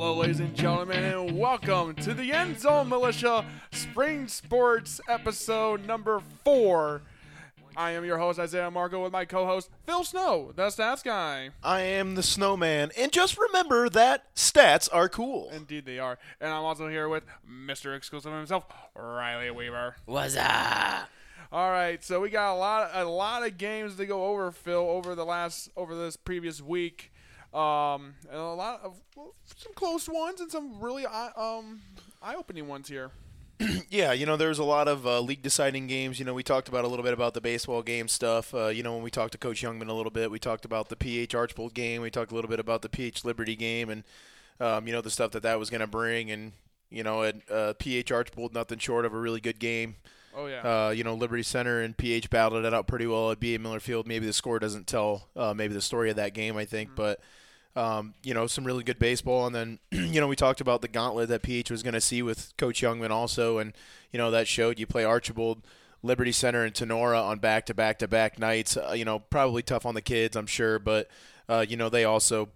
Hello, 0.00 0.14
ladies 0.14 0.38
and 0.38 0.54
gentlemen, 0.54 1.02
and 1.02 1.36
welcome 1.36 1.92
to 1.96 2.14
the 2.14 2.32
End 2.32 2.60
Zone 2.60 2.88
Militia 2.88 3.44
Spring 3.72 4.28
Sports 4.28 5.00
episode 5.08 5.84
number 5.88 6.22
four. 6.44 7.02
I 7.76 7.90
am 7.90 8.04
your 8.04 8.16
host, 8.16 8.38
Isaiah 8.38 8.70
Margo, 8.70 9.02
with 9.02 9.10
my 9.10 9.24
co 9.24 9.44
host, 9.44 9.70
Phil 9.86 10.04
Snow, 10.04 10.52
the 10.54 10.68
stats 10.68 11.02
guy. 11.02 11.50
I 11.64 11.80
am 11.80 12.14
the 12.14 12.22
snowman. 12.22 12.92
And 12.96 13.10
just 13.10 13.36
remember 13.36 13.88
that 13.88 14.32
stats 14.36 14.88
are 14.92 15.08
cool. 15.08 15.50
Indeed, 15.50 15.84
they 15.84 15.98
are. 15.98 16.16
And 16.40 16.52
I'm 16.52 16.62
also 16.62 16.86
here 16.86 17.08
with 17.08 17.24
Mr. 17.50 17.96
Exclusive 17.96 18.32
himself, 18.32 18.66
Riley 18.94 19.50
Weaver. 19.50 19.96
What's 20.06 20.36
up? 20.36 21.08
All 21.50 21.70
right, 21.72 22.04
so 22.04 22.20
we 22.20 22.30
got 22.30 22.54
a 22.54 22.56
lot, 22.56 22.90
a 22.94 23.04
lot 23.04 23.44
of 23.44 23.58
games 23.58 23.96
to 23.96 24.06
go 24.06 24.26
over, 24.26 24.52
Phil, 24.52 24.78
over 24.78 25.16
the 25.16 25.26
last, 25.26 25.70
over 25.76 25.96
this 25.96 26.16
previous 26.16 26.62
week. 26.62 27.10
Um, 27.52 28.14
and 28.28 28.38
a 28.38 28.52
lot 28.54 28.80
of 28.82 29.00
well, 29.16 29.34
some 29.56 29.72
close 29.74 30.08
ones 30.08 30.40
and 30.40 30.50
some 30.50 30.80
really 30.80 31.06
eye- 31.06 31.32
um, 31.36 31.80
eye-opening 32.22 32.68
ones 32.68 32.88
here. 32.88 33.10
Yeah, 33.90 34.12
you 34.12 34.26
know, 34.26 34.36
there's 34.36 34.58
a 34.58 34.64
lot 34.64 34.86
of 34.86 35.06
uh, 35.06 35.18
league 35.20 35.42
deciding 35.42 35.86
games. 35.86 36.18
You 36.18 36.24
know, 36.26 36.34
we 36.34 36.42
talked 36.42 36.68
about 36.68 36.84
a 36.84 36.88
little 36.88 37.02
bit 37.02 37.14
about 37.14 37.32
the 37.34 37.40
baseball 37.40 37.82
game 37.82 38.06
stuff. 38.06 38.54
Uh, 38.54 38.66
you 38.68 38.82
know, 38.82 38.92
when 38.94 39.02
we 39.02 39.10
talked 39.10 39.32
to 39.32 39.38
Coach 39.38 39.62
Youngman 39.62 39.88
a 39.88 39.94
little 39.94 40.10
bit, 40.10 40.30
we 40.30 40.38
talked 40.38 40.64
about 40.64 40.90
the 40.90 40.96
PH 40.96 41.34
Archbold 41.34 41.74
game. 41.74 42.02
We 42.02 42.10
talked 42.10 42.30
a 42.30 42.34
little 42.34 42.50
bit 42.50 42.60
about 42.60 42.82
the 42.82 42.88
PH 42.88 43.24
Liberty 43.24 43.56
game 43.56 43.88
and, 43.88 44.04
um, 44.60 44.86
you 44.86 44.92
know, 44.92 45.00
the 45.00 45.10
stuff 45.10 45.30
that 45.32 45.42
that 45.42 45.58
was 45.58 45.70
going 45.70 45.80
to 45.80 45.86
bring. 45.86 46.30
And, 46.30 46.52
you 46.90 47.02
know, 47.02 47.22
at 47.24 47.36
uh, 47.50 47.72
PH 47.78 48.12
Archbold, 48.12 48.52
nothing 48.54 48.78
short 48.78 49.06
of 49.06 49.14
a 49.14 49.18
really 49.18 49.40
good 49.40 49.58
game. 49.58 49.96
Oh 50.36 50.46
yeah. 50.46 50.86
Uh, 50.86 50.90
you 50.90 51.02
know, 51.02 51.14
Liberty 51.14 51.42
Center 51.42 51.80
and 51.80 51.96
PH 51.96 52.30
battled 52.30 52.64
it 52.64 52.72
out 52.74 52.86
pretty 52.86 53.06
well 53.06 53.32
at 53.32 53.40
BA 53.40 53.58
Miller 53.58 53.80
Field. 53.80 54.06
Maybe 54.06 54.26
the 54.26 54.32
score 54.32 54.58
doesn't 54.58 54.86
tell 54.86 55.28
uh, 55.34 55.54
maybe 55.54 55.74
the 55.74 55.80
story 55.80 56.10
of 56.10 56.16
that 56.16 56.34
game, 56.34 56.56
I 56.56 56.64
think, 56.64 56.90
but 56.94 57.20
um, 57.76 58.14
you 58.22 58.34
know, 58.34 58.46
some 58.46 58.64
really 58.64 58.84
good 58.84 58.98
baseball. 58.98 59.46
And 59.46 59.54
then, 59.54 59.78
you 59.90 60.20
know, 60.20 60.28
we 60.28 60.36
talked 60.36 60.60
about 60.60 60.82
the 60.82 60.88
gauntlet 60.88 61.28
that 61.28 61.42
PH 61.42 61.70
was 61.70 61.82
going 61.82 61.94
to 61.94 62.00
see 62.00 62.22
with 62.22 62.52
Coach 62.56 62.80
Youngman 62.82 63.10
also, 63.10 63.58
and 63.58 63.72
you 64.12 64.18
know 64.18 64.30
that 64.30 64.48
showed 64.48 64.78
you 64.78 64.86
play 64.86 65.04
Archbold. 65.04 65.62
Liberty 66.00 66.30
Center 66.30 66.62
and 66.62 66.72
Tinora 66.72 67.20
on 67.20 67.40
back 67.40 67.66
to 67.66 67.74
back 67.74 67.98
to 67.98 68.06
back 68.06 68.38
nights. 68.38 68.76
Uh, 68.76 68.92
you 68.96 69.04
know, 69.04 69.18
probably 69.18 69.64
tough 69.64 69.84
on 69.84 69.96
the 69.96 70.00
kids, 70.00 70.36
I'm 70.36 70.46
sure, 70.46 70.78
but 70.78 71.08
uh, 71.48 71.66
you 71.68 71.76
know 71.76 71.88
they 71.88 72.04
also 72.04 72.50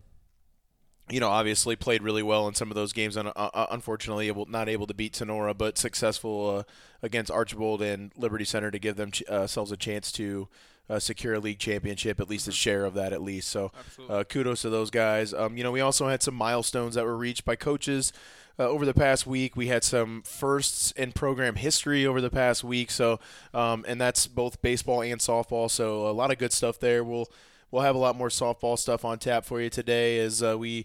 you 1.11 1.21
know, 1.21 1.29
obviously 1.29 1.77
played 1.77 2.03
really 2.03 2.23
well 2.23 2.49
in 2.49 2.55
some 2.55 2.71
of 2.71 2.75
those 2.75 2.93
games. 2.93 3.17
Uh, 3.17 3.33
uh, 3.37 3.67
unfortunately, 3.71 4.29
able, 4.29 4.47
not 4.47 4.69
able 4.69 4.87
to 4.87 4.95
beat 4.95 5.13
Tinora, 5.13 5.57
but 5.57 5.77
successful 5.77 6.59
uh, 6.59 6.63
against 7.03 7.31
Archbold 7.31 7.83
and 7.83 8.13
Liberty 8.17 8.45
Center 8.45 8.71
to 8.71 8.79
give 8.79 8.97
themselves 8.97 9.73
a 9.73 9.77
chance 9.77 10.11
to 10.13 10.49
uh, 10.91 10.99
secure 10.99 11.35
a 11.35 11.39
league 11.41 11.59
championship, 11.59 12.21
at 12.21 12.29
least 12.29 12.49
a 12.49 12.53
share 12.53 12.85
of 12.85 12.95
that, 12.95 13.13
at 13.13 13.23
least. 13.23 13.49
So, 13.49 13.73
uh, 14.09 14.25
kudos 14.25 14.63
to 14.63 14.71
those 14.71 14.91
guys. 14.91 15.33
Um, 15.33 15.57
you 15.57 15.63
know, 15.63 15.73
we 15.73 15.81
also 15.81 16.09
had 16.09 16.23
some 16.23 16.35
milestones 16.35 16.95
that 16.97 17.05
were 17.05 17.17
reached 17.17 17.45
by 17.45 17.57
coaches. 17.57 18.13
Uh, 18.59 18.69
over 18.69 18.85
the 18.85 18.93
past 18.93 19.27
week, 19.27 19.57
we 19.57 19.69
had 19.69 19.83
some 19.83 20.23
firsts 20.23 20.91
in 20.93 21.11
program 21.13 21.55
history 21.55 22.05
over 22.05 22.21
the 22.21 22.29
past 22.31 22.63
week. 22.63 22.91
So, 22.91 23.19
um, 23.55 23.85
and 23.89 23.99
that's 24.01 24.27
both 24.27 24.61
baseball 24.61 25.01
and 25.01 25.19
softball. 25.21 25.71
So, 25.71 26.07
a 26.09 26.13
lot 26.13 26.31
of 26.31 26.37
good 26.39 26.53
stuff 26.53 26.79
there. 26.79 27.03
We'll 27.03 27.29
we'll 27.71 27.83
have 27.83 27.95
a 27.95 27.99
lot 27.99 28.15
more 28.17 28.29
softball 28.29 28.79
stuff 28.79 29.05
on 29.07 29.19
tap 29.19 29.47
for 29.47 29.59
you 29.61 29.71
today 29.71 30.19
as 30.19 30.43
uh, 30.43 30.59
we 30.59 30.85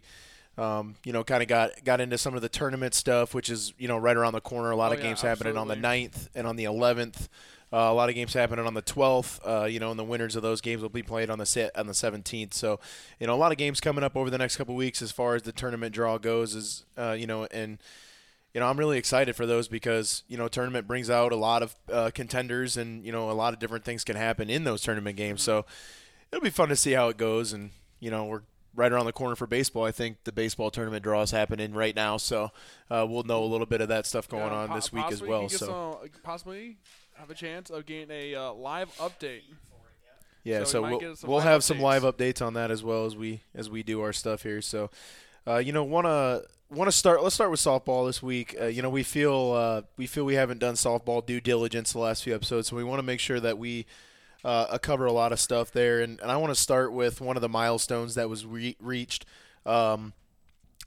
um, 0.57 0.95
you 1.03 1.11
know 1.11 1.23
kind 1.25 1.43
of 1.43 1.49
got 1.49 1.83
got 1.83 1.99
into 1.99 2.17
some 2.17 2.33
of 2.33 2.41
the 2.41 2.47
tournament 2.49 2.93
stuff 2.93 3.33
which 3.35 3.49
is 3.49 3.73
you 3.77 3.87
know 3.89 3.97
right 3.97 4.15
around 4.15 4.31
the 4.33 4.41
corner 4.41 4.71
a 4.71 4.75
lot 4.77 4.91
Oh, 4.91 4.93
of 4.93 4.99
yeah, 4.99 5.07
games 5.07 5.21
happening 5.21 5.57
on 5.57 5.67
the 5.67 5.75
absolutely. 5.75 6.07
9th 6.09 6.29
and 6.35 6.47
on 6.47 6.55
the 6.55 6.63
11th 6.63 7.27
uh, 7.73 7.77
a 7.77 7.93
lot 7.93 8.07
of 8.09 8.15
games 8.15 8.33
happening 8.33 8.65
on 8.65 8.73
the 8.73 8.81
12th 8.81 9.39
uh, 9.45 9.65
you 9.65 9.79
know 9.79 9.91
and 9.91 9.99
the 9.99 10.03
winners 10.03 10.35
of 10.35 10.41
those 10.41 10.61
games 10.61 10.81
will 10.81 10.89
be 10.89 11.03
played 11.03 11.29
on 11.29 11.37
the 11.39 11.45
set 11.45 11.77
on 11.77 11.87
the 11.87 11.93
17th 11.93 12.53
so 12.53 12.79
you 13.19 13.27
know 13.27 13.33
a 13.33 13.37
lot 13.37 13.51
of 13.51 13.57
games 13.57 13.79
coming 13.81 14.03
up 14.03 14.15
over 14.15 14.29
the 14.29 14.37
next 14.37 14.55
couple 14.57 14.73
weeks 14.75 15.01
as 15.01 15.11
far 15.11 15.35
as 15.35 15.41
the 15.43 15.51
tournament 15.51 15.93
draw 15.93 16.17
goes 16.17 16.55
is 16.55 16.85
uh, 16.97 17.11
you 17.17 17.27
know 17.27 17.45
and 17.51 17.79
you 18.53 18.61
know, 18.61 18.67
I'm 18.69 18.77
really 18.79 18.97
excited 18.97 19.35
for 19.35 19.45
those 19.45 19.67
because 19.67 20.23
you 20.27 20.35
know, 20.35 20.47
tournament 20.47 20.87
brings 20.87 21.11
out 21.11 21.31
a 21.31 21.35
lot 21.35 21.61
of 21.61 21.75
uh, 21.93 22.09
contenders, 22.11 22.75
and 22.75 23.05
you 23.05 23.11
know, 23.11 23.29
a 23.29 23.33
lot 23.33 23.53
of 23.53 23.59
different 23.59 23.85
things 23.85 24.03
can 24.03 24.15
happen 24.15 24.49
in 24.49 24.63
those 24.63 24.81
tournament 24.81 25.15
games. 25.15 25.43
So 25.43 25.63
it'll 26.31 26.41
be 26.43 26.49
fun 26.49 26.69
to 26.69 26.75
see 26.75 26.93
how 26.93 27.09
it 27.09 27.17
goes. 27.17 27.53
And 27.53 27.69
you 27.99 28.09
know, 28.09 28.25
we're 28.25 28.41
right 28.73 28.91
around 28.91 29.05
the 29.05 29.11
corner 29.13 29.35
for 29.35 29.45
baseball. 29.45 29.83
I 29.83 29.91
think 29.91 30.23
the 30.23 30.31
baseball 30.31 30.71
tournament 30.71 31.03
draw 31.03 31.21
is 31.21 31.29
happening 31.29 31.73
right 31.73 31.95
now, 31.95 32.17
so 32.17 32.49
uh, 32.89 33.05
we'll 33.07 33.23
know 33.23 33.43
a 33.43 33.45
little 33.45 33.67
bit 33.67 33.81
of 33.81 33.89
that 33.89 34.07
stuff 34.07 34.27
going 34.27 34.43
Yeah, 34.47 34.53
on 34.57 34.67
po- 34.69 34.75
this 34.75 34.91
week 34.91 35.05
as 35.11 35.21
well. 35.21 35.49
So 35.49 35.99
some- 36.01 36.09
possibly 36.23 36.77
have 37.19 37.29
a 37.29 37.35
chance 37.35 37.69
of 37.69 37.85
getting 37.85 38.11
a 38.11 38.35
uh, 38.35 38.53
live 38.53 38.95
update. 38.97 39.41
yeah, 40.43 40.59
so 40.59 40.65
so, 40.65 40.81
we 40.83 40.97
we'll, 40.97 41.15
we'll 41.23 41.39
have 41.39 41.63
some 41.63 41.79
live 41.79 42.03
updates 42.03 42.45
on 42.45 42.53
that 42.53 42.71
as 42.71 42.83
well 42.83 43.05
as 43.05 43.15
we 43.15 43.41
as 43.55 43.69
we 43.69 43.83
do 43.83 44.01
our 44.01 44.13
stuff 44.13 44.43
here. 44.43 44.61
So 44.61 44.89
uh, 45.47 45.57
you 45.57 45.71
know, 45.71 45.83
wanna 45.83 46.41
want 46.69 46.89
to 46.89 46.91
start. 46.91 47.23
Let's 47.23 47.35
start 47.35 47.51
with 47.51 47.59
softball 47.59 48.07
this 48.07 48.21
week. 48.21 48.55
Uh, 48.59 48.65
you 48.65 48.81
know, 48.81 48.89
we 48.89 49.03
feel 49.03 49.51
uh, 49.53 49.81
we 49.97 50.07
feel 50.07 50.25
we 50.25 50.35
haven't 50.35 50.59
done 50.59 50.75
softball 50.75 51.25
due 51.25 51.41
diligence 51.41 51.93
the 51.93 51.99
last 51.99 52.23
few 52.23 52.35
episodes, 52.35 52.67
so 52.67 52.75
we 52.75 52.83
want 52.83 52.99
to 52.99 53.03
make 53.03 53.19
sure 53.19 53.39
that 53.39 53.57
we 53.57 53.85
uh, 54.43 54.77
cover 54.77 55.05
a 55.05 55.11
lot 55.11 55.31
of 55.31 55.39
stuff 55.39 55.71
there. 55.71 56.01
And, 56.01 56.19
and 56.21 56.31
I 56.31 56.37
want 56.37 56.53
to 56.53 56.59
start 56.59 56.93
with 56.93 57.21
one 57.21 57.35
of 57.35 57.41
the 57.41 57.49
milestones 57.49 58.15
that 58.15 58.29
was 58.29 58.45
re- 58.45 58.77
reached. 58.79 59.25
Um, 59.65 60.13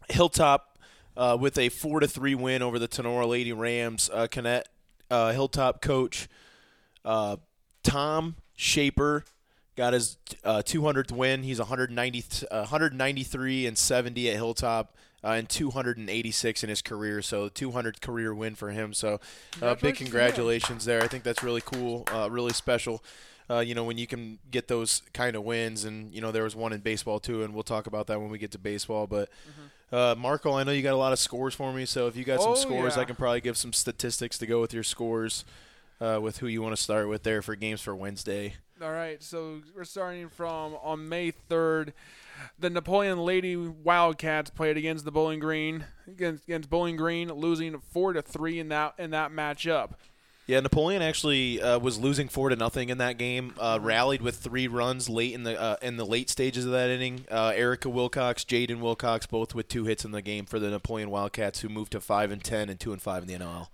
Hilltop 0.09 0.79
uh, 1.17 1.37
with 1.39 1.59
a 1.59 1.69
four 1.69 2.01
to 2.01 2.09
three 2.09 2.35
win 2.35 2.63
over 2.63 2.79
the 2.79 2.89
Tinora 2.89 3.29
Lady 3.29 3.53
Rams. 3.53 4.11
Uh, 4.13 4.27
Connect, 4.27 4.69
uh, 5.11 5.33
Hilltop 5.33 5.83
coach 5.83 6.29
uh, 7.05 7.37
Tom 7.83 8.37
Shaper 8.57 9.25
got 9.77 9.93
his 9.93 10.17
uh, 10.45 10.63
200th 10.65 11.13
win. 11.13 11.43
He's 11.43 11.59
190, 11.59 12.47
uh, 12.51 12.59
193 12.59 13.67
and 13.67 13.79
70 13.79 14.31
at 14.31 14.37
Hilltop. 14.37 14.95
Uh, 15.23 15.33
and 15.33 15.51
286 15.51 16.63
in 16.63 16.71
his 16.71 16.81
career, 16.81 17.21
so 17.21 17.51
200 17.51 18.01
career 18.01 18.35
win 18.35 18.55
for 18.55 18.71
him. 18.71 18.95
So, 18.95 19.21
uh, 19.61 19.75
big 19.75 19.97
Congratulations 19.97 19.99
congratulations 19.99 20.85
there. 20.87 21.03
I 21.03 21.09
think 21.09 21.25
that's 21.25 21.43
really 21.43 21.61
cool, 21.61 22.05
uh, 22.11 22.31
really 22.31 22.55
special. 22.55 23.05
Uh, 23.51 23.59
you 23.59 23.75
know, 23.75 23.85
when 23.85 23.99
you 23.99 24.07
can 24.07 24.39
get 24.51 24.67
those 24.69 25.03
kind 25.13 25.37
of 25.37 25.43
wins, 25.45 25.85
and 25.85 26.11
you 26.15 26.23
know 26.23 26.33
there 26.33 26.45
was 26.45 26.57
one 26.57 26.73
in 26.73 26.81
baseball 26.81 27.21
too, 27.21 27.43
and 27.43 27.53
we'll 27.53 27.63
talk 27.63 27.87
about 27.87 28.07
that 28.07 28.19
when 28.19 28.31
we 28.31 28.39
get 28.39 28.53
to 28.53 28.59
baseball. 28.59 29.07
But 29.07 29.29
uh, 29.93 30.15
Marco, 30.17 30.53
I 30.55 30.65
know 30.65 30.73
you 30.73 30.83
got 30.83 30.95
a 30.95 30.97
lot 30.97 31.13
of 31.13 31.19
scores 31.19 31.55
for 31.55 31.73
me, 31.73 31.85
so 31.85 32.07
if 32.07 32.17
you 32.17 32.25
got 32.25 32.41
some. 32.41 32.53
Oh, 32.53 32.55
scores, 32.55 32.97
yeah. 32.97 33.03
I 33.03 33.05
can 33.05 33.17
probably 33.17 33.41
give 33.41 33.57
some 33.57 33.73
statistics 33.73 34.39
to 34.39 34.47
go 34.47 34.61
with 34.61 34.73
your 34.73 34.85
scores. 34.85 35.45
Uh, 36.03 36.19
with 36.19 36.39
who 36.39 36.47
you 36.47 36.63
want 36.63 36.75
to 36.75 36.83
start 36.83 37.11
with 37.11 37.25
there 37.25 37.43
for 37.43 37.55
games 37.55 37.83
for 37.83 37.95
Wednesday. 37.95 38.55
All 38.81 38.91
right, 38.91 39.23
so 39.23 39.61
we're 39.77 39.85
starting 39.85 40.31
from 40.31 40.75
on 40.83 41.11
May 41.11 41.31
3rd. 41.51 41.93
The 42.59 42.71
Napoleon 42.71 43.19
Lady 43.19 43.55
Wildcats 43.55 44.49
played 44.49 44.79
against 44.79 45.05
the 45.05 45.11
Bowling 45.11 45.41
Green 45.41 45.85
against, 46.09 46.45
against 46.45 46.71
Bowling 46.71 46.97
Green, 46.97 47.31
losing 47.31 47.79
four 47.79 48.15
to 48.15 48.23
three 48.23 48.59
in 48.59 48.71
that 48.71 48.95
in 48.99 49.11
that 49.11 49.31
matchup. 49.31 49.91
Yeah, 50.51 50.59
Napoleon 50.61 51.01
actually 51.01 51.63
uh, 51.63 51.79
was 51.79 51.97
losing 51.99 52.27
four 52.29 52.49
to 52.49 52.57
nothing 52.57 52.89
in 52.89 52.99
that 52.99 53.19
game. 53.19 53.55
Uh, 53.59 53.77
Mm-hmm. 53.77 53.87
rallied 53.87 54.21
with 54.23 54.37
three 54.37 54.67
runs 54.67 55.09
late 55.09 55.33
in 55.33 55.45
the 55.45 55.59
uh, 55.61 55.77
in 55.81 55.97
the 55.97 56.05
late 56.05 56.29
stages 56.29 56.65
of 56.67 56.73
that 56.73 56.91
inning. 56.91 57.25
Uh, 57.31 57.53
Erica 57.55 57.89
Wilcox, 57.89 58.43
Jaden 58.45 58.81
Wilcox, 58.81 59.27
both 59.27 59.55
with 59.55 59.69
two 59.69 59.85
hits 59.85 60.05
in 60.05 60.11
the 60.11 60.21
game 60.23 60.45
for 60.47 60.59
the 60.59 60.71
Napoleon 60.71 61.09
Wildcats, 61.09 61.61
who 61.61 61.69
moved 61.69 61.93
to 61.93 62.01
five 62.01 62.33
and 62.33 62.43
ten 62.43 62.69
and 62.69 62.81
two 62.81 62.93
and 62.93 63.01
five 63.01 63.23
in 63.23 63.29
the 63.29 63.35
NL. 63.45 63.69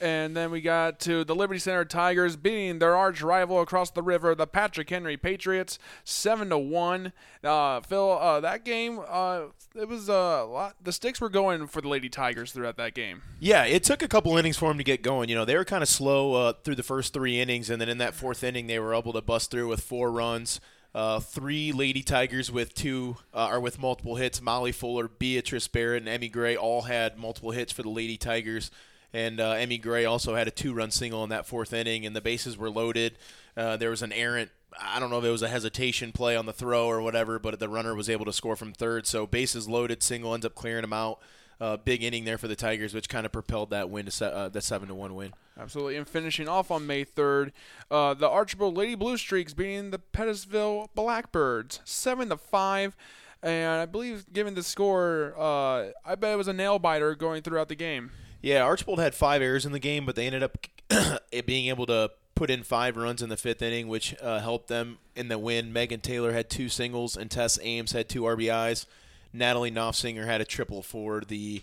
And 0.00 0.36
then 0.36 0.50
we 0.52 0.60
got 0.60 1.00
to 1.00 1.24
the 1.24 1.34
Liberty 1.34 1.58
Center 1.58 1.84
Tigers 1.84 2.36
beating 2.36 2.78
their 2.78 2.94
arch 2.96 3.20
rival 3.20 3.60
across 3.60 3.90
the 3.90 4.02
river, 4.02 4.34
the 4.34 4.46
Patrick 4.46 4.88
Henry 4.90 5.16
Patriots, 5.16 5.78
seven 6.04 6.50
to 6.50 6.58
one. 6.58 7.12
Uh, 7.42 7.80
Phil, 7.80 8.12
uh, 8.12 8.38
that 8.40 8.64
game, 8.64 9.00
uh, 9.08 9.42
it 9.74 9.88
was 9.88 10.08
a 10.08 10.44
lot. 10.44 10.76
The 10.82 10.92
sticks 10.92 11.20
were 11.20 11.28
going 11.30 11.66
for 11.66 11.80
the 11.80 11.88
Lady 11.88 12.08
Tigers 12.08 12.52
throughout 12.52 12.76
that 12.76 12.94
game. 12.94 13.22
Yeah, 13.40 13.64
it 13.64 13.82
took 13.82 14.02
a 14.02 14.08
couple 14.08 14.36
innings 14.36 14.56
for 14.56 14.68
them 14.68 14.78
to 14.78 14.84
get 14.84 15.02
going. 15.02 15.28
You 15.28 15.34
know, 15.34 15.44
they 15.44 15.56
were 15.56 15.64
kind 15.64 15.79
of 15.82 15.88
slow 15.88 16.34
uh, 16.34 16.52
through 16.64 16.76
the 16.76 16.82
first 16.82 17.12
three 17.12 17.40
innings, 17.40 17.70
and 17.70 17.80
then 17.80 17.88
in 17.88 17.98
that 17.98 18.14
fourth 18.14 18.42
inning, 18.42 18.66
they 18.66 18.78
were 18.78 18.94
able 18.94 19.12
to 19.12 19.20
bust 19.20 19.50
through 19.50 19.68
with 19.68 19.80
four 19.80 20.10
runs. 20.10 20.60
Uh, 20.92 21.20
three 21.20 21.70
Lady 21.70 22.02
Tigers 22.02 22.50
with 22.50 22.74
two 22.74 23.16
uh, 23.32 23.48
or 23.50 23.60
with 23.60 23.78
multiple 23.78 24.16
hits. 24.16 24.40
Molly 24.40 24.72
Fuller, 24.72 25.06
Beatrice 25.06 25.68
Barrett, 25.68 26.02
and 26.02 26.08
Emmy 26.08 26.28
Gray 26.28 26.56
all 26.56 26.82
had 26.82 27.16
multiple 27.16 27.52
hits 27.52 27.72
for 27.72 27.82
the 27.82 27.88
Lady 27.88 28.16
Tigers. 28.16 28.70
And 29.12 29.40
uh, 29.40 29.52
Emmy 29.52 29.78
Gray 29.78 30.04
also 30.04 30.34
had 30.34 30.48
a 30.48 30.52
two-run 30.52 30.90
single 30.90 31.22
in 31.24 31.30
that 31.30 31.46
fourth 31.46 31.72
inning, 31.72 32.06
and 32.06 32.14
the 32.14 32.20
bases 32.20 32.56
were 32.56 32.70
loaded. 32.70 33.18
Uh, 33.56 33.76
there 33.76 33.90
was 33.90 34.02
an 34.02 34.12
errant. 34.12 34.50
I 34.80 35.00
don't 35.00 35.10
know 35.10 35.18
if 35.18 35.24
it 35.24 35.30
was 35.30 35.42
a 35.42 35.48
hesitation 35.48 36.12
play 36.12 36.36
on 36.36 36.46
the 36.46 36.52
throw 36.52 36.86
or 36.86 37.02
whatever, 37.02 37.38
but 37.38 37.58
the 37.58 37.68
runner 37.68 37.94
was 37.94 38.08
able 38.08 38.24
to 38.24 38.32
score 38.32 38.56
from 38.56 38.72
third. 38.72 39.06
So 39.06 39.26
bases 39.26 39.68
loaded, 39.68 40.02
single 40.02 40.32
ends 40.32 40.46
up 40.46 40.54
clearing 40.54 40.82
them 40.82 40.92
out 40.92 41.20
uh, 41.60 41.76
big 41.76 42.02
inning 42.02 42.24
there 42.24 42.38
for 42.38 42.48
the 42.48 42.56
Tigers, 42.56 42.94
which 42.94 43.08
kind 43.08 43.26
of 43.26 43.32
propelled 43.32 43.70
that 43.70 43.90
win 43.90 44.06
to 44.06 44.10
se- 44.10 44.32
uh, 44.32 44.48
the 44.48 44.60
seven 44.60 44.88
to 44.88 44.94
one 44.94 45.14
win. 45.14 45.32
Absolutely. 45.58 45.96
And 45.96 46.08
finishing 46.08 46.48
off 46.48 46.70
on 46.70 46.86
May 46.86 47.04
3rd, 47.04 47.50
uh, 47.90 48.14
the 48.14 48.28
Archbold 48.28 48.76
Lady 48.76 48.94
Blue 48.94 49.16
Streaks 49.18 49.52
beating 49.52 49.90
the 49.90 49.98
Pettisville 49.98 50.88
Blackbirds 50.94 51.80
7 51.84 52.30
to 52.30 52.36
5. 52.36 52.96
And 53.42 53.80
I 53.80 53.86
believe, 53.86 54.32
given 54.32 54.54
the 54.54 54.62
score, 54.62 55.34
uh, 55.38 55.90
I 56.04 56.14
bet 56.14 56.32
it 56.32 56.36
was 56.36 56.48
a 56.48 56.52
nail 56.52 56.78
biter 56.78 57.14
going 57.14 57.42
throughout 57.42 57.68
the 57.68 57.74
game. 57.74 58.10
Yeah, 58.42 58.62
Archbold 58.62 58.98
had 58.98 59.14
five 59.14 59.42
errors 59.42 59.66
in 59.66 59.72
the 59.72 59.78
game, 59.78 60.06
but 60.06 60.14
they 60.16 60.26
ended 60.26 60.42
up 60.42 60.66
being 61.46 61.66
able 61.66 61.86
to 61.86 62.10
put 62.34 62.48
in 62.50 62.62
five 62.62 62.96
runs 62.96 63.20
in 63.20 63.28
the 63.28 63.36
fifth 63.36 63.60
inning, 63.60 63.86
which 63.88 64.14
uh, 64.22 64.40
helped 64.40 64.68
them 64.68 64.98
in 65.14 65.28
the 65.28 65.38
win. 65.38 65.74
Megan 65.74 66.00
Taylor 66.00 66.32
had 66.32 66.48
two 66.48 66.70
singles, 66.70 67.16
and 67.16 67.30
Tess 67.30 67.58
Ames 67.62 67.92
had 67.92 68.08
two 68.08 68.22
RBIs. 68.22 68.86
Natalie 69.32 69.70
Knopfsinger 69.70 70.26
had 70.26 70.40
a 70.40 70.44
triple 70.44 70.82
for 70.82 71.20
the 71.20 71.62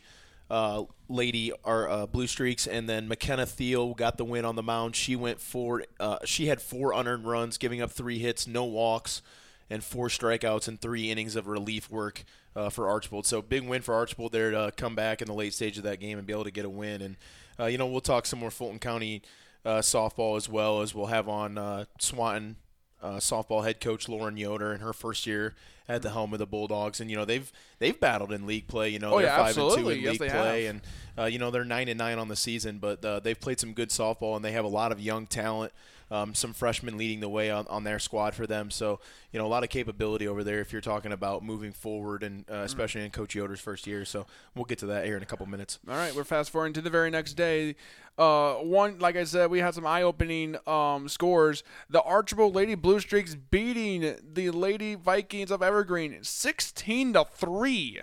uh, 0.49 0.83
lady 1.09 1.51
or 1.63 1.89
uh, 1.89 2.05
Blue 2.05 2.27
Streaks, 2.27 2.67
and 2.67 2.87
then 2.87 3.07
McKenna 3.07 3.45
Thiel 3.45 3.93
got 3.93 4.17
the 4.17 4.25
win 4.25 4.45
on 4.45 4.55
the 4.55 4.63
mound. 4.63 4.95
She 4.95 5.15
went 5.15 5.39
four. 5.39 5.83
Uh, 5.99 6.19
she 6.25 6.47
had 6.47 6.61
four 6.61 6.93
unearned 6.93 7.25
runs, 7.25 7.57
giving 7.57 7.81
up 7.81 7.91
three 7.91 8.19
hits, 8.19 8.47
no 8.47 8.63
walks, 8.63 9.21
and 9.69 9.83
four 9.83 10.07
strikeouts 10.07 10.67
and 10.67 10.79
three 10.79 11.11
innings 11.11 11.35
of 11.35 11.47
relief 11.47 11.89
work 11.89 12.23
uh, 12.55 12.69
for 12.69 12.89
Archbold. 12.89 13.25
So 13.25 13.41
big 13.41 13.67
win 13.67 13.81
for 13.81 13.93
Archbold 13.93 14.31
there 14.31 14.51
to 14.51 14.71
come 14.75 14.95
back 14.95 15.21
in 15.21 15.27
the 15.27 15.33
late 15.33 15.53
stage 15.53 15.77
of 15.77 15.83
that 15.83 15.99
game 15.99 16.17
and 16.17 16.25
be 16.25 16.33
able 16.33 16.45
to 16.45 16.51
get 16.51 16.65
a 16.65 16.69
win. 16.69 17.01
And 17.01 17.17
uh, 17.59 17.65
you 17.65 17.77
know 17.77 17.87
we'll 17.87 18.01
talk 18.01 18.25
some 18.25 18.39
more 18.39 18.51
Fulton 18.51 18.79
County 18.79 19.21
uh, 19.65 19.79
softball 19.79 20.37
as 20.37 20.47
well 20.47 20.81
as 20.81 20.95
we'll 20.95 21.07
have 21.07 21.27
on 21.27 21.85
Swanton 21.99 22.55
uh, 23.01 23.17
softball 23.17 23.63
head 23.63 23.79
coach 23.79 24.07
Lauren 24.09 24.37
Yoder 24.37 24.73
in 24.73 24.79
her 24.81 24.93
first 24.93 25.25
year 25.27 25.55
at 25.89 26.01
the 26.01 26.09
helm 26.09 26.33
of 26.33 26.39
the 26.39 26.45
Bulldogs, 26.45 26.99
and 26.99 27.09
you 27.09 27.15
know 27.15 27.23
they've 27.25 27.51
they've 27.79 27.97
battled 27.99 28.31
in 28.33 28.45
league 28.45 28.67
play. 28.67 28.89
You 28.89 28.99
know 28.99 29.13
Oh, 29.13 29.17
they're 29.17 29.27
yeah, 29.27 29.37
five 29.37 29.57
and 29.57 29.71
two 29.75 29.89
in 29.89 30.01
Yes, 30.01 30.19
league 30.19 30.31
play, 30.31 30.63
have. 30.65 30.75
and 30.75 30.81
uh, 31.17 31.25
you 31.25 31.39
know 31.39 31.49
they're 31.51 31.63
nine 31.63 31.87
and 31.87 31.97
nine 31.97 32.17
on 32.19 32.27
the 32.27 32.35
season, 32.35 32.79
but 32.79 33.03
uh, 33.05 33.19
they've 33.19 33.39
played 33.39 33.59
some 33.59 33.73
good 33.73 33.89
softball, 33.89 34.35
and 34.35 34.43
they 34.43 34.51
have 34.51 34.65
a 34.65 34.69
lot 34.69 34.91
of 34.91 34.99
young 34.99 35.25
talent. 35.27 35.71
Um, 36.09 36.33
some 36.33 36.53
freshmen 36.53 36.97
leading 36.97 37.19
the 37.19 37.27
way 37.27 37.51
on, 37.51 37.67
on 37.67 37.83
their 37.83 37.99
squad 37.99 38.33
for 38.33 38.47
them, 38.47 38.71
so 38.71 39.01
you 39.33 39.39
know 39.39 39.45
a 39.45 39.49
lot 39.49 39.63
of 39.65 39.69
capability 39.69 40.25
over 40.25 40.41
there. 40.41 40.61
If 40.61 40.71
you're 40.71 40.79
talking 40.81 41.11
about 41.11 41.43
moving 41.43 41.73
forward, 41.73 42.23
and 42.23 42.45
uh, 42.49 42.59
especially 42.59 43.03
in 43.03 43.11
Coach 43.11 43.35
Yoder's 43.35 43.59
first 43.59 43.85
year, 43.85 44.05
so 44.05 44.25
we'll 44.55 44.63
get 44.63 44.77
to 44.79 44.85
that 44.85 45.03
here 45.05 45.17
in 45.17 45.23
a 45.23 45.25
couple 45.25 45.45
minutes. 45.47 45.79
All 45.85 45.95
right, 45.97 46.15
we're 46.15 46.23
fast 46.23 46.49
forwarding 46.49 46.71
to 46.75 46.81
the 46.81 46.89
very 46.89 47.09
next 47.09 47.33
day. 47.33 47.75
Uh, 48.17 48.55
one, 48.55 48.97
like 48.97 49.15
I 49.15 49.23
said, 49.25 49.51
we 49.51 49.59
had 49.59 49.75
some 49.75 49.85
eye-opening 49.85 50.57
um, 50.65 51.07
scores. 51.07 51.63
The 51.89 52.01
Archbold 52.01 52.55
Lady 52.55 52.73
Blue 52.73 52.99
Streaks 52.99 53.35
beating 53.35 54.15
the 54.33 54.49
Lady 54.49 54.95
Vikings 54.95 55.51
of 55.51 55.61
Evergreen, 55.61 56.17
sixteen 56.23 57.13
to 57.13 57.25
three. 57.25 58.01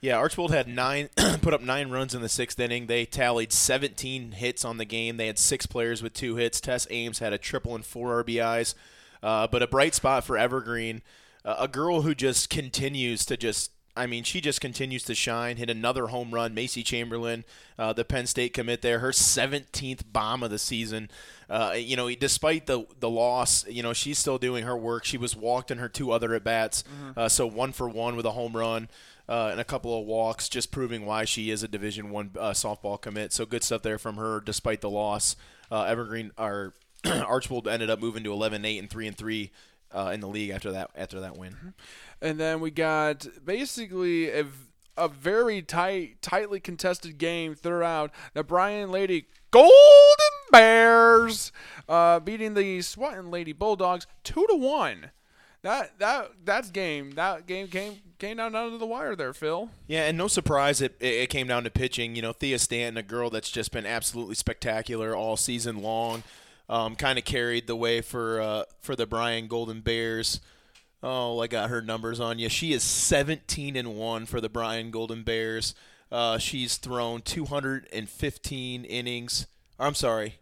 Yeah, 0.00 0.18
Archbold 0.18 0.52
had 0.52 0.68
nine, 0.68 1.08
put 1.42 1.54
up 1.54 1.62
nine 1.62 1.90
runs 1.90 2.14
in 2.14 2.22
the 2.22 2.28
sixth 2.28 2.60
inning. 2.60 2.86
They 2.86 3.06
tallied 3.06 3.52
17 3.52 4.32
hits 4.32 4.64
on 4.64 4.76
the 4.76 4.84
game. 4.84 5.16
They 5.16 5.26
had 5.26 5.38
six 5.38 5.66
players 5.66 6.02
with 6.02 6.12
two 6.12 6.36
hits. 6.36 6.60
Tess 6.60 6.86
Ames 6.90 7.18
had 7.18 7.32
a 7.32 7.38
triple 7.38 7.74
and 7.74 7.84
four 7.84 8.22
RBIs. 8.22 8.74
Uh, 9.22 9.48
but 9.48 9.62
a 9.62 9.66
bright 9.66 9.94
spot 9.94 10.22
for 10.22 10.36
Evergreen, 10.36 11.02
uh, 11.44 11.56
a 11.58 11.66
girl 11.66 12.02
who 12.02 12.14
just 12.14 12.50
continues 12.50 13.24
to 13.26 13.36
just. 13.36 13.72
I 13.96 14.06
mean, 14.06 14.24
she 14.24 14.40
just 14.40 14.60
continues 14.60 15.02
to 15.04 15.14
shine. 15.14 15.56
Hit 15.56 15.70
another 15.70 16.08
home 16.08 16.32
run. 16.32 16.54
Macy 16.54 16.82
Chamberlain, 16.82 17.44
uh, 17.78 17.92
the 17.92 18.04
Penn 18.04 18.26
State 18.26 18.52
commit 18.52 18.82
there, 18.82 18.98
her 18.98 19.10
17th 19.10 20.02
bomb 20.12 20.42
of 20.42 20.50
the 20.50 20.58
season. 20.58 21.10
Uh, 21.48 21.74
you 21.76 21.96
know, 21.96 22.12
despite 22.14 22.66
the 22.66 22.86
the 23.00 23.08
loss, 23.10 23.66
you 23.68 23.82
know 23.82 23.92
she's 23.92 24.18
still 24.18 24.38
doing 24.38 24.64
her 24.64 24.76
work. 24.76 25.04
She 25.04 25.16
was 25.16 25.36
walked 25.36 25.70
in 25.70 25.78
her 25.78 25.88
two 25.88 26.10
other 26.10 26.34
at 26.34 26.44
bats, 26.44 26.84
uh, 27.16 27.28
so 27.28 27.46
one 27.46 27.72
for 27.72 27.88
one 27.88 28.16
with 28.16 28.26
a 28.26 28.32
home 28.32 28.56
run 28.56 28.88
uh, 29.28 29.48
and 29.50 29.60
a 29.60 29.64
couple 29.64 29.98
of 29.98 30.06
walks, 30.06 30.48
just 30.48 30.70
proving 30.70 31.04
why 31.04 31.24
she 31.24 31.50
is 31.50 31.62
a 31.62 31.68
Division 31.68 32.10
One 32.10 32.30
uh, 32.38 32.50
softball 32.50 33.00
commit. 33.00 33.32
So 33.32 33.44
good 33.46 33.64
stuff 33.64 33.82
there 33.82 33.98
from 33.98 34.16
her, 34.16 34.40
despite 34.40 34.80
the 34.80 34.90
loss. 34.90 35.36
Uh, 35.70 35.82
Evergreen 35.82 36.30
or 36.38 36.74
Archbold 37.04 37.66
ended 37.66 37.90
up 37.90 38.00
moving 38.00 38.22
to 38.24 38.30
11-8 38.30 38.78
and 38.78 38.90
three 38.90 39.06
and 39.06 39.16
three 39.16 39.50
uh, 39.92 40.10
in 40.14 40.20
the 40.20 40.28
league 40.28 40.50
after 40.50 40.72
that 40.72 40.90
after 40.94 41.20
that 41.20 41.36
win. 41.36 41.74
And 42.20 42.40
then 42.40 42.60
we 42.60 42.70
got 42.70 43.26
basically 43.44 44.30
a, 44.30 44.46
a 44.96 45.08
very 45.08 45.62
tight, 45.62 46.22
tightly 46.22 46.60
contested 46.60 47.18
game 47.18 47.54
throughout. 47.54 48.10
The 48.34 48.42
Bryan 48.42 48.90
Lady 48.90 49.26
Golden 49.50 49.70
Bears 50.50 51.52
uh, 51.88 52.20
beating 52.20 52.54
the 52.54 52.82
Swanton 52.82 53.30
Lady 53.30 53.52
Bulldogs 53.52 54.06
two 54.24 54.46
to 54.48 54.56
one. 54.56 55.10
That 55.62 55.98
that 55.98 56.30
that's 56.44 56.70
game. 56.70 57.12
That 57.12 57.46
game 57.46 57.68
came 57.68 57.96
came 58.18 58.36
down 58.36 58.52
to 58.52 58.78
the 58.78 58.86
wire 58.86 59.16
there, 59.16 59.32
Phil. 59.32 59.68
Yeah, 59.88 60.04
and 60.04 60.16
no 60.16 60.28
surprise 60.28 60.80
it, 60.80 60.96
it 61.00 61.28
came 61.28 61.48
down 61.48 61.64
to 61.64 61.70
pitching. 61.70 62.14
You 62.14 62.22
know, 62.22 62.32
Thea 62.32 62.58
Stanton, 62.58 62.96
a 62.96 63.02
girl 63.02 63.30
that's 63.30 63.50
just 63.50 63.72
been 63.72 63.86
absolutely 63.86 64.36
spectacular 64.36 65.16
all 65.16 65.36
season 65.36 65.82
long, 65.82 66.22
um, 66.68 66.94
kind 66.94 67.18
of 67.18 67.24
carried 67.24 67.66
the 67.66 67.76
way 67.76 68.00
for 68.00 68.40
uh, 68.40 68.62
for 68.80 68.94
the 68.94 69.06
Bryan 69.06 69.48
Golden 69.48 69.80
Bears. 69.80 70.40
Oh, 71.08 71.38
I 71.38 71.46
got 71.46 71.70
her 71.70 71.80
numbers 71.80 72.18
on 72.18 72.40
you. 72.40 72.48
She 72.48 72.72
is 72.72 72.82
17 72.82 73.76
and 73.76 73.94
one 73.94 74.26
for 74.26 74.40
the 74.40 74.48
Bryan 74.48 74.90
Golden 74.90 75.22
Bears. 75.22 75.72
Uh, 76.10 76.38
she's 76.38 76.78
thrown 76.78 77.22
215 77.22 78.84
innings. 78.84 79.46
I'm 79.78 79.94
sorry, 79.94 80.40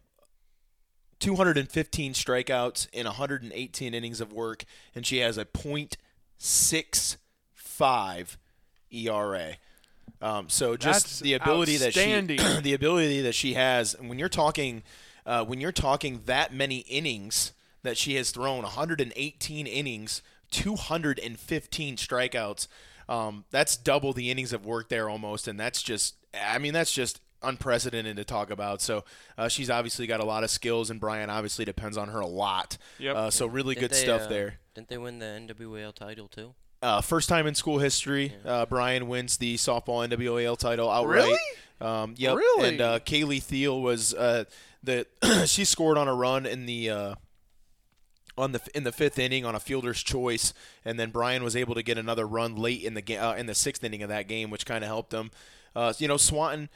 215 1.20 2.14
strikeouts 2.14 2.88
in 2.94 3.04
118 3.04 3.92
innings 3.92 4.22
of 4.22 4.32
work, 4.32 4.64
and 4.94 5.04
she 5.04 5.18
has 5.18 5.36
a 5.36 5.44
.65 5.44 8.36
ERA. 8.90 9.56
Um, 10.22 10.48
so 10.48 10.78
just 10.78 11.04
That's 11.04 11.20
the 11.20 11.34
ability 11.34 11.76
that 11.76 11.92
she, 11.92 12.20
the 12.62 12.72
ability 12.72 13.20
that 13.20 13.34
she 13.34 13.52
has, 13.52 13.92
and 13.92 14.08
when 14.08 14.18
you're 14.18 14.30
talking, 14.30 14.82
uh, 15.26 15.44
when 15.44 15.60
you're 15.60 15.72
talking 15.72 16.22
that 16.24 16.54
many 16.54 16.78
innings 16.78 17.52
that 17.82 17.98
she 17.98 18.14
has 18.14 18.30
thrown, 18.30 18.62
118 18.62 19.66
innings, 19.66 20.22
215 20.54 21.96
strikeouts. 21.96 22.68
Um, 23.08 23.44
that's 23.50 23.76
double 23.76 24.12
the 24.12 24.30
innings 24.30 24.52
of 24.52 24.64
work 24.64 24.88
there 24.88 25.10
almost, 25.10 25.48
and 25.48 25.58
that's 25.58 25.82
just, 25.82 26.14
I 26.34 26.58
mean, 26.58 26.72
that's 26.72 26.92
just 26.92 27.20
unprecedented 27.42 28.16
to 28.16 28.24
talk 28.24 28.50
about. 28.50 28.80
So 28.80 29.04
uh, 29.36 29.48
she's 29.48 29.68
obviously 29.68 30.06
got 30.06 30.20
a 30.20 30.24
lot 30.24 30.44
of 30.44 30.50
skills, 30.50 30.90
and 30.90 31.00
Bryan 31.00 31.28
obviously 31.28 31.64
depends 31.64 31.98
on 31.98 32.08
her 32.08 32.20
a 32.20 32.26
lot. 32.26 32.78
Yep. 32.98 33.16
Uh, 33.16 33.30
so 33.30 33.46
really 33.46 33.74
Didn't 33.74 33.82
good 33.82 33.90
they, 33.96 34.02
stuff 34.02 34.22
uh, 34.22 34.28
there. 34.28 34.54
Didn't 34.74 34.88
they 34.88 34.98
win 34.98 35.18
the 35.18 35.26
NWAL 35.26 35.94
title 35.94 36.28
too? 36.28 36.54
Uh, 36.80 37.00
first 37.00 37.28
time 37.28 37.46
in 37.46 37.54
school 37.54 37.78
history, 37.78 38.34
uh, 38.44 38.66
Bryan 38.66 39.08
wins 39.08 39.38
the 39.38 39.56
softball 39.56 40.06
NWAL 40.08 40.58
title 40.58 40.90
outright. 40.90 41.24
Really? 41.24 41.38
Um, 41.80 42.14
yep. 42.16 42.36
Really? 42.36 42.68
And 42.68 42.80
uh, 42.80 42.98
Kaylee 43.00 43.42
Thiel 43.42 43.80
was 43.80 44.14
uh, 44.14 44.44
the 44.82 45.06
she 45.46 45.64
scored 45.64 45.98
on 45.98 46.08
a 46.08 46.14
run 46.14 46.46
in 46.46 46.66
the 46.66 46.90
uh, 46.90 47.14
on 48.36 48.52
the 48.52 48.60
in 48.74 48.84
the 48.84 48.92
fifth 48.92 49.18
inning 49.18 49.44
on 49.44 49.54
a 49.54 49.60
fielder's 49.60 50.02
choice, 50.02 50.52
and 50.84 50.98
then 50.98 51.10
Bryan 51.10 51.44
was 51.44 51.56
able 51.56 51.74
to 51.74 51.82
get 51.82 51.98
another 51.98 52.26
run 52.26 52.56
late 52.56 52.82
in 52.82 52.94
the 52.94 53.02
ga- 53.02 53.18
uh, 53.18 53.34
in 53.34 53.46
the 53.46 53.54
sixth 53.54 53.82
inning 53.84 54.02
of 54.02 54.08
that 54.08 54.28
game, 54.28 54.50
which 54.50 54.66
kind 54.66 54.82
of 54.82 54.88
helped 54.88 55.10
them. 55.10 55.30
Uh, 55.74 55.92
you 55.98 56.08
know, 56.08 56.16
Swanton. 56.16 56.68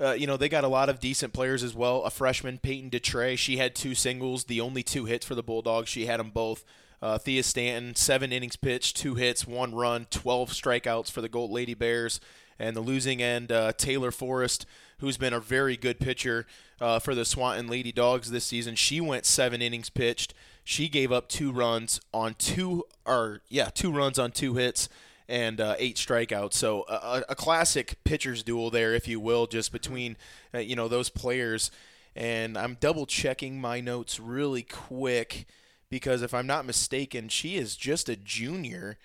Uh, 0.00 0.12
you 0.12 0.28
know 0.28 0.36
they 0.36 0.48
got 0.48 0.62
a 0.62 0.68
lot 0.68 0.88
of 0.88 1.00
decent 1.00 1.32
players 1.32 1.64
as 1.64 1.74
well. 1.74 2.04
A 2.04 2.10
freshman, 2.10 2.58
Peyton 2.58 2.88
Detray, 2.88 3.36
she 3.36 3.56
had 3.56 3.74
two 3.74 3.96
singles, 3.96 4.44
the 4.44 4.60
only 4.60 4.84
two 4.84 5.06
hits 5.06 5.26
for 5.26 5.34
the 5.34 5.42
Bulldogs. 5.42 5.88
She 5.88 6.06
had 6.06 6.20
them 6.20 6.30
both. 6.30 6.64
Uh, 7.00 7.18
Thea 7.18 7.42
Stanton, 7.42 7.94
seven 7.94 8.32
innings 8.32 8.56
pitched, 8.56 8.96
two 8.96 9.14
hits, 9.14 9.46
one 9.46 9.74
run, 9.74 10.06
12 10.10 10.50
strikeouts 10.50 11.10
for 11.10 11.20
the 11.20 11.28
Gold 11.28 11.50
Lady 11.50 11.74
Bears. 11.74 12.20
And 12.58 12.74
the 12.74 12.80
losing 12.80 13.22
end, 13.22 13.52
uh, 13.52 13.72
Taylor 13.72 14.10
Forrest, 14.10 14.66
who's 14.98 15.16
been 15.16 15.32
a 15.32 15.38
very 15.38 15.76
good 15.76 16.00
pitcher 16.00 16.44
uh, 16.80 16.98
for 16.98 17.14
the 17.14 17.24
Swanton 17.24 17.68
Lady 17.68 17.92
Dogs 17.92 18.30
this 18.30 18.44
season. 18.44 18.74
She 18.74 19.00
went 19.00 19.24
seven 19.24 19.62
innings 19.62 19.90
pitched. 19.90 20.34
She 20.68 20.90
gave 20.90 21.10
up 21.10 21.30
two 21.30 21.50
runs 21.50 21.98
on 22.12 22.34
two, 22.34 22.84
or 23.06 23.40
yeah, 23.48 23.70
two 23.72 23.90
runs 23.90 24.18
on 24.18 24.32
two 24.32 24.56
hits 24.56 24.90
and 25.26 25.62
uh, 25.62 25.76
eight 25.78 25.96
strikeouts. 25.96 26.52
So 26.52 26.84
a, 26.90 27.22
a 27.30 27.34
classic 27.34 27.96
pitchers 28.04 28.42
duel 28.42 28.68
there, 28.68 28.94
if 28.94 29.08
you 29.08 29.18
will, 29.18 29.46
just 29.46 29.72
between 29.72 30.18
uh, 30.52 30.58
you 30.58 30.76
know 30.76 30.86
those 30.86 31.08
players. 31.08 31.70
And 32.14 32.58
I'm 32.58 32.76
double 32.80 33.06
checking 33.06 33.58
my 33.58 33.80
notes 33.80 34.20
really 34.20 34.62
quick 34.62 35.46
because 35.88 36.20
if 36.20 36.34
I'm 36.34 36.46
not 36.46 36.66
mistaken, 36.66 37.30
she 37.30 37.56
is 37.56 37.74
just 37.74 38.10
a 38.10 38.16
junior. 38.16 38.98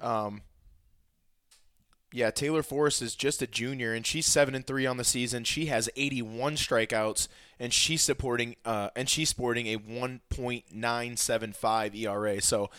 Um, 0.00 0.42
yeah, 2.12 2.30
Taylor 2.30 2.62
Forrest 2.62 3.02
is 3.02 3.14
just 3.14 3.42
a 3.42 3.46
junior, 3.46 3.92
and 3.92 4.06
she's 4.06 4.26
seven 4.26 4.54
and 4.54 4.66
three 4.66 4.86
on 4.86 4.96
the 4.96 5.04
season. 5.04 5.44
She 5.44 5.66
has 5.66 5.90
81 5.96 6.56
strikeouts, 6.56 7.28
and 7.60 7.72
she's 7.72 8.02
supporting 8.02 8.56
uh, 8.64 8.90
and 8.96 9.08
she's 9.08 9.28
sporting 9.28 9.66
a 9.66 9.78
1.975 9.78 11.94
ERA. 11.96 12.40
So, 12.40 12.70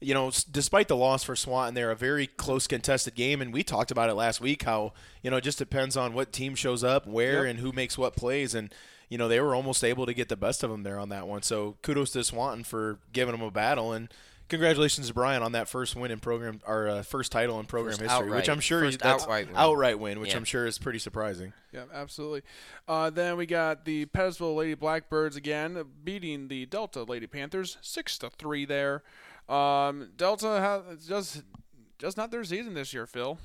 you 0.00 0.14
know, 0.14 0.30
despite 0.50 0.88
the 0.88 0.96
loss 0.96 1.24
for 1.24 1.34
Swanton, 1.34 1.74
they're 1.74 1.90
a 1.90 1.96
very 1.96 2.26
close 2.26 2.66
contested 2.66 3.14
game, 3.14 3.40
and 3.40 3.52
we 3.52 3.62
talked 3.62 3.90
about 3.90 4.10
it 4.10 4.14
last 4.14 4.40
week. 4.40 4.64
How 4.64 4.92
you 5.22 5.30
know 5.30 5.38
it 5.38 5.44
just 5.44 5.58
depends 5.58 5.96
on 5.96 6.12
what 6.12 6.32
team 6.32 6.54
shows 6.54 6.84
up, 6.84 7.06
where, 7.06 7.44
Yep. 7.44 7.50
and 7.50 7.58
who 7.60 7.72
makes 7.72 7.96
what 7.96 8.14
plays, 8.14 8.54
and 8.54 8.72
you 9.08 9.18
know 9.18 9.28
they 9.28 9.40
were 9.40 9.54
almost 9.54 9.82
able 9.82 10.06
to 10.06 10.14
get 10.14 10.28
the 10.28 10.36
best 10.36 10.62
of 10.62 10.70
them 10.70 10.82
there 10.82 10.98
on 10.98 11.08
that 11.08 11.26
one. 11.26 11.42
So 11.42 11.76
kudos 11.82 12.10
to 12.10 12.24
Swanton 12.24 12.64
for 12.64 12.98
giving 13.12 13.32
them 13.32 13.42
a 13.42 13.50
battle, 13.50 13.92
and 13.92 14.08
congratulations 14.48 15.08
to 15.08 15.14
Bryan 15.14 15.42
on 15.42 15.52
that 15.52 15.68
first 15.68 15.96
win 15.96 16.10
in 16.10 16.18
program, 16.20 16.60
our 16.66 16.88
uh, 16.88 17.02
first 17.02 17.32
title 17.32 17.58
in 17.60 17.66
program 17.66 17.96
First 17.98 18.10
history, 18.10 18.30
which 18.30 18.48
I'm 18.48 18.60
sure 18.60 18.80
first 18.80 19.00
that's 19.00 19.24
outright 19.24 19.46
win. 19.48 19.56
outright 19.56 19.98
win, 19.98 20.20
which 20.20 20.30
Yeah. 20.30 20.36
I'm 20.38 20.44
sure 20.44 20.66
is 20.66 20.78
pretty 20.78 20.98
surprising. 20.98 21.52
Yeah, 21.72 21.84
absolutely. 21.92 22.42
Uh, 22.88 23.10
then 23.10 23.36
we 23.36 23.46
got 23.46 23.84
the 23.84 24.06
Pettisville 24.06 24.56
Lady 24.56 24.74
Blackbirds 24.74 25.36
again 25.36 25.82
beating 26.04 26.48
the 26.48 26.66
Delta 26.66 27.02
Lady 27.02 27.26
Panthers 27.26 27.76
six 27.80 28.18
to 28.18 28.30
three. 28.30 28.64
There, 28.64 29.02
um, 29.48 30.10
Delta 30.16 30.60
has 30.88 31.06
just 31.06 31.42
just 31.98 32.16
not 32.16 32.30
their 32.30 32.44
season 32.44 32.74
this 32.74 32.92
year, 32.92 33.06
Phil. 33.06 33.38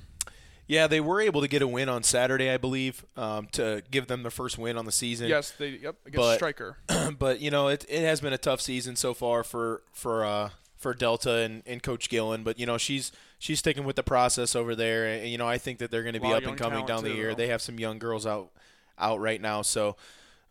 Yeah, 0.68 0.86
they 0.86 1.00
were 1.00 1.20
able 1.20 1.40
to 1.40 1.48
get 1.48 1.60
a 1.60 1.66
win 1.68 1.88
on 1.88 2.02
Saturday, 2.04 2.48
I 2.48 2.56
believe, 2.56 3.04
um, 3.16 3.48
to 3.52 3.82
give 3.90 4.06
them 4.06 4.22
the 4.22 4.30
first 4.30 4.56
win 4.58 4.78
on 4.78 4.84
the 4.86 4.92
season. 4.92 5.28
Yes, 5.28 5.50
they 5.50 5.70
yep 5.70 5.96
against 6.06 6.16
But- 6.16 6.36
Striker. 6.36 6.78
but 7.18 7.40
you 7.40 7.50
know, 7.50 7.68
it, 7.68 7.84
it 7.88 8.02
has 8.02 8.20
been 8.20 8.32
a 8.32 8.38
tough 8.38 8.60
season 8.60 8.94
so 8.96 9.12
far 9.12 9.42
for 9.42 9.82
for 9.92 10.24
uh, 10.24 10.50
for 10.82 10.92
Delta 10.94 11.36
and, 11.36 11.62
and 11.66 11.82
Coach 11.82 12.08
Gillen, 12.10 12.42
but 12.42 12.58
you 12.58 12.66
know 12.66 12.76
she's 12.76 13.12
she's 13.38 13.58
sticking 13.60 13.84
with 13.84 13.96
the 13.96 14.02
process 14.02 14.54
over 14.54 14.74
there, 14.74 15.06
and 15.06 15.28
you 15.28 15.38
know 15.38 15.48
I 15.48 15.56
think 15.58 15.78
that 15.78 15.90
they're 15.90 16.02
going 16.02 16.14
to 16.14 16.20
be 16.20 16.32
up 16.32 16.44
and 16.44 16.58
coming 16.58 16.84
down 16.84 17.02
the 17.04 17.10
too, 17.10 17.16
year. 17.16 17.28
though. 17.30 17.36
They 17.36 17.46
have 17.48 17.62
some 17.62 17.78
young 17.78 17.98
girls 17.98 18.26
out 18.26 18.50
out 18.98 19.20
right 19.20 19.40
now, 19.40 19.62
so 19.62 19.96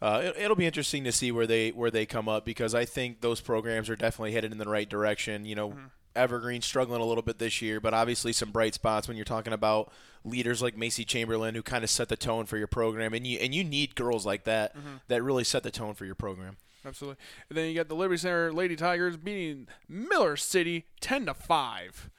uh, 0.01 0.21
it, 0.23 0.35
it'll 0.43 0.55
be 0.57 0.65
interesting 0.65 1.03
to 1.03 1.11
see 1.11 1.31
where 1.31 1.45
they 1.45 1.69
where 1.69 1.91
they 1.91 2.05
come 2.05 2.27
up 2.27 2.45
because 2.45 2.73
I 2.73 2.85
think 2.85 3.21
those 3.21 3.41
programs 3.41 3.89
are 3.89 3.95
definitely 3.95 4.31
headed 4.31 4.51
in 4.51 4.57
the 4.57 4.67
right 4.69 4.89
direction. 4.89 5.45
You 5.45 5.55
know, 5.55 5.69
Mm-hmm. 5.69 5.85
Evergreen 6.13 6.61
struggling 6.61 6.99
a 6.99 7.05
little 7.05 7.21
bit 7.23 7.39
this 7.39 7.61
year, 7.61 7.79
but 7.79 7.93
obviously 7.93 8.33
some 8.33 8.51
bright 8.51 8.73
spots 8.73 9.07
when 9.07 9.15
you're 9.15 9.23
talking 9.23 9.53
about 9.53 9.93
leaders 10.25 10.61
like 10.61 10.75
Macy 10.75 11.05
Chamberlain 11.05 11.55
who 11.55 11.61
kind 11.63 11.85
of 11.85 11.89
set 11.89 12.09
the 12.09 12.17
tone 12.17 12.45
for 12.45 12.57
your 12.57 12.67
program, 12.67 13.13
and 13.13 13.25
you 13.25 13.39
and 13.39 13.55
you 13.55 13.63
need 13.63 13.95
girls 13.95 14.25
like 14.25 14.43
that 14.43 14.75
Mm-hmm. 14.75 14.95
that 15.07 15.23
really 15.23 15.45
set 15.45 15.63
the 15.63 15.71
tone 15.71 15.93
for 15.93 16.03
your 16.05 16.15
program. 16.15 16.57
Absolutely. 16.85 17.17
And 17.49 17.57
then 17.57 17.69
you 17.69 17.75
got 17.75 17.87
the 17.87 17.95
Liberty 17.95 18.17
Center 18.17 18.51
Lady 18.51 18.75
Tigers 18.75 19.17
beating 19.17 19.67
Miller 19.87 20.35
City 20.35 20.85
10 20.99 21.27
to 21.27 21.33
5 21.33 22.09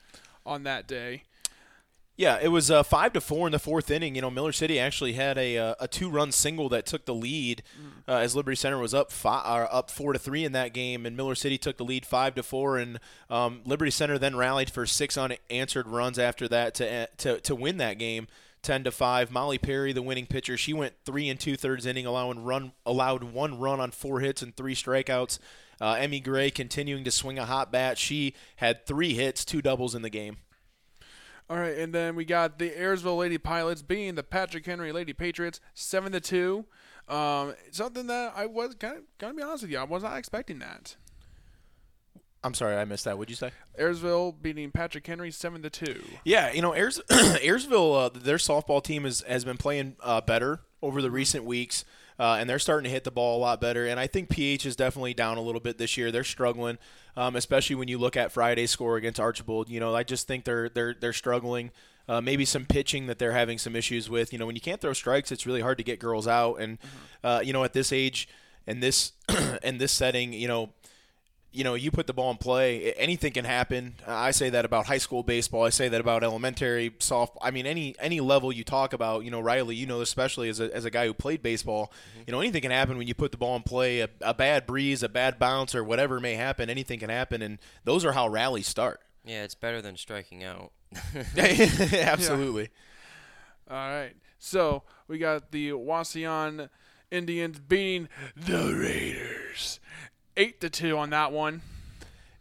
on 0.47 0.62
that 0.64 0.87
day. 0.87 1.25
Yeah, 2.14 2.38
it 2.40 2.49
was 2.49 2.71
uh, 2.71 2.83
five 2.83 3.14
to 3.14 3.23
four 3.23 3.49
in 3.49 3.52
the 3.52 3.59
fourth 3.59 3.90
inning. 3.90 4.14
You 4.14 4.21
know, 4.21 4.31
Miller 4.31 4.52
City 4.52 4.78
actually 4.78 5.14
had 5.14 5.38
a 5.38 5.57
uh, 5.57 5.75
a 5.81 5.88
two 5.88 6.11
run 6.11 6.31
single 6.31 6.69
that 6.69 6.85
took 6.85 7.07
the 7.07 7.14
lead 7.14 7.62
uh, 8.07 8.16
as 8.16 8.37
Liberty 8.37 8.54
Center 8.54 8.78
was 8.78 8.92
up 8.92 9.11
five, 9.11 9.66
up 9.73 9.90
four 9.90 10.12
to 10.12 10.19
three 10.19 10.45
in 10.45 10.52
that 10.52 10.75
game, 10.75 11.07
and 11.07 11.16
Miller 11.16 11.35
City 11.35 11.57
took 11.57 11.78
the 11.78 11.85
lead 11.85 12.04
five 12.04 12.35
to 12.35 12.42
four, 12.42 12.76
and 12.76 13.00
um, 13.31 13.62
Liberty 13.64 13.90
Center 13.90 14.19
then 14.19 14.37
rallied 14.37 14.71
for 14.71 14.85
six 14.85 15.16
unanswered 15.16 15.88
runs 15.88 16.19
after 16.19 16.47
that 16.49 16.75
to 16.75 16.88
uh, 16.88 17.07
to 17.16 17.40
to 17.40 17.54
win 17.54 17.78
that 17.78 17.99
game. 17.99 18.28
10 18.62 18.85
to 18.85 18.90
5 18.90 19.31
Molly 19.31 19.59
Perry 19.59 19.92
the 19.92 20.02
winning 20.02 20.26
pitcher 20.26 20.57
she 20.57 20.73
went 20.73 20.95
3 21.04 21.28
and 21.28 21.40
2 21.40 21.57
thirds 21.57 21.87
inning 21.87 22.07
allowing 22.07 22.45
run 22.45 22.73
allowed 22.87 23.25
one 23.25 23.59
run 23.59 23.81
on 23.81 23.90
four 23.90 24.21
hits 24.21 24.42
and 24.42 24.57
three 24.57 24.75
strikeouts 24.75 25.38
uh, 25.81 25.97
Emmy 25.99 26.21
Gray 26.21 26.50
continuing 26.50 27.04
to 27.04 27.11
swing 27.11 27.38
a 27.38 27.45
hot 27.45 27.73
bat 27.73 27.99
she 27.99 28.35
had 28.57 28.87
3 28.87 29.14
hits 29.14 29.45
two 29.45 29.62
doubles 29.62 29.95
in 29.95 30.02
the 30.02 30.11
game 30.11 30.37
All 31.50 31.59
right, 31.59 31.76
and 31.76 31.92
then 31.92 32.14
we 32.14 32.25
got 32.25 32.59
the 32.59 32.71
Ayersville 32.71 33.19
Lady 33.19 33.37
Pilots 33.38 33.83
beating 33.83 34.14
the 34.14 34.23
Patrick 34.23 34.64
Henry 34.64 34.92
Lady 34.92 35.12
Patriots 35.12 35.61
7 35.75 36.12
to 36.12 36.21
2. 36.21 36.64
Um, 37.09 37.54
something 37.73 38.07
that 38.07 38.33
I 38.35 38.47
was 38.47 38.75
kind 38.76 38.99
of 38.99 39.02
to 39.19 39.35
be 39.35 39.42
honest 39.42 39.64
with 39.64 39.73
you, 39.73 39.78
I 39.78 39.85
was 39.85 40.02
not 40.02 40.16
expecting 40.16 40.61
that. 40.61 40.97
I'm 42.44 42.54
sorry 42.54 42.76
I 42.76 42.84
missed 42.84 43.04
that 43.04 43.16
what'd 43.18 43.30
you 43.30 43.37
say 43.37 43.52
Ayersville 43.78 44.40
beating 44.40 44.70
Patrick 44.70 45.06
Henry 45.06 45.30
7 45.30 45.62
to 45.62 45.70
2. 45.70 46.02
Yeah, 46.25 46.52
you 46.52 46.62
know, 46.62 46.75
Ayers, 46.75 47.00
Ayersville, 47.08 48.06
uh, 48.16 48.18
their 48.18 48.37
softball 48.37 48.82
team 48.82 49.04
has, 49.04 49.22
has 49.22 49.44
been 49.44 49.56
playing 49.56 49.96
uh, 50.02 50.20
better 50.20 50.61
over 50.82 51.00
the 51.00 51.11
recent 51.11 51.44
weeks, 51.44 51.84
uh, 52.18 52.37
and 52.38 52.50
they're 52.50 52.58
starting 52.58 52.84
to 52.84 52.90
hit 52.90 53.04
the 53.04 53.11
ball 53.11 53.38
a 53.38 53.40
lot 53.40 53.61
better. 53.61 53.87
And 53.87 53.99
I 53.99 54.06
think 54.06 54.28
PH 54.28 54.66
is 54.66 54.76
definitely 54.76 55.14
down 55.14 55.38
a 55.38 55.40
little 55.40 55.61
bit 55.61 55.78
this 55.78 55.96
year. 55.96 56.11
They're 56.11 56.25
struggling, 56.25 56.78
um, 57.16 57.37
especially 57.37 57.76
when 57.76 57.88
you 57.88 57.99
look 57.99 58.16
at 58.16 58.32
Friday's 58.32 58.70
score 58.70 58.96
against 58.96 59.20
Archbold. 59.20 59.68
You 59.68 59.80
know, 59.80 59.94
I 59.94 60.02
just 60.02 60.26
think 60.26 60.44
they're 60.44 60.68
they're 60.68 60.94
they're 60.94 61.12
struggling. 61.12 61.70
Uh, 62.08 62.20
maybe 62.20 62.44
some 62.44 62.66
pitching 62.66 63.06
that 63.06 63.20
they're 63.20 63.32
having 63.32 63.58
some 63.58 63.76
issues 63.76 64.11
with. 64.11 64.32
You 64.32 64.38
know, 64.38 64.46
when 64.46 64.56
you 64.56 64.61
can't 64.61 64.80
throw 64.80 64.92
strikes, 64.92 65.30
it's 65.30 65.46
really 65.46 65.61
hard 65.61 65.78
to 65.78 65.84
get 65.84 66.00
girls 66.00 66.26
out. 66.26 66.56
And 66.56 66.78
uh, 67.22 67.40
you 67.44 67.52
know, 67.52 67.62
at 67.64 67.72
this 67.72 67.92
age 67.92 68.28
and 68.66 68.82
this 68.82 69.12
and 69.62 69.80
this 69.80 69.92
setting, 69.92 70.32
you 70.32 70.49
know, 70.49 70.70
you 71.52 71.64
know, 71.64 71.75
you 71.75 71.90
put 71.90 72.06
the 72.06 72.14
ball 72.14 72.30
in 72.30 72.38
play, 72.38 72.92
anything 72.94 73.32
can 73.32 73.44
happen. 73.44 73.94
I 74.06 74.30
say 74.30 74.49
that 74.50 74.64
about 74.64 74.87
high 74.87 74.99
school 74.99 75.23
baseball. 75.23 75.64
I 75.64 75.68
say 75.68 75.88
that 75.88 76.00
about 76.00 76.25
elementary 76.25 76.94
soft. 76.99 77.37
I 77.42 77.50
mean, 77.50 77.66
any 77.66 77.94
any 78.00 78.21
level 78.21 78.50
you 78.52 78.64
talk 78.64 78.94
about, 78.94 79.25
you 79.25 79.30
know, 79.30 79.40
Riley, 79.40 79.76
you 79.76 79.87
know, 79.87 80.00
especially 80.00 80.49
as 80.49 80.61
a, 80.61 80.75
as 80.75 80.87
a 80.87 80.90
guy 80.90 81.06
who 81.06 81.12
played 81.14 81.42
baseball, 81.42 81.92
mm-hmm. 82.11 82.23
you 82.26 82.32
know, 82.32 82.40
anything 82.40 82.62
can 82.62 82.71
happen 82.71 82.97
when 82.97 83.06
you 83.06 83.14
put 83.14 83.32
the 83.32 83.38
ball 83.38 83.54
in 83.56 83.62
play. 83.62 84.00
A, 84.00 84.09
a 84.23 84.32
bad 84.32 84.66
breeze, 84.66 85.02
a 85.02 85.09
bad 85.09 85.38
bounce, 85.38 85.75
or 85.75 85.85
whatever 85.85 86.21
may 86.21 86.35
happen, 86.35 86.71
anything 86.71 86.99
can 86.99 87.11
happen, 87.11 87.42
and 87.42 87.59
those 87.85 88.04
are 88.04 88.12
how 88.12 88.28
rallies 88.28 88.66
start. 88.66 89.00
Yeah, 89.25 89.44
it's 89.44 89.54
better 89.54 89.82
than 89.82 89.97
striking 89.97 90.42
out. 90.42 90.73
Absolutely. 91.37 92.71
All 93.71 93.76
right. 93.76 94.14
So 94.38 94.82
we 95.06 95.18
got 95.18 95.52
the 95.52 95.71
Wauseon 95.71 96.68
Indians 97.11 97.61
beating 97.61 98.09
the 98.35 98.75
Raiders 98.75 99.80
8 100.36 100.60
to 100.60 100.70
2 100.70 100.96
on 100.96 101.10
that 101.10 101.32
one. 101.32 101.62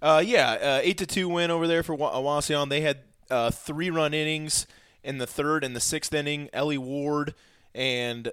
Uh, 0.01 0.21
yeah, 0.25 0.51
uh, 0.53 0.79
eight 0.81 0.97
to 0.97 1.05
two 1.05 1.29
win 1.29 1.51
over 1.51 1.67
there 1.67 1.83
for 1.83 1.93
Wa- 1.93 2.15
Wauseon. 2.15 2.69
They 2.69 2.81
had 2.81 3.01
uh, 3.29 3.51
three 3.51 3.91
run 3.91 4.15
innings 4.15 4.65
in 5.03 5.19
the 5.19 5.27
third 5.27 5.63
and 5.63 5.75
the 5.75 5.79
sixth 5.79 6.11
inning. 6.11 6.49
Ellie 6.53 6.79
Ward 6.79 7.35
and 7.75 8.31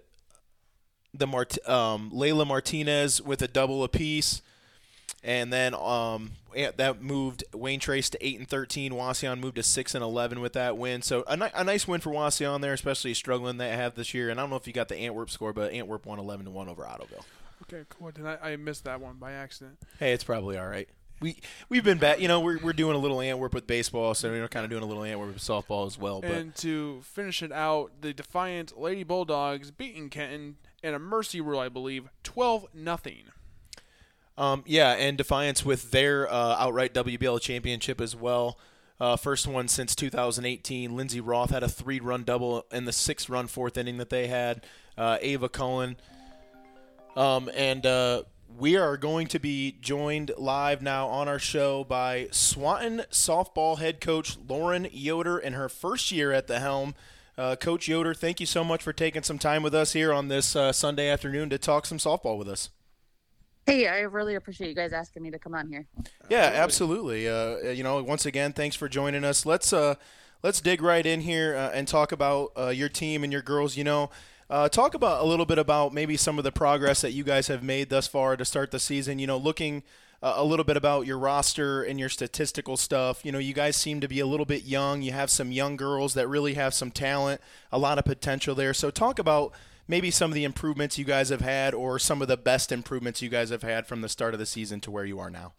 the 1.13 1.27
Mart- 1.27 1.69
um, 1.69 2.11
Layla 2.11 2.47
Martinez 2.47 3.21
with 3.21 3.43
a 3.43 3.49
double 3.49 3.85
apiece, 3.85 4.41
and 5.23 5.53
then 5.53 5.75
um, 5.75 6.31
that 6.55 7.03
moved 7.03 7.45
Wayne 7.53 7.81
Trace 7.81 8.09
to 8.09 8.27
eight 8.27 8.39
and 8.39 8.49
thirteen. 8.49 8.93
Wauseon 8.93 9.39
moved 9.39 9.57
to 9.57 9.63
six 9.63 9.95
and 9.95 10.03
eleven 10.03 10.41
with 10.41 10.55
that 10.55 10.79
win. 10.79 11.03
So 11.03 11.23
a, 11.29 11.37
ni- 11.37 11.51
a 11.55 11.65
nice 11.65 11.87
win 11.87 12.01
for 12.01 12.09
Wauseon 12.11 12.63
there, 12.63 12.73
especially 12.73 13.13
struggling 13.13 13.59
they 13.59 13.69
have 13.69 13.95
this 13.95 14.15
year. 14.15 14.31
And 14.31 14.41
I 14.41 14.43
don't 14.43 14.49
know 14.49 14.57
if 14.57 14.67
you 14.67 14.73
got 14.73 14.89
the 14.89 14.97
Antwerp 14.97 15.29
score, 15.29 15.53
but 15.53 15.71
Antwerp 15.71 16.07
won 16.07 16.19
eleven 16.19 16.47
to 16.47 16.51
one 16.51 16.71
over 16.71 16.85
Ottoville. 16.85 17.25
Okay, 17.71 17.85
cool. 17.91 18.11
Did 18.11 18.27
I, 18.27 18.39
I 18.43 18.57
missed 18.57 18.85
that 18.85 19.01
one 19.01 19.17
by 19.17 19.33
accident. 19.33 19.79
Hey, 19.99 20.13
it's 20.13 20.25
probably 20.25 20.57
all 20.57 20.67
right. 20.69 20.89
We 21.21 21.37
we've 21.69 21.83
been 21.85 21.99
back. 21.99 22.21
You 22.21 22.29
know, 22.29 22.41
we're 22.41 22.59
we're 22.59 22.73
doing 22.73 22.95
a 22.95 22.99
little 22.99 23.21
Antwerp 23.21 23.53
with 23.53 23.67
baseball, 23.67 24.15
so 24.15 24.31
we're 24.31 24.47
kind 24.49 24.65
of 24.65 24.71
doing 24.71 24.83
a 24.85 24.87
little 24.87 25.03
Antwerp 25.05 25.35
with 25.35 25.43
softball 25.43 25.87
as 25.87 25.99
well. 25.99 26.21
But 26.21 26.31
And 26.31 26.55
to 26.57 27.01
finish 27.03 27.43
it 27.43 27.51
out, 27.53 27.91
the 28.01 28.13
Defiance 28.13 28.73
Lady 28.77 29.03
Bulldogs 29.03 29.71
beating 29.73 30.11
Kenton 30.11 30.57
in 30.83 30.95
a 30.95 30.99
mercy 31.01 31.41
rule, 31.41 31.59
I 31.59 31.69
believe, 31.69 32.09
12 32.23 32.67
nothing. 32.73 33.25
um, 34.37 34.63
yeah, 34.65 34.93
and 34.93 35.19
Defiance 35.19 35.65
with 35.65 35.91
their 35.91 36.33
uh, 36.33 36.57
outright 36.57 36.95
WBL 36.95 37.41
championship 37.41 38.01
as 38.01 38.15
well. 38.15 38.57
Uh, 39.01 39.17
first 39.17 39.47
one 39.47 39.67
since 39.69 39.95
2018. 39.97 40.97
Lindsey 40.97 41.21
Roth 41.21 41.51
had 41.51 41.63
a 41.65 41.69
three-run 41.69 42.23
double 42.25 42.65
in 42.73 42.85
the 42.85 42.93
six-run 42.93 43.47
fourth 43.49 43.77
inning 43.77 43.97
that 43.99 44.11
they 44.11 44.29
had. 44.29 44.65
Uh, 44.97 45.19
Ava 45.21 45.49
Cullen. 45.49 45.97
Um, 47.19 47.51
and 47.53 47.85
uh, 47.85 48.23
we 48.57 48.77
are 48.77 48.97
going 48.97 49.27
to 49.27 49.41
be 49.41 49.77
joined 49.81 50.31
live 50.39 50.83
now 50.83 51.09
on 51.09 51.27
our 51.27 51.41
show 51.41 51.83
by 51.83 52.29
Swanton 52.31 53.03
softball 53.11 53.79
head 53.79 54.01
coach 54.01 54.37
Lauren 54.49 54.87
Yoder 54.93 55.37
in 55.37 55.55
her 55.55 55.69
first 55.69 56.13
year 56.13 56.31
at 56.31 56.47
the 56.47 56.61
helm. 56.61 56.95
Uh, 57.37 57.57
coach 57.57 57.89
Yoder, 57.89 58.15
thank 58.15 58.39
you 58.39 58.47
so 58.47 58.63
much 58.63 58.85
for 58.85 58.93
taking 58.93 59.25
some 59.25 59.37
time 59.37 59.65
with 59.65 59.75
us 59.75 59.95
here 59.95 60.13
on 60.13 60.29
this 60.29 60.55
uh, 60.55 60.71
Sunday 60.71 61.09
afternoon 61.09 61.51
to 61.51 61.59
talk 61.59 61.87
some 61.87 61.99
softball 61.99 62.39
with 62.39 62.49
us. 62.49 62.71
Hey, 63.67 63.89
I 63.89 64.03
really 64.03 64.37
appreciate 64.37 64.69
you 64.69 64.77
guys 64.77 64.93
asking 64.93 65.25
me 65.25 65.33
to 65.33 65.41
come 65.41 65.57
on 65.57 65.69
here. 65.69 65.87
Yeah, 66.31 66.53
absolutely. 66.55 67.29
Uh, 67.29 67.71
you 67.71 67.83
know, 67.83 68.01
once 68.01 68.27
again, 68.27 68.53
thanks 68.53 68.77
for 68.77 68.89
joining 68.89 69.25
us. 69.25 69.45
Let's 69.45 69.73
uh, 69.73 69.97
let's 70.45 70.61
dig 70.61 70.81
right 70.83 71.05
in 71.05 71.23
here 71.23 71.57
uh, 71.57 71.71
and 71.75 71.89
talk 71.89 72.13
about 72.13 72.53
uh, 72.57 72.69
your 72.69 72.89
team 72.89 73.25
and 73.25 73.33
your 73.33 73.43
girls. 73.43 73.77
You 73.77 73.83
know, 73.83 74.11
uh, 74.51 74.69
talk 74.69 74.95
about 74.95 75.23
a 75.23 75.27
little 75.27 75.47
bit 75.47 75.59
about 75.59 75.93
maybe 75.93 76.17
some 76.17 76.39
of 76.39 76.45
the 76.45 76.53
progress 76.53 77.01
that 77.03 77.13
you 77.13 77.25
guys 77.25 77.49
have 77.49 77.63
made 77.63 77.91
thus 77.91 78.07
far 78.07 78.37
to 78.37 78.45
start 78.45 78.71
the 78.71 78.79
season. 78.79 79.19
You 79.19 79.27
know, 79.27 79.37
looking 79.37 79.83
uh, 80.23 80.35
a 80.37 80.45
little 80.45 80.65
bit 80.65 80.77
about 80.77 81.07
your 81.07 81.19
roster 81.19 81.83
and 81.83 81.99
your 82.01 82.09
statistical 82.09 82.77
stuff. 82.77 83.25
You 83.25 83.33
know, 83.33 83.39
you 83.39 83.55
guys 83.55 83.77
seem 83.77 84.01
to 84.01 84.09
be 84.09 84.21
a 84.21 84.27
little 84.27 84.47
bit 84.47 84.65
young. 84.65 85.03
You 85.03 85.13
have 85.13 85.31
some 85.31 85.53
young 85.53 85.77
girls 85.77 86.15
that 86.15 86.29
really 86.29 86.55
have 86.55 86.75
some 86.75 86.91
talent, 86.91 87.41
a 87.71 87.79
lot 87.79 87.99
of 87.99 88.05
potential 88.05 88.55
there. 88.55 88.75
So 88.75 88.91
talk 88.91 89.19
about 89.19 89.53
maybe 89.87 90.11
some 90.11 90.31
of 90.31 90.35
the 90.35 90.45
improvements 90.45 90.99
you 90.99 91.05
guys 91.05 91.29
have 91.29 91.41
had 91.41 91.75
or 91.75 91.99
some 91.99 92.21
of 92.23 92.29
the 92.29 92.37
best 92.37 92.73
improvements 92.73 93.23
you 93.23 93.29
guys 93.29 93.51
have 93.51 93.63
had 93.63 93.87
from 93.87 94.01
the 94.01 94.09
start 94.09 94.35
of 94.35 94.41
the 94.41 94.47
season 94.47 94.81
to 94.81 94.91
where 94.91 95.05
you 95.05 95.19
are 95.19 95.31
now. 95.31 95.55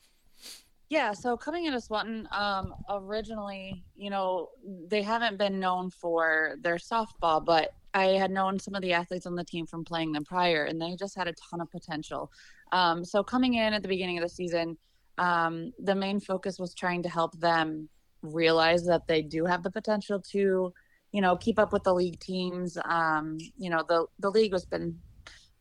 Yeah, 0.89 1.13
so 1.13 1.37
coming 1.37 1.65
into 1.65 1.79
Swanton, 1.79 2.27
um, 2.31 2.73
originally, 2.89 3.83
you 3.95 4.09
know, 4.09 4.49
they 4.87 5.03
haven't 5.03 5.37
been 5.37 5.59
known 5.59 5.91
for 5.91 6.55
their 6.61 6.77
softball, 6.77 7.45
but 7.45 7.73
I 7.99 8.17
had 8.17 8.31
known 8.31 8.59
some 8.59 8.75
of 8.75 8.81
the 8.81 8.93
athletes 8.93 9.25
on 9.25 9.35
the 9.35 9.43
team 9.43 9.65
from 9.65 9.83
playing 9.83 10.11
them 10.13 10.23
prior, 10.23 10.65
and 10.65 10.81
they 10.81 10.95
just 10.95 11.17
had 11.17 11.27
a 11.27 11.33
ton 11.33 11.59
of 11.61 11.69
potential. 11.69 12.31
Um, 12.71 13.03
so 13.03 13.23
coming 13.23 13.55
in 13.55 13.73
at 13.73 13.81
the 13.81 13.87
beginning 13.87 14.17
of 14.17 14.23
the 14.23 14.29
season, 14.29 14.77
um, 15.17 15.73
the 15.79 15.95
main 15.95 16.19
focus 16.19 16.57
was 16.59 16.73
trying 16.73 17.03
to 17.03 17.09
help 17.09 17.37
them 17.39 17.89
realize 18.21 18.85
that 18.85 19.07
they 19.07 19.21
do 19.21 19.45
have 19.45 19.63
the 19.63 19.71
potential 19.71 20.21
to, 20.31 20.73
you 21.11 21.21
know, 21.21 21.35
keep 21.35 21.59
up 21.59 21.73
with 21.73 21.83
the 21.83 21.93
league 21.93 22.19
teams. 22.19 22.77
Um, 22.85 23.37
you 23.57 23.69
know, 23.69 23.83
the 23.87 24.05
the 24.19 24.29
league 24.29 24.53
has 24.53 24.65
been 24.65 24.97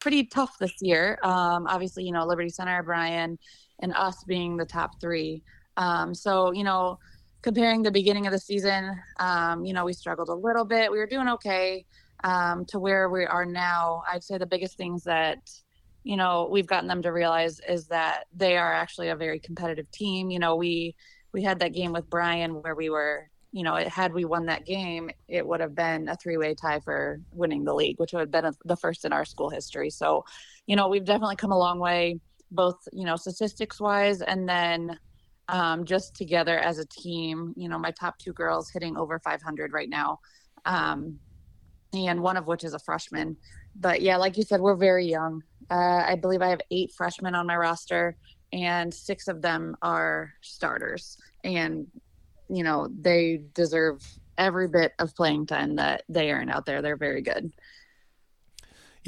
pretty 0.00 0.24
tough 0.24 0.56
this 0.58 0.74
year. 0.80 1.18
Um, 1.22 1.66
obviously, 1.66 2.04
you 2.04 2.12
know, 2.12 2.24
Liberty 2.24 2.50
Center, 2.50 2.82
Bryan, 2.82 3.38
and 3.80 3.92
us 3.94 4.22
being 4.24 4.56
the 4.56 4.64
top 4.64 5.00
three. 5.00 5.42
Um, 5.76 6.14
so, 6.14 6.52
you 6.52 6.64
know, 6.64 6.98
comparing 7.42 7.82
the 7.82 7.90
beginning 7.90 8.26
of 8.26 8.32
the 8.32 8.38
season, 8.38 8.96
um, 9.18 9.64
you 9.64 9.72
know, 9.72 9.84
we 9.84 9.92
struggled 9.92 10.28
a 10.28 10.34
little 10.34 10.64
bit. 10.64 10.90
We 10.92 10.98
were 10.98 11.06
doing 11.06 11.28
okay 11.28 11.84
um, 12.24 12.64
to 12.66 12.78
where 12.78 13.08
we 13.08 13.24
are 13.24 13.46
now. 13.46 14.02
I'd 14.10 14.24
say 14.24 14.38
the 14.38 14.46
biggest 14.46 14.76
things 14.76 15.04
that, 15.04 15.38
you 16.04 16.16
know, 16.16 16.48
we've 16.50 16.66
gotten 16.66 16.88
them 16.88 17.02
to 17.02 17.12
realize 17.12 17.60
is 17.68 17.86
that 17.88 18.24
they 18.34 18.56
are 18.56 18.72
actually 18.72 19.08
a 19.08 19.16
very 19.16 19.38
competitive 19.40 19.90
team. 19.90 20.30
You 20.30 20.38
know, 20.38 20.56
we 20.56 20.94
we 21.32 21.42
had 21.42 21.58
that 21.60 21.74
game 21.74 21.92
with 21.92 22.08
Bryan 22.08 22.62
where 22.62 22.74
we 22.74 22.88
were, 22.88 23.28
you 23.52 23.62
know, 23.62 23.76
had 23.76 24.14
we 24.14 24.24
won 24.24 24.46
that 24.46 24.64
game, 24.64 25.10
it 25.28 25.46
would 25.46 25.60
have 25.60 25.74
been 25.74 26.08
a 26.08 26.16
three-way 26.16 26.54
tie 26.54 26.80
for 26.80 27.20
winning 27.32 27.64
the 27.64 27.74
league, 27.74 27.98
which 27.98 28.12
would 28.12 28.20
have 28.20 28.30
been 28.30 28.46
a, 28.46 28.52
the 28.64 28.76
first 28.76 29.04
in 29.04 29.12
our 29.12 29.26
school 29.26 29.50
history. 29.50 29.90
So, 29.90 30.24
you 30.66 30.74
know, 30.74 30.88
we've 30.88 31.04
definitely 31.04 31.36
come 31.36 31.52
a 31.52 31.58
long 31.58 31.78
way 31.78 32.20
both 32.50 32.76
you 32.92 33.04
know 33.04 33.16
statistics 33.16 33.80
wise 33.80 34.22
and 34.22 34.48
then 34.48 34.98
um, 35.48 35.84
just 35.84 36.14
together 36.14 36.58
as 36.58 36.78
a 36.78 36.86
team. 36.86 37.54
You 37.56 37.68
know, 37.68 37.78
my 37.78 37.90
top 37.90 38.18
two 38.18 38.32
girls 38.32 38.70
hitting 38.70 38.96
over 38.96 39.18
500 39.18 39.72
right 39.72 39.88
now, 39.88 40.18
um, 40.64 41.18
and 41.92 42.22
one 42.22 42.36
of 42.36 42.46
which 42.46 42.64
is 42.64 42.74
a 42.74 42.78
freshman. 42.78 43.36
But 43.76 44.02
yeah, 44.02 44.16
like 44.16 44.36
you 44.36 44.42
said, 44.42 44.60
we're 44.60 44.76
very 44.76 45.06
young. 45.06 45.42
Uh, 45.70 46.04
I 46.06 46.16
believe 46.16 46.42
I 46.42 46.48
have 46.48 46.60
eight 46.70 46.92
freshmen 46.92 47.34
on 47.34 47.46
my 47.46 47.56
roster, 47.56 48.16
and 48.52 48.92
six 48.92 49.28
of 49.28 49.42
them 49.42 49.76
are 49.82 50.32
starters. 50.40 51.18
And 51.44 51.86
you 52.48 52.62
know, 52.62 52.88
they 53.00 53.42
deserve 53.54 54.02
every 54.38 54.68
bit 54.68 54.92
of 54.98 55.14
playing 55.14 55.46
time 55.46 55.76
that 55.76 56.04
they 56.08 56.30
earn 56.30 56.48
out 56.48 56.64
there. 56.64 56.80
They're 56.80 56.96
very 56.96 57.20
good. 57.20 57.52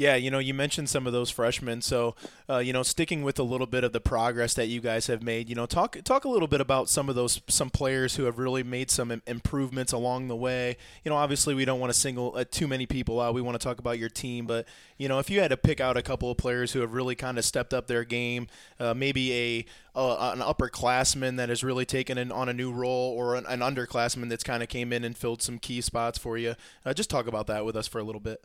Yeah, 0.01 0.15
you 0.15 0.31
know, 0.31 0.39
you 0.39 0.55
mentioned 0.55 0.89
some 0.89 1.05
of 1.05 1.13
those 1.13 1.29
freshmen, 1.29 1.83
so 1.83 2.15
uh, 2.49 2.57
you 2.57 2.73
know, 2.73 2.81
sticking 2.81 3.21
with 3.21 3.37
a 3.37 3.43
little 3.43 3.67
bit 3.67 3.83
of 3.83 3.93
the 3.93 3.99
progress 3.99 4.55
that 4.55 4.65
you 4.65 4.81
guys 4.81 5.05
have 5.05 5.21
made, 5.21 5.47
you 5.47 5.53
know, 5.53 5.67
talk 5.67 5.95
talk 6.03 6.25
a 6.25 6.27
little 6.27 6.47
bit 6.47 6.59
about 6.59 6.89
some 6.89 7.07
of 7.07 7.13
those 7.13 7.39
some 7.47 7.69
players 7.69 8.15
who 8.15 8.23
have 8.23 8.39
really 8.39 8.63
made 8.63 8.89
some 8.89 9.21
improvements 9.27 9.93
along 9.93 10.27
the 10.27 10.35
way. 10.35 10.75
You 11.05 11.11
know, 11.11 11.17
obviously 11.17 11.53
we 11.53 11.65
don't 11.65 11.79
want 11.79 11.93
to 11.93 11.99
single 11.99 12.33
uh, 12.35 12.45
too 12.49 12.67
many 12.67 12.87
people 12.87 13.21
out. 13.21 13.35
We 13.35 13.43
want 13.43 13.61
to 13.61 13.63
talk 13.63 13.77
about 13.77 13.99
your 13.99 14.09
team, 14.09 14.47
but 14.47 14.67
you 14.97 15.07
know, 15.07 15.19
if 15.19 15.29
you 15.29 15.39
had 15.39 15.51
to 15.51 15.57
pick 15.57 15.79
out 15.79 15.97
a 15.97 16.01
couple 16.01 16.31
of 16.31 16.37
players 16.37 16.71
who 16.71 16.79
have 16.79 16.93
really 16.93 17.13
kind 17.13 17.37
of 17.37 17.45
stepped 17.45 17.71
up 17.71 17.85
their 17.85 18.03
game, 18.03 18.47
uh, 18.79 18.95
maybe 18.95 19.31
a 19.31 19.65
uh, 19.95 20.31
an 20.33 20.39
upperclassman 20.39 21.37
that 21.37 21.49
has 21.49 21.63
really 21.63 21.85
taken 21.85 22.17
an, 22.17 22.31
on 22.31 22.49
a 22.49 22.53
new 22.53 22.71
role, 22.71 23.13
or 23.15 23.35
an, 23.35 23.45
an 23.45 23.59
underclassman 23.59 24.29
that's 24.29 24.43
kind 24.43 24.63
of 24.63 24.69
came 24.69 24.91
in 24.91 25.03
and 25.03 25.15
filled 25.15 25.43
some 25.43 25.59
key 25.59 25.79
spots 25.79 26.17
for 26.17 26.39
you. 26.39 26.55
Uh, 26.83 26.91
just 26.91 27.11
talk 27.11 27.27
about 27.27 27.45
that 27.45 27.65
with 27.65 27.75
us 27.75 27.87
for 27.87 27.99
a 27.99 28.03
little 28.03 28.19
bit. 28.19 28.43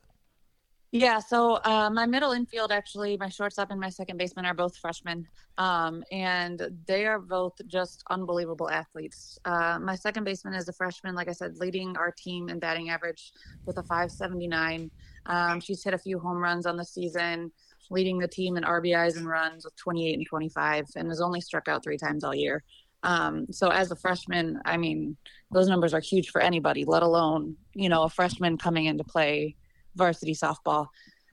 Yeah, 0.98 1.18
so 1.18 1.56
uh, 1.62 1.90
my 1.90 2.06
middle 2.06 2.32
infield, 2.32 2.72
actually, 2.72 3.18
my 3.18 3.28
shortstop 3.28 3.70
and 3.70 3.78
my 3.78 3.90
second 3.90 4.16
baseman 4.16 4.46
are 4.46 4.54
both 4.54 4.78
freshmen, 4.78 5.28
um, 5.58 6.02
and 6.10 6.70
they 6.86 7.04
are 7.04 7.18
both 7.18 7.52
just 7.66 8.02
unbelievable 8.08 8.70
athletes. 8.70 9.38
Uh, 9.44 9.78
my 9.78 9.94
second 9.94 10.24
baseman 10.24 10.54
is 10.54 10.70
a 10.70 10.72
freshman, 10.72 11.14
like 11.14 11.28
I 11.28 11.32
said, 11.32 11.58
leading 11.58 11.98
our 11.98 12.10
team 12.12 12.48
in 12.48 12.58
batting 12.58 12.88
average 12.88 13.32
with 13.66 13.76
a 13.76 13.82
579. 13.82 14.90
Um, 15.26 15.60
she's 15.60 15.84
hit 15.84 15.92
a 15.92 15.98
few 15.98 16.18
home 16.18 16.38
runs 16.38 16.64
on 16.64 16.78
the 16.78 16.84
season, 16.84 17.52
leading 17.90 18.18
the 18.18 18.28
team 18.28 18.56
in 18.56 18.64
RBIs 18.64 19.18
and 19.18 19.28
runs 19.28 19.66
with 19.66 19.76
28 19.76 20.14
and 20.14 20.26
25, 20.26 20.86
and 20.96 21.08
has 21.08 21.20
only 21.20 21.42
struck 21.42 21.68
out 21.68 21.84
three 21.84 21.98
times 21.98 22.24
all 22.24 22.34
year. 22.34 22.64
Um, 23.02 23.48
so 23.50 23.68
as 23.68 23.90
a 23.90 23.96
freshman, 23.96 24.62
I 24.64 24.78
mean, 24.78 25.18
those 25.52 25.68
numbers 25.68 25.92
are 25.92 26.00
huge 26.00 26.30
for 26.30 26.40
anybody, 26.40 26.86
let 26.86 27.02
alone 27.02 27.56
you 27.74 27.90
know 27.90 28.04
a 28.04 28.08
freshman 28.08 28.56
coming 28.56 28.86
into 28.86 29.04
play 29.04 29.56
varsity 29.96 30.34
softball. 30.34 30.88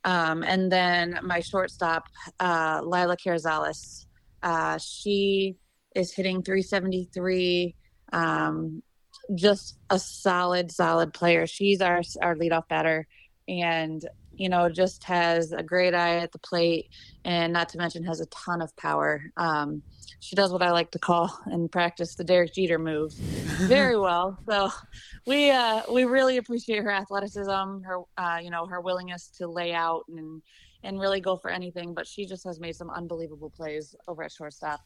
Um, 0.05 0.43
and 0.43 0.71
then 0.71 1.19
my 1.23 1.39
shortstop, 1.39 2.05
uh, 2.39 2.81
Lila 2.83 3.15
Carazales, 3.15 4.05
uh, 4.41 4.77
she 4.77 5.55
is 5.95 6.13
hitting 6.13 6.43
373. 6.43 7.75
Um, 8.11 8.83
just 9.35 9.77
a 9.89 9.97
solid, 9.97 10.71
solid 10.71 11.13
player. 11.13 11.47
She's 11.47 11.81
our 11.81 12.01
our 12.21 12.35
leadoff 12.35 12.67
batter, 12.67 13.07
and 13.47 14.05
you 14.33 14.49
know 14.49 14.69
just 14.69 15.03
has 15.05 15.51
a 15.51 15.63
great 15.63 15.93
eye 15.93 16.17
at 16.17 16.31
the 16.31 16.39
plate, 16.39 16.89
and 17.23 17.53
not 17.53 17.69
to 17.69 17.77
mention 17.77 18.03
has 18.03 18.19
a 18.19 18.25
ton 18.27 18.61
of 18.61 18.75
power. 18.75 19.23
Um, 19.37 19.81
she 20.19 20.35
does 20.35 20.51
what 20.51 20.61
I 20.61 20.71
like 20.71 20.91
to 20.91 20.99
call 20.99 21.37
and 21.45 21.71
practice 21.71 22.15
the 22.15 22.23
Derek 22.23 22.53
Jeter 22.53 22.79
move 22.79 23.13
very 23.13 23.97
well. 23.99 24.37
So 24.47 24.69
we 25.25 25.51
uh, 25.51 25.81
we 25.91 26.05
really 26.05 26.37
appreciate 26.37 26.83
her 26.83 26.91
athleticism, 26.91 27.81
her 27.83 28.01
uh, 28.17 28.39
you 28.41 28.49
know 28.49 28.65
her 28.65 28.81
willingness 28.81 29.27
to 29.37 29.47
lay 29.47 29.73
out 29.73 30.03
and 30.09 30.41
and 30.83 30.99
really 30.99 31.21
go 31.21 31.35
for 31.35 31.49
anything. 31.49 31.93
But 31.93 32.07
she 32.07 32.25
just 32.25 32.43
has 32.45 32.59
made 32.59 32.75
some 32.75 32.89
unbelievable 32.89 33.49
plays 33.49 33.95
over 34.07 34.23
at 34.23 34.31
shortstop. 34.31 34.81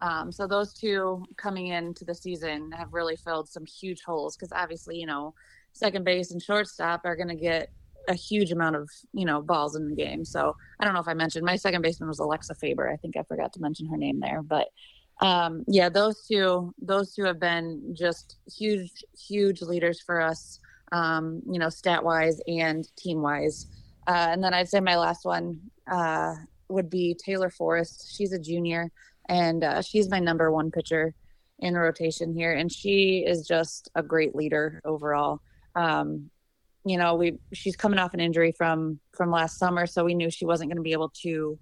Um, 0.00 0.32
so 0.32 0.46
those 0.46 0.72
two 0.74 1.24
coming 1.36 1.68
into 1.68 2.04
the 2.04 2.14
season 2.14 2.72
have 2.72 2.92
really 2.92 3.16
filled 3.16 3.48
some 3.48 3.64
huge 3.64 4.02
holes 4.02 4.36
because 4.36 4.52
obviously 4.52 4.98
you 4.98 5.06
know 5.06 5.34
second 5.72 6.04
base 6.04 6.32
and 6.32 6.42
shortstop 6.42 7.02
are 7.04 7.16
going 7.16 7.28
to 7.28 7.34
get 7.34 7.70
a 8.08 8.14
huge 8.14 8.52
amount 8.52 8.76
of 8.76 8.88
you 9.12 9.24
know 9.24 9.42
balls 9.42 9.76
in 9.76 9.88
the 9.88 9.94
game. 9.94 10.24
So 10.24 10.56
I 10.80 10.84
don't 10.84 10.94
know 10.94 11.00
if 11.00 11.08
I 11.08 11.14
mentioned 11.14 11.44
my 11.44 11.56
second 11.56 11.82
baseman 11.82 12.08
was 12.08 12.18
Alexa 12.18 12.54
Faber. 12.56 12.90
I 12.90 12.96
think 12.96 13.16
I 13.16 13.22
forgot 13.22 13.52
to 13.54 13.60
mention 13.60 13.86
her 13.88 13.96
name 13.96 14.20
there, 14.20 14.42
but 14.42 14.68
um, 15.20 15.64
yeah, 15.68 15.88
those 15.88 16.26
two 16.26 16.74
those 16.80 17.14
two 17.14 17.24
have 17.24 17.38
been 17.38 17.94
just 17.96 18.36
huge 18.52 19.04
huge 19.16 19.62
leaders 19.62 20.00
for 20.00 20.20
us. 20.20 20.58
Um, 20.90 21.42
you 21.48 21.58
know, 21.58 21.70
stat 21.70 22.04
wise 22.04 22.40
and 22.46 22.86
team 22.96 23.22
wise. 23.22 23.66
Uh, 24.06 24.28
and 24.30 24.44
then 24.44 24.52
I'd 24.52 24.68
say 24.68 24.80
my 24.80 24.96
last 24.96 25.24
one 25.24 25.60
uh, 25.90 26.34
would 26.68 26.90
be 26.90 27.14
Taylor 27.14 27.48
Forrest. 27.48 28.14
She's 28.14 28.32
a 28.32 28.38
junior, 28.38 28.90
and 29.28 29.64
uh, 29.64 29.80
she's 29.80 30.10
my 30.10 30.18
number 30.18 30.50
one 30.50 30.70
pitcher 30.70 31.14
in 31.60 31.74
the 31.74 31.80
rotation 31.80 32.34
here, 32.34 32.52
and 32.52 32.70
she 32.70 33.24
is 33.26 33.46
just 33.46 33.90
a 33.94 34.02
great 34.02 34.34
leader 34.34 34.82
overall. 34.84 35.40
Um, 35.76 36.30
you 36.84 36.96
know, 36.96 37.14
we 37.14 37.38
she's 37.52 37.76
coming 37.76 37.98
off 37.98 38.14
an 38.14 38.20
injury 38.20 38.52
from 38.52 38.98
from 39.12 39.30
last 39.30 39.58
summer, 39.58 39.86
so 39.86 40.04
we 40.04 40.14
knew 40.14 40.30
she 40.30 40.44
wasn't 40.44 40.70
going 40.70 40.76
to 40.76 40.82
be 40.82 40.92
able 40.92 41.10
to 41.22 41.58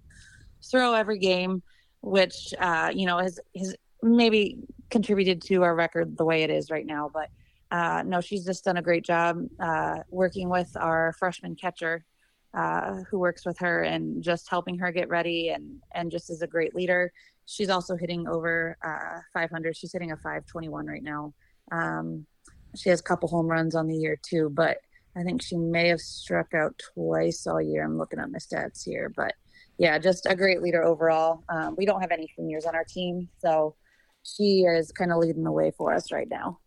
throw 0.71 0.95
every 0.95 1.19
game, 1.19 1.63
which 2.01 2.55
uh, 2.59 2.91
you 2.95 3.07
know 3.07 3.19
has 3.19 3.39
has 3.57 3.77
maybe 4.03 4.59
contributed 4.91 5.43
to 5.43 5.63
our 5.63 5.75
record 5.75 6.17
the 6.17 6.25
way 6.25 6.43
it 6.43 6.51
is 6.51 6.71
right 6.71 6.87
now. 6.87 7.11
But 7.13 7.29
uh, 7.71 8.03
no, 8.05 8.21
she's 8.21 8.45
just 8.45 8.65
done 8.65 8.79
a 8.79 8.83
great 8.83 9.05
job 9.05 9.45
uh, 9.61 9.99
working 10.11 10.49
with 10.49 10.75
our 10.77 11.15
freshman 11.19 11.55
catcher, 11.55 12.05
uh, 12.55 13.03
who 13.11 13.19
works 13.19 13.45
with 13.45 13.59
her 13.59 13.83
and 13.83 14.23
just 14.23 14.49
helping 14.49 14.79
her 14.79 14.91
get 14.91 15.09
ready 15.09 15.51
and 15.51 15.81
and 15.95 16.11
just 16.11 16.31
is 16.31 16.43
a 16.43 16.47
great 16.47 16.75
leader. 16.75 17.13
She's 17.47 17.69
also 17.69 17.97
hitting 17.97 18.27
over 18.27 18.79
uh, 18.85 19.21
500. 19.35 19.77
She's 19.77 19.93
hitting 19.93 20.13
a 20.13 20.17
521 20.17 20.87
right 20.87 21.03
now. 21.03 21.35
Um, 21.73 22.27
she 22.77 22.89
has 22.89 23.01
a 23.01 23.03
couple 23.03 23.29
home 23.29 23.49
runs 23.49 23.75
on 23.75 23.87
the 23.89 23.97
year 23.97 24.17
too, 24.23 24.51
but 24.51 24.79
I 25.17 25.23
think 25.23 25.43
she 25.43 25.57
may 25.57 25.89
have 25.89 26.01
struck 26.01 26.55
out 26.55 26.81
twice 26.95 27.47
all 27.47 27.61
year. 27.61 27.85
I'm 27.85 27.99
looking 27.99 28.19
at 28.19 28.31
my 28.31 28.39
stats 28.39 28.85
here, 28.85 29.13
but 29.15 29.35
yeah, 29.79 29.99
just 29.99 30.27
a 30.27 30.37
great 30.37 30.63
leader 30.63 30.85
overall. 30.85 31.43
Um, 31.49 31.75
we 31.77 31.87
don't 31.87 32.01
have 32.01 32.13
any 32.13 32.31
seniors 32.37 32.67
on 32.67 32.75
our 32.75 32.85
team, 32.85 33.29
so 33.39 33.75
she 34.23 34.63
is 34.63 34.93
kind 34.93 35.11
of 35.11 35.19
leading 35.19 35.43
the 35.43 35.53
way 35.53 35.73
for 35.77 35.95
us 35.95 36.13
right 36.13 36.29
now. 36.29 36.59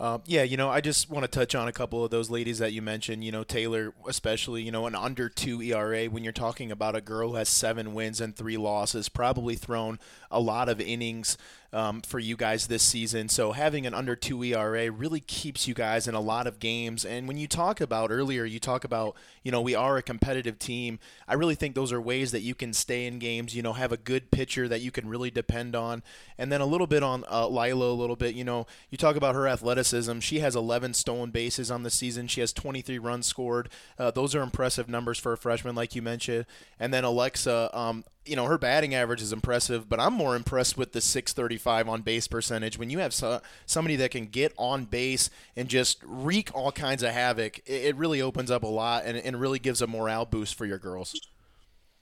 Uh, 0.00 0.18
yeah, 0.26 0.44
you 0.44 0.56
know, 0.56 0.68
I 0.68 0.80
just 0.80 1.10
want 1.10 1.24
to 1.24 1.28
touch 1.28 1.56
on 1.56 1.66
a 1.66 1.72
couple 1.72 2.04
of 2.04 2.12
those 2.12 2.30
ladies 2.30 2.60
that 2.60 2.72
you 2.72 2.80
mentioned. 2.80 3.24
You 3.24 3.32
know, 3.32 3.42
Taylor, 3.42 3.94
especially, 4.06 4.62
you 4.62 4.70
know, 4.70 4.86
an 4.86 4.94
under 4.94 5.28
two 5.28 5.60
ERA 5.60 6.04
when 6.06 6.22
you're 6.22 6.32
talking 6.32 6.70
about 6.70 6.94
a 6.94 7.00
girl 7.00 7.30
who 7.30 7.34
has 7.34 7.48
seven 7.48 7.94
wins 7.94 8.20
and 8.20 8.36
three 8.36 8.56
losses, 8.56 9.08
probably 9.08 9.56
thrown 9.56 9.98
a 10.30 10.38
lot 10.38 10.68
of 10.68 10.80
innings 10.80 11.36
um, 11.72 12.00
for 12.00 12.18
you 12.18 12.36
guys 12.36 12.66
this 12.66 12.82
season. 12.82 13.28
So 13.28 13.52
having 13.52 13.86
an 13.86 13.94
under 13.94 14.16
two 14.16 14.42
ERA 14.42 14.90
really 14.90 15.20
keeps 15.20 15.68
you 15.68 15.74
guys 15.74 16.08
in 16.08 16.14
a 16.14 16.20
lot 16.20 16.46
of 16.46 16.58
games. 16.58 17.04
And 17.04 17.28
when 17.28 17.36
you 17.36 17.46
talk 17.46 17.80
about 17.80 18.10
earlier, 18.10 18.44
you 18.44 18.58
talk 18.58 18.84
about, 18.84 19.16
you 19.42 19.52
know, 19.52 19.60
we 19.60 19.74
are 19.74 19.96
a 19.96 20.02
competitive 20.02 20.58
team. 20.58 20.98
I 21.26 21.34
really 21.34 21.54
think 21.54 21.74
those 21.74 21.92
are 21.92 22.00
ways 22.00 22.32
that 22.32 22.40
you 22.40 22.54
can 22.54 22.72
stay 22.72 23.06
in 23.06 23.18
games, 23.18 23.54
you 23.54 23.62
know, 23.62 23.74
have 23.74 23.92
a 23.92 23.98
good 23.98 24.30
pitcher 24.30 24.66
that 24.68 24.80
you 24.80 24.90
can 24.90 25.08
really 25.08 25.30
depend 25.30 25.76
on. 25.76 26.02
And 26.38 26.50
then 26.50 26.60
a 26.60 26.66
little 26.66 26.86
bit 26.86 27.02
on 27.02 27.24
uh, 27.30 27.48
Lila, 27.48 27.90
a 27.90 27.92
little 27.92 28.16
bit, 28.16 28.34
you 28.34 28.44
know, 28.44 28.66
you 28.88 28.96
talk 28.96 29.16
about 29.16 29.34
her 29.34 29.46
athleticism. 29.46 30.20
She 30.20 30.38
has 30.38 30.56
11 30.56 30.94
stolen 30.94 31.30
bases 31.30 31.70
on 31.70 31.82
the 31.82 31.90
season. 31.90 32.28
She 32.28 32.40
has 32.40 32.52
23 32.52 32.98
runs 32.98 33.26
scored. 33.26 33.68
Uh, 33.98 34.10
those 34.10 34.34
are 34.34 34.42
impressive 34.42 34.88
numbers 34.88 35.18
for 35.18 35.32
a 35.32 35.36
freshman, 35.36 35.74
like 35.74 35.94
you 35.94 36.00
mentioned. 36.00 36.46
And 36.80 36.94
then 36.94 37.04
Alexa, 37.04 37.76
um, 37.76 38.04
you 38.28 38.36
know 38.36 38.44
her 38.46 38.58
batting 38.58 38.94
average 38.94 39.22
is 39.22 39.32
impressive, 39.32 39.88
but 39.88 39.98
I'm 39.98 40.12
more 40.12 40.36
impressed 40.36 40.76
with 40.76 40.92
the 40.92 41.00
635 41.00 41.88
on 41.88 42.02
base 42.02 42.28
percentage. 42.28 42.78
When 42.78 42.90
you 42.90 42.98
have 42.98 43.14
so, 43.14 43.40
somebody 43.66 43.96
that 43.96 44.10
can 44.10 44.26
get 44.26 44.52
on 44.56 44.84
base 44.84 45.30
and 45.56 45.68
just 45.68 46.02
wreak 46.04 46.54
all 46.54 46.70
kinds 46.70 47.02
of 47.02 47.10
havoc, 47.10 47.58
it, 47.60 47.84
it 47.84 47.96
really 47.96 48.20
opens 48.20 48.50
up 48.50 48.62
a 48.62 48.68
lot 48.68 49.04
and, 49.04 49.16
and 49.16 49.40
really 49.40 49.58
gives 49.58 49.80
a 49.80 49.86
morale 49.86 50.26
boost 50.26 50.54
for 50.54 50.66
your 50.66 50.78
girls. 50.78 51.18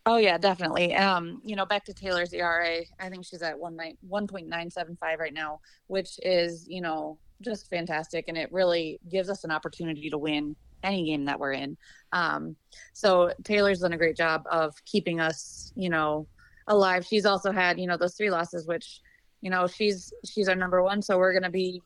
Oh 0.04 0.18
yeah, 0.18 0.38
definitely. 0.38 0.94
Um, 0.94 1.40
you 1.44 1.56
know, 1.56 1.66
back 1.66 1.84
to 1.86 1.94
Taylor's 1.94 2.32
ERA, 2.32 2.82
I 3.00 3.08
think 3.08 3.24
she's 3.24 3.42
at 3.42 3.58
one 3.58 4.26
point 4.26 4.48
nine 4.48 4.70
seven 4.70 4.96
five 5.00 5.18
right 5.18 5.34
now, 5.34 5.60
which 5.88 6.18
is 6.22 6.66
you 6.68 6.80
know 6.80 7.18
just 7.40 7.70
fantastic, 7.70 8.26
and 8.28 8.36
it 8.36 8.52
really 8.52 8.98
gives 9.10 9.28
us 9.28 9.44
an 9.44 9.50
opportunity 9.50 10.10
to 10.10 10.18
win 10.18 10.56
any 10.82 11.04
game 11.04 11.24
that 11.24 11.38
we're 11.38 11.52
in. 11.52 11.76
Um, 12.12 12.56
so 12.92 13.32
Taylor's 13.44 13.80
done 13.80 13.92
a 13.92 13.98
great 13.98 14.16
job 14.16 14.44
of 14.50 14.74
keeping 14.84 15.20
us, 15.20 15.72
you 15.76 15.90
know, 15.90 16.26
alive. 16.68 17.04
She's 17.04 17.26
also 17.26 17.52
had, 17.52 17.78
you 17.78 17.86
know, 17.86 17.96
those 17.96 18.14
three 18.14 18.30
losses, 18.30 18.66
which, 18.66 19.00
you 19.40 19.50
know, 19.50 19.66
she's 19.66 20.12
she's 20.24 20.48
our 20.48 20.56
number 20.56 20.82
one. 20.82 21.02
So 21.02 21.18
we're 21.18 21.32
gonna 21.32 21.50
be 21.50 21.82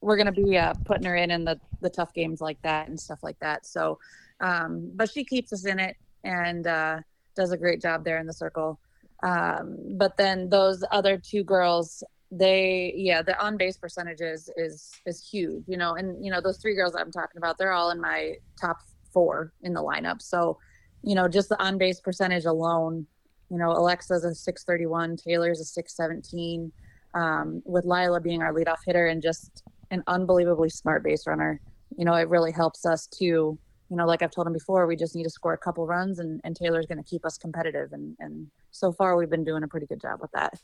we're 0.00 0.16
gonna 0.16 0.32
be 0.32 0.56
uh, 0.56 0.74
putting 0.84 1.04
her 1.04 1.16
in 1.16 1.30
in 1.30 1.44
the 1.44 1.60
the 1.80 1.90
tough 1.90 2.12
games 2.12 2.40
like 2.40 2.60
that 2.62 2.88
and 2.88 2.98
stuff 2.98 3.20
like 3.22 3.38
that. 3.40 3.66
So, 3.66 3.98
um, 4.40 4.90
but 4.94 5.10
she 5.10 5.24
keeps 5.24 5.52
us 5.52 5.64
in 5.64 5.78
it 5.78 5.96
and 6.24 6.66
uh, 6.66 7.00
does 7.34 7.52
a 7.52 7.56
great 7.56 7.80
job 7.80 8.04
there 8.04 8.18
in 8.18 8.26
the 8.26 8.32
circle. 8.32 8.78
Um, 9.22 9.76
but 9.96 10.16
then 10.16 10.48
those 10.48 10.84
other 10.92 11.16
two 11.16 11.42
girls 11.42 12.04
they 12.30 12.92
yeah 12.96 13.22
the 13.22 13.38
on 13.42 13.56
base 13.56 13.76
percentages 13.76 14.50
is 14.56 14.92
is 15.06 15.28
huge 15.28 15.62
you 15.68 15.76
know 15.76 15.94
and 15.94 16.24
you 16.24 16.30
know 16.30 16.40
those 16.40 16.58
three 16.58 16.74
girls 16.74 16.96
i'm 16.96 17.12
talking 17.12 17.38
about 17.38 17.56
they're 17.56 17.72
all 17.72 17.90
in 17.90 18.00
my 18.00 18.34
top 18.60 18.78
four 19.12 19.52
in 19.62 19.72
the 19.72 19.80
lineup 19.80 20.20
so 20.20 20.58
you 21.02 21.14
know 21.14 21.28
just 21.28 21.48
the 21.48 21.62
on 21.62 21.78
base 21.78 22.00
percentage 22.00 22.44
alone 22.44 23.06
you 23.48 23.56
know 23.56 23.70
alexa's 23.70 24.24
a 24.24 24.34
631 24.34 25.16
taylor's 25.16 25.60
a 25.60 25.64
617 25.64 26.72
um, 27.16 27.62
with 27.64 27.84
Lila 27.84 28.20
being 28.20 28.42
our 28.42 28.52
leadoff 28.52 28.78
hitter 28.84 29.06
and 29.06 29.22
just 29.22 29.62
an 29.90 30.02
unbelievably 30.06 30.68
smart 30.68 31.02
base 31.02 31.26
runner. 31.26 31.60
You 31.96 32.04
know, 32.04 32.14
it 32.14 32.28
really 32.28 32.52
helps 32.52 32.84
us 32.84 33.06
to, 33.18 33.24
you 33.24 33.58
know, 33.90 34.06
like 34.06 34.22
I've 34.22 34.30
told 34.30 34.46
him 34.46 34.52
before, 34.52 34.86
we 34.86 34.96
just 34.96 35.16
need 35.16 35.24
to 35.24 35.30
score 35.30 35.54
a 35.54 35.58
couple 35.58 35.86
runs 35.86 36.18
and, 36.18 36.40
and 36.44 36.54
Taylor's 36.54 36.86
going 36.86 37.02
to 37.02 37.08
keep 37.08 37.24
us 37.24 37.38
competitive. 37.38 37.92
And, 37.92 38.16
and 38.20 38.48
so 38.70 38.92
far 38.92 39.16
we've 39.16 39.30
been 39.30 39.44
doing 39.44 39.62
a 39.62 39.68
pretty 39.68 39.86
good 39.86 40.00
job 40.00 40.20
with 40.20 40.30
that. 40.32 40.60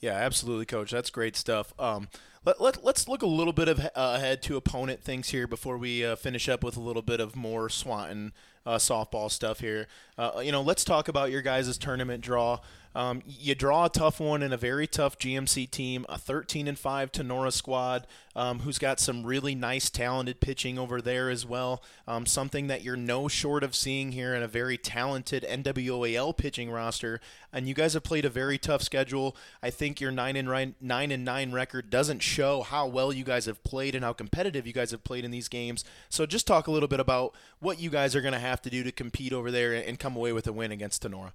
Yeah, 0.00 0.14
absolutely, 0.14 0.64
coach. 0.64 0.90
That's 0.90 1.10
great 1.10 1.36
stuff. 1.36 1.74
Um, 1.78 2.08
let, 2.44 2.60
let, 2.60 2.82
let's 2.82 3.06
look 3.06 3.20
a 3.22 3.26
little 3.26 3.52
bit 3.52 3.68
of, 3.68 3.80
uh, 3.80 3.90
ahead 3.94 4.42
to 4.44 4.56
opponent 4.56 5.02
things 5.02 5.28
here 5.28 5.46
before 5.46 5.76
we 5.76 6.04
uh, 6.04 6.16
finish 6.16 6.48
up 6.48 6.64
with 6.64 6.76
a 6.76 6.80
little 6.80 7.02
bit 7.02 7.20
of 7.20 7.36
more 7.36 7.68
Swanton 7.68 8.32
uh, 8.64 8.76
softball 8.76 9.30
stuff 9.30 9.60
here. 9.60 9.88
Uh, 10.16 10.40
you 10.42 10.52
know, 10.52 10.62
let's 10.62 10.84
talk 10.84 11.08
about 11.08 11.30
your 11.30 11.42
guys' 11.42 11.76
tournament 11.76 12.22
draw. 12.22 12.60
Um, 12.94 13.22
you 13.26 13.54
draw 13.54 13.86
a 13.86 13.90
tough 13.90 14.18
one 14.18 14.42
in 14.42 14.52
a 14.52 14.56
very 14.56 14.86
tough 14.86 15.18
GMC 15.18 15.70
team, 15.70 16.04
a 16.08 16.18
13 16.18 16.66
and 16.66 16.78
5 16.78 17.12
Tinora 17.12 17.52
squad, 17.52 18.06
um, 18.34 18.60
who's 18.60 18.78
got 18.78 18.98
some 18.98 19.24
really 19.24 19.54
nice, 19.54 19.90
talented 19.90 20.40
pitching 20.40 20.78
over 20.78 21.00
there 21.00 21.30
as 21.30 21.46
well. 21.46 21.82
Um, 22.08 22.26
something 22.26 22.66
that 22.66 22.82
you're 22.82 22.96
no 22.96 23.28
short 23.28 23.62
of 23.62 23.76
seeing 23.76 24.12
here 24.12 24.34
in 24.34 24.42
a 24.42 24.48
very 24.48 24.76
talented 24.76 25.44
NWAL 25.48 26.36
pitching 26.36 26.70
roster. 26.70 27.20
And 27.52 27.68
you 27.68 27.74
guys 27.74 27.94
have 27.94 28.02
played 28.02 28.24
a 28.24 28.30
very 28.30 28.58
tough 28.58 28.82
schedule. 28.82 29.36
I 29.62 29.70
think 29.70 30.00
your 30.00 30.10
nine 30.10 30.36
and 30.36 30.74
nine 30.80 31.12
and 31.12 31.24
nine 31.24 31.52
record 31.52 31.90
doesn't 31.90 32.20
show 32.20 32.62
how 32.62 32.86
well 32.86 33.12
you 33.12 33.24
guys 33.24 33.46
have 33.46 33.62
played 33.62 33.94
and 33.94 34.04
how 34.04 34.12
competitive 34.12 34.66
you 34.66 34.72
guys 34.72 34.90
have 34.90 35.04
played 35.04 35.24
in 35.24 35.30
these 35.30 35.48
games. 35.48 35.84
So 36.08 36.26
just 36.26 36.46
talk 36.46 36.66
a 36.66 36.72
little 36.72 36.88
bit 36.88 37.00
about 37.00 37.34
what 37.60 37.80
you 37.80 37.90
guys 37.90 38.16
are 38.16 38.20
going 38.20 38.34
to 38.34 38.40
have 38.40 38.62
to 38.62 38.70
do 38.70 38.82
to 38.82 38.92
compete 38.92 39.32
over 39.32 39.50
there 39.50 39.72
and 39.72 39.98
come 39.98 40.16
away 40.16 40.32
with 40.32 40.46
a 40.46 40.52
win 40.52 40.72
against 40.72 41.02
Tinora. 41.02 41.32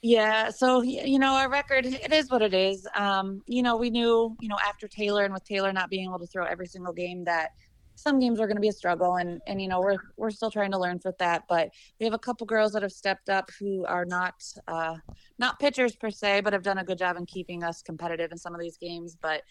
Yeah, 0.00 0.50
so 0.50 0.82
you 0.82 1.18
know 1.18 1.34
our 1.34 1.50
record 1.50 1.84
it 1.86 2.12
is 2.12 2.30
what 2.30 2.40
it 2.40 2.54
is. 2.54 2.86
Um, 2.94 3.42
you 3.46 3.62
know 3.62 3.76
we 3.76 3.90
knew 3.90 4.36
you 4.40 4.48
know 4.48 4.58
after 4.64 4.86
Taylor 4.86 5.24
and 5.24 5.34
with 5.34 5.44
Taylor 5.44 5.72
not 5.72 5.90
being 5.90 6.04
able 6.04 6.20
to 6.20 6.26
throw 6.26 6.44
every 6.44 6.66
single 6.66 6.92
game 6.92 7.24
that 7.24 7.50
some 7.96 8.20
games 8.20 8.38
are 8.38 8.46
going 8.46 8.56
to 8.56 8.60
be 8.60 8.68
a 8.68 8.72
struggle 8.72 9.16
and 9.16 9.40
and 9.48 9.60
you 9.60 9.66
know 9.66 9.80
we're 9.80 9.96
we're 10.16 10.30
still 10.30 10.52
trying 10.52 10.70
to 10.70 10.78
learn 10.78 11.00
with 11.04 11.18
that. 11.18 11.42
But 11.48 11.70
we 11.98 12.04
have 12.06 12.14
a 12.14 12.18
couple 12.18 12.46
girls 12.46 12.72
that 12.72 12.82
have 12.82 12.92
stepped 12.92 13.28
up 13.28 13.50
who 13.58 13.84
are 13.86 14.04
not 14.04 14.34
uh, 14.68 14.96
not 15.38 15.58
pitchers 15.58 15.96
per 15.96 16.10
se, 16.10 16.42
but 16.42 16.52
have 16.52 16.62
done 16.62 16.78
a 16.78 16.84
good 16.84 16.98
job 16.98 17.16
in 17.16 17.26
keeping 17.26 17.64
us 17.64 17.82
competitive 17.82 18.30
in 18.30 18.38
some 18.38 18.54
of 18.54 18.60
these 18.60 18.76
games. 18.76 19.16
But 19.20 19.42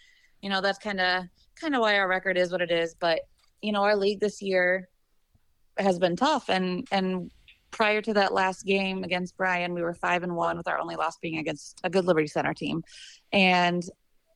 you 0.41 0.49
know 0.49 0.61
that's 0.61 0.79
kind 0.79 1.01
of 1.01 1.25
kind 1.59 1.75
of 1.75 1.81
why 1.81 1.97
our 1.97 2.07
record 2.07 2.37
is 2.37 2.53
what 2.53 2.61
it 2.61 2.71
is. 2.71 2.95
But 2.97 3.19
you 3.61 3.73
know 3.73 3.83
our 3.83 3.97
league 3.97 4.21
this 4.21 4.41
year 4.41 4.87
has 5.77 5.99
been 5.99 6.15
tough 6.15 6.49
and 6.49 6.87
and 6.89 7.31
prior 7.77 8.01
to 8.01 8.11
that 8.11 8.33
last 8.33 8.65
game 8.65 9.03
against 9.03 9.37
Bryan, 9.37 9.75
we 9.75 9.83
were 9.83 9.93
five 9.93 10.23
and 10.23 10.35
one 10.35 10.57
with 10.57 10.67
our 10.67 10.79
only 10.79 10.95
loss 10.95 11.19
being 11.19 11.37
against 11.37 11.79
a 11.83 11.91
good 11.91 12.05
Liberty 12.05 12.25
Center 12.25 12.55
team. 12.55 12.83
And, 13.31 13.83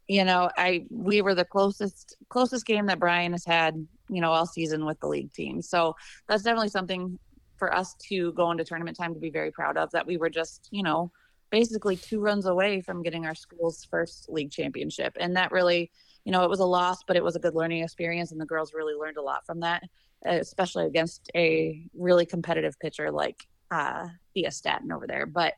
you 0.07 0.23
know, 0.23 0.51
I 0.57 0.85
we 0.91 1.23
were 1.23 1.33
the 1.33 1.43
closest 1.43 2.15
closest 2.29 2.67
game 2.67 2.85
that 2.85 2.99
Bryan 2.99 3.31
has 3.31 3.43
had, 3.43 3.75
you 4.09 4.21
know, 4.21 4.31
all 4.31 4.45
season 4.45 4.85
with 4.85 4.99
the 4.99 5.07
league 5.07 5.33
team. 5.33 5.59
So 5.63 5.95
that's 6.27 6.43
definitely 6.43 6.69
something 6.69 7.17
for 7.57 7.73
us 7.73 7.95
to 8.09 8.31
go 8.33 8.51
into 8.51 8.63
tournament 8.63 8.95
time 8.95 9.15
to 9.15 9.19
be 9.19 9.31
very 9.31 9.51
proud 9.51 9.75
of 9.75 9.89
that 9.89 10.05
we 10.05 10.17
were 10.17 10.29
just, 10.29 10.67
you 10.69 10.83
know, 10.83 11.11
basically 11.49 11.95
two 11.95 12.19
runs 12.19 12.45
away 12.45 12.79
from 12.79 13.01
getting 13.01 13.25
our 13.25 13.35
school's 13.35 13.85
first 13.85 14.29
league 14.29 14.51
championship. 14.51 15.17
And 15.19 15.35
that 15.35 15.51
really, 15.51 15.89
you 16.25 16.31
know, 16.31 16.43
it 16.43 16.49
was 16.49 16.59
a 16.59 16.65
loss, 16.65 16.99
but 17.07 17.15
it 17.15 17.23
was 17.23 17.35
a 17.35 17.39
good 17.39 17.55
learning 17.55 17.81
experience 17.81 18.31
and 18.31 18.39
the 18.39 18.45
girls 18.45 18.71
really 18.75 18.93
learned 18.93 19.17
a 19.17 19.23
lot 19.23 19.47
from 19.47 19.61
that 19.61 19.81
especially 20.25 20.85
against 20.85 21.29
a 21.35 21.83
really 21.93 22.25
competitive 22.25 22.77
pitcher 22.79 23.11
like 23.11 23.45
uh, 23.71 24.07
Thea 24.33 24.51
Staten 24.51 24.91
over 24.91 25.07
there. 25.07 25.25
But 25.25 25.53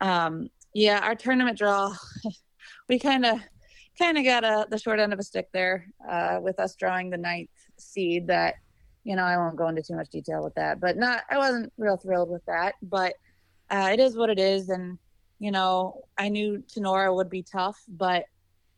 um, 0.00 0.48
yeah, 0.74 1.00
our 1.02 1.14
tournament 1.14 1.58
draw, 1.58 1.94
we 2.88 2.98
kind 2.98 3.24
of 3.24 3.40
kind 3.98 4.18
of 4.18 4.24
got 4.24 4.44
a, 4.44 4.66
the 4.70 4.78
short 4.78 4.98
end 4.98 5.12
of 5.12 5.18
a 5.18 5.22
stick 5.22 5.48
there 5.52 5.86
uh, 6.08 6.38
with 6.40 6.58
us 6.58 6.74
drawing 6.74 7.10
the 7.10 7.16
ninth 7.16 7.50
seed. 7.78 8.26
That 8.26 8.54
you 9.04 9.16
know, 9.16 9.24
I 9.24 9.36
won't 9.36 9.56
go 9.56 9.68
into 9.68 9.82
too 9.82 9.96
much 9.96 10.10
detail 10.10 10.42
with 10.42 10.54
that, 10.54 10.80
but 10.80 10.96
not 10.96 11.22
I 11.30 11.38
wasn't 11.38 11.72
real 11.76 11.96
thrilled 11.96 12.30
with 12.30 12.44
that. 12.46 12.74
But 12.82 13.14
uh, 13.70 13.90
it 13.92 14.00
is 14.00 14.16
what 14.16 14.30
it 14.30 14.38
is, 14.38 14.68
and 14.68 14.98
you 15.38 15.50
know, 15.50 16.02
I 16.18 16.28
knew 16.28 16.62
Tinora 16.72 17.14
would 17.14 17.30
be 17.30 17.42
tough, 17.42 17.80
but 17.88 18.24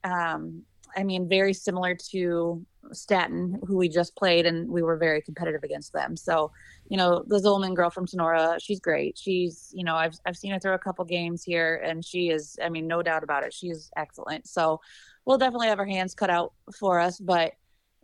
um, 0.02 0.62
I 0.96 1.04
mean, 1.04 1.28
very 1.28 1.52
similar 1.52 1.96
to 2.10 2.64
Staten, 2.92 3.60
who 3.66 3.76
we 3.76 3.88
just 3.88 4.14
played, 4.16 4.46
and 4.46 4.68
we 4.68 4.82
were 4.82 4.96
very 4.96 5.22
competitive 5.22 5.62
against 5.64 5.92
them. 5.92 6.16
So, 6.16 6.52
you 6.88 6.96
know, 6.96 7.24
the 7.26 7.38
Zolman 7.38 7.74
girl 7.74 7.90
from 7.90 8.06
Tinora, 8.06 8.58
she's 8.60 8.80
great. 8.80 9.18
She's, 9.18 9.70
you 9.74 9.84
know, 9.84 9.96
I've 9.96 10.14
I've 10.26 10.36
seen 10.36 10.52
her 10.52 10.58
throw 10.58 10.74
a 10.74 10.78
couple 10.78 11.04
games 11.04 11.42
here, 11.42 11.82
and 11.84 12.04
she 12.04 12.30
is, 12.30 12.58
I 12.62 12.68
mean, 12.68 12.86
no 12.86 13.02
doubt 13.02 13.24
about 13.24 13.44
it, 13.44 13.52
she 13.54 13.68
is 13.68 13.90
excellent. 13.96 14.46
So, 14.48 14.80
we'll 15.24 15.38
definitely 15.38 15.68
have 15.68 15.78
our 15.78 15.86
hands 15.86 16.14
cut 16.14 16.30
out 16.30 16.52
for 16.78 16.98
us, 17.00 17.18
but 17.18 17.52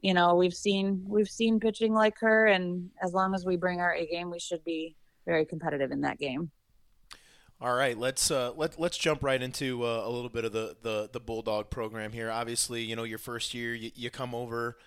you 0.03 0.15
know, 0.15 0.35
we've 0.35 0.55
seen 0.55 1.05
we've 1.07 1.29
seen 1.29 1.61
pitching 1.61 1.93
like 1.93 2.19
her, 2.21 2.47
and 2.47 2.91
as 3.03 3.13
long 3.13 3.35
as 3.35 3.45
we 3.45 3.57
bring 3.57 3.81
our 3.81 3.95
A 3.95 4.07
game, 4.07 4.31
we 4.31 4.41
should 4.41 4.65
be 4.65 4.97
very 5.27 5.45
competitive 5.45 5.91
in 5.91 6.01
that 6.03 6.19
game. 6.19 6.51
All 7.63 7.75
right, 7.75 7.97
let's 7.97 8.31
uh, 8.31 8.53
let 8.57 8.81
let's 8.81 8.97
jump 8.97 9.23
right 9.23 9.41
into 9.41 9.85
uh, 9.85 10.03
a 10.07 10.09
little 10.09 10.31
bit 10.31 10.47
of 10.47 10.53
the, 10.53 10.77
the 10.81 11.11
the 11.13 11.21
Bulldog 11.21 11.69
program 11.69 12.13
here. 12.13 12.31
Obviously, 12.31 12.83
you 12.83 12.97
know 12.97 13.05
your 13.05 13.19
first 13.19 13.53
year, 13.53 13.75
you, 13.75 13.91
you 13.95 14.09
come 14.09 14.35
over. 14.35 14.79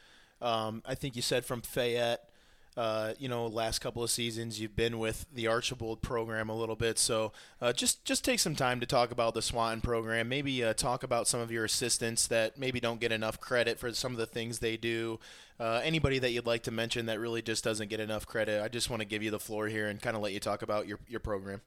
Um, 0.41 0.81
I 0.83 0.95
think 0.95 1.15
you 1.15 1.21
said 1.21 1.45
from 1.45 1.61
Fayette. 1.61 2.29
Uh, 2.75 3.13
you 3.19 3.29
know, 3.29 3.45
last 3.45 3.77
couple 3.77 4.01
of 4.01 4.09
seasons 4.09 4.59
you've 4.59 4.75
been 4.75 4.97
with 4.97 5.27
the 5.31 5.45
Archbold 5.45 6.01
program 6.01 6.49
a 6.49 6.55
little 6.55 6.75
bit. 6.75 6.97
So 6.97 7.31
uh, 7.61 7.71
just 7.73 8.03
just 8.05 8.25
take 8.25 8.39
some 8.39 8.55
time 8.55 8.79
to 8.79 8.87
talk 8.87 9.11
about 9.11 9.35
the 9.35 9.43
Swanton 9.43 9.81
program. 9.81 10.27
Maybe 10.27 10.63
uh, 10.63 10.73
talk 10.73 11.03
about 11.03 11.27
some 11.27 11.39
of 11.39 11.51
your 11.51 11.65
assistants 11.65 12.25
that 12.27 12.57
maybe 12.57 12.79
don't 12.79 12.99
get 12.99 13.11
enough 13.11 13.39
credit 13.39 13.77
for 13.77 13.93
some 13.93 14.13
of 14.13 14.17
the 14.17 14.25
things 14.25 14.57
they 14.57 14.77
do. 14.77 15.19
Uh, 15.59 15.81
anybody 15.83 16.17
that 16.17 16.31
you'd 16.31 16.47
like 16.47 16.63
to 16.63 16.71
mention 16.71 17.05
that 17.05 17.19
really 17.19 17.43
just 17.43 17.63
doesn't 17.63 17.91
get 17.91 17.99
enough 17.99 18.25
credit. 18.25 18.63
I 18.63 18.67
just 18.69 18.89
want 18.89 19.01
to 19.01 19.07
give 19.07 19.21
you 19.21 19.29
the 19.29 19.39
floor 19.39 19.67
here 19.67 19.87
and 19.87 20.01
kind 20.01 20.15
of 20.15 20.23
let 20.23 20.33
you 20.33 20.39
talk 20.39 20.63
about 20.63 20.87
your 20.87 20.97
your 21.07 21.19
program. 21.19 21.61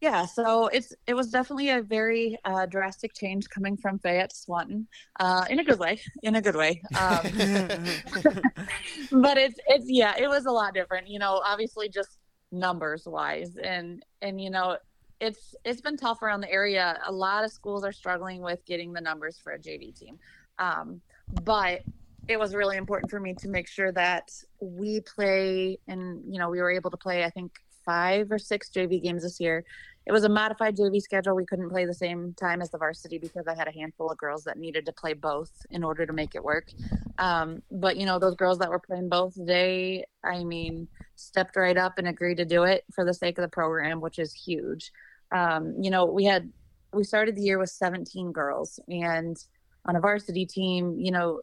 Yeah, 0.00 0.24
so 0.24 0.68
it's 0.68 0.94
it 1.06 1.12
was 1.12 1.30
definitely 1.30 1.68
a 1.68 1.82
very 1.82 2.38
uh, 2.46 2.64
drastic 2.64 3.12
change 3.14 3.50
coming 3.50 3.76
from 3.76 3.98
Fayette 3.98 4.30
to 4.30 4.36
Swanton, 4.36 4.88
uh, 5.18 5.44
in 5.50 5.58
a 5.58 5.64
good 5.64 5.78
way, 5.78 6.00
in 6.22 6.36
a 6.36 6.40
good 6.40 6.56
way. 6.56 6.80
Um, 6.98 7.20
but 9.12 9.36
it's 9.36 9.60
it's 9.66 9.84
yeah, 9.86 10.14
it 10.18 10.26
was 10.26 10.46
a 10.46 10.50
lot 10.50 10.72
different. 10.72 11.08
You 11.08 11.18
know, 11.18 11.42
obviously 11.44 11.90
just 11.90 12.16
numbers 12.50 13.04
wise, 13.06 13.58
and 13.62 14.02
and 14.22 14.40
you 14.40 14.48
know, 14.48 14.78
it's 15.20 15.54
it's 15.66 15.82
been 15.82 15.98
tough 15.98 16.22
around 16.22 16.40
the 16.40 16.50
area. 16.50 16.98
A 17.06 17.12
lot 17.12 17.44
of 17.44 17.52
schools 17.52 17.84
are 17.84 17.92
struggling 17.92 18.40
with 18.40 18.64
getting 18.64 18.94
the 18.94 19.02
numbers 19.02 19.38
for 19.38 19.52
a 19.52 19.58
JV 19.58 19.94
team, 19.94 20.18
um, 20.58 21.02
but 21.42 21.82
it 22.26 22.38
was 22.38 22.54
really 22.54 22.78
important 22.78 23.10
for 23.10 23.20
me 23.20 23.34
to 23.34 23.48
make 23.48 23.68
sure 23.68 23.92
that 23.92 24.30
we 24.60 25.00
play 25.00 25.78
and 25.88 26.22
you 26.26 26.38
know 26.38 26.48
we 26.48 26.58
were 26.58 26.70
able 26.70 26.90
to 26.90 26.96
play. 26.96 27.22
I 27.22 27.28
think 27.28 27.52
five 27.84 28.30
or 28.30 28.38
six 28.38 28.70
JV 28.70 29.02
games 29.02 29.22
this 29.22 29.40
year 29.40 29.64
it 30.06 30.12
was 30.12 30.24
a 30.24 30.28
modified 30.28 30.76
JV 30.76 31.00
schedule. 31.00 31.36
We 31.36 31.44
couldn't 31.44 31.70
play 31.70 31.84
the 31.84 31.94
same 31.94 32.34
time 32.34 32.62
as 32.62 32.70
the 32.70 32.78
varsity 32.78 33.18
because 33.18 33.46
I 33.46 33.54
had 33.54 33.68
a 33.68 33.72
handful 33.72 34.10
of 34.10 34.16
girls 34.16 34.44
that 34.44 34.58
needed 34.58 34.86
to 34.86 34.92
play 34.92 35.12
both 35.12 35.50
in 35.70 35.84
order 35.84 36.06
to 36.06 36.12
make 36.12 36.34
it 36.34 36.42
work. 36.42 36.68
Um, 37.18 37.62
but 37.70 37.96
you 37.96 38.06
know, 38.06 38.18
those 38.18 38.34
girls 38.34 38.58
that 38.58 38.70
were 38.70 38.78
playing 38.78 39.08
both, 39.08 39.34
they, 39.36 40.04
I 40.24 40.42
mean, 40.42 40.88
stepped 41.16 41.54
right 41.56 41.76
up 41.76 41.98
and 41.98 42.08
agreed 42.08 42.38
to 42.38 42.46
do 42.46 42.62
it 42.64 42.84
for 42.94 43.04
the 43.04 43.12
sake 43.12 43.36
of 43.38 43.42
the 43.42 43.48
program, 43.48 44.00
which 44.00 44.18
is 44.18 44.32
huge. 44.32 44.90
Um, 45.32 45.74
you 45.80 45.90
know, 45.90 46.06
we 46.06 46.24
had 46.24 46.50
we 46.92 47.04
started 47.04 47.36
the 47.36 47.42
year 47.42 47.58
with 47.58 47.70
17 47.70 48.32
girls, 48.32 48.80
and 48.88 49.36
on 49.84 49.96
a 49.96 50.00
varsity 50.00 50.46
team, 50.46 50.96
you 50.98 51.12
know, 51.12 51.40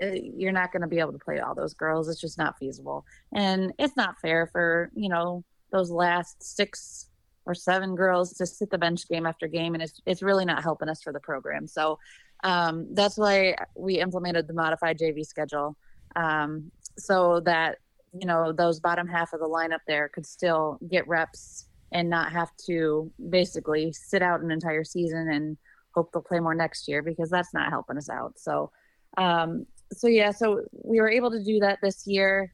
eh, 0.00 0.20
you're 0.22 0.52
not 0.52 0.72
going 0.72 0.82
to 0.82 0.88
be 0.88 1.00
able 1.00 1.12
to 1.12 1.18
play 1.18 1.40
all 1.40 1.54
those 1.54 1.74
girls. 1.74 2.08
It's 2.08 2.20
just 2.20 2.38
not 2.38 2.56
feasible, 2.56 3.04
and 3.34 3.72
it's 3.78 3.96
not 3.96 4.20
fair 4.20 4.46
for 4.46 4.90
you 4.94 5.08
know 5.08 5.44
those 5.72 5.90
last 5.90 6.42
six 6.42 7.10
or 7.46 7.54
seven 7.54 7.94
girls 7.94 8.32
to 8.34 8.46
sit 8.46 8.70
the 8.70 8.78
bench 8.78 9.08
game 9.08 9.24
after 9.24 9.46
game, 9.46 9.74
and 9.74 9.82
it's 9.82 10.00
it's 10.04 10.22
really 10.22 10.44
not 10.44 10.62
helping 10.62 10.88
us 10.88 11.02
for 11.02 11.12
the 11.12 11.20
program. 11.20 11.66
So 11.66 11.98
um, 12.44 12.88
that's 12.92 13.16
why 13.16 13.56
we 13.76 14.00
implemented 14.00 14.46
the 14.48 14.54
modified 14.54 14.98
JV 14.98 15.24
schedule, 15.24 15.76
um, 16.16 16.70
so 16.98 17.40
that 17.40 17.78
you 18.12 18.26
know 18.26 18.52
those 18.52 18.80
bottom 18.80 19.06
half 19.06 19.32
of 19.32 19.40
the 19.40 19.48
lineup 19.48 19.80
there 19.86 20.08
could 20.08 20.26
still 20.26 20.78
get 20.90 21.06
reps 21.06 21.66
and 21.92 22.10
not 22.10 22.32
have 22.32 22.50
to 22.66 23.10
basically 23.30 23.92
sit 23.92 24.22
out 24.22 24.40
an 24.40 24.50
entire 24.50 24.84
season 24.84 25.30
and 25.30 25.56
hope 25.94 26.12
they'll 26.12 26.22
play 26.22 26.40
more 26.40 26.54
next 26.54 26.88
year 26.88 27.00
because 27.00 27.30
that's 27.30 27.54
not 27.54 27.70
helping 27.70 27.96
us 27.96 28.10
out. 28.10 28.38
So, 28.38 28.70
um, 29.16 29.66
so 29.92 30.08
yeah, 30.08 30.32
so 30.32 30.62
we 30.72 31.00
were 31.00 31.08
able 31.08 31.30
to 31.30 31.42
do 31.42 31.60
that 31.60 31.78
this 31.80 32.06
year. 32.06 32.52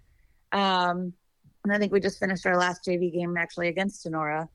Um, 0.53 1.15
and 1.65 1.73
I 1.73 1.79
think 1.79 1.93
we 1.93 2.01
just 2.01 2.21
finished 2.21 2.45
our 2.47 2.59
last 2.59 2.85
JV 2.87 3.13
game 3.13 3.37
actually 3.37 3.69
against 3.69 4.05
Tinora 4.05 4.49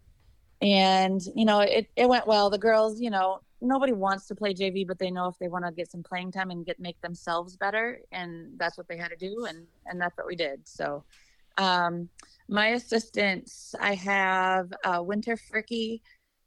and 0.61 1.21
you 1.35 1.45
know 1.45 1.59
it, 1.59 1.89
it 1.95 2.07
went 2.07 2.27
well. 2.27 2.49
The 2.49 2.57
girls 2.57 2.99
you 2.99 3.09
know 3.09 3.41
nobody 3.59 3.91
wants 3.91 4.27
to 4.27 4.35
play 4.35 4.53
jv 4.53 4.85
but 4.85 4.99
they 4.99 5.09
know 5.09 5.27
if 5.27 5.35
they 5.39 5.47
want 5.47 5.65
to 5.65 5.71
get 5.71 5.89
some 5.89 6.03
playing 6.03 6.31
time 6.31 6.51
and 6.51 6.63
get 6.63 6.79
make 6.79 7.01
themselves 7.01 7.57
better 7.57 7.99
and 8.11 8.51
that's 8.59 8.77
what 8.77 8.87
they 8.87 8.97
had 8.97 9.09
to 9.09 9.15
do 9.15 9.45
and 9.45 9.65
and 9.87 9.99
that's 9.99 10.15
what 10.17 10.27
we 10.27 10.35
did. 10.35 10.67
So 10.67 11.03
um 11.57 12.09
my 12.47 12.67
assistants 12.69 13.73
i 13.79 13.95
have 13.95 14.71
uh, 14.83 15.01
winter 15.01 15.35
fricky 15.35 16.01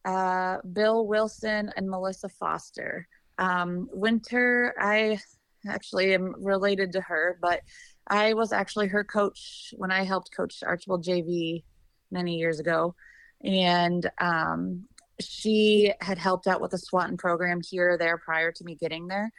uh, 0.04 0.58
bill 0.72 1.06
wilson 1.06 1.72
and 1.76 1.88
melissa 1.90 2.28
foster. 2.28 3.06
Um, 3.40 3.88
Winter, 3.92 4.74
I 4.78 5.18
actually 5.66 6.12
am 6.14 6.34
related 6.38 6.92
to 6.92 7.00
her, 7.00 7.38
but 7.40 7.62
I 8.06 8.34
was 8.34 8.52
actually 8.52 8.88
her 8.88 9.02
coach 9.02 9.72
when 9.78 9.90
I 9.90 10.04
helped 10.04 10.36
coach 10.36 10.62
Archbold 10.62 11.04
JV 11.04 11.64
many 12.10 12.36
years 12.36 12.60
ago. 12.60 12.94
And 13.42 14.10
um, 14.18 14.86
she 15.20 15.92
had 16.00 16.18
helped 16.18 16.46
out 16.46 16.60
with 16.60 16.72
the 16.72 16.78
Swanton 16.78 17.16
program 17.16 17.60
here 17.68 17.92
or 17.92 17.98
there 17.98 18.18
prior 18.18 18.52
to 18.52 18.64
me 18.64 18.74
getting 18.74 19.06
there. 19.06 19.32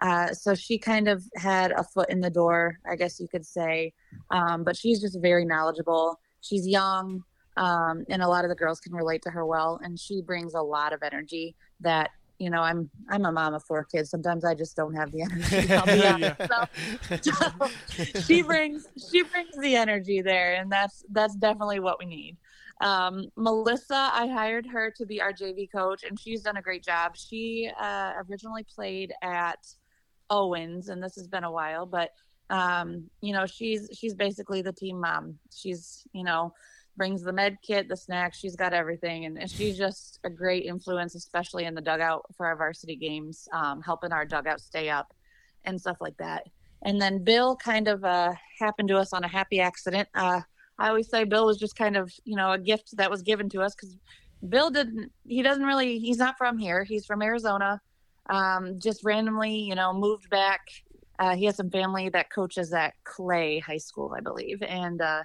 Uh, 0.00 0.32
so 0.32 0.54
she 0.54 0.76
kind 0.76 1.08
of 1.08 1.22
had 1.36 1.70
a 1.72 1.84
foot 1.84 2.10
in 2.10 2.20
the 2.20 2.30
door, 2.30 2.78
I 2.88 2.96
guess 2.96 3.20
you 3.20 3.28
could 3.28 3.46
say. 3.46 3.92
Um, 4.30 4.64
but 4.64 4.76
she's 4.76 5.00
just 5.00 5.18
very 5.20 5.44
knowledgeable. 5.44 6.20
She's 6.40 6.66
young, 6.66 7.22
um, 7.56 8.04
and 8.08 8.22
a 8.22 8.28
lot 8.28 8.44
of 8.44 8.50
the 8.50 8.56
girls 8.56 8.80
can 8.80 8.92
relate 8.92 9.22
to 9.22 9.30
her 9.30 9.46
well. 9.46 9.80
And 9.82 9.98
she 9.98 10.20
brings 10.20 10.54
a 10.54 10.60
lot 10.60 10.92
of 10.92 11.02
energy 11.02 11.54
that 11.80 12.10
you 12.38 12.50
know 12.50 12.62
i'm 12.62 12.90
i'm 13.10 13.24
a 13.24 13.30
mom 13.30 13.54
of 13.54 13.62
four 13.62 13.84
kids 13.84 14.10
sometimes 14.10 14.44
i 14.44 14.54
just 14.54 14.74
don't 14.76 14.94
have 14.94 15.12
the 15.12 15.22
energy 15.22 15.72
I'll 15.72 15.86
be 15.86 16.04
honest. 16.06 16.36
So, 17.22 17.32
so 17.32 18.20
she 18.22 18.42
brings 18.42 18.88
she 19.10 19.22
brings 19.22 19.56
the 19.56 19.76
energy 19.76 20.20
there 20.20 20.54
and 20.54 20.70
that's 20.70 21.04
that's 21.12 21.36
definitely 21.36 21.78
what 21.78 22.00
we 22.00 22.06
need 22.06 22.36
um, 22.84 23.26
melissa 23.36 24.10
i 24.12 24.26
hired 24.26 24.66
her 24.66 24.90
to 24.90 25.04
be 25.04 25.20
our 25.20 25.32
jv 25.32 25.70
coach 25.72 26.04
and 26.04 26.18
she's 26.18 26.42
done 26.42 26.56
a 26.56 26.62
great 26.62 26.84
job 26.84 27.16
she 27.16 27.70
uh, 27.80 28.12
originally 28.28 28.64
played 28.74 29.12
at 29.22 29.58
owens 30.30 30.88
and 30.88 31.02
this 31.02 31.16
has 31.16 31.26
been 31.26 31.44
a 31.44 31.50
while 31.50 31.86
but 31.86 32.10
um, 32.50 33.04
you 33.20 33.32
know 33.32 33.46
she's 33.46 33.88
she's 33.98 34.14
basically 34.14 34.62
the 34.62 34.72
team 34.72 35.00
mom 35.00 35.38
she's 35.50 36.04
you 36.12 36.22
know 36.22 36.52
brings 36.96 37.22
the 37.22 37.32
med 37.32 37.58
kit, 37.62 37.88
the 37.88 37.96
snacks. 37.96 38.38
She's 38.38 38.56
got 38.56 38.72
everything, 38.72 39.24
and, 39.24 39.38
and 39.38 39.50
she's 39.50 39.76
just 39.76 40.20
a 40.24 40.30
great 40.30 40.64
influence, 40.64 41.14
especially 41.14 41.64
in 41.64 41.74
the 41.74 41.80
dugout 41.80 42.24
for 42.36 42.46
our 42.46 42.56
varsity 42.56 42.96
games, 42.96 43.48
um, 43.52 43.82
helping 43.82 44.12
our 44.12 44.24
dugout 44.24 44.60
stay 44.60 44.88
up 44.88 45.12
and 45.64 45.80
stuff 45.80 45.96
like 46.00 46.16
that. 46.18 46.44
And 46.82 47.00
then 47.00 47.24
Bill 47.24 47.56
kind 47.56 47.88
of 47.88 48.04
uh, 48.04 48.34
happened 48.58 48.88
to 48.88 48.98
us 48.98 49.12
on 49.12 49.24
a 49.24 49.28
happy 49.28 49.60
accident. 49.60 50.08
Uh, 50.14 50.42
I 50.78 50.88
always 50.88 51.08
say 51.08 51.24
Bill 51.24 51.46
was 51.46 51.58
just 51.58 51.76
kind 51.76 51.96
of 51.96 52.12
you 52.24 52.36
know 52.36 52.52
a 52.52 52.58
gift 52.58 52.96
that 52.96 53.10
was 53.10 53.22
given 53.22 53.48
to 53.50 53.62
us 53.62 53.74
because 53.74 53.96
Bill 54.48 54.70
didn't. 54.70 55.12
He 55.26 55.42
doesn't 55.42 55.64
really. 55.64 55.98
He's 55.98 56.18
not 56.18 56.36
from 56.38 56.58
here. 56.58 56.84
He's 56.84 57.06
from 57.06 57.22
Arizona. 57.22 57.80
Um, 58.30 58.78
just 58.80 59.04
randomly, 59.04 59.54
you 59.54 59.74
know, 59.74 59.92
moved 59.92 60.30
back. 60.30 60.60
Uh, 61.18 61.36
he 61.36 61.44
has 61.44 61.56
some 61.56 61.70
family 61.70 62.08
that 62.08 62.30
coaches 62.32 62.72
at 62.72 62.94
Clay 63.04 63.58
High 63.60 63.78
School, 63.78 64.14
I 64.16 64.20
believe, 64.20 64.62
and 64.62 65.00
uh, 65.00 65.22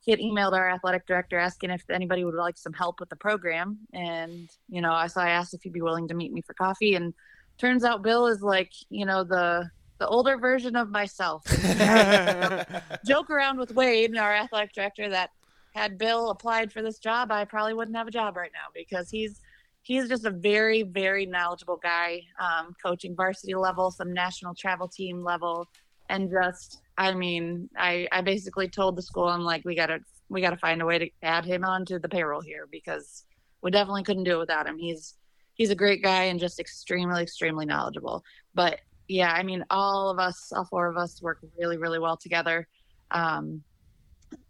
he 0.00 0.10
had 0.10 0.20
emailed 0.20 0.52
our 0.52 0.70
athletic 0.70 1.06
director 1.06 1.38
asking 1.38 1.70
if 1.70 1.82
anybody 1.90 2.24
would 2.24 2.34
like 2.34 2.56
some 2.56 2.72
help 2.72 3.00
with 3.00 3.10
the 3.10 3.16
program. 3.16 3.78
And, 3.92 4.48
you 4.68 4.80
know, 4.80 5.06
so 5.06 5.20
I 5.20 5.30
asked 5.30 5.52
if 5.52 5.62
he'd 5.62 5.72
be 5.72 5.82
willing 5.82 6.08
to 6.08 6.14
meet 6.14 6.32
me 6.32 6.40
for 6.40 6.54
coffee. 6.54 6.94
And 6.94 7.12
turns 7.58 7.84
out 7.84 8.02
Bill 8.02 8.26
is 8.26 8.40
like, 8.40 8.72
you 8.88 9.04
know, 9.04 9.24
the 9.24 9.70
the 10.00 10.08
older 10.08 10.36
version 10.38 10.74
of 10.74 10.90
myself. 10.90 11.44
Joke 13.06 13.30
around 13.30 13.58
with 13.58 13.72
Wade, 13.72 14.16
our 14.16 14.34
athletic 14.34 14.72
director, 14.72 15.08
that 15.10 15.30
had 15.74 15.98
Bill 15.98 16.30
applied 16.30 16.72
for 16.72 16.82
this 16.82 16.98
job, 16.98 17.30
I 17.30 17.44
probably 17.44 17.74
wouldn't 17.74 17.96
have 17.96 18.08
a 18.08 18.10
job 18.10 18.36
right 18.36 18.50
now 18.52 18.72
because 18.74 19.08
he's 19.10 19.40
he's 19.82 20.08
just 20.08 20.24
a 20.24 20.30
very, 20.30 20.82
very 20.82 21.26
knowledgeable 21.26 21.78
guy, 21.82 22.22
um, 22.40 22.74
coaching 22.82 23.14
varsity 23.14 23.54
level, 23.54 23.90
some 23.90 24.12
national 24.12 24.54
travel 24.54 24.88
team 24.88 25.22
level, 25.22 25.68
and 26.08 26.30
just 26.30 26.80
I 26.98 27.12
mean, 27.14 27.68
I 27.76 28.08
I 28.10 28.22
basically 28.22 28.68
told 28.68 28.96
the 28.96 29.02
school 29.02 29.28
I'm 29.28 29.42
like 29.42 29.64
we 29.64 29.76
gotta 29.76 30.00
we 30.30 30.40
gotta 30.40 30.56
find 30.56 30.80
a 30.80 30.86
way 30.86 30.98
to 30.98 31.10
add 31.22 31.44
him 31.44 31.64
onto 31.64 31.98
the 31.98 32.08
payroll 32.08 32.40
here 32.40 32.66
because 32.72 33.24
we 33.62 33.70
definitely 33.70 34.02
couldn't 34.02 34.24
do 34.24 34.36
it 34.36 34.38
without 34.38 34.66
him. 34.66 34.78
He's 34.78 35.14
he's 35.54 35.70
a 35.70 35.76
great 35.76 36.02
guy 36.02 36.24
and 36.24 36.40
just 36.40 36.58
extremely 36.58 37.22
extremely 37.22 37.66
knowledgeable. 37.66 38.24
But 38.54 38.80
yeah, 39.10 39.32
I 39.32 39.42
mean, 39.42 39.64
all 39.70 40.08
of 40.08 40.20
us, 40.20 40.52
all 40.54 40.64
four 40.64 40.86
of 40.86 40.96
us, 40.96 41.20
work 41.20 41.40
really 41.58 41.76
really 41.78 41.98
well 41.98 42.16
together. 42.16 42.68
Um, 43.10 43.62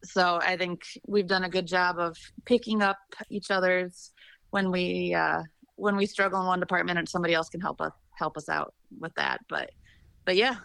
so 0.04 0.38
I 0.42 0.58
think 0.58 0.82
we've 1.08 1.26
done 1.26 1.44
a 1.44 1.48
good 1.48 1.66
job 1.66 1.98
of 1.98 2.14
picking 2.44 2.82
up 2.82 2.98
each 3.30 3.50
other's 3.50 4.10
when 4.50 4.70
we 4.70 5.14
uh, 5.14 5.42
when 5.76 5.96
we 5.96 6.04
struggle 6.04 6.40
in 6.40 6.46
one 6.46 6.60
department 6.60 6.98
and 6.98 7.08
somebody 7.08 7.32
else 7.32 7.48
can 7.48 7.62
help 7.62 7.80
us 7.80 7.92
help 8.18 8.36
us 8.36 8.50
out 8.50 8.74
with 8.98 9.14
that. 9.14 9.40
But 9.48 9.70
but 10.26 10.36
yeah, 10.36 10.56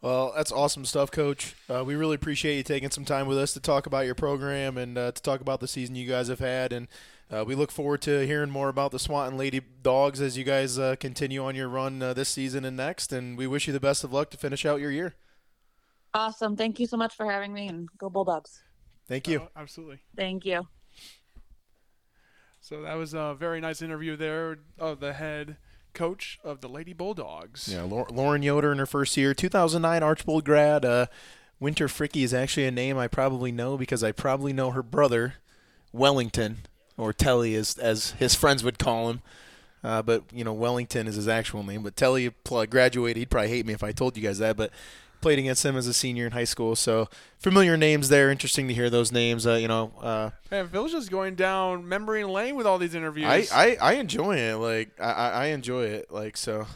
well, 0.00 0.32
that's 0.34 0.50
awesome 0.50 0.86
stuff, 0.86 1.10
Coach. 1.10 1.54
Uh, 1.68 1.84
we 1.84 1.94
really 1.94 2.14
appreciate 2.14 2.56
you 2.56 2.62
taking 2.62 2.90
some 2.90 3.04
time 3.04 3.26
with 3.26 3.36
us 3.36 3.52
to 3.52 3.60
talk 3.60 3.84
about 3.84 4.06
your 4.06 4.14
program 4.14 4.78
and 4.78 4.96
uh, 4.96 5.12
to 5.12 5.22
talk 5.22 5.42
about 5.42 5.60
the 5.60 5.68
season 5.68 5.94
you 5.94 6.08
guys 6.08 6.28
have 6.28 6.40
had. 6.40 6.72
And 6.72 6.88
uh, 7.30 7.44
we 7.46 7.54
look 7.54 7.70
forward 7.70 8.02
to 8.02 8.26
hearing 8.26 8.50
more 8.50 8.68
about 8.68 8.90
the 8.90 8.98
Swanton 8.98 9.38
Lady 9.38 9.60
Dogs 9.82 10.20
as 10.20 10.36
you 10.36 10.44
guys 10.44 10.78
uh, 10.78 10.96
continue 10.98 11.44
on 11.44 11.54
your 11.54 11.68
run 11.68 12.02
uh, 12.02 12.12
this 12.12 12.28
season 12.28 12.64
and 12.64 12.76
next. 12.76 13.12
And 13.12 13.36
we 13.36 13.46
wish 13.46 13.66
you 13.66 13.72
the 13.72 13.80
best 13.80 14.04
of 14.04 14.12
luck 14.12 14.30
to 14.30 14.36
finish 14.36 14.66
out 14.66 14.80
your 14.80 14.90
year. 14.90 15.14
Awesome. 16.14 16.56
Thank 16.56 16.78
you 16.78 16.86
so 16.86 16.96
much 16.96 17.14
for 17.14 17.30
having 17.30 17.54
me, 17.54 17.68
and 17.68 17.88
go 17.96 18.10
Bulldogs. 18.10 18.62
Thank 19.08 19.28
you. 19.28 19.40
Oh, 19.40 19.48
absolutely. 19.56 20.00
Thank 20.16 20.44
you. 20.44 20.68
So 22.60 22.82
that 22.82 22.94
was 22.94 23.14
a 23.14 23.34
very 23.38 23.60
nice 23.60 23.82
interview 23.82 24.16
there 24.16 24.58
of 24.78 25.00
the 25.00 25.14
head 25.14 25.56
coach 25.94 26.38
of 26.44 26.60
the 26.60 26.68
Lady 26.68 26.92
Bulldogs. 26.92 27.68
Yeah, 27.68 27.82
Lauren 27.82 28.42
Yoder 28.42 28.72
in 28.72 28.78
her 28.78 28.86
first 28.86 29.16
year, 29.16 29.34
2009 29.34 30.02
Archbold 30.02 30.44
grad. 30.44 30.84
Uh, 30.84 31.06
Winter 31.58 31.88
Fricky 31.88 32.24
is 32.24 32.34
actually 32.34 32.66
a 32.66 32.70
name 32.70 32.98
I 32.98 33.08
probably 33.08 33.52
know 33.52 33.76
because 33.76 34.02
I 34.02 34.12
probably 34.12 34.52
know 34.52 34.70
her 34.70 34.82
brother, 34.82 35.34
Wellington, 35.92 36.58
or 36.96 37.12
Telly 37.12 37.54
as 37.54 37.78
as 37.78 38.12
his 38.12 38.34
friends 38.34 38.62
would 38.64 38.78
call 38.78 39.10
him. 39.10 39.22
Uh, 39.84 40.00
but 40.00 40.24
you 40.32 40.44
know 40.44 40.52
Wellington 40.52 41.08
is 41.08 41.16
his 41.16 41.28
actual 41.28 41.62
name. 41.62 41.82
But 41.82 41.96
Telly 41.96 42.30
graduated. 42.70 43.16
He'd 43.16 43.30
probably 43.30 43.48
hate 43.48 43.66
me 43.66 43.72
if 43.72 43.82
I 43.82 43.92
told 43.92 44.16
you 44.16 44.22
guys 44.22 44.38
that. 44.38 44.56
But 44.56 44.70
played 45.20 45.38
against 45.38 45.64
him 45.64 45.76
as 45.76 45.86
a 45.86 45.94
senior 45.94 46.26
in 46.26 46.32
high 46.32 46.44
school. 46.44 46.76
So 46.76 47.08
familiar 47.38 47.76
names 47.76 48.08
there. 48.08 48.30
Interesting 48.30 48.68
to 48.68 48.74
hear 48.74 48.90
those 48.90 49.12
names. 49.12 49.46
Uh, 49.46 49.54
you 49.54 49.68
know, 49.68 49.92
uh, 50.00 50.30
man, 50.50 50.68
Phil's 50.68 50.92
just 50.92 51.10
going 51.10 51.36
down 51.36 51.88
memory 51.88 52.24
lane 52.24 52.56
with 52.56 52.66
all 52.66 52.78
these 52.78 52.94
interviews. 52.94 53.26
I, 53.26 53.46
I, 53.52 53.76
I 53.80 53.92
enjoy 53.94 54.36
it. 54.36 54.56
Like 54.56 55.00
I, 55.00 55.30
I 55.30 55.46
enjoy 55.46 55.84
it. 55.84 56.10
Like 56.10 56.36
so. 56.36 56.66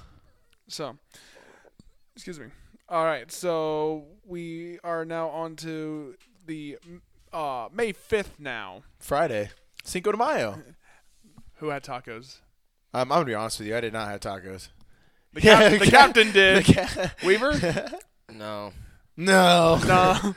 So, 0.69 0.97
excuse 2.15 2.41
me. 2.41 2.47
All 2.89 3.05
right, 3.05 3.31
so 3.33 4.05
we 4.25 4.79
are 4.85 5.05
now 5.05 5.29
on 5.31 5.57
to 5.57 6.15
the 6.47 6.79
uh, 7.33 7.69
May 7.73 7.91
fifth 7.91 8.39
now. 8.39 8.83
Friday, 9.01 9.51
Cinco 9.87 10.11
de 10.13 10.19
Mayo. 10.19 10.61
Who 11.57 11.69
had 11.69 11.83
tacos? 11.83 12.39
Um, 12.93 13.03
I'm 13.03 13.09
gonna 13.09 13.25
be 13.25 13.35
honest 13.35 13.59
with 13.59 13.69
you. 13.69 13.77
I 13.77 13.81
did 13.81 13.93
not 13.93 14.09
have 14.09 14.21
tacos. 14.21 14.69
The, 15.33 15.41
cap- 15.41 15.73
the 15.81 15.87
captain 15.87 16.33
did. 16.33 16.65
The 16.65 16.73
ca- 16.75 17.11
Weaver. 17.27 17.91
No. 18.29 18.73
No. 19.17 19.79
No. 19.87 20.35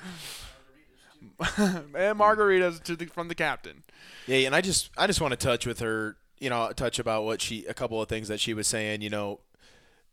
and 1.96 2.20
margaritas 2.20 2.82
to 2.84 2.96
the, 2.96 3.08
from 3.08 3.28
the 3.28 3.36
captain. 3.36 3.84
Yeah, 4.28 4.46
and 4.46 4.56
I 4.56 4.62
just 4.62 4.92
I 4.98 5.08
just 5.08 5.20
want 5.20 5.32
to 5.32 5.38
touch 5.38 5.66
with 5.66 5.80
her, 5.80 6.16
you 6.40 6.50
know, 6.50 6.72
touch 6.74 7.00
about 7.00 7.26
what 7.26 7.42
she 7.42 7.66
a 7.66 7.74
couple 7.74 8.02
of 8.02 8.08
things 8.08 8.28
that 8.28 8.40
she 8.40 8.54
was 8.54 8.68
saying, 8.68 9.02
you 9.02 9.10
know, 9.10 9.40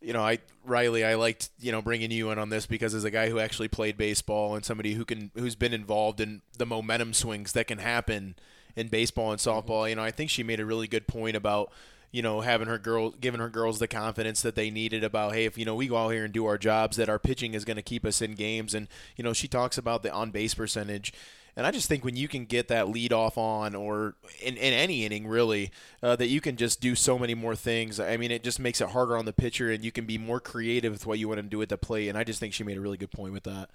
you 0.01 0.11
know, 0.11 0.21
I 0.21 0.39
Riley, 0.65 1.05
I 1.05 1.15
liked 1.15 1.49
you 1.59 1.71
know 1.71 1.81
bringing 1.83 2.11
you 2.11 2.31
in 2.31 2.39
on 2.39 2.49
this 2.49 2.65
because 2.65 2.93
as 2.95 3.03
a 3.03 3.11
guy 3.11 3.29
who 3.29 3.39
actually 3.39 3.67
played 3.67 3.95
baseball 3.95 4.55
and 4.55 4.65
somebody 4.65 4.93
who 4.93 5.05
can 5.05 5.31
who's 5.35 5.55
been 5.55 5.73
involved 5.73 6.19
in 6.19 6.41
the 6.57 6.65
momentum 6.65 7.13
swings 7.13 7.51
that 7.53 7.67
can 7.67 7.77
happen 7.77 8.35
in 8.77 8.87
baseball 8.87 9.31
and 9.31 9.39
softball, 9.41 9.89
you 9.89 9.95
know, 9.95 10.03
I 10.03 10.11
think 10.11 10.29
she 10.29 10.43
made 10.43 10.61
a 10.61 10.65
really 10.65 10.87
good 10.87 11.07
point 11.07 11.35
about 11.35 11.71
you 12.11 12.21
know, 12.21 12.41
having 12.41 12.67
her 12.67 12.77
girl, 12.77 13.11
giving 13.11 13.41
her 13.41 13.49
girls 13.49 13.79
the 13.79 13.87
confidence 13.87 14.41
that 14.41 14.55
they 14.55 14.69
needed 14.69 15.03
about, 15.03 15.33
hey, 15.33 15.45
if 15.45 15.57
you 15.57 15.65
know 15.65 15.75
we 15.75 15.87
go 15.87 15.97
out 15.97 16.09
here 16.09 16.23
and 16.23 16.33
do 16.33 16.45
our 16.45 16.57
jobs, 16.57 16.95
that 16.97 17.09
our 17.09 17.19
pitching 17.19 17.53
is 17.53 17.65
going 17.65 17.75
to 17.75 17.83
keep 17.83 18.05
us 18.05 18.21
in 18.21 18.33
games. 18.33 18.73
And 18.73 18.87
you 19.17 19.23
know, 19.23 19.33
she 19.33 19.47
talks 19.47 19.77
about 19.77 20.03
the 20.03 20.11
on 20.11 20.31
base 20.31 20.53
percentage. 20.53 21.13
And 21.57 21.65
I 21.65 21.71
just 21.71 21.87
think 21.87 22.05
when 22.05 22.15
you 22.15 22.27
can 22.27 22.45
get 22.45 22.67
that 22.67 22.87
lead 22.87 23.11
off 23.11 23.35
on, 23.35 23.73
or 23.73 24.13
in, 24.39 24.55
in 24.57 24.73
any 24.73 25.05
inning 25.05 25.27
really, 25.27 25.71
uh, 26.03 26.15
that 26.15 26.27
you 26.27 26.39
can 26.39 26.55
just 26.55 26.79
do 26.79 26.93
so 26.93 27.17
many 27.17 27.33
more 27.33 27.55
things. 27.55 27.99
I 27.99 28.15
mean, 28.15 28.29
it 28.29 28.43
just 28.43 28.59
makes 28.59 28.79
it 28.79 28.89
harder 28.89 29.17
on 29.17 29.25
the 29.25 29.33
pitcher, 29.33 29.71
and 29.71 29.83
you 29.83 29.91
can 29.91 30.05
be 30.05 30.19
more 30.19 30.39
creative 30.39 30.93
with 30.93 31.07
what 31.07 31.17
you 31.17 31.27
want 31.27 31.39
to 31.39 31.43
do 31.43 31.61
at 31.63 31.69
the 31.69 31.77
plate. 31.77 32.09
And 32.09 32.17
I 32.17 32.23
just 32.23 32.39
think 32.39 32.53
she 32.53 32.63
made 32.63 32.77
a 32.77 32.81
really 32.81 32.97
good 32.97 33.11
point 33.11 33.33
with 33.33 33.43
that. 33.43 33.71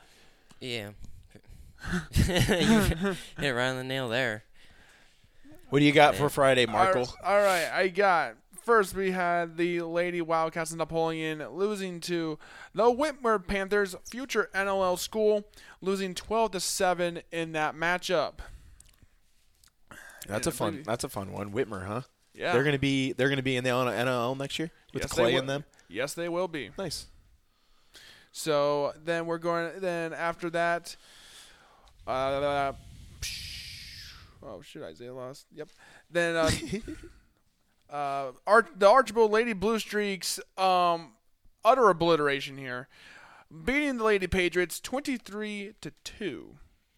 Yeah, 0.60 0.90
you 2.12 3.16
hit 3.38 3.50
right 3.50 3.68
on 3.68 3.76
the 3.76 3.84
nail 3.84 4.08
there. 4.08 4.44
What 5.72 5.78
do 5.78 5.86
you 5.86 5.92
got 5.92 6.16
for 6.16 6.28
Friday, 6.28 6.66
Markle? 6.66 7.08
All 7.24 7.40
right, 7.40 7.66
I 7.72 7.88
got. 7.88 8.34
First, 8.62 8.94
we 8.94 9.12
had 9.12 9.56
the 9.56 9.80
Lady 9.80 10.20
Wildcats 10.20 10.70
of 10.70 10.76
Napoleon 10.76 11.42
losing 11.48 11.98
to 12.00 12.38
the 12.74 12.84
Whitmer 12.84 13.44
Panthers, 13.46 13.96
future 14.04 14.50
NLL 14.54 14.98
school, 14.98 15.48
losing 15.80 16.14
12 16.14 16.50
to 16.50 16.60
7 16.60 17.22
in 17.32 17.52
that 17.52 17.74
matchup. 17.74 18.34
That's 20.28 20.46
a 20.46 20.50
fun. 20.50 20.82
That's 20.84 21.04
a 21.04 21.08
fun 21.08 21.32
one. 21.32 21.52
Whitmer, 21.52 21.86
huh? 21.86 22.02
Yeah. 22.34 22.52
They're 22.52 22.64
gonna 22.64 22.78
be. 22.78 23.14
They're 23.14 23.30
gonna 23.30 23.42
be 23.42 23.56
in 23.56 23.64
the 23.64 23.70
NLL 23.70 24.36
next 24.36 24.58
year 24.58 24.70
with 24.92 25.04
yes, 25.04 25.12
Clay 25.12 25.36
in 25.36 25.46
them. 25.46 25.64
Yes, 25.88 26.12
they 26.12 26.28
will 26.28 26.48
be. 26.48 26.68
Nice. 26.76 27.06
So 28.30 28.92
then 29.02 29.24
we're 29.24 29.38
going. 29.38 29.80
Then 29.80 30.12
after 30.12 30.50
that, 30.50 30.96
uh, 32.06 32.74
Oh 34.44 34.60
shit, 34.62 34.82
Isaiah 34.82 35.14
lost. 35.14 35.46
Yep. 35.54 35.68
Then 36.10 36.36
uh, 36.36 36.50
Uh, 37.90 38.32
Arch- 38.46 38.72
the 38.76 38.88
Archbold 38.88 39.30
Lady 39.30 39.52
Blue 39.52 39.78
Streaks, 39.78 40.40
um, 40.56 41.12
utter 41.64 41.90
obliteration 41.90 42.56
here, 42.56 42.88
beating 43.64 43.98
the 43.98 44.04
Lady 44.04 44.26
Patriots 44.26 44.80
twenty-three 44.80 45.74
to 45.82 45.92
two, 46.02 46.56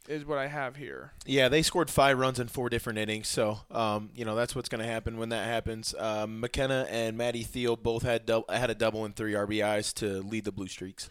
is 0.08 0.24
what 0.24 0.38
I 0.38 0.46
have 0.46 0.76
here. 0.76 1.12
Yeah, 1.26 1.48
they 1.48 1.62
scored 1.62 1.90
five 1.90 2.16
runs 2.18 2.38
in 2.38 2.46
four 2.46 2.68
different 2.68 3.00
innings, 3.00 3.26
so 3.26 3.60
um, 3.72 4.10
you 4.14 4.24
know 4.24 4.36
that's 4.36 4.54
what's 4.54 4.68
going 4.68 4.82
to 4.84 4.86
happen 4.90 5.18
when 5.18 5.30
that 5.30 5.46
happens. 5.46 5.96
Um, 5.98 6.38
McKenna 6.38 6.86
and 6.88 7.16
Maddie 7.18 7.42
Thiel 7.42 7.74
both 7.74 8.04
had 8.04 8.24
dou- 8.24 8.44
had 8.48 8.70
a 8.70 8.74
double 8.76 9.04
and 9.04 9.16
three 9.16 9.32
RBIs 9.32 9.92
to 9.94 10.22
lead 10.22 10.44
the 10.44 10.52
Blue 10.52 10.68
Streaks. 10.68 11.10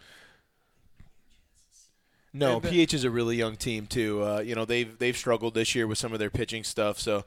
No, 2.34 2.56
And 2.56 2.64
PH 2.64 2.94
is 2.96 3.04
a 3.04 3.12
really 3.12 3.36
young 3.36 3.56
team 3.56 3.86
too. 3.86 4.24
Uh, 4.24 4.40
you 4.40 4.56
know 4.56 4.66
they've 4.66 4.98
they've 4.98 5.16
struggled 5.16 5.54
this 5.54 5.76
year 5.76 5.86
with 5.86 5.98
some 5.98 6.14
of 6.14 6.20
their 6.20 6.32
pitching 6.32 6.64
stuff, 6.64 7.00
so 7.00 7.26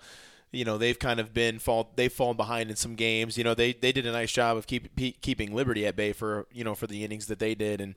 you 0.51 0.65
know 0.65 0.79
they've 0.79 0.99
kind 0.99 1.21
of 1.21 1.33
been 1.33 1.59
fall 1.59 1.93
they've 1.95 2.13
fallen 2.13 2.37
behind 2.37 2.71
in 2.71 2.77
some 2.77 2.95
games. 2.97 3.39
You 3.39 3.45
know 3.45 3.55
they, 3.55 3.73
they 3.73 3.93
did 3.93 4.07
a 4.07 4.13
nice 4.13 4.33
job 4.33 4.57
of 4.57 4.67
keep, 4.67 4.95
pe- 4.97 5.13
keeping 5.13 5.55
Liberty 5.55 5.87
at 5.87 5.95
bay 5.95 6.13
for 6.13 6.47
you 6.53 6.65
know 6.65 6.75
for 6.75 6.87
the 6.87 7.05
innings 7.05 7.27
that 7.27 7.39
they 7.39 7.55
did, 7.55 7.81
and 7.81 7.95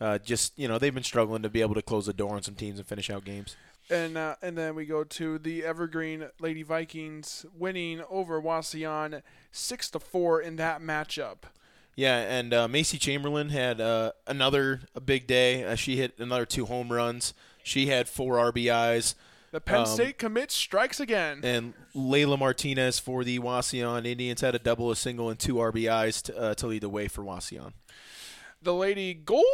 uh, 0.00 0.18
just 0.18 0.56
you 0.58 0.68
know 0.68 0.78
they've 0.78 0.94
been 0.94 1.02
struggling 1.02 1.42
to 1.42 1.50
be 1.50 1.60
able 1.62 1.74
to 1.74 1.82
close 1.82 2.06
the 2.06 2.12
door 2.12 2.36
on 2.36 2.42
some 2.42 2.54
teams 2.54 2.78
and 2.78 2.86
finish 2.86 3.10
out 3.10 3.24
games. 3.24 3.56
And 3.90 4.16
uh, 4.16 4.36
and 4.40 4.56
then 4.56 4.74
we 4.74 4.86
go 4.86 5.02
to 5.04 5.38
the 5.38 5.64
Evergreen 5.64 6.28
Lady 6.38 6.62
Vikings 6.62 7.44
winning 7.58 8.02
over 8.08 8.40
Wauseon 8.40 9.22
six 9.50 9.90
to 9.90 9.98
four 9.98 10.40
in 10.40 10.56
that 10.56 10.80
matchup. 10.80 11.38
Yeah, 11.94 12.16
and 12.18 12.54
uh, 12.54 12.68
Macy 12.68 12.98
Chamberlain 12.98 13.50
had 13.50 13.80
uh, 13.80 14.12
another 14.26 14.82
a 14.94 15.00
big 15.00 15.26
day. 15.26 15.64
Uh, 15.64 15.74
she 15.74 15.96
hit 15.96 16.14
another 16.18 16.46
two 16.46 16.64
home 16.66 16.90
runs. 16.92 17.34
She 17.62 17.86
had 17.88 18.08
four 18.08 18.36
RBIs. 18.36 19.14
The 19.50 19.60
Penn 19.60 19.80
Um, 19.80 19.86
State 19.86 20.16
commit 20.16 20.50
strikes 20.50 20.98
again. 20.98 21.40
And 21.44 21.74
Layla 21.94 22.38
Martinez 22.38 22.98
for 22.98 23.22
the 23.22 23.38
Wauseon 23.38 24.06
Indians 24.06 24.40
had 24.40 24.54
a 24.54 24.58
double, 24.58 24.90
a 24.90 24.96
single, 24.96 25.28
and 25.28 25.38
two 25.38 25.56
RBIs 25.56 26.22
to, 26.22 26.38
uh, 26.38 26.54
to 26.54 26.66
lead 26.66 26.82
the 26.82 26.88
way 26.88 27.06
for 27.08 27.22
Wauseon. 27.22 27.74
The 28.62 28.72
Lady 28.72 29.12
Golden 29.12 29.44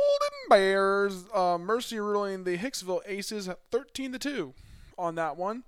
Bears 0.49 1.25
uh, 1.35 1.59
mercy 1.59 1.99
ruling 1.99 2.45
the 2.45 2.57
Hicksville 2.59 3.01
Aces 3.07 3.49
13 3.73 4.13
to 4.13 4.19
2 4.19 4.55
on 4.97 5.17
that 5.17 5.37
one. 5.37 5.65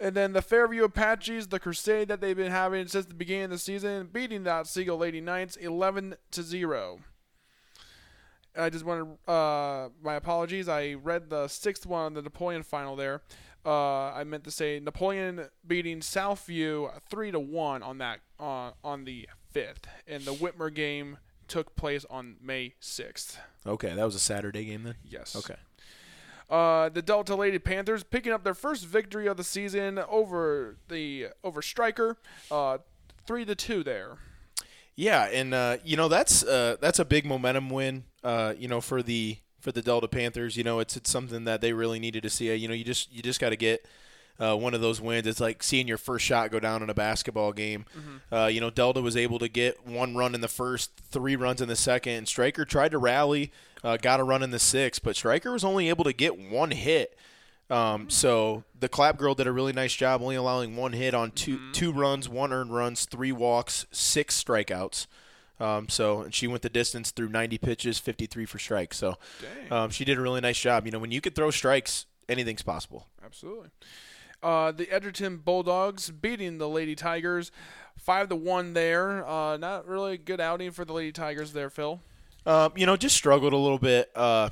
And 0.00 0.14
then 0.14 0.32
the 0.32 0.42
Fairview 0.42 0.84
Apaches, 0.84 1.48
the 1.48 1.60
crusade 1.60 2.08
that 2.08 2.20
they've 2.20 2.36
been 2.36 2.50
having 2.50 2.86
since 2.88 3.06
the 3.06 3.14
beginning 3.14 3.44
of 3.44 3.50
the 3.50 3.58
season, 3.58 4.08
beating 4.12 4.42
the 4.44 4.64
Seagull 4.64 4.98
Lady 4.98 5.20
Knights 5.20 5.56
11 5.56 6.16
to 6.32 6.42
0. 6.42 7.00
I 8.56 8.70
just 8.70 8.84
wanted 8.84 9.16
uh, 9.28 9.88
my 10.02 10.14
apologies. 10.14 10.68
I 10.68 10.94
read 10.94 11.30
the 11.30 11.48
sixth 11.48 11.86
one 11.86 12.14
the 12.14 12.22
Napoleon 12.22 12.62
final 12.62 12.96
there. 12.96 13.22
Uh, 13.66 14.12
I 14.12 14.24
meant 14.24 14.44
to 14.44 14.50
say 14.50 14.78
Napoleon 14.78 15.48
beating 15.66 16.00
Southview 16.00 16.90
three 17.08 17.30
to 17.30 17.40
one 17.40 17.82
on 17.82 17.98
that 17.98 18.20
uh, 18.38 18.72
on 18.84 19.04
the 19.04 19.28
fifth, 19.50 19.86
and 20.06 20.22
the 20.24 20.34
Whitmer 20.34 20.72
game 20.72 21.18
took 21.48 21.74
place 21.74 22.04
on 22.10 22.36
May 22.40 22.74
sixth. 22.78 23.38
Okay, 23.66 23.92
that 23.94 24.04
was 24.04 24.14
a 24.14 24.20
Saturday 24.20 24.64
game 24.64 24.84
then. 24.84 24.94
Yes. 25.04 25.34
Okay. 25.34 25.56
Uh, 26.50 26.88
the 26.90 27.02
Delta 27.02 27.34
Lady 27.34 27.58
Panthers 27.58 28.02
picking 28.02 28.32
up 28.32 28.44
their 28.44 28.54
first 28.54 28.84
victory 28.86 29.26
of 29.26 29.36
the 29.36 29.44
season 29.44 29.98
over 29.98 30.76
the 30.88 31.28
over 31.42 31.62
Stryker, 31.62 32.18
uh, 32.50 32.78
three 33.26 33.44
to 33.44 33.54
two 33.54 33.82
there. 33.82 34.18
Yeah, 34.94 35.24
and 35.24 35.54
uh, 35.54 35.78
you 35.84 35.96
know 35.96 36.08
that's 36.08 36.44
uh, 36.44 36.76
that's 36.80 36.98
a 36.98 37.04
big 37.04 37.24
momentum 37.24 37.70
win. 37.70 38.04
Uh, 38.22 38.54
you 38.56 38.68
know 38.68 38.80
for 38.80 39.02
the 39.02 39.38
for 39.60 39.72
the 39.72 39.82
Delta 39.82 40.06
Panthers. 40.06 40.56
You 40.56 40.64
know 40.64 40.78
it's 40.78 40.96
it's 40.96 41.10
something 41.10 41.44
that 41.44 41.60
they 41.60 41.72
really 41.72 41.98
needed 41.98 42.22
to 42.22 42.30
see. 42.30 42.54
You 42.54 42.68
know 42.68 42.74
you 42.74 42.84
just 42.84 43.12
you 43.12 43.22
just 43.22 43.40
got 43.40 43.50
to 43.50 43.56
get. 43.56 43.86
Uh, 44.40 44.56
one 44.56 44.74
of 44.74 44.80
those 44.80 45.00
wins. 45.00 45.26
It's 45.26 45.38
like 45.40 45.62
seeing 45.62 45.86
your 45.86 45.98
first 45.98 46.24
shot 46.24 46.50
go 46.50 46.58
down 46.58 46.82
in 46.82 46.90
a 46.90 46.94
basketball 46.94 47.52
game. 47.52 47.84
Uh, 48.32 48.46
you 48.46 48.60
know, 48.60 48.70
Delta 48.70 49.00
was 49.00 49.16
able 49.16 49.38
to 49.38 49.48
get 49.48 49.86
one 49.86 50.16
run 50.16 50.34
in 50.34 50.40
the 50.40 50.48
first, 50.48 50.90
three 51.10 51.36
runs 51.36 51.60
in 51.60 51.68
the 51.68 51.76
second, 51.76 52.14
and 52.14 52.28
Stryker 52.28 52.64
tried 52.64 52.90
to 52.90 52.98
rally, 52.98 53.52
uh, 53.84 53.96
got 53.96 54.18
a 54.18 54.24
run 54.24 54.42
in 54.42 54.50
the 54.50 54.58
sixth, 54.58 55.02
but 55.04 55.14
Stryker 55.14 55.52
was 55.52 55.62
only 55.62 55.88
able 55.88 56.02
to 56.04 56.12
get 56.12 56.36
one 56.36 56.72
hit. 56.72 57.16
Um, 57.70 58.10
so 58.10 58.64
the 58.78 58.88
Clap 58.88 59.16
Girl 59.16 59.34
did 59.34 59.46
a 59.46 59.52
really 59.52 59.72
nice 59.72 59.94
job, 59.94 60.20
only 60.20 60.36
allowing 60.36 60.76
one 60.76 60.92
hit 60.92 61.14
on 61.14 61.30
2 61.30 61.72
two 61.72 61.92
runs, 61.92 62.28
one 62.28 62.52
earned 62.52 62.74
runs, 62.74 63.04
three 63.06 63.32
walks, 63.32 63.86
six 63.90 64.42
strikeouts. 64.42 65.06
Um, 65.60 65.88
so 65.88 66.22
and 66.22 66.34
she 66.34 66.46
went 66.46 66.62
the 66.62 66.68
distance 66.68 67.10
through 67.10 67.28
90 67.28 67.58
pitches, 67.58 67.98
53 67.98 68.44
for 68.44 68.58
strikes. 68.58 68.96
So 68.96 69.16
um, 69.70 69.90
she 69.90 70.04
did 70.04 70.18
a 70.18 70.20
really 70.20 70.40
nice 70.40 70.58
job. 70.58 70.84
You 70.84 70.92
know, 70.92 70.98
when 70.98 71.12
you 71.12 71.20
could 71.20 71.34
throw 71.34 71.50
strikes, 71.50 72.06
anything's 72.28 72.62
possible. 72.62 73.06
Absolutely. 73.24 73.68
Uh, 74.44 74.70
the 74.70 74.90
Edgerton 74.90 75.38
Bulldogs 75.38 76.10
beating 76.10 76.58
the 76.58 76.68
Lady 76.68 76.94
Tigers, 76.94 77.50
five 77.96 78.28
to 78.28 78.36
one 78.36 78.74
there. 78.74 79.26
Uh, 79.26 79.56
not 79.56 79.88
really 79.88 80.14
a 80.14 80.18
good 80.18 80.40
outing 80.40 80.70
for 80.70 80.84
the 80.84 80.92
Lady 80.92 81.12
Tigers 81.12 81.52
there, 81.52 81.70
Phil. 81.70 82.00
Um, 82.46 82.72
you 82.76 82.84
know, 82.84 82.96
just 82.96 83.16
struggled 83.16 83.54
a 83.54 83.56
little 83.56 83.78
bit. 83.78 84.10
Uh, 84.14 84.50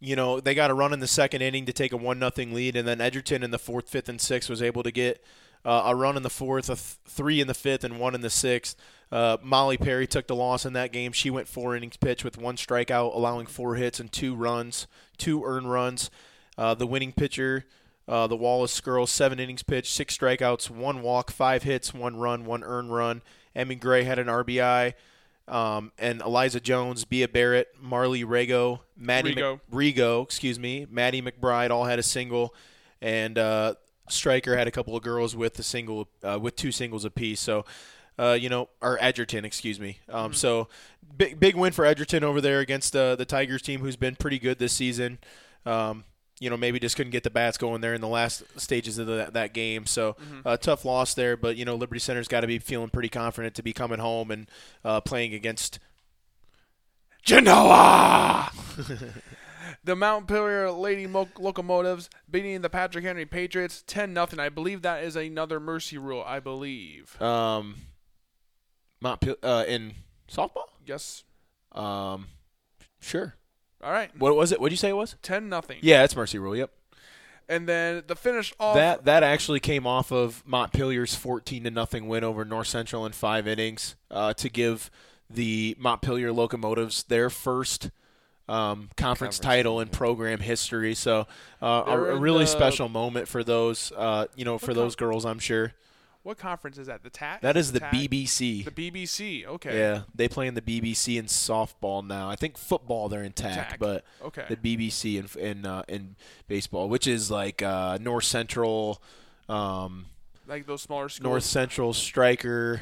you 0.00 0.16
know, 0.16 0.40
they 0.40 0.54
got 0.54 0.70
a 0.70 0.74
run 0.74 0.92
in 0.92 1.00
the 1.00 1.06
second 1.06 1.42
inning 1.42 1.66
to 1.66 1.72
take 1.72 1.92
a 1.92 1.96
one 1.96 2.18
nothing 2.18 2.54
lead, 2.54 2.74
and 2.74 2.88
then 2.88 3.00
Edgerton 3.00 3.42
in 3.42 3.50
the 3.50 3.58
fourth, 3.58 3.88
fifth, 3.88 4.08
and 4.08 4.20
sixth 4.20 4.48
was 4.48 4.62
able 4.62 4.82
to 4.82 4.90
get 4.90 5.22
uh, 5.64 5.82
a 5.86 5.94
run 5.94 6.16
in 6.16 6.22
the 6.22 6.30
fourth, 6.30 6.70
a 6.70 6.74
th- 6.74 6.96
three 7.06 7.40
in 7.40 7.46
the 7.46 7.54
fifth, 7.54 7.84
and 7.84 7.98
one 7.98 8.14
in 8.14 8.20
the 8.22 8.30
sixth. 8.30 8.76
Uh, 9.12 9.36
Molly 9.42 9.76
Perry 9.76 10.06
took 10.06 10.26
the 10.26 10.34
loss 10.34 10.66
in 10.66 10.72
that 10.72 10.92
game. 10.92 11.12
She 11.12 11.30
went 11.30 11.48
four 11.48 11.76
innings 11.76 11.96
pitch 11.96 12.24
with 12.24 12.38
one 12.38 12.56
strikeout, 12.56 13.14
allowing 13.14 13.46
four 13.46 13.76
hits 13.76 14.00
and 14.00 14.10
two 14.10 14.34
runs, 14.34 14.86
two 15.18 15.44
earned 15.44 15.70
runs. 15.70 16.10
Uh, 16.56 16.74
the 16.74 16.86
winning 16.86 17.12
pitcher, 17.12 17.64
uh, 18.08 18.26
the 18.26 18.36
Wallace 18.36 18.80
girls, 18.80 19.10
seven 19.10 19.38
innings 19.40 19.62
pitched, 19.62 19.92
six 19.92 20.16
strikeouts, 20.16 20.68
one 20.70 21.02
walk, 21.02 21.30
five 21.30 21.62
hits, 21.62 21.94
one 21.94 22.16
run, 22.16 22.44
one 22.44 22.62
earned 22.62 22.92
run. 22.94 23.22
Emmy 23.54 23.74
Gray 23.74 24.04
had 24.04 24.18
an 24.18 24.26
RBI. 24.26 24.94
Um, 25.46 25.92
and 25.98 26.22
Eliza 26.22 26.58
Jones, 26.58 27.04
Bia 27.04 27.28
Barrett, 27.28 27.68
Marley 27.78 28.24
Rego, 28.24 28.80
Maddie 28.96 29.34
Rigo. 29.34 29.60
Mc- 29.70 29.94
Rigo, 29.96 30.22
excuse 30.22 30.58
me, 30.58 30.86
Maddie 30.90 31.20
McBride 31.20 31.68
all 31.70 31.84
had 31.84 31.98
a 31.98 32.02
single, 32.02 32.54
and 33.02 33.36
uh, 33.36 33.74
Stryker 34.08 34.56
had 34.56 34.66
a 34.68 34.70
couple 34.70 34.96
of 34.96 35.02
girls 35.02 35.36
with 35.36 35.58
a 35.58 35.62
single, 35.62 36.08
uh, 36.22 36.38
with 36.40 36.56
two 36.56 36.72
singles 36.72 37.04
apiece. 37.04 37.40
So, 37.40 37.66
uh, 38.18 38.38
you 38.40 38.48
know, 38.48 38.70
or 38.80 38.96
Edgerton, 39.02 39.44
excuse 39.44 39.78
me. 39.78 39.98
Um, 40.08 40.32
So, 40.32 40.68
big 41.14 41.38
big 41.38 41.56
win 41.56 41.72
for 41.74 41.84
Edgerton 41.84 42.24
over 42.24 42.40
there 42.40 42.60
against 42.60 42.96
uh, 42.96 43.14
the 43.14 43.26
Tigers 43.26 43.60
team, 43.60 43.80
who's 43.80 43.96
been 43.96 44.16
pretty 44.16 44.38
good 44.38 44.58
this 44.58 44.72
season. 44.72 45.18
Um, 45.66 46.04
you 46.40 46.50
know, 46.50 46.56
maybe 46.56 46.78
just 46.80 46.96
couldn't 46.96 47.12
get 47.12 47.22
the 47.22 47.30
bats 47.30 47.56
going 47.56 47.80
there 47.80 47.94
in 47.94 48.00
the 48.00 48.08
last 48.08 48.42
stages 48.60 48.98
of 48.98 49.06
the, 49.06 49.30
that 49.32 49.52
game. 49.54 49.86
So, 49.86 50.16
uh, 50.44 50.56
tough 50.56 50.84
loss 50.84 51.14
there. 51.14 51.36
But 51.36 51.56
you 51.56 51.64
know, 51.64 51.74
Liberty 51.76 52.00
Center's 52.00 52.28
got 52.28 52.40
to 52.40 52.46
be 52.46 52.58
feeling 52.58 52.90
pretty 52.90 53.08
confident 53.08 53.54
to 53.54 53.62
be 53.62 53.72
coming 53.72 54.00
home 54.00 54.30
and 54.30 54.50
uh, 54.84 55.00
playing 55.00 55.32
against 55.34 55.78
Genoa. 57.22 58.50
the 59.84 59.96
Montpelier 59.96 60.70
Lady 60.70 61.06
Mo- 61.06 61.28
Locomotives 61.38 62.10
beating 62.30 62.60
the 62.60 62.70
Patrick 62.70 63.04
Henry 63.04 63.26
Patriots 63.26 63.82
ten 63.86 64.12
nothing. 64.12 64.38
I 64.38 64.48
believe 64.48 64.82
that 64.82 65.02
is 65.04 65.16
another 65.16 65.58
mercy 65.60 65.98
rule. 65.98 66.22
I 66.26 66.40
believe. 66.40 67.20
um, 67.22 67.76
Mont 69.00 69.20
Pil- 69.20 69.36
uh, 69.42 69.64
in 69.68 69.94
softball. 70.30 70.68
Yes. 70.84 71.24
Um, 71.72 72.28
sure. 73.00 73.34
All 73.84 73.92
right. 73.92 74.10
What 74.18 74.34
was 74.34 74.50
it? 74.50 74.60
What 74.60 74.68
did 74.68 74.72
you 74.72 74.78
say 74.78 74.88
it 74.88 74.96
was? 74.96 75.16
Ten 75.22 75.48
nothing. 75.48 75.78
Yeah, 75.82 76.04
it's 76.04 76.16
Mercy 76.16 76.38
Rule. 76.38 76.56
Yep. 76.56 76.70
And 77.48 77.68
then 77.68 78.04
the 78.06 78.16
finish 78.16 78.54
off. 78.58 78.76
That 78.76 79.04
that 79.04 79.22
actually 79.22 79.60
came 79.60 79.86
off 79.86 80.10
of 80.10 80.42
Montpelier's 80.46 81.14
14 81.14 81.64
to 81.64 81.70
nothing 81.70 82.08
win 82.08 82.24
over 82.24 82.44
North 82.44 82.68
Central 82.68 83.04
in 83.04 83.12
five 83.12 83.46
innings 83.46 83.96
uh, 84.10 84.32
to 84.34 84.48
give 84.48 84.90
the 85.28 85.76
Montpelier 85.78 86.32
Locomotives 86.32 87.02
their 87.02 87.28
first 87.28 87.90
um, 88.48 88.88
conference, 88.96 88.96
Conference 88.96 89.38
title 89.38 89.80
in 89.80 89.88
program 89.88 90.40
history. 90.40 90.94
So 90.94 91.26
uh, 91.60 91.84
a, 91.86 91.92
a 91.92 92.16
really 92.16 92.46
special 92.46 92.88
moment 92.88 93.28
for 93.28 93.44
those 93.44 93.92
uh, 93.96 94.26
you 94.34 94.46
know 94.46 94.56
for 94.56 94.72
those 94.72 94.96
girls. 94.96 95.26
I'm 95.26 95.38
sure 95.38 95.74
what 96.24 96.36
conference 96.38 96.78
is 96.78 96.88
that? 96.88 97.02
The 97.04 97.10
TAC. 97.10 97.42
that 97.42 97.56
is 97.56 97.70
the 97.72 97.80
TAC? 97.80 97.92
BBC. 97.92 98.64
The 98.64 98.70
BBC. 98.90 99.46
Okay. 99.46 99.78
Yeah, 99.78 100.02
they 100.14 100.26
play 100.26 100.46
in 100.48 100.54
the 100.54 100.62
BBC 100.62 101.16
in 101.18 101.26
softball 101.26 102.04
now. 102.04 102.28
I 102.28 102.34
think 102.34 102.58
football 102.58 103.08
they're 103.08 103.22
in 103.22 103.32
TAC, 103.32 103.68
TAC. 103.70 103.78
but 103.78 104.04
Okay. 104.22 104.44
the 104.48 104.56
BBC 104.56 105.18
in 105.36 105.40
in 105.40 105.64
uh, 105.66 105.84
in 105.86 106.16
baseball, 106.48 106.88
which 106.88 107.06
is 107.06 107.30
like 107.30 107.62
uh, 107.62 107.98
North 108.00 108.24
Central. 108.24 109.00
Um, 109.48 110.06
like 110.48 110.66
those 110.66 110.82
smaller 110.82 111.08
schools. 111.08 111.24
North 111.24 111.44
Central 111.44 111.92
Stryker. 111.92 112.80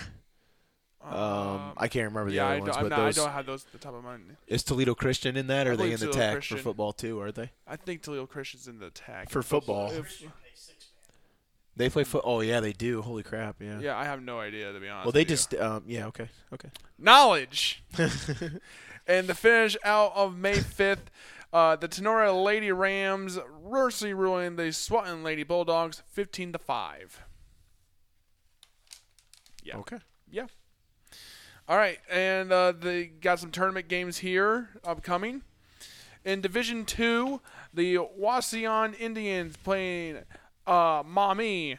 Um, 1.05 1.15
Um, 1.15 1.73
I 1.77 1.89
can't 1.89 2.07
remember 2.13 2.31
the 2.31 2.37
yeah, 2.37 2.47
other 2.47 2.55
I 2.55 2.61
ones, 2.61 2.77
but 2.77 2.89
not, 2.91 2.99
I 3.01 3.05
those 3.07 3.17
don't 3.17 3.31
have 3.33 3.45
those 3.47 3.65
at 3.67 3.73
the 3.73 3.79
top 3.79 3.93
of 3.95 4.05
my 4.05 4.11
mind. 4.13 4.37
is 4.47 4.63
Toledo 4.63 4.95
Christian 4.95 5.37
in 5.37 5.49
that, 5.49 5.67
or 5.67 5.73
are 5.73 5.77
they 5.77 5.87
in 5.93 5.99
the 5.99 6.07
Toledo 6.07 6.13
TAC 6.19 6.33
Christian. 6.35 6.57
for 6.59 6.63
football 6.63 6.93
too? 6.93 7.21
Are 7.21 7.33
they? 7.33 7.51
I 7.67 7.75
think 7.75 8.03
Toledo 8.03 8.25
Christian's 8.27 8.69
in 8.69 8.79
the 8.79 8.91
TAC. 8.91 9.29
For 9.29 9.43
football. 9.43 9.91
if- 9.91 10.23
They 11.77 11.89
play 11.89 12.05
foot. 12.05 12.23
Oh 12.25 12.41
yeah, 12.41 12.61
they 12.61 12.73
do. 12.73 13.01
Holy 13.01 13.23
crap! 13.23 13.57
Yeah. 13.61 13.81
yeah, 13.81 13.97
I 13.97 14.05
have 14.05 14.23
no 14.23 14.39
idea 14.39 14.73
to 14.73 14.81
be 14.81 14.89
honest. 14.89 15.07
Well, 15.07 15.13
they 15.13 15.25
just. 15.25 15.55
Um, 15.55 15.85
yeah. 15.87 16.07
Okay. 16.07 16.29
Okay. 16.53 16.69
knowledge. 16.99 17.83
and 19.07 19.27
the 19.27 19.35
finish 19.35 19.77
out 19.83 20.13
of 20.15 20.37
May 20.37 20.57
5th, 20.57 20.99
uh, 21.53 21.77
the 21.77 21.89
Tinora 21.89 22.45
Lady 22.45 22.73
Rams 22.73 23.39
mercy 23.69 24.13
ruling 24.13 24.57
the 24.57 24.73
Swanton 24.73 25.23
Lady 25.23 25.45
Bulldogs 25.45 26.03
15 26.11 26.53
to 26.53 26.59
5. 26.59 27.23
Yeah. 29.65 29.79
Okay. 29.79 29.99
Yeah. 30.31 30.47
All 31.69 31.77
right, 31.77 32.01
and 32.11 32.53
uh, 32.53 32.73
they 32.73 33.05
got 33.05 33.39
some 33.39 33.51
tournament 33.51 33.89
games 33.89 34.19
here 34.19 34.69
upcoming. 34.85 35.43
In 36.25 36.41
Division 36.41 36.85
Two, 36.85 37.41
the 37.73 37.97
Wauseon 37.97 38.99
Indians 38.99 39.57
playing 39.57 40.19
uh, 40.67 41.03
Maumee, 41.05 41.79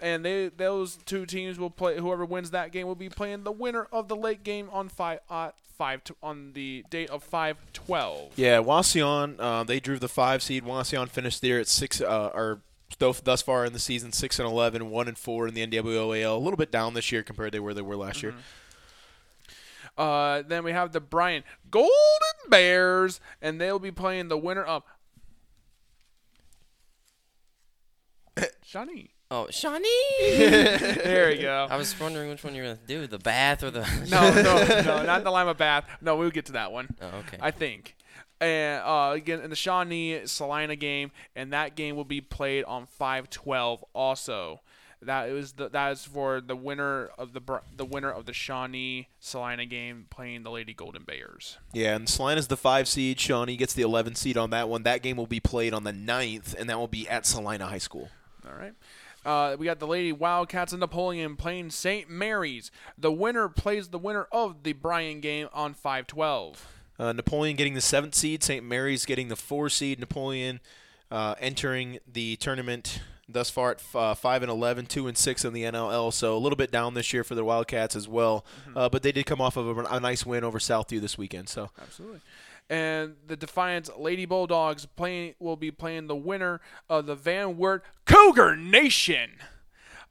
and 0.00 0.24
they 0.24 0.48
those 0.48 0.96
two 1.04 1.26
teams 1.26 1.58
will 1.58 1.70
play. 1.70 1.98
Whoever 1.98 2.24
wins 2.24 2.50
that 2.50 2.72
game 2.72 2.86
will 2.86 2.94
be 2.94 3.08
playing 3.08 3.44
the 3.44 3.52
winner 3.52 3.86
of 3.92 4.08
the 4.08 4.16
late 4.16 4.42
game 4.42 4.68
on 4.72 4.88
five 4.88 5.20
uh, 5.30 5.50
five 5.76 6.04
to, 6.04 6.16
on 6.22 6.52
the 6.52 6.84
date 6.90 7.10
of 7.10 7.22
five 7.22 7.56
twelve. 7.72 8.32
Yeah, 8.36 8.58
Wauseon, 8.58 9.36
uh, 9.38 9.64
they 9.64 9.80
drew 9.80 9.98
the 9.98 10.08
five 10.08 10.42
seed. 10.42 10.64
Wauseon 10.64 11.08
finished 11.08 11.42
there 11.42 11.60
at 11.60 11.68
six, 11.68 12.00
uh, 12.00 12.30
or 12.34 12.60
thus 12.98 13.20
thus 13.20 13.42
far 13.42 13.64
in 13.64 13.72
the 13.72 13.78
season, 13.78 14.12
six 14.12 14.38
and 14.38 14.48
11, 14.48 14.90
1 14.90 15.08
and 15.08 15.18
four 15.18 15.48
in 15.48 15.54
the 15.54 15.66
NWOAL. 15.66 16.34
A 16.34 16.38
little 16.38 16.56
bit 16.56 16.70
down 16.70 16.94
this 16.94 17.10
year 17.12 17.22
compared 17.22 17.52
to 17.52 17.60
where 17.60 17.74
they 17.74 17.82
were 17.82 17.96
last 17.96 18.22
year. 18.22 18.34
Uh, 19.96 20.42
then 20.42 20.64
we 20.64 20.72
have 20.72 20.92
the 20.92 21.00
Bryan 21.00 21.44
Golden 21.70 21.88
Bears, 22.48 23.20
and 23.40 23.60
they'll 23.60 23.78
be 23.78 23.92
playing 23.92 24.28
the 24.28 24.38
winner 24.38 24.64
of 24.64 24.82
Shawnee. 28.64 29.10
Oh, 29.30 29.48
Shawnee! 29.50 29.88
There 30.20 31.32
you 31.32 31.42
go. 31.42 31.66
I 31.70 31.76
was 31.76 31.98
wondering 31.98 32.30
which 32.30 32.44
one 32.44 32.54
you 32.54 32.62
were 32.62 32.68
going 32.68 32.78
to 32.78 32.86
do, 32.86 33.06
the 33.06 33.18
bath 33.18 33.62
or 33.62 33.70
the. 33.70 33.80
No, 34.10 34.32
no, 34.32 34.82
no, 34.82 35.02
not 35.06 35.24
the 35.24 35.30
Lima 35.30 35.54
Bath. 35.54 35.86
No, 36.00 36.16
we'll 36.16 36.30
get 36.30 36.46
to 36.46 36.52
that 36.52 36.72
one. 36.72 36.88
Oh, 37.00 37.18
okay. 37.26 37.38
I 37.40 37.50
think. 37.50 37.96
And 38.40 38.82
uh, 38.84 39.12
again, 39.14 39.40
in 39.40 39.50
the 39.50 39.56
Shawnee 39.56 40.26
Celina 40.26 40.76
game, 40.76 41.10
and 41.34 41.52
that 41.52 41.74
game 41.76 41.96
will 41.96 42.04
be 42.04 42.20
played 42.20 42.64
on 42.64 42.86
512 42.86 43.84
also. 43.94 44.60
That 45.02 45.28
is 45.28 45.52
the 45.52 45.68
that 45.68 45.92
is 45.92 46.04
for 46.04 46.40
the 46.40 46.56
winner 46.56 47.10
of 47.18 47.32
the 47.34 47.40
Br- 47.40 47.58
the 47.76 47.84
winner 47.84 48.10
of 48.10 48.24
the 48.24 48.32
Shawnee 48.32 49.08
Celina 49.20 49.66
game 49.66 50.06
playing 50.08 50.44
the 50.44 50.50
Lady 50.50 50.72
Golden 50.72 51.02
Bears. 51.04 51.58
Yeah, 51.72 51.94
and 51.94 52.08
Celina's 52.08 52.48
the 52.48 52.56
five 52.56 52.88
seed. 52.88 53.20
Shawnee 53.20 53.56
gets 53.56 53.74
the 53.74 53.82
11 53.82 54.14
seed 54.14 54.38
on 54.38 54.50
that 54.50 54.68
one. 54.68 54.82
That 54.84 55.02
game 55.02 55.16
will 55.16 55.26
be 55.26 55.40
played 55.40 55.74
on 55.74 55.84
the 55.84 55.92
9th, 55.92 56.54
and 56.58 56.70
that 56.70 56.78
will 56.78 56.88
be 56.88 57.06
at 57.08 57.26
Celina 57.26 57.66
High 57.66 57.78
School. 57.78 58.08
All 58.46 58.56
right. 58.56 58.74
Uh, 59.24 59.56
we 59.58 59.64
got 59.64 59.78
the 59.78 59.86
Lady 59.86 60.12
Wildcats 60.12 60.72
and 60.72 60.80
Napoleon 60.80 61.36
playing 61.36 61.70
St. 61.70 62.10
Mary's. 62.10 62.70
The 62.98 63.10
winner 63.10 63.48
plays 63.48 63.88
the 63.88 63.98
winner 63.98 64.26
of 64.30 64.62
the 64.64 64.74
Bryan 64.74 65.20
game 65.20 65.48
on 65.54 65.72
512. 65.72 66.68
Uh, 66.98 67.12
Napoleon 67.12 67.56
getting 67.56 67.74
the 67.74 67.80
seventh 67.80 68.14
seed. 68.14 68.42
St. 68.42 68.64
Mary's 68.64 69.06
getting 69.06 69.28
the 69.28 69.36
four 69.36 69.68
seed. 69.68 69.98
Napoleon 69.98 70.60
uh, 71.10 71.34
entering 71.40 71.98
the 72.10 72.36
tournament 72.36 73.00
thus 73.28 73.48
far 73.48 73.70
at 73.70 73.78
f- 73.78 73.96
uh, 73.96 74.14
five 74.14 74.42
and 74.42 74.50
11, 74.50 74.86
2 74.86 75.08
and 75.08 75.16
six 75.16 75.44
in 75.44 75.52
the 75.54 75.62
NLL. 75.62 76.12
So 76.12 76.36
a 76.36 76.38
little 76.38 76.56
bit 76.56 76.70
down 76.70 76.94
this 76.94 77.12
year 77.12 77.24
for 77.24 77.34
the 77.34 77.44
Wildcats 77.44 77.96
as 77.96 78.06
well. 78.06 78.44
Uh, 78.76 78.88
but 78.88 79.02
they 79.02 79.12
did 79.12 79.24
come 79.24 79.40
off 79.40 79.56
of 79.56 79.78
a, 79.78 79.84
a 79.84 80.00
nice 80.00 80.26
win 80.26 80.44
over 80.44 80.58
Southview 80.58 81.00
this 81.00 81.16
weekend. 81.16 81.48
So 81.48 81.70
Absolutely. 81.80 82.20
And 82.74 83.14
the 83.28 83.36
Defiance 83.36 83.88
Lady 83.96 84.26
Bulldogs 84.26 84.84
playing 84.84 85.36
will 85.38 85.54
be 85.54 85.70
playing 85.70 86.08
the 86.08 86.16
winner 86.16 86.60
of 86.90 87.06
the 87.06 87.14
Van 87.14 87.56
Wert 87.56 87.84
Cougar 88.04 88.56
Nation. 88.56 89.30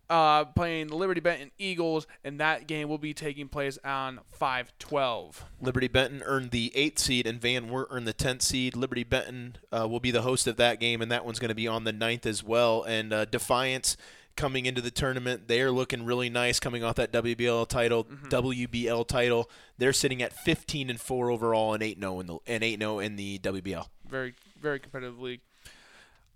Uh, 0.10 0.46
playing 0.46 0.88
the 0.88 0.96
Liberty 0.96 1.20
Benton 1.20 1.52
Eagles, 1.58 2.08
and 2.24 2.40
that 2.40 2.66
game 2.68 2.88
will 2.88 2.98
be 2.98 3.14
taking 3.14 3.50
place 3.50 3.78
on 3.84 4.20
512. 4.32 5.44
Liberty 5.60 5.90
Benton 5.90 6.22
earned 6.24 6.52
the 6.52 6.72
eighth 6.74 7.00
seed, 7.00 7.28
and 7.28 7.42
Van 7.42 7.68
Wert 7.68 7.88
earned 7.90 8.08
the 8.08 8.14
tenth 8.14 8.44
seed. 8.44 8.78
Liberty 8.78 9.04
Benton 9.04 9.58
uh, 9.72 9.86
will 9.88 10.02
be 10.02 10.12
the 10.12 10.22
host 10.22 10.48
of 10.48 10.56
that 10.56 10.80
game, 10.80 11.02
and 11.02 11.12
that 11.12 11.26
one's 11.26 11.40
going 11.40 11.50
to 11.50 11.56
be 11.56 11.68
on 11.68 11.84
the 11.84 11.94
9th 11.94 12.26
as 12.26 12.44
well. 12.44 12.84
And 12.84 13.12
uh, 13.12 13.26
Defiance 13.26 13.98
coming 14.36 14.66
into 14.66 14.82
the 14.82 14.92
tournament, 14.92 15.48
they 15.48 15.62
are 15.62 15.72
looking 15.72 16.06
really 16.06 16.30
nice, 16.30 16.60
coming 16.60 16.84
off 16.84 16.96
that 16.96 17.12
WBL 17.12 17.68
title, 17.68 18.06
WBL 18.06 19.08
title. 19.08 19.50
They're 19.78 19.94
sitting 19.94 20.22
at 20.22 20.34
15 20.34 20.90
and 20.90 21.00
four 21.00 21.30
overall, 21.30 21.74
and 21.74 21.84
eight 21.84 22.00
0 22.00 22.20
in 22.20 22.28
the 22.28 22.38
and 22.48 22.64
eight 22.64 22.80
0 22.80 23.00
in 23.00 23.16
the 23.16 23.40
WBL. 23.40 23.88
Very, 24.08 24.36
very 24.60 24.80
competitive 24.80 25.20
league. 25.20 25.42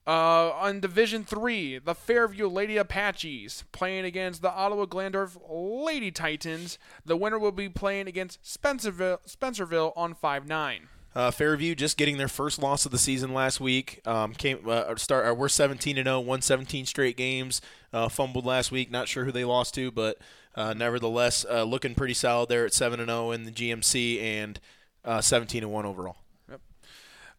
Uh, 0.05 0.51
on 0.51 0.79
Division 0.79 1.25
Three, 1.25 1.79
the 1.79 1.93
Fairview 1.93 2.47
Lady 2.47 2.77
Apaches 2.77 3.65
playing 3.73 4.05
against 4.05 4.41
the 4.41 4.49
Ottawa 4.49 4.85
Glandorf 4.85 5.37
Lady 5.49 6.11
Titans. 6.11 6.79
The 7.05 7.17
winner 7.17 7.37
will 7.37 7.51
be 7.51 7.67
playing 7.67 8.07
against 8.07 8.41
Spencerville, 8.41 9.19
Spencerville 9.27 9.91
on 9.97 10.13
five 10.13 10.47
nine. 10.47 10.87
Uh, 11.15 11.31
Fairview 11.31 11.73
just 11.73 11.97
getting 11.97 12.17
their 12.17 12.27
first 12.27 12.61
loss 12.61 12.85
of 12.85 12.91
the 12.91 12.97
season 12.97 13.33
last 13.33 13.59
week. 13.59 14.01
Um, 14.05 14.33
came 14.33 14.59
uh, 14.67 14.95
start. 14.97 15.27
Uh, 15.27 15.33
we're 15.33 15.49
17 15.49 15.97
and 15.97 16.05
0, 16.05 16.19
won 16.19 16.41
17 16.41 16.85
straight 16.85 17.17
games. 17.17 17.61
Uh, 17.91 18.07
fumbled 18.07 18.45
last 18.45 18.71
week. 18.71 18.91
Not 18.91 19.07
sure 19.07 19.25
who 19.25 19.31
they 19.31 19.45
lost 19.45 19.73
to, 19.75 19.89
but 19.89 20.17
uh, 20.55 20.73
nevertheless, 20.73 21.45
uh, 21.49 21.63
looking 21.63 21.95
pretty 21.95 22.13
solid 22.13 22.49
there 22.49 22.65
at 22.65 22.73
7 22.73 22.99
and 22.99 23.09
0 23.09 23.31
in 23.31 23.45
the 23.45 23.51
GMC 23.51 24.21
and 24.21 24.59
uh, 25.05 25.21
17 25.21 25.63
and 25.63 25.71
1 25.71 25.85
overall. 25.85 26.17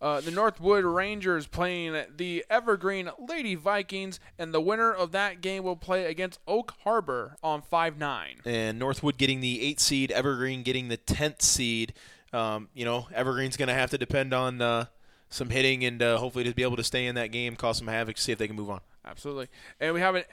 Uh, 0.00 0.20
the 0.20 0.30
Northwood 0.30 0.84
Rangers 0.84 1.48
playing 1.48 2.04
the 2.16 2.44
Evergreen 2.48 3.10
Lady 3.18 3.56
Vikings, 3.56 4.20
and 4.38 4.54
the 4.54 4.60
winner 4.60 4.92
of 4.92 5.10
that 5.10 5.40
game 5.40 5.64
will 5.64 5.76
play 5.76 6.04
against 6.04 6.38
Oak 6.46 6.74
Harbor 6.84 7.36
on 7.42 7.62
5 7.62 7.98
9. 7.98 8.36
And 8.44 8.78
Northwood 8.78 9.18
getting 9.18 9.40
the 9.40 9.58
8th 9.74 9.80
seed, 9.80 10.12
Evergreen 10.12 10.62
getting 10.62 10.86
the 10.86 10.98
10th 10.98 11.42
seed. 11.42 11.94
Um, 12.32 12.68
you 12.74 12.84
know, 12.84 13.08
Evergreen's 13.14 13.56
going 13.56 13.68
to 13.68 13.74
have 13.74 13.90
to 13.90 13.98
depend 13.98 14.34
on 14.34 14.60
uh, 14.60 14.84
some 15.30 15.48
hitting 15.50 15.84
and 15.84 16.02
uh, 16.02 16.18
hopefully 16.18 16.44
to 16.44 16.54
be 16.54 16.62
able 16.62 16.76
to 16.76 16.84
stay 16.84 17.06
in 17.06 17.14
that 17.14 17.28
game, 17.32 17.56
cause 17.56 17.78
some 17.78 17.86
havoc, 17.86 18.18
see 18.18 18.32
if 18.32 18.38
they 18.38 18.46
can 18.46 18.56
move 18.56 18.70
on. 18.70 18.80
Absolutely. 19.04 19.48
And 19.80 19.94
we 19.94 20.00
have 20.00 20.14
an. 20.14 20.24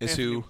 Is 0.00 0.10
Anthony- 0.10 0.24
who? 0.32 0.44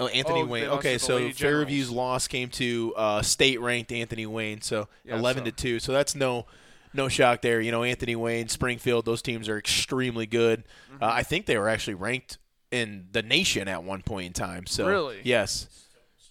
Oh, 0.00 0.08
Anthony 0.08 0.40
Oh, 0.42 0.46
Wayne. 0.46 0.64
Okay, 0.64 0.98
so 0.98 1.30
Fairview's 1.30 1.88
loss 1.90 2.26
came 2.26 2.48
to 2.50 2.92
uh, 2.96 3.22
state-ranked 3.22 3.92
Anthony 3.92 4.26
Wayne, 4.26 4.60
so 4.60 4.88
Yeah, 5.04 5.16
eleven 5.16 5.44
so- 5.44 5.50
to 5.50 5.52
two. 5.56 5.78
So 5.80 5.92
that's 5.92 6.14
no 6.16 6.46
no 6.92 7.08
shock 7.08 7.42
there. 7.42 7.60
You 7.60 7.70
know, 7.70 7.82
Anthony 7.84 8.16
Wayne, 8.16 8.48
Springfield, 8.48 9.04
those 9.04 9.22
teams 9.22 9.48
are 9.48 9.56
extremely 9.58 10.26
good. 10.26 10.64
Mm-hmm. 10.92 11.02
Uh, 11.02 11.08
I 11.08 11.22
think 11.22 11.46
they 11.46 11.56
were 11.58 11.68
actually 11.68 11.94
ranked 11.94 12.38
in 12.72 13.06
the 13.12 13.22
nation 13.22 13.68
at 13.68 13.84
one 13.84 14.02
point 14.02 14.26
in 14.28 14.32
time. 14.32 14.66
So 14.66 14.86
Really? 14.86 15.20
yes, 15.22 15.68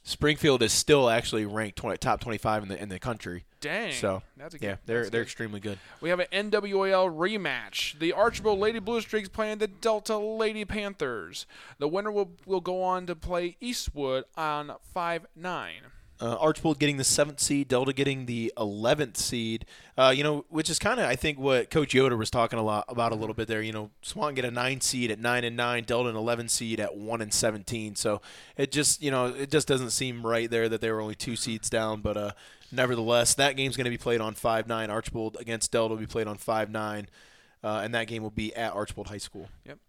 Springfield 0.03 0.61
is 0.61 0.73
still 0.73 1.09
actually 1.09 1.45
ranked 1.45 1.77
20, 1.77 1.97
top 1.97 2.19
twenty-five 2.19 2.63
in 2.63 2.69
the 2.69 2.81
in 2.81 2.89
the 2.89 2.99
country. 2.99 3.45
Dang. 3.61 3.93
So 3.93 4.21
that's 4.35 4.53
a 4.53 4.57
yeah, 4.61 4.75
they're 4.85 5.03
they're 5.03 5.21
good. 5.21 5.21
extremely 5.21 5.61
good. 5.61 5.79
We 6.01 6.09
have 6.09 6.19
an 6.19 6.27
NWAL 6.51 7.15
rematch. 7.15 7.97
The 7.97 8.11
Archbold 8.11 8.59
Lady 8.59 8.79
Blue 8.79 8.99
Streaks 8.99 9.29
playing 9.29 9.59
the 9.59 9.67
Delta 9.67 10.17
Lady 10.17 10.65
Panthers. 10.65 11.45
The 11.79 11.87
winner 11.87 12.11
will 12.11 12.31
will 12.45 12.59
go 12.59 12.83
on 12.83 13.05
to 13.07 13.15
play 13.15 13.55
Eastwood 13.61 14.25
on 14.35 14.73
5 14.93 15.27
9. 15.37 15.73
Uh, 16.21 16.37
Archbold 16.39 16.79
getting 16.79 16.97
the 16.97 17.03
seventh 17.03 17.39
seed, 17.39 17.67
Delta 17.67 17.91
getting 17.91 18.27
the 18.27 18.53
eleventh 18.57 19.17
seed. 19.17 19.65
Uh, 19.97 20.13
you 20.15 20.23
know, 20.23 20.45
which 20.49 20.69
is 20.69 20.79
kind 20.79 20.99
of 20.99 21.05
I 21.05 21.15
think 21.15 21.37
what 21.37 21.69
Coach 21.69 21.93
Yoder 21.93 22.15
was 22.15 22.29
talking 22.29 22.57
a 22.57 22.63
lot 22.63 22.85
about 22.87 23.11
a 23.11 23.15
little 23.15 23.33
bit 23.33 23.47
there. 23.47 23.61
You 23.61 23.73
know, 23.73 23.89
Swan 24.01 24.33
get 24.33 24.45
a 24.45 24.51
nine 24.51 24.79
seed 24.79 25.11
at 25.11 25.19
nine 25.19 25.43
and 25.43 25.57
nine, 25.57 25.83
Delta 25.83 26.09
an 26.09 26.15
eleven 26.15 26.47
seed 26.47 26.79
at 26.79 26.95
one 26.95 27.21
and 27.21 27.33
seventeen. 27.33 27.95
So 27.95 28.21
it 28.55 28.71
just 28.71 29.01
you 29.01 29.11
know 29.11 29.27
it 29.27 29.51
just 29.51 29.67
doesn't 29.67 29.89
seem 29.89 30.25
right 30.25 30.49
there 30.49 30.69
that 30.69 30.81
they 30.81 30.91
were 30.91 31.01
only 31.01 31.15
two 31.15 31.35
seeds 31.35 31.69
down. 31.69 32.01
But 32.01 32.15
uh, 32.15 32.31
nevertheless, 32.71 33.33
that 33.35 33.55
game's 33.57 33.75
going 33.75 33.85
to 33.85 33.91
be 33.91 33.97
played 33.97 34.21
on 34.21 34.33
five 34.33 34.67
nine. 34.67 34.89
Archbold 34.89 35.37
against 35.39 35.71
Delta 35.71 35.93
will 35.95 35.99
be 35.99 36.07
played 36.07 36.27
on 36.27 36.37
five 36.37 36.69
nine, 36.69 37.07
uh, 37.63 37.81
and 37.83 37.93
that 37.95 38.07
game 38.07 38.23
will 38.23 38.29
be 38.29 38.55
at 38.55 38.73
Archbold 38.73 39.07
High 39.07 39.17
School. 39.17 39.49
Yep. 39.65 39.79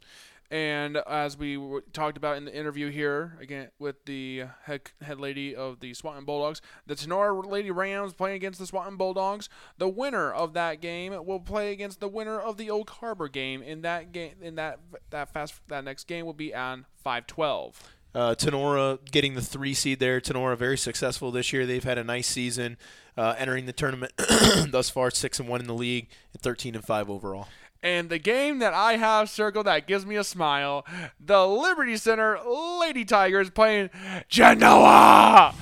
And 0.51 0.99
as 0.99 1.37
we 1.37 1.57
w- 1.57 1.83
talked 1.93 2.17
about 2.17 2.37
in 2.37 2.45
the 2.45 2.55
interview 2.55 2.91
here, 2.91 3.37
again 3.41 3.71
with 3.79 4.05
the 4.05 4.45
head, 4.65 4.83
head 5.01 5.19
lady 5.19 5.55
of 5.57 5.81
the 5.81 5.95
Swanton 5.95 6.25
Bulldogs, 6.25 6.61
the 6.87 6.95
Tinora 6.95 7.45
Lady 7.47 7.71
Rams 7.71 8.13
playing 8.13 8.37
against 8.37 8.59
the 8.59 8.67
Swanton 8.67 8.97
Bulldogs. 8.97 9.49
The 9.79 9.89
winner 9.89 10.33
of 10.33 10.53
that 10.55 10.81
game 10.81 11.13
will 11.25 11.41
play 11.41 11.73
against 11.73 12.01
the 12.01 12.09
winner 12.09 12.39
of 12.39 12.57
the 12.57 12.71
Oak 12.71 12.91
Harbor 12.91 13.29
game. 13.29 13.63
In 13.63 13.83
that 13.83 14.13
game, 14.13 14.35
in 14.41 14.55
that 14.57 14.79
that 15.11 15.33
fast 15.33 15.61
that 15.69 15.85
next 15.85 16.07
game 16.07 16.27
will 16.27 16.35
be 16.35 16.55
on 16.55 16.87
five 16.95 17.27
twelve. 17.27 17.95
Uh, 18.15 18.33
Tinora 18.33 18.99
getting 19.11 19.35
the 19.35 19.43
three 19.43 19.75
seed 19.75 19.99
there. 19.99 20.21
Tinora 20.21 20.57
very 20.57 20.79
successful 20.79 21.33
this 21.33 21.53
year. 21.53 21.67
They've 21.67 21.83
had 21.83 21.99
a 21.99 22.05
nice 22.05 22.29
season, 22.29 22.77
uh, 23.17 23.35
entering 23.37 23.67
the 23.67 23.73
tournament 23.73 24.13
thus 24.71 24.89
far, 24.89 25.11
six 25.11 25.41
and 25.41 25.49
one 25.49 25.61
in 25.61 25.67
the 25.67 25.75
league, 25.75 26.09
and 26.33 26.41
thirteen 26.41 26.77
and 26.77 26.85
five 26.85 27.11
overall. 27.11 27.49
And 27.85 28.09
the 28.09 28.19
game 28.19 28.61
that 28.61 28.73
I 28.73 28.97
have 28.97 29.29
circled 29.29 29.67
that 29.67 29.87
gives 29.87 30.07
me 30.07 30.17
a 30.17 30.25
smile, 30.25 30.87
the 31.21 31.47
Liberty 31.47 31.99
Center 31.99 32.39
Lady 32.41 33.05
Tigers 33.05 33.51
playing 33.51 33.91
Genoa. 34.27 35.55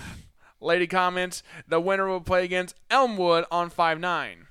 Lady 0.60 0.86
Comets, 0.86 1.42
the 1.66 1.80
winner 1.80 2.06
will 2.06 2.20
play 2.20 2.44
against 2.44 2.76
Elmwood 2.88 3.44
on 3.50 3.72
5-9. 3.72 4.46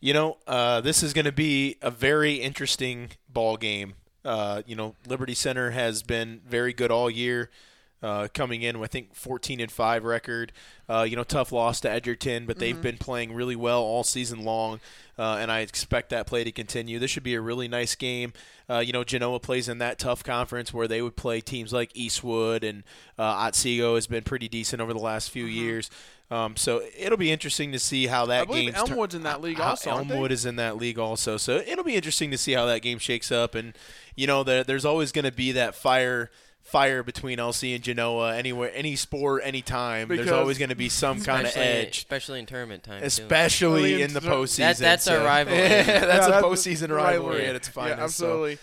You 0.00 0.14
know, 0.14 0.38
uh, 0.46 0.80
this 0.80 1.02
is 1.02 1.12
going 1.12 1.26
to 1.26 1.32
be 1.32 1.76
a 1.82 1.90
very 1.90 2.36
interesting 2.36 3.10
ball 3.28 3.58
game. 3.58 3.92
Uh, 4.24 4.62
you 4.64 4.74
know, 4.74 4.94
Liberty 5.06 5.34
Center 5.34 5.72
has 5.72 6.02
been 6.02 6.40
very 6.46 6.72
good 6.72 6.90
all 6.90 7.10
year. 7.10 7.50
Uh, 8.04 8.28
coming 8.34 8.60
in, 8.60 8.78
with, 8.78 8.90
I 8.90 8.92
think 8.92 9.14
14 9.14 9.60
and 9.60 9.72
five 9.72 10.04
record. 10.04 10.52
Uh, 10.86 11.06
you 11.08 11.16
know, 11.16 11.24
tough 11.24 11.50
loss 11.50 11.80
to 11.80 11.90
Edgerton, 11.90 12.44
but 12.44 12.58
they've 12.58 12.80
been 12.82 12.98
playing 12.98 13.32
really 13.32 13.56
well 13.56 13.80
all 13.80 14.04
season 14.04 14.44
long, 14.44 14.80
uh, 15.18 15.38
and 15.40 15.50
I 15.50 15.60
expect 15.60 16.10
that 16.10 16.26
play 16.26 16.44
to 16.44 16.52
continue. 16.52 16.98
This 16.98 17.10
should 17.10 17.22
be 17.22 17.34
a 17.34 17.40
really 17.40 17.68
nice 17.68 17.94
game. 17.94 18.34
Uh, 18.68 18.80
you 18.80 18.92
know, 18.92 19.02
Genoa 19.02 19.40
plays 19.40 19.66
in 19.66 19.78
that 19.78 19.98
tough 19.98 20.22
conference 20.22 20.74
where 20.74 20.86
they 20.86 21.00
would 21.00 21.16
play 21.16 21.40
teams 21.40 21.72
like 21.72 21.90
Eastwood 21.94 22.64
and 22.64 22.82
uh, 23.18 23.22
Otsego 23.22 23.94
has 23.94 24.06
been 24.06 24.24
pretty 24.24 24.46
decent 24.46 24.82
over 24.82 24.92
the 24.92 24.98
last 24.98 25.30
few 25.30 25.46
years. 25.46 25.88
Um, 26.30 26.56
so 26.56 26.82
it'll 26.98 27.16
be 27.16 27.30
interesting 27.32 27.72
to 27.72 27.78
see 27.78 28.06
how 28.06 28.26
that 28.26 28.48
game. 28.48 28.68
I 28.68 28.72
believe 28.72 28.74
tur- 28.74 28.94
Elmwood's 28.94 29.14
in 29.14 29.22
that 29.22 29.40
league 29.40 29.60
also. 29.60 29.90
Elmwood 29.90 30.32
is 30.32 30.44
in 30.44 30.56
that 30.56 30.76
league 30.76 30.98
also. 30.98 31.38
So 31.38 31.62
it'll 31.66 31.84
be 31.84 31.96
interesting 31.96 32.30
to 32.30 32.38
see 32.38 32.52
how 32.52 32.66
that 32.66 32.82
game 32.82 32.98
shakes 32.98 33.32
up. 33.32 33.54
And 33.54 33.74
you 34.16 34.26
know, 34.26 34.42
the, 34.42 34.64
there's 34.66 34.84
always 34.84 35.12
going 35.12 35.24
to 35.24 35.32
be 35.32 35.52
that 35.52 35.74
fire 35.74 36.30
fire 36.64 37.02
between 37.04 37.38
LC 37.38 37.74
and 37.74 37.84
Genoa 37.84 38.34
anywhere, 38.34 38.72
any 38.74 38.96
sport, 38.96 39.42
any 39.44 39.62
time. 39.62 40.08
There's 40.08 40.30
always 40.30 40.58
going 40.58 40.70
to 40.70 40.74
be 40.74 40.88
some 40.88 41.20
kind 41.20 41.46
of 41.46 41.56
edge. 41.56 41.98
especially 41.98 42.40
in 42.40 42.46
tournament 42.46 42.82
time. 42.82 43.02
Especially 43.04 43.92
Really 43.92 44.02
in 44.02 44.12
the 44.14 44.20
postseason. 44.20 44.56
That- 44.56 44.76
that's 44.78 45.06
our 45.08 45.18
so- 45.18 45.24
rivalry. 45.24 45.58
Yeah, 45.62 45.82
that's 45.84 46.26
Yeah, 46.26 46.26
a 46.26 46.30
that's 46.30 46.44
postseason 46.44 46.88
the 46.88 46.94
rivalry 46.94 47.26
rivalry. 47.34 47.46
at 47.46 47.54
its 47.56 47.68
finest. 47.68 47.98
Yeah, 47.98 48.06
so. 48.08 48.44
absolutely. 48.44 48.58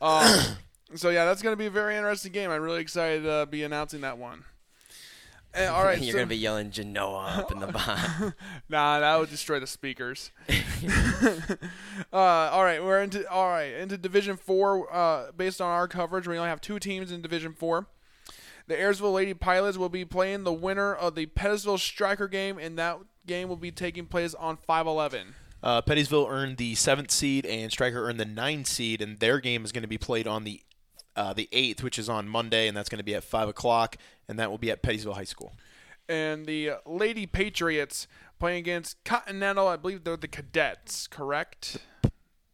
Um, 0.00 0.56
so 0.96 1.10
yeah, 1.10 1.24
that's 1.26 1.42
going 1.42 1.52
to 1.52 1.56
be 1.58 1.66
a 1.66 1.70
very 1.70 1.96
interesting 1.96 2.32
game. 2.32 2.50
I'm 2.50 2.62
really 2.62 2.80
excited 2.80 3.22
to 3.24 3.46
be 3.48 3.62
announcing 3.62 4.00
that 4.00 4.18
one. 4.18 4.44
And, 5.54 5.68
all 5.70 5.84
right, 5.84 5.98
You're 6.02 6.12
so- 6.12 6.18
gonna 6.18 6.26
be 6.28 6.36
yelling 6.36 6.70
Genoa 6.70 7.34
up 7.38 7.52
in 7.52 7.58
the 7.60 7.66
bottom. 7.72 8.34
Nah, 8.68 9.00
that 9.00 9.20
would 9.20 9.28
destroy 9.30 9.60
the 9.60 9.66
speakers. 9.66 10.30
uh, 12.12 12.16
all 12.16 12.64
right, 12.64 12.82
we're 12.82 13.02
into 13.02 13.28
all 13.30 13.48
right 13.48 13.72
into 13.74 13.96
Division 13.98 14.36
Four. 14.36 14.92
Uh, 14.92 15.32
based 15.36 15.60
on 15.60 15.68
our 15.68 15.88
coverage, 15.88 16.26
we 16.26 16.36
only 16.36 16.48
have 16.48 16.60
two 16.60 16.78
teams 16.78 17.12
in 17.12 17.22
Division 17.22 17.52
Four. 17.52 17.86
The 18.68 18.74
Ayersville 18.76 19.12
Lady 19.12 19.34
Pilots 19.34 19.76
will 19.76 19.88
be 19.88 20.04
playing 20.04 20.44
the 20.44 20.52
winner 20.52 20.94
of 20.94 21.14
the 21.16 21.26
Pettisville 21.26 21.78
Stryker 21.80 22.28
game, 22.28 22.58
and 22.58 22.78
that 22.78 22.98
game 23.26 23.48
will 23.48 23.56
be 23.56 23.72
taking 23.72 24.06
place 24.06 24.34
on 24.34 24.56
5-11. 24.56 25.34
Uh, 25.62 25.82
Pettisville 25.82 26.30
earned 26.30 26.58
the 26.58 26.74
seventh 26.76 27.10
seed, 27.10 27.44
and 27.44 27.72
Stryker 27.72 28.04
earned 28.08 28.20
the 28.20 28.24
ninth 28.24 28.68
seed, 28.68 29.02
and 29.02 29.18
their 29.18 29.40
game 29.40 29.64
is 29.64 29.72
going 29.72 29.82
to 29.82 29.88
be 29.88 29.98
played 29.98 30.28
on 30.28 30.44
the 30.44 30.60
uh, 31.16 31.32
the 31.32 31.48
eighth, 31.52 31.82
which 31.82 31.98
is 31.98 32.08
on 32.08 32.28
Monday, 32.28 32.68
and 32.68 32.76
that's 32.76 32.88
going 32.88 32.98
to 32.98 33.04
be 33.04 33.14
at 33.14 33.24
five 33.24 33.48
o'clock, 33.48 33.96
and 34.28 34.38
that 34.38 34.50
will 34.50 34.58
be 34.58 34.70
at 34.70 34.82
Pettisville 34.82 35.14
High 35.14 35.24
School. 35.24 35.52
And 36.08 36.46
the 36.46 36.70
uh, 36.70 36.76
Lady 36.86 37.26
Patriots 37.26 38.06
playing 38.38 38.58
against 38.58 39.02
Continental. 39.04 39.68
I 39.68 39.76
believe 39.76 40.04
they're 40.04 40.16
the 40.16 40.28
Cadets, 40.28 41.06
correct? 41.06 41.78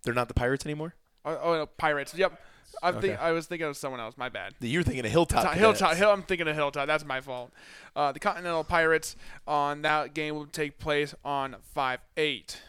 They're 0.02 0.14
not 0.14 0.28
the 0.28 0.34
Pirates 0.34 0.64
anymore. 0.66 0.94
Oh, 1.24 1.38
oh 1.42 1.54
no, 1.56 1.66
Pirates. 1.66 2.14
Yep. 2.14 2.40
I 2.82 2.92
think 2.92 3.04
Okay. 3.04 3.16
I 3.16 3.32
was 3.32 3.46
thinking 3.46 3.66
of 3.66 3.76
someone 3.76 3.98
else. 4.00 4.16
My 4.16 4.28
bad. 4.28 4.54
You're 4.60 4.82
thinking 4.82 5.04
of 5.04 5.10
Hilltop. 5.10 5.42
Cadets. 5.42 5.58
Hilltop. 5.58 5.96
Hill, 5.96 6.10
I'm 6.10 6.22
thinking 6.22 6.46
of 6.46 6.54
Hilltop. 6.54 6.86
That's 6.86 7.04
my 7.04 7.20
fault. 7.20 7.50
Uh, 7.96 8.12
the 8.12 8.20
Continental 8.20 8.62
Pirates 8.62 9.16
on 9.46 9.82
that 9.82 10.14
game 10.14 10.34
will 10.34 10.46
take 10.46 10.78
place 10.78 11.14
on 11.24 11.56
five 11.74 12.00
eight. 12.16 12.60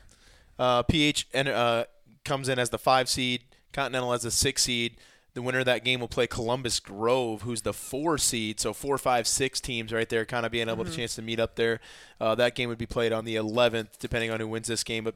Uh, 0.58 0.84
PH 0.84 1.28
uh, 1.36 1.84
comes 2.26 2.50
in 2.50 2.58
as 2.58 2.70
the 2.70 2.80
five 2.80 3.08
seed. 3.08 3.44
Continental 3.72 4.14
as 4.14 4.24
the 4.24 4.32
six 4.32 4.64
seed. 4.64 4.98
The 5.34 5.42
winner 5.42 5.60
of 5.60 5.66
that 5.66 5.86
game 5.86 6.00
will 6.00 6.08
play 6.08 6.28
Columbus 6.28 6.80
Grove, 6.80 7.44
who's 7.44 7.62
the 7.62 7.74
four 7.74 8.18
seed. 8.18 8.60
So 8.60 8.74
four, 8.74 8.98
five, 8.98 9.28
six 9.28 9.62
teams 9.62 9.94
right 9.94 10.10
there, 10.10 10.26
kind 10.26 10.46
of 10.46 10.52
being 10.52 10.70
able 10.70 10.86
to 10.86 10.92
chance 10.92 11.16
to 11.16 11.22
meet 11.22 11.40
up 11.40 11.56
there. 11.56 11.80
Uh, 12.20 12.36
that 12.36 12.56
game 12.56 12.70
would 12.70 12.78
be 12.78 12.86
played 12.86 13.14
on 13.14 13.26
the 13.26 13.36
11th, 13.36 14.00
depending 14.00 14.32
on 14.32 14.40
who 14.40 14.48
wins 14.48 14.68
this 14.68 14.84
game. 14.84 15.04
But 15.04 15.16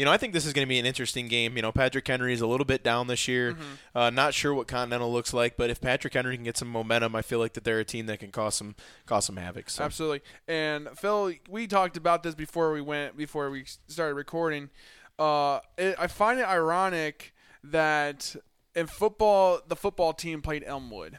you 0.00 0.06
know, 0.06 0.12
I 0.12 0.16
think 0.16 0.32
this 0.32 0.46
is 0.46 0.54
going 0.54 0.66
to 0.66 0.68
be 0.68 0.78
an 0.78 0.86
interesting 0.86 1.28
game. 1.28 1.56
You 1.56 1.62
know, 1.62 1.72
Patrick 1.72 2.08
Henry 2.08 2.32
is 2.32 2.40
a 2.40 2.46
little 2.46 2.64
bit 2.64 2.82
down 2.82 3.06
this 3.06 3.28
year. 3.28 3.54
Uh, 3.94 4.08
not 4.08 4.32
sure 4.32 4.54
what 4.54 4.66
Continental 4.66 5.12
looks 5.12 5.34
like, 5.34 5.58
but 5.58 5.68
if 5.68 5.78
Patrick 5.78 6.14
Henry 6.14 6.36
can 6.36 6.44
get 6.44 6.56
some 6.56 6.68
momentum, 6.68 7.14
I 7.14 7.20
feel 7.20 7.38
like 7.38 7.52
that 7.52 7.64
they're 7.64 7.80
a 7.80 7.84
team 7.84 8.06
that 8.06 8.18
can 8.18 8.30
cause 8.30 8.54
some 8.54 8.76
cause 9.04 9.26
some 9.26 9.36
havoc. 9.36 9.68
So. 9.68 9.84
Absolutely. 9.84 10.22
And 10.48 10.88
Phil, 10.96 11.34
we 11.50 11.66
talked 11.66 11.98
about 11.98 12.22
this 12.22 12.34
before 12.34 12.72
we 12.72 12.80
went 12.80 13.14
before 13.16 13.50
we 13.50 13.64
started 13.88 14.14
recording. 14.14 14.70
Uh, 15.18 15.60
it, 15.76 15.96
I 15.98 16.06
find 16.06 16.40
it 16.40 16.46
ironic 16.46 17.34
that 17.62 18.34
in 18.74 18.86
football, 18.86 19.60
the 19.66 19.76
football 19.76 20.12
team 20.12 20.42
played 20.42 20.64
Elmwood. 20.66 21.18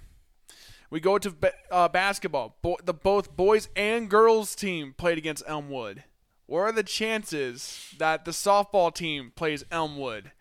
We 0.90 1.00
go 1.00 1.18
to 1.18 1.34
uh, 1.72 1.88
basketball. 1.88 2.58
Bo- 2.62 2.78
the 2.84 2.94
both 2.94 3.36
boys 3.36 3.70
and 3.76 4.10
girls 4.10 4.56
team 4.56 4.94
played 4.98 5.18
against 5.18 5.44
Elmwood. 5.48 6.04
What 6.48 6.60
are 6.60 6.72
the 6.74 6.84
chances 6.84 7.94
that 7.98 8.26
the 8.26 8.32
softball 8.32 8.94
team 8.94 9.32
plays 9.36 9.64
Elmwood? 9.72 10.32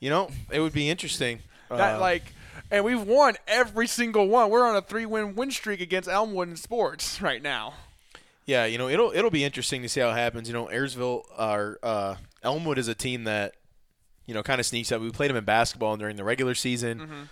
You 0.00 0.08
know, 0.10 0.30
it 0.50 0.60
would 0.60 0.72
be 0.72 0.88
interesting. 0.88 1.40
That 1.68 1.96
Uh, 1.96 2.00
like, 2.00 2.22
and 2.70 2.82
we've 2.84 3.02
won 3.02 3.36
every 3.46 3.86
single 3.86 4.26
one. 4.28 4.48
We're 4.48 4.66
on 4.66 4.76
a 4.76 4.80
three-win 4.80 5.34
win 5.34 5.50
streak 5.50 5.80
against 5.80 6.08
Elmwood 6.08 6.48
in 6.48 6.56
sports 6.56 7.20
right 7.20 7.42
now. 7.42 7.74
Yeah, 8.46 8.64
you 8.64 8.78
know, 8.78 8.88
it'll 8.88 9.10
it'll 9.12 9.30
be 9.30 9.44
interesting 9.44 9.82
to 9.82 9.88
see 9.88 10.00
how 10.00 10.10
it 10.10 10.14
happens. 10.14 10.48
You 10.48 10.54
know, 10.54 10.66
Ayersville 10.66 11.24
or 11.38 11.78
uh, 11.82 12.14
Elmwood 12.42 12.78
is 12.78 12.88
a 12.88 12.94
team 12.94 13.24
that 13.24 13.54
you 14.26 14.34
know 14.34 14.42
kind 14.42 14.60
of 14.60 14.66
sneaks 14.66 14.92
up. 14.92 15.00
We 15.00 15.10
played 15.10 15.30
them 15.30 15.36
in 15.36 15.44
basketball 15.44 15.92
and 15.92 16.00
during 16.00 16.16
the 16.16 16.24
regular 16.24 16.54
season. 16.54 16.98
Mm-hmm. 17.00 17.22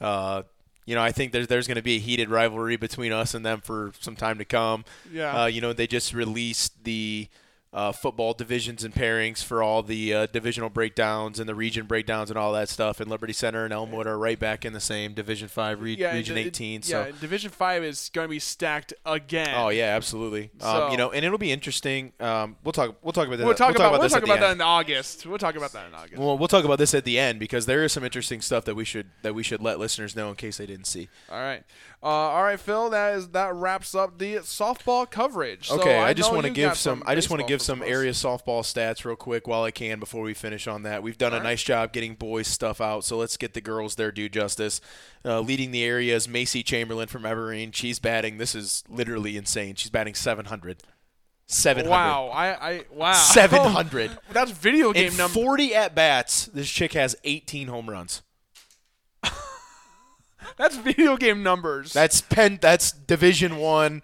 Uh, 0.00 0.42
you 0.86 0.94
know, 0.94 1.02
I 1.02 1.12
think 1.12 1.32
there's 1.32 1.46
there's 1.46 1.66
going 1.66 1.76
to 1.76 1.82
be 1.82 1.96
a 1.96 2.00
heated 2.00 2.28
rivalry 2.28 2.76
between 2.76 3.12
us 3.12 3.34
and 3.34 3.44
them 3.44 3.60
for 3.60 3.92
some 4.00 4.16
time 4.16 4.38
to 4.38 4.44
come. 4.44 4.84
Yeah. 5.12 5.42
Uh, 5.42 5.46
you 5.46 5.60
know, 5.60 5.72
they 5.72 5.86
just 5.86 6.12
released 6.12 6.84
the 6.84 7.28
uh, 7.74 7.90
football 7.92 8.32
divisions 8.32 8.84
and 8.84 8.94
pairings 8.94 9.42
for 9.42 9.60
all 9.62 9.82
the 9.82 10.14
uh, 10.14 10.26
divisional 10.26 10.70
breakdowns 10.70 11.40
and 11.40 11.48
the 11.48 11.54
region 11.56 11.86
breakdowns 11.86 12.30
and 12.30 12.38
all 12.38 12.52
that 12.52 12.68
stuff. 12.68 13.00
And 13.00 13.10
Liberty 13.10 13.32
Center 13.32 13.64
and 13.64 13.72
Elmwood 13.74 14.06
are 14.06 14.16
right 14.16 14.38
back 14.38 14.64
in 14.64 14.72
the 14.72 14.80
same 14.80 15.12
Division 15.12 15.48
Five, 15.48 15.80
re- 15.82 15.96
Region 15.96 16.36
it- 16.38 16.42
it- 16.42 16.46
18. 16.46 16.82
so. 16.82 17.04
yeah, 17.06 17.12
Division 17.20 17.50
Five 17.50 17.82
is 17.82 18.10
going 18.14 18.26
to 18.26 18.30
be 18.30 18.38
stacked 18.38 18.94
again. 19.04 19.54
Oh 19.56 19.70
yeah, 19.70 19.96
absolutely. 19.96 20.50
So- 20.60 20.86
um, 20.86 20.92
you 20.92 20.96
know, 20.96 21.10
and 21.10 21.24
it'll 21.24 21.36
be 21.36 21.50
interesting. 21.52 22.12
Um, 22.20 22.56
we'll 22.62 22.72
talk. 22.72 22.96
We'll 23.02 23.12
talk 23.12 23.26
about 23.26 23.38
that. 23.38 23.44
We'll 23.46 23.54
talk 23.54 23.74
about, 23.74 23.90
we'll 23.92 24.00
this 24.02 24.12
talk 24.12 24.22
about 24.22 24.38
that 24.40 24.50
end. 24.52 24.60
in 24.60 24.66
August. 24.66 25.26
We'll 25.26 25.38
talk 25.38 25.56
about 25.56 25.72
that 25.72 25.88
in 25.88 25.94
August. 25.94 26.18
Well, 26.18 26.38
we'll 26.38 26.48
talk 26.48 26.64
about 26.64 26.78
this 26.78 26.94
at 26.94 27.04
the 27.04 27.18
end 27.18 27.40
because 27.40 27.66
there 27.66 27.82
is 27.82 27.92
some 27.92 28.04
interesting 28.04 28.40
stuff 28.40 28.64
that 28.66 28.76
we 28.76 28.84
should 28.84 29.10
that 29.22 29.34
we 29.34 29.42
should 29.42 29.60
let 29.60 29.80
listeners 29.80 30.14
know 30.14 30.28
in 30.30 30.36
case 30.36 30.58
they 30.58 30.66
didn't 30.66 30.86
see. 30.86 31.08
all 31.28 31.40
right, 31.40 31.64
uh, 32.04 32.06
all 32.06 32.42
right, 32.42 32.60
Phil. 32.60 32.90
That 32.90 33.14
is 33.14 33.28
that 33.30 33.54
wraps 33.54 33.94
up 33.94 34.18
the 34.18 34.34
softball 34.36 35.10
coverage. 35.10 35.68
So 35.68 35.80
Okay, 35.80 35.96
I, 35.96 36.08
I, 36.08 36.12
just 36.12 36.30
want 36.30 36.44
to 36.44 36.50
give 36.50 36.76
some. 36.76 37.02
I 37.06 37.14
just 37.14 37.30
want 37.30 37.40
to 37.40 37.48
give 37.48 37.62
some 37.62 37.80
us. 37.80 37.88
area 37.88 38.12
softball 38.12 38.60
stats 38.60 39.06
real 39.06 39.16
quick 39.16 39.48
while 39.48 39.62
I 39.62 39.70
can 39.70 40.00
before 40.00 40.22
we 40.22 40.34
finish 40.34 40.66
on 40.68 40.82
that. 40.82 41.02
We've 41.02 41.16
done 41.16 41.32
a 41.32 41.36
All 41.36 41.40
right. 41.40 41.48
nice 41.48 41.62
job 41.62 41.94
getting 41.94 42.14
boys 42.14 42.46
stuff 42.46 42.78
out, 42.82 43.04
so 43.04 43.16
let's 43.16 43.38
get 43.38 43.54
the 43.54 43.62
girls 43.62 43.94
their 43.94 44.12
due 44.12 44.28
justice. 44.28 44.82
Uh, 45.24 45.40
leading 45.40 45.70
the 45.70 45.82
area 45.82 46.14
is 46.14 46.28
Macy 46.28 46.62
Chamberlain 46.62 47.08
from 47.08 47.24
Evergreen. 47.24 47.72
She's 47.72 47.98
batting. 47.98 48.36
This 48.36 48.54
is 48.54 48.84
literally 48.86 49.38
insane. 49.38 49.74
She's 49.76 49.90
batting 49.90 50.14
700. 50.14 50.82
700. 51.46 51.90
Wow, 51.90 52.28
I, 52.28 52.70
I 52.70 52.84
wow, 52.92 53.12
700. 53.14 54.18
That's 54.32 54.50
video 54.50 54.92
game 54.92 55.12
In 55.12 55.16
number. 55.16 55.32
40 55.32 55.74
at 55.74 55.94
bats, 55.94 56.46
this 56.46 56.68
chick 56.68 56.92
has 56.92 57.16
18 57.24 57.68
home 57.68 57.88
runs. 57.88 58.22
That's 60.56 60.76
video 60.76 61.16
game 61.16 61.42
numbers. 61.42 61.92
That's 61.92 62.20
pen. 62.20 62.58
That's 62.60 62.92
Division 62.92 63.56
One. 63.56 64.02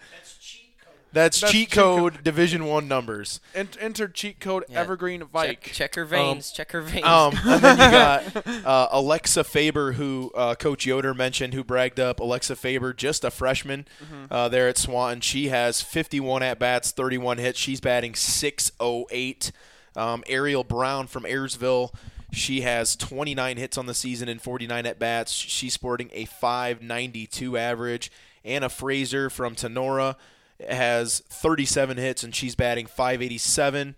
That's 1.13 1.41
That's 1.41 1.53
cheat 1.53 1.71
cheat 1.71 1.73
co- 1.73 1.97
code 1.97 2.23
Division 2.23 2.67
One 2.67 2.87
numbers. 2.87 3.41
Ent- 3.53 3.77
enter 3.81 4.07
cheat 4.07 4.39
code 4.39 4.65
Yeah. 4.69 4.79
Evergreen 4.81 5.21
Check, 5.23 5.31
Vike. 5.33 5.63
check 5.73 5.95
her 5.97 6.05
veins. 6.05 6.53
check 6.53 6.71
her 6.71 6.81
veins. 6.83 7.05
Um, 7.05 7.35
and 7.45 7.61
then 7.63 7.79
you 7.79 7.91
got 7.91 8.47
uh, 8.65 8.89
Alexa 8.93 9.43
Faber, 9.43 9.93
who 9.93 10.31
uh, 10.37 10.55
Coach 10.55 10.87
Yoder 10.87 11.13
mentioned, 11.13 11.53
who 11.53 11.65
bragged 11.65 11.99
up. 11.99 12.21
Alexa 12.21 12.55
Faber, 12.55 12.93
just 12.93 13.25
a 13.25 13.31
freshman 13.33 13.89
uh, 14.31 14.49
there 14.51 14.69
at 14.69 14.79
Swanton. 14.79 15.21
She 15.21 15.49
has 15.49 15.81
51 15.83 16.45
at 16.45 16.61
bats, 16.61 16.93
31 16.93 17.39
hits. 17.39 17.59
She's 17.59 17.81
batting 17.81 18.15
608. 18.15 19.51
Um, 19.97 20.23
Ariel 20.29 20.63
Brown 20.63 21.09
from 21.09 21.25
Ayersville. 21.25 21.93
She 22.33 22.61
has 22.61 22.97
29 22.97 23.57
hits 23.57 23.77
on 23.77 23.87
the 23.87 23.95
season 23.95 24.29
and 24.29 24.41
49 24.41 24.87
at 24.87 24.99
bats. 24.99 25.33
She's 25.33 25.75
sporting 25.75 26.11
a 26.13 26.27
592 26.27 27.57
average. 27.57 28.13
Anna 28.45 28.69
Fraser 28.69 29.29
from 29.31 29.55
Tinora 29.55 30.17
has 30.69 31.21
37 31.29 31.97
hits 31.99 32.23
and 32.23 32.35
she's 32.35 32.55
batting 32.55 32.87
587. 32.87 33.97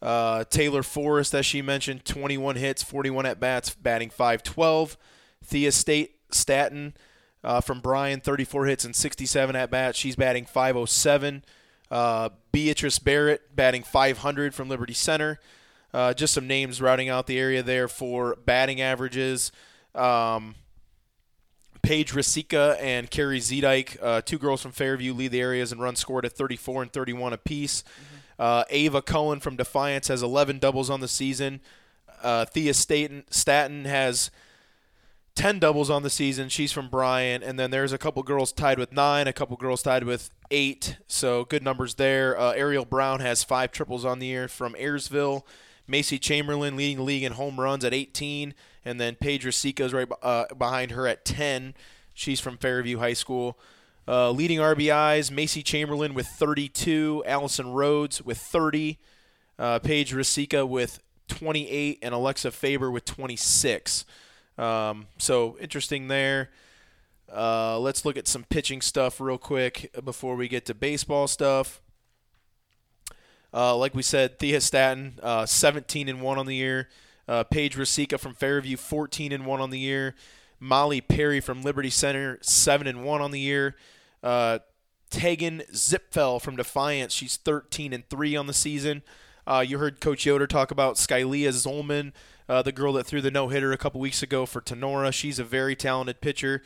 Uh, 0.00 0.44
Taylor 0.44 0.82
Forrest, 0.82 1.34
as 1.34 1.46
she 1.46 1.62
mentioned, 1.62 2.04
21 2.04 2.56
hits, 2.56 2.82
41 2.82 3.26
at 3.26 3.40
bats, 3.40 3.70
batting 3.74 4.10
512. 4.10 4.96
Thea 5.42 5.72
State 5.72 6.16
Staten 6.30 6.94
uh, 7.42 7.60
from 7.60 7.80
Bryan, 7.80 8.20
34 8.20 8.66
hits 8.66 8.84
and 8.84 8.94
67 8.94 9.56
at 9.56 9.70
bats. 9.70 9.98
She's 9.98 10.16
batting 10.16 10.44
507. 10.44 11.44
Uh, 11.90 12.30
Beatrice 12.52 12.98
Barrett 12.98 13.54
batting 13.54 13.82
500 13.82 14.54
from 14.54 14.68
Liberty 14.68 14.94
Center. 14.94 15.38
Uh, 15.94 16.12
just 16.12 16.34
some 16.34 16.48
names 16.48 16.82
routing 16.82 17.08
out 17.08 17.28
the 17.28 17.38
area 17.38 17.62
there 17.62 17.86
for 17.86 18.34
batting 18.44 18.80
averages. 18.80 19.52
Um, 19.94 20.56
Paige 21.82 22.12
Rasika 22.12 22.76
and 22.80 23.08
Carrie 23.08 23.38
Zedike, 23.38 23.96
uh, 24.02 24.20
two 24.20 24.38
girls 24.38 24.60
from 24.60 24.72
Fairview, 24.72 25.14
lead 25.14 25.30
the 25.30 25.40
areas 25.40 25.70
and 25.70 25.80
runs 25.80 26.00
scored 26.00 26.24
at 26.24 26.32
34 26.32 26.82
and 26.82 26.92
31 26.92 27.32
apiece. 27.32 27.84
Uh, 28.40 28.64
Ava 28.70 29.02
Cohen 29.02 29.38
from 29.38 29.54
Defiance 29.54 30.08
has 30.08 30.20
11 30.20 30.58
doubles 30.58 30.90
on 30.90 30.98
the 30.98 31.06
season. 31.06 31.60
Uh, 32.24 32.44
Thea 32.44 32.74
Staten, 32.74 33.22
Staten 33.30 33.84
has 33.84 34.32
10 35.36 35.60
doubles 35.60 35.90
on 35.90 36.02
the 36.02 36.10
season. 36.10 36.48
She's 36.48 36.72
from 36.72 36.88
Bryan. 36.88 37.42
And 37.42 37.56
then 37.56 37.70
there's 37.70 37.92
a 37.92 37.98
couple 37.98 38.24
girls 38.24 38.50
tied 38.50 38.80
with 38.80 38.92
nine, 38.92 39.28
a 39.28 39.32
couple 39.32 39.56
girls 39.56 39.82
tied 39.82 40.02
with 40.02 40.30
eight. 40.50 40.96
So 41.06 41.44
good 41.44 41.62
numbers 41.62 41.94
there. 41.94 42.36
Uh, 42.36 42.52
Ariel 42.52 42.84
Brown 42.84 43.20
has 43.20 43.44
five 43.44 43.70
triples 43.70 44.04
on 44.04 44.18
the 44.18 44.26
year 44.26 44.48
from 44.48 44.74
Ayersville. 44.74 45.42
Macy 45.86 46.18
Chamberlain 46.18 46.76
leading 46.76 46.98
the 46.98 47.02
league 47.02 47.22
in 47.22 47.32
home 47.32 47.60
runs 47.60 47.84
at 47.84 47.94
18. 47.94 48.54
And 48.84 49.00
then 49.00 49.14
Paige 49.16 49.44
Rasica 49.44 49.80
is 49.80 49.92
right 49.92 50.08
uh, 50.22 50.46
behind 50.56 50.92
her 50.92 51.06
at 51.06 51.24
10. 51.24 51.74
She's 52.12 52.40
from 52.40 52.56
Fairview 52.56 52.98
High 52.98 53.12
School. 53.12 53.58
Uh, 54.06 54.30
leading 54.30 54.58
RBIs, 54.58 55.30
Macy 55.30 55.62
Chamberlain 55.62 56.12
with 56.12 56.26
32, 56.26 57.22
Allison 57.26 57.72
Rhodes 57.72 58.20
with 58.20 58.36
30, 58.36 58.98
uh, 59.58 59.78
Paige 59.78 60.12
Rasica 60.12 60.68
with 60.68 61.00
28, 61.28 62.00
and 62.02 62.14
Alexa 62.14 62.50
Faber 62.50 62.90
with 62.90 63.06
26. 63.06 64.04
Um, 64.58 65.06
so 65.16 65.56
interesting 65.58 66.08
there. 66.08 66.50
Uh, 67.34 67.78
let's 67.78 68.04
look 68.04 68.18
at 68.18 68.28
some 68.28 68.44
pitching 68.44 68.82
stuff 68.82 69.20
real 69.20 69.38
quick 69.38 69.90
before 70.04 70.36
we 70.36 70.48
get 70.48 70.66
to 70.66 70.74
baseball 70.74 71.26
stuff. 71.26 71.80
Uh, 73.54 73.76
like 73.76 73.94
we 73.94 74.02
said, 74.02 74.38
Thea 74.38 74.60
Staton, 74.60 75.20
uh, 75.22 75.46
17 75.46 76.08
and 76.08 76.20
one 76.20 76.38
on 76.38 76.46
the 76.46 76.56
year. 76.56 76.88
Uh, 77.28 77.44
Paige 77.44 77.76
Rasica 77.76 78.18
from 78.18 78.34
Fairview, 78.34 78.76
14 78.76 79.32
and 79.32 79.46
one 79.46 79.60
on 79.60 79.70
the 79.70 79.78
year. 79.78 80.14
Molly 80.58 81.00
Perry 81.00 81.40
from 81.40 81.62
Liberty 81.62 81.90
Center, 81.90 82.38
seven 82.42 82.86
and 82.86 83.04
one 83.04 83.20
on 83.20 83.30
the 83.30 83.40
year. 83.40 83.76
Uh, 84.22 84.58
Tegan 85.10 85.62
Zipfel 85.72 86.40
from 86.40 86.56
Defiance, 86.56 87.12
she's 87.12 87.36
13 87.36 87.92
and 87.92 88.08
three 88.08 88.34
on 88.34 88.46
the 88.46 88.52
season. 88.52 89.02
Uh, 89.46 89.64
you 89.66 89.78
heard 89.78 90.00
Coach 90.00 90.26
Yoder 90.26 90.46
talk 90.46 90.70
about 90.70 90.96
Skylia 90.96 91.50
Zolman, 91.50 92.12
uh, 92.48 92.62
the 92.62 92.72
girl 92.72 92.94
that 92.94 93.06
threw 93.06 93.20
the 93.20 93.30
no 93.30 93.48
hitter 93.48 93.72
a 93.72 93.78
couple 93.78 94.00
weeks 94.00 94.22
ago 94.22 94.46
for 94.46 94.60
Tinora. 94.60 95.12
She's 95.12 95.38
a 95.38 95.44
very 95.44 95.76
talented 95.76 96.20
pitcher. 96.20 96.62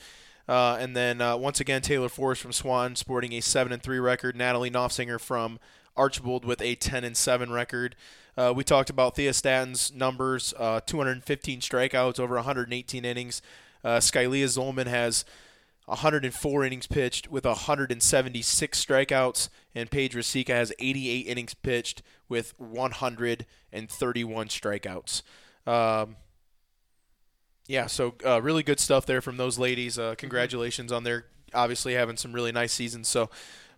Uh, 0.49 0.79
and 0.81 0.97
then 0.97 1.21
uh, 1.21 1.37
once 1.37 1.61
again, 1.61 1.83
Taylor 1.83 2.09
Forrest 2.09 2.41
from 2.41 2.53
Swan, 2.53 2.97
sporting 2.97 3.35
a 3.35 3.41
seven 3.41 3.73
and 3.73 3.83
three 3.83 3.99
record. 3.99 4.35
Natalie 4.35 4.71
Knopfsinger 4.71 5.21
from 5.21 5.59
Archbold 5.99 6.45
with 6.45 6.63
a 6.63 6.77
10 6.77 7.05
and 7.05 7.17
seven 7.17 7.53
record. 7.53 7.97
Uh, 8.37 8.53
we 8.55 8.63
talked 8.65 8.89
about 8.89 9.17
Thea 9.17 9.33
Staton's 9.33 9.93
numbers: 9.93 10.55
uh, 10.57 10.81
215 10.87 11.61
strikeouts 11.61 12.21
over 12.21 12.37
118 12.37 13.05
innings. 13.05 13.43
Uh, 13.85 13.99
Skylia 13.99 14.45
Zolman 14.45 14.87
has 14.87 15.25
104 15.87 16.65
innings 16.65 16.87
pitched 16.87 17.31
with 17.31 17.45
176 17.45 18.85
strikeouts, 18.85 19.49
and 19.75 19.91
Paige 19.91 20.15
Rasica 20.15 20.51
has 20.51 20.73
88 20.79 21.27
innings 21.27 21.55
pitched 21.55 22.03
with 22.29 22.55
131 22.59 24.49
strikeouts. 24.49 25.23
Um, 25.67 26.17
yeah, 27.67 27.87
so 27.87 28.15
uh, 28.25 28.41
really 28.41 28.63
good 28.63 28.81
stuff 28.81 29.05
there 29.07 29.21
from 29.21 29.37
those 29.37 29.59
ladies. 29.59 29.99
Uh, 29.99 30.15
congratulations 30.17 30.93
on 30.93 31.05
their 31.05 31.27
obviously 31.55 31.95
having 31.95 32.17
some 32.17 32.33
really 32.33 32.53
nice 32.53 32.73
seasons. 32.73 33.09
So, 33.09 33.31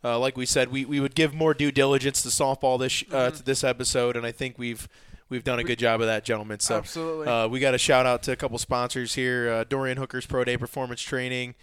uh, 0.03 0.19
like 0.19 0.37
we 0.37 0.47
said, 0.47 0.71
we, 0.71 0.85
we 0.85 1.01
would 1.01 1.15
give 1.15 1.35
more 1.35 1.55
due 1.55 1.71
diligence 1.73 2.23
to 2.23 2.29
softball 2.29 2.79
this 2.79 3.05
uh, 3.11 3.29
mm-hmm. 3.29 3.37
to 3.37 3.43
this 3.43 3.65
episode, 3.65 4.17
and 4.17 4.27
I 4.27 4.33
think 4.33 4.59
we've 4.59 4.89
we've 5.29 5.45
done 5.45 5.59
a 5.59 5.65
good 5.65 5.79
job 5.79 6.01
of 6.01 6.07
that, 6.07 6.25
gentlemen. 6.25 6.61
So, 6.61 6.77
absolutely, 6.77 7.27
uh, 7.27 7.49
we 7.49 7.61
got 7.61 7.75
a 7.75 7.79
shout 7.79 8.07
out 8.07 8.23
to 8.25 8.33
a 8.33 8.37
couple 8.37 8.59
sponsors 8.59 9.15
here: 9.15 9.51
uh, 9.51 9.65
Dorian 9.65 9.99
Hooker's 9.99 10.27
Pro 10.27 10.45
Day 10.45 10.57
Performance 10.57 11.03
Training. 11.03 11.55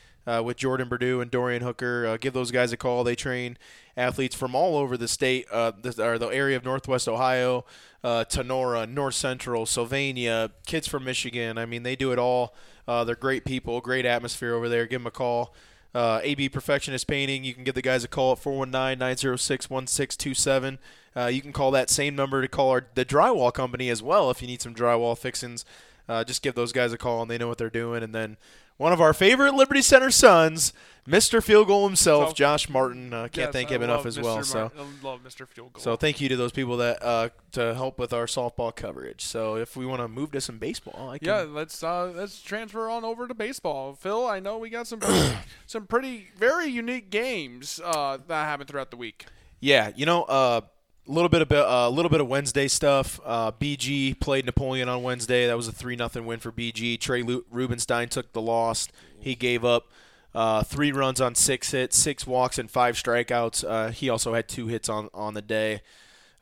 with 0.43 0.57
Jordan 0.57 0.89
Purdue 0.89 1.21
and 1.21 1.31
Dorian 1.31 1.63
Hooker, 1.63 2.17
give 2.17 2.33
those 2.33 2.51
guys 2.51 2.73
a 2.73 2.77
call. 2.77 3.05
They 3.05 3.15
train 3.15 3.57
athletes 3.95 4.35
from 4.35 4.55
all 4.55 4.75
over 4.75 4.97
the 4.97 5.07
state, 5.07 5.47
the, 5.49 5.95
or 5.99 6.17
the 6.19 6.27
area 6.27 6.57
of 6.57 6.65
Northwest 6.65 7.07
Ohio, 7.07 7.63
uh, 8.03 8.23
Tinora, 8.23 8.87
North 8.87 9.15
Central, 9.15 9.65
Sylvania, 9.65 10.51
kids 10.65 10.87
from 10.87 11.03
Michigan. 11.03 11.57
I 11.57 11.65
mean, 11.65 11.83
they 11.83 11.95
do 11.95 12.11
it 12.11 12.19
all. 12.19 12.55
Uh, 12.87 13.03
they're 13.03 13.15
great 13.15 13.43
people, 13.43 13.81
great 13.81 14.05
atmosphere 14.05 14.53
over 14.53 14.69
there. 14.69 14.85
Give 14.85 15.01
them 15.01 15.07
a 15.07 15.11
call. 15.11 15.53
Uh, 15.95 16.19
AB 16.23 16.49
Perfectionist 16.49 17.07
Painting. 17.07 17.43
You 17.43 17.53
can 17.53 17.63
give 17.63 17.75
the 17.75 17.81
guys 17.81 18.03
a 18.03 18.07
call 18.07 18.33
at 18.33 18.39
419-906-1627. 18.39 20.77
Uh, 21.15 21.27
you 21.27 21.41
can 21.41 21.53
call 21.53 21.71
that 21.71 21.89
same 21.89 22.15
number 22.15 22.41
to 22.41 22.47
call 22.47 22.69
our 22.69 22.87
the 22.93 23.05
drywall 23.05 23.53
company 23.53 23.89
as 23.89 24.03
well 24.03 24.29
if 24.29 24.41
you 24.41 24.47
need 24.47 24.61
some 24.61 24.75
drywall 24.75 25.17
fixings. 25.17 25.65
Uh, 26.07 26.23
just 26.23 26.41
give 26.41 26.55
those 26.55 26.71
guys 26.71 26.93
a 26.93 26.97
call 26.97 27.21
and 27.21 27.31
they 27.31 27.37
know 27.37 27.47
what 27.47 27.57
they're 27.57 27.69
doing. 27.69 28.03
And 28.03 28.13
then 28.13 28.37
one 28.77 28.93
of 28.93 29.01
our 29.01 29.13
favorite 29.13 29.53
Liberty 29.53 29.81
Center 29.81 30.11
sons, 30.11 30.73
Mr. 31.07 31.41
Field 31.41 31.67
Goal 31.67 31.87
himself, 31.87 32.35
Josh 32.35 32.67
Martin. 32.69 33.13
Uh, 33.13 33.23
can't 33.23 33.35
yes, 33.35 33.53
thank 33.53 33.71
I 33.71 33.75
him 33.75 33.83
enough 33.83 34.03
Mr. 34.03 34.07
as 34.07 34.19
well. 34.19 34.35
Mar- 34.35 34.43
so 34.43 34.71
I 34.77 35.05
love 35.05 35.21
Mr. 35.23 35.47
Field 35.47 35.73
Goal. 35.73 35.81
So 35.81 35.95
thank 35.95 36.19
you 36.19 36.27
to 36.29 36.35
those 36.35 36.51
people 36.51 36.77
that 36.77 37.01
uh, 37.01 37.29
to 37.53 37.73
help 37.73 37.97
with 37.97 38.13
our 38.13 38.25
softball 38.25 38.75
coverage. 38.75 39.23
So 39.23 39.55
if 39.55 39.77
we 39.77 39.85
want 39.85 40.01
to 40.01 40.07
move 40.07 40.31
to 40.31 40.41
some 40.41 40.57
baseball, 40.57 41.09
I 41.09 41.17
can. 41.17 41.27
Yeah, 41.27 41.45
let's 41.47 41.81
uh, 41.81 42.11
let's 42.15 42.41
transfer 42.41 42.89
on 42.89 43.05
over 43.05 43.27
to 43.27 43.33
baseball. 43.33 43.93
Phil, 43.93 44.27
I 44.27 44.39
know 44.39 44.57
we 44.57 44.69
got 44.69 44.85
some 44.87 44.99
pretty, 44.99 45.35
some 45.65 45.87
pretty 45.87 46.27
very 46.35 46.67
unique 46.67 47.09
games 47.09 47.79
uh, 47.83 48.17
that 48.27 48.45
happened 48.45 48.69
throughout 48.69 48.91
the 48.91 48.97
week. 48.97 49.25
Yeah, 49.59 49.91
you 49.95 50.05
know, 50.05 50.23
uh, 50.23 50.61
a 51.07 51.11
little 51.11 51.29
bit 51.29 51.41
of 51.41 51.51
a 51.51 51.69
uh, 51.69 51.89
little 51.89 52.09
bit 52.09 52.21
of 52.21 52.27
Wednesday 52.27 52.67
stuff. 52.67 53.19
Uh, 53.25 53.51
BG 53.51 54.19
played 54.19 54.45
Napoleon 54.45 54.89
on 54.89 55.03
Wednesday. 55.03 55.47
That 55.47 55.55
was 55.55 55.67
a 55.67 55.71
three 55.71 55.95
nothing 55.95 56.25
win 56.25 56.39
for 56.39 56.51
BG. 56.51 56.99
Trey 56.99 57.23
Lu- 57.23 57.45
Rubenstein 57.49 58.09
took 58.09 58.33
the 58.33 58.41
loss. 58.41 58.87
He 59.19 59.35
gave 59.35 59.63
up 59.63 59.87
uh, 60.35 60.63
three 60.63 60.91
runs 60.91 61.21
on 61.21 61.35
six 61.35 61.71
hits, 61.71 61.97
six 61.97 62.27
walks, 62.27 62.57
and 62.57 62.69
five 62.69 62.95
strikeouts. 62.95 63.63
Uh, 63.67 63.91
he 63.91 64.09
also 64.09 64.33
had 64.33 64.47
two 64.47 64.67
hits 64.67 64.89
on 64.89 65.09
on 65.13 65.33
the 65.33 65.41
day. 65.41 65.81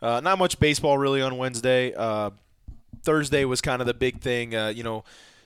Uh, 0.02 0.20
not 0.22 0.40
much 0.40 0.60
baseball 0.60 0.98
really 0.98 1.22
on 1.22 1.38
Wednesday. 1.38 1.94
Uh, 1.94 2.32
Thursday 3.04 3.46
was 3.46 3.62
kind 3.62 3.82
of 3.82 3.88
the 3.88 3.94
big 3.94 4.20
thing. 4.20 4.54
you 4.76 4.84
know, 4.84 5.04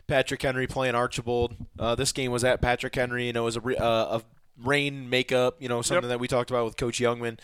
Patrick 0.08 0.42
Henry 0.42 0.66
playing 0.66 0.96
Archbold. 0.96 1.56
this 1.98 2.14
game 2.14 2.32
was 2.32 2.44
at 2.44 2.62
Patrick 2.62 2.96
Henry. 2.96 3.28
You 3.28 3.34
know, 3.34 3.44
it 3.44 3.46
was 3.46 3.58
a, 3.58 3.70
a 3.70 4.22
rain 4.64 5.10
makeup. 5.10 5.58
You 5.60 5.68
know, 5.68 5.82
something 5.82 6.04
yep. 6.04 6.18
that 6.18 6.20
we 6.20 6.30
talked 6.30 6.50
about 6.50 6.64
with 6.64 6.78
Coach 6.78 7.00
Youngman. 7.00 7.38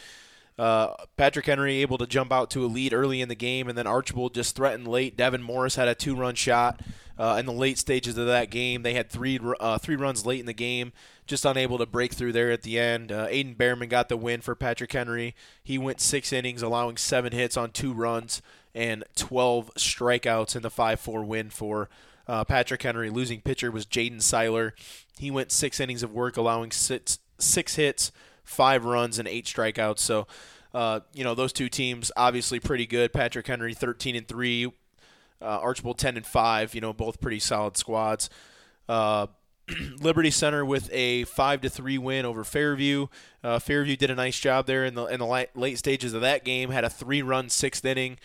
Uh, 0.57 0.93
Patrick 1.17 1.45
Henry 1.45 1.81
able 1.81 1.97
to 1.97 2.07
jump 2.07 2.31
out 2.31 2.49
to 2.51 2.63
a 2.63 2.67
lead 2.67 2.93
early 2.93 3.21
in 3.21 3.27
the 3.27 3.35
game, 3.35 3.67
and 3.67 3.77
then 3.77 3.87
Archbold 3.87 4.33
just 4.33 4.55
threatened 4.55 4.87
late. 4.87 5.17
Devin 5.17 5.43
Morris 5.43 5.75
had 5.75 5.87
a 5.87 5.95
two-run 5.95 6.35
shot 6.35 6.81
uh, 7.17 7.35
in 7.39 7.45
the 7.45 7.51
late 7.51 7.77
stages 7.77 8.17
of 8.17 8.25
that 8.27 8.49
game. 8.49 8.83
They 8.83 8.93
had 8.93 9.09
three 9.09 9.39
uh, 9.59 9.77
three 9.77 9.95
runs 9.95 10.25
late 10.25 10.39
in 10.39 10.45
the 10.45 10.53
game, 10.53 10.93
just 11.27 11.45
unable 11.45 11.77
to 11.77 11.85
break 11.85 12.13
through 12.13 12.31
there 12.31 12.51
at 12.51 12.61
the 12.61 12.79
end. 12.79 13.11
Uh, 13.11 13.27
Aiden 13.27 13.57
Behrman 13.57 13.89
got 13.89 14.07
the 14.07 14.17
win 14.17 14.41
for 14.41 14.55
Patrick 14.55 14.93
Henry. 14.93 15.35
He 15.63 15.77
went 15.77 15.99
six 15.99 16.31
innings, 16.31 16.61
allowing 16.61 16.97
seven 16.97 17.33
hits 17.33 17.57
on 17.57 17.71
two 17.71 17.93
runs 17.93 18.41
and 18.73 19.05
12 19.15 19.73
strikeouts 19.75 20.53
in 20.53 20.61
the 20.61 20.69
5-4 20.69 21.25
win 21.25 21.49
for 21.49 21.89
uh, 22.27 22.43
Patrick 22.43 22.83
Henry. 22.83 23.09
Losing 23.09 23.39
pitcher 23.39 23.71
was 23.71 23.85
Jaden 23.85 24.21
Seiler. 24.21 24.75
He 25.17 25.31
went 25.31 25.51
six 25.51 25.79
innings 25.79 26.03
of 26.03 26.11
work, 26.13 26.37
allowing 26.37 26.71
six 26.71 27.19
six 27.37 27.75
hits 27.75 28.11
five 28.45 28.85
runs 28.85 29.19
and 29.19 29.27
eight 29.27 29.45
strikeouts. 29.45 29.99
So, 29.99 30.27
uh, 30.73 31.01
you 31.13 31.23
know, 31.23 31.35
those 31.35 31.51
two 31.51 31.69
teams 31.69 32.11
obviously 32.15 32.59
pretty 32.59 32.85
good. 32.85 33.11
Patrick 33.11 33.47
Henry, 33.47 33.73
13 33.73 34.15
and 34.15 34.27
three. 34.27 34.71
Uh, 35.41 35.59
Archbold, 35.61 35.97
10 35.97 36.17
and 36.17 36.25
five. 36.25 36.73
You 36.73 36.81
know, 36.81 36.93
both 36.93 37.19
pretty 37.19 37.39
solid 37.39 37.75
squads. 37.77 38.29
Uh, 38.87 39.27
Liberty 39.99 40.31
Center 40.31 40.63
with 40.63 40.89
a 40.93 41.23
five 41.25 41.61
to 41.61 41.69
three 41.69 41.97
win 41.97 42.25
over 42.25 42.43
Fairview. 42.43 43.07
Uh, 43.43 43.59
Fairview 43.59 43.95
did 43.95 44.09
a 44.09 44.15
nice 44.15 44.39
job 44.39 44.67
there 44.67 44.85
in 44.85 44.95
the 44.95 45.05
in 45.05 45.19
the 45.19 45.47
late 45.55 45.77
stages 45.77 46.13
of 46.13 46.21
that 46.21 46.43
game. 46.43 46.69
Had 46.69 46.83
a 46.83 46.89
three 46.89 47.21
run 47.21 47.49
sixth 47.49 47.83
inning. 47.83 48.17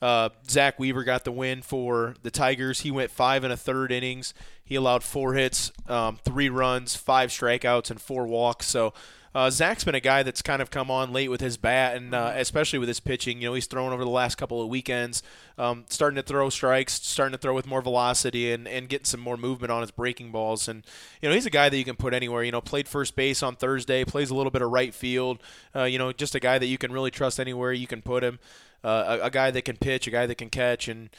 Uh, 0.00 0.28
Zach 0.48 0.78
Weaver 0.78 1.04
got 1.04 1.24
the 1.24 1.32
win 1.32 1.62
for 1.62 2.14
the 2.22 2.30
Tigers. 2.30 2.80
He 2.80 2.90
went 2.90 3.10
five 3.10 3.44
and 3.44 3.52
a 3.52 3.56
third 3.56 3.90
innings. 3.90 4.34
He 4.62 4.74
allowed 4.74 5.02
four 5.02 5.34
hits, 5.34 5.72
um, 5.88 6.18
three 6.24 6.48
runs, 6.48 6.96
five 6.96 7.30
strikeouts, 7.30 7.90
and 7.90 8.00
four 8.00 8.26
walks. 8.26 8.66
So 8.66 8.92
uh, 9.36 9.50
Zach's 9.50 9.84
been 9.84 9.94
a 9.94 10.00
guy 10.00 10.22
that's 10.22 10.40
kind 10.40 10.62
of 10.62 10.70
come 10.70 10.90
on 10.90 11.12
late 11.12 11.28
with 11.28 11.42
his 11.42 11.58
bat, 11.58 11.94
and 11.94 12.14
uh, 12.14 12.32
especially 12.36 12.78
with 12.78 12.88
his 12.88 13.00
pitching. 13.00 13.42
You 13.42 13.48
know, 13.48 13.54
he's 13.54 13.66
thrown 13.66 13.92
over 13.92 14.02
the 14.02 14.08
last 14.08 14.36
couple 14.36 14.62
of 14.62 14.70
weekends, 14.70 15.22
um, 15.58 15.84
starting 15.90 16.16
to 16.16 16.22
throw 16.22 16.48
strikes, 16.48 16.94
starting 16.94 17.32
to 17.32 17.38
throw 17.38 17.54
with 17.54 17.66
more 17.66 17.82
velocity, 17.82 18.50
and, 18.50 18.66
and 18.66 18.88
getting 18.88 19.04
some 19.04 19.20
more 19.20 19.36
movement 19.36 19.70
on 19.70 19.82
his 19.82 19.90
breaking 19.90 20.32
balls. 20.32 20.68
And 20.68 20.86
you 21.20 21.28
know, 21.28 21.34
he's 21.34 21.44
a 21.44 21.50
guy 21.50 21.68
that 21.68 21.76
you 21.76 21.84
can 21.84 21.96
put 21.96 22.14
anywhere. 22.14 22.44
You 22.44 22.52
know, 22.52 22.62
played 22.62 22.88
first 22.88 23.14
base 23.14 23.42
on 23.42 23.56
Thursday, 23.56 24.06
plays 24.06 24.30
a 24.30 24.34
little 24.34 24.50
bit 24.50 24.62
of 24.62 24.70
right 24.70 24.94
field. 24.94 25.42
Uh, 25.74 25.84
you 25.84 25.98
know, 25.98 26.12
just 26.12 26.34
a 26.34 26.40
guy 26.40 26.58
that 26.58 26.66
you 26.66 26.78
can 26.78 26.90
really 26.90 27.10
trust 27.10 27.38
anywhere 27.38 27.74
you 27.74 27.86
can 27.86 28.00
put 28.00 28.24
him. 28.24 28.38
Uh, 28.82 29.18
a, 29.20 29.26
a 29.26 29.30
guy 29.30 29.50
that 29.50 29.66
can 29.66 29.76
pitch, 29.76 30.06
a 30.06 30.10
guy 30.10 30.24
that 30.24 30.36
can 30.36 30.48
catch, 30.48 30.88
and 30.88 31.10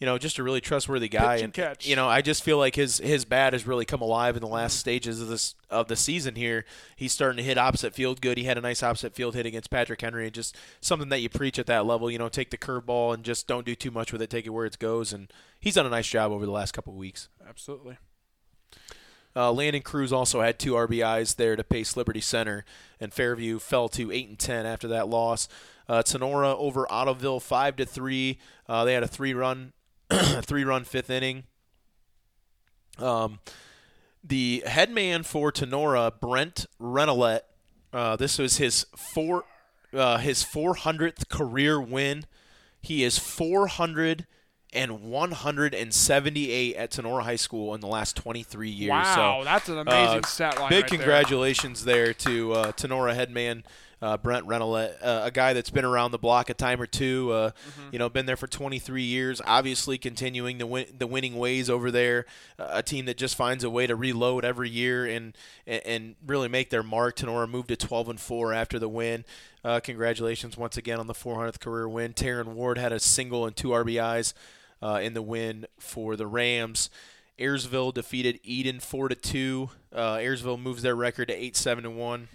you 0.00 0.06
know, 0.06 0.16
just 0.16 0.38
a 0.38 0.42
really 0.42 0.62
trustworthy 0.62 1.08
guy. 1.08 1.36
and, 1.36 1.52
catch. 1.52 1.86
You 1.86 1.94
know, 1.94 2.08
I 2.08 2.22
just 2.22 2.42
feel 2.42 2.56
like 2.56 2.74
his 2.74 2.98
his 2.98 3.26
bat 3.26 3.52
has 3.52 3.66
really 3.66 3.84
come 3.84 4.00
alive 4.00 4.34
in 4.34 4.40
the 4.40 4.48
last 4.48 4.72
mm-hmm. 4.72 4.80
stages 4.80 5.20
of 5.20 5.28
this 5.28 5.54
of 5.68 5.88
the 5.88 5.96
season 5.96 6.34
here. 6.34 6.64
He's 6.96 7.12
starting 7.12 7.36
to 7.36 7.42
hit 7.42 7.58
opposite 7.58 7.94
field 7.94 8.22
good. 8.22 8.38
He 8.38 8.44
had 8.44 8.56
a 8.56 8.62
nice 8.62 8.82
opposite 8.82 9.14
field 9.14 9.34
hit 9.34 9.44
against 9.44 9.70
Patrick 9.70 10.00
Henry, 10.00 10.24
and 10.24 10.32
just 10.32 10.56
something 10.80 11.10
that 11.10 11.20
you 11.20 11.28
preach 11.28 11.58
at 11.58 11.66
that 11.66 11.84
level. 11.84 12.10
You 12.10 12.18
know, 12.18 12.30
take 12.30 12.50
the 12.50 12.56
curveball 12.56 13.12
and 13.12 13.22
just 13.22 13.46
don't 13.46 13.66
do 13.66 13.74
too 13.74 13.90
much 13.90 14.10
with 14.10 14.22
it. 14.22 14.30
Take 14.30 14.46
it 14.46 14.50
where 14.50 14.64
it 14.64 14.78
goes, 14.78 15.12
and 15.12 15.30
he's 15.60 15.74
done 15.74 15.86
a 15.86 15.90
nice 15.90 16.08
job 16.08 16.32
over 16.32 16.46
the 16.46 16.52
last 16.52 16.72
couple 16.72 16.94
of 16.94 16.98
weeks. 16.98 17.28
Absolutely. 17.46 17.98
Uh, 19.36 19.52
Landon 19.52 19.82
Cruz 19.82 20.12
also 20.12 20.40
had 20.40 20.58
two 20.58 20.72
RBIs 20.72 21.36
there 21.36 21.54
to 21.54 21.62
pace 21.62 21.96
Liberty 21.96 22.20
Center, 22.20 22.64
and 22.98 23.12
Fairview 23.12 23.58
fell 23.58 23.88
to 23.90 24.10
eight 24.10 24.28
and 24.28 24.38
ten 24.38 24.64
after 24.64 24.88
that 24.88 25.08
loss. 25.08 25.46
Uh, 25.88 26.02
Tinora 26.02 26.56
over 26.56 26.86
Ottoville 26.90 27.42
five 27.42 27.76
to 27.76 27.84
three. 27.84 28.38
Uh, 28.66 28.86
they 28.86 28.94
had 28.94 29.02
a 29.02 29.08
three 29.08 29.34
run 29.34 29.74
three 30.42 30.64
run 30.64 30.84
fifth 30.84 31.10
inning. 31.10 31.44
Um, 32.98 33.38
the 34.22 34.62
head 34.66 34.90
man 34.90 35.22
for 35.22 35.50
Tinora, 35.50 36.12
Brent 36.20 36.66
Renellet, 36.80 37.40
uh, 37.92 38.16
this 38.16 38.38
was 38.38 38.58
his 38.58 38.86
four 38.96 39.44
uh, 39.92 40.18
his 40.18 40.44
400th 40.44 41.28
career 41.28 41.80
win. 41.80 42.24
He 42.80 43.02
is 43.02 43.18
400 43.18 44.26
and 44.72 45.02
178 45.02 46.76
at 46.76 46.90
Tinora 46.92 47.22
High 47.22 47.36
School 47.36 47.74
in 47.74 47.80
the 47.80 47.88
last 47.88 48.16
23 48.16 48.70
years. 48.70 48.90
Wow, 48.90 49.40
so, 49.40 49.44
that's 49.44 49.68
an 49.68 49.78
amazing 49.78 50.24
uh, 50.24 50.26
stat 50.26 50.60
line. 50.60 50.70
Big 50.70 50.84
right 50.84 50.90
congratulations 50.90 51.84
there, 51.84 52.14
to 52.14 52.52
uh, 52.52 52.72
Tinora 52.72 53.14
headman 53.14 53.64
uh, 54.02 54.16
Brent 54.16 54.46
Renellet, 54.46 54.94
uh, 55.02 55.20
a 55.24 55.30
guy 55.30 55.52
that's 55.52 55.70
been 55.70 55.84
around 55.84 56.10
the 56.12 56.18
block 56.18 56.48
a 56.50 56.54
time 56.54 56.80
or 56.80 56.86
two. 56.86 57.30
Uh, 57.32 57.50
Mm-hmm. 57.50 57.88
You 57.92 57.98
know, 57.98 58.08
been 58.08 58.26
there 58.26 58.36
for 58.36 58.46
23 58.46 59.02
years. 59.02 59.40
Obviously, 59.44 59.98
continuing 59.98 60.58
the 60.58 60.66
win- 60.66 60.86
the 60.96 61.06
winning 61.06 61.36
ways 61.36 61.68
over 61.68 61.90
there. 61.90 62.24
Uh, 62.58 62.68
a 62.70 62.82
team 62.82 63.04
that 63.06 63.16
just 63.16 63.34
finds 63.36 63.64
a 63.64 63.70
way 63.70 63.86
to 63.86 63.94
reload 63.96 64.44
every 64.44 64.70
year 64.70 65.04
and 65.06 65.36
and, 65.66 65.82
and 65.84 66.14
really 66.26 66.48
make 66.48 66.70
their 66.70 66.82
mark. 66.82 67.16
Tinora 67.16 67.48
moved 67.48 67.68
to 67.68 67.76
12 67.76 68.08
and 68.08 68.20
four 68.20 68.52
after 68.52 68.78
the 68.78 68.88
win. 68.88 69.24
Uh, 69.64 69.80
congratulations 69.80 70.56
once 70.56 70.76
again 70.76 70.98
on 70.98 71.06
the 71.06 71.12
400th 71.14 71.60
career 71.60 71.88
win. 71.88 72.12
Taryn 72.14 72.46
Ward 72.54 72.78
had 72.78 72.92
a 72.92 73.00
single 73.00 73.44
and 73.44 73.54
two 73.54 73.68
RBIs 73.68 74.32
uh, 74.80 75.00
in 75.02 75.12
the 75.14 75.22
win 75.22 75.66
for 75.78 76.16
the 76.16 76.26
Rams. 76.26 76.88
Ayersville 77.38 77.92
defeated 77.94 78.38
Edon 78.44 78.80
four 78.82 79.08
to 79.08 79.14
two. 79.14 79.70
Uh, 79.94 80.16
Ayersville 80.16 80.60
moves 80.60 80.82
their 80.82 80.94
record 80.96 81.28
to 81.28 81.34
eight 81.34 81.56
seven 81.56 81.84
and 81.84 81.96
one. 81.96 82.28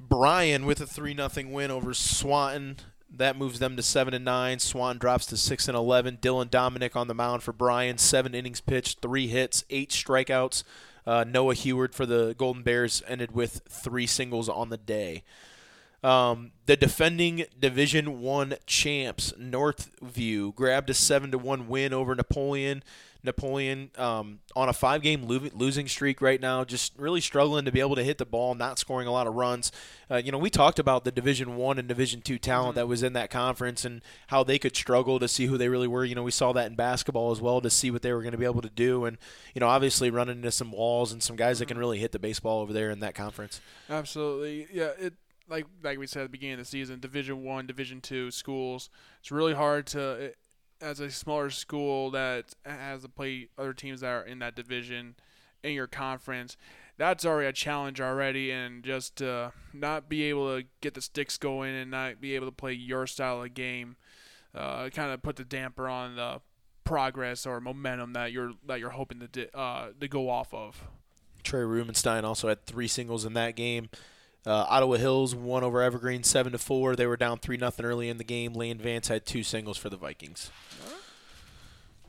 Bryan 0.00 0.66
with 0.66 0.80
a 0.80 0.86
three 0.86 1.14
nothing 1.14 1.52
win 1.52 1.70
over 1.70 1.94
Swanton. 1.94 2.76
That 3.16 3.36
moves 3.36 3.60
them 3.60 3.76
to 3.76 3.82
seven 3.82 4.12
and 4.12 4.24
nine. 4.24 4.58
Swanton 4.58 4.98
drops 4.98 5.26
to 5.26 5.36
six 5.36 5.68
and 5.68 5.76
eleven. 5.76 6.16
Dylan 6.16 6.50
Dominic 6.50 6.96
on 6.96 7.06
the 7.06 7.14
mound 7.14 7.42
for 7.42 7.52
Bryan. 7.52 7.98
Seven 7.98 8.34
innings 8.34 8.60
pitched, 8.60 9.00
three 9.00 9.28
hits, 9.28 9.64
eight 9.70 9.90
strikeouts. 9.90 10.64
Uh, 11.06 11.24
Noah 11.24 11.54
Heward 11.54 11.94
for 11.94 12.06
the 12.06 12.34
Golden 12.36 12.62
Bears 12.62 13.02
ended 13.06 13.32
with 13.32 13.60
three 13.68 14.06
singles 14.06 14.48
on 14.48 14.70
the 14.70 14.78
day. 14.78 15.22
Um, 16.02 16.52
the 16.66 16.76
defending 16.76 17.44
Division 17.58 18.20
One 18.20 18.56
champs, 18.66 19.32
Northview, 19.32 20.54
grabbed 20.54 20.90
a 20.90 20.94
seven 20.94 21.30
to 21.30 21.38
one 21.38 21.68
win 21.68 21.92
over 21.92 22.14
Napoleon. 22.14 22.82
Napoleon 23.24 23.90
um, 23.96 24.40
on 24.54 24.68
a 24.68 24.72
five-game 24.72 25.26
lo- 25.26 25.50
losing 25.54 25.88
streak 25.88 26.20
right 26.20 26.40
now, 26.40 26.64
just 26.64 26.92
really 26.98 27.20
struggling 27.20 27.64
to 27.64 27.72
be 27.72 27.80
able 27.80 27.96
to 27.96 28.04
hit 28.04 28.18
the 28.18 28.26
ball, 28.26 28.54
not 28.54 28.78
scoring 28.78 29.08
a 29.08 29.12
lot 29.12 29.26
of 29.26 29.34
runs. 29.34 29.72
Uh, 30.10 30.16
you 30.16 30.30
know, 30.30 30.38
we 30.38 30.50
talked 30.50 30.78
about 30.78 31.04
the 31.04 31.10
Division 31.10 31.56
One 31.56 31.78
and 31.78 31.88
Division 31.88 32.20
Two 32.20 32.38
talent 32.38 32.74
that 32.74 32.86
was 32.86 33.02
in 33.02 33.14
that 33.14 33.30
conference 33.30 33.84
and 33.84 34.02
how 34.28 34.44
they 34.44 34.58
could 34.58 34.76
struggle 34.76 35.18
to 35.18 35.26
see 35.26 35.46
who 35.46 35.56
they 35.56 35.68
really 35.68 35.88
were. 35.88 36.04
You 36.04 36.14
know, 36.14 36.22
we 36.22 36.30
saw 36.30 36.52
that 36.52 36.66
in 36.66 36.76
basketball 36.76 37.30
as 37.32 37.40
well 37.40 37.60
to 37.60 37.70
see 37.70 37.90
what 37.90 38.02
they 38.02 38.12
were 38.12 38.22
going 38.22 38.32
to 38.32 38.38
be 38.38 38.44
able 38.44 38.62
to 38.62 38.70
do, 38.70 39.04
and 39.06 39.16
you 39.54 39.60
know, 39.60 39.68
obviously 39.68 40.10
running 40.10 40.36
into 40.36 40.52
some 40.52 40.72
walls 40.72 41.12
and 41.12 41.22
some 41.22 41.36
guys 41.36 41.58
that 41.58 41.66
can 41.66 41.78
really 41.78 41.98
hit 41.98 42.12
the 42.12 42.18
baseball 42.18 42.60
over 42.60 42.72
there 42.72 42.90
in 42.90 43.00
that 43.00 43.14
conference. 43.14 43.60
Absolutely, 43.88 44.66
yeah. 44.72 44.90
It 44.98 45.14
like 45.48 45.66
like 45.82 45.98
we 45.98 46.06
said 46.06 46.20
at 46.20 46.26
the 46.26 46.30
beginning 46.30 46.54
of 46.54 46.60
the 46.60 46.64
season, 46.64 47.00
Division 47.00 47.42
One, 47.42 47.66
Division 47.66 48.00
Two 48.00 48.30
schools. 48.30 48.90
It's 49.20 49.30
really 49.32 49.54
hard 49.54 49.86
to, 49.88 50.32
as 50.84 51.00
a 51.00 51.10
smaller 51.10 51.50
school 51.50 52.10
that 52.10 52.54
has 52.64 53.02
to 53.02 53.08
play 53.08 53.48
other 53.58 53.72
teams 53.72 54.02
that 54.02 54.08
are 54.08 54.22
in 54.22 54.38
that 54.40 54.54
division 54.54 55.14
in 55.62 55.72
your 55.72 55.86
conference. 55.86 56.56
That's 56.96 57.24
already 57.24 57.48
a 57.48 57.52
challenge 57.52 58.00
already, 58.00 58.52
and 58.52 58.84
just 58.84 59.16
to 59.16 59.52
not 59.72 60.08
be 60.08 60.24
able 60.24 60.56
to 60.56 60.66
get 60.80 60.94
the 60.94 61.00
sticks 61.00 61.38
going 61.38 61.74
and 61.74 61.90
not 61.90 62.20
be 62.20 62.36
able 62.36 62.46
to 62.46 62.52
play 62.52 62.72
your 62.72 63.06
style 63.06 63.42
of 63.42 63.54
game, 63.54 63.96
uh, 64.54 64.88
kind 64.90 65.10
of 65.10 65.22
put 65.22 65.36
the 65.36 65.44
damper 65.44 65.88
on 65.88 66.14
the 66.14 66.40
progress 66.84 67.46
or 67.46 67.60
momentum 67.60 68.12
that 68.12 68.30
you're 68.30 68.52
that 68.66 68.78
you're 68.78 68.90
hoping 68.90 69.26
to 69.32 69.58
uh, 69.58 69.88
to 69.98 70.06
go 70.06 70.30
off 70.30 70.54
of. 70.54 70.84
Trey 71.42 71.62
Rubenstein 71.62 72.24
also 72.24 72.48
had 72.48 72.64
three 72.64 72.88
singles 72.88 73.24
in 73.24 73.32
that 73.34 73.56
game. 73.56 73.88
Uh, 74.46 74.66
Ottawa 74.68 74.96
Hills 74.96 75.34
won 75.34 75.64
over 75.64 75.80
Evergreen 75.80 76.22
seven 76.22 76.52
to 76.52 76.58
four. 76.58 76.96
They 76.96 77.06
were 77.06 77.16
down 77.16 77.38
three 77.38 77.56
nothing 77.56 77.86
early 77.86 78.08
in 78.08 78.18
the 78.18 78.24
game. 78.24 78.52
Lane 78.52 78.78
Vance 78.78 79.08
had 79.08 79.24
two 79.24 79.42
singles 79.42 79.78
for 79.78 79.88
the 79.88 79.96
Vikings. 79.96 80.50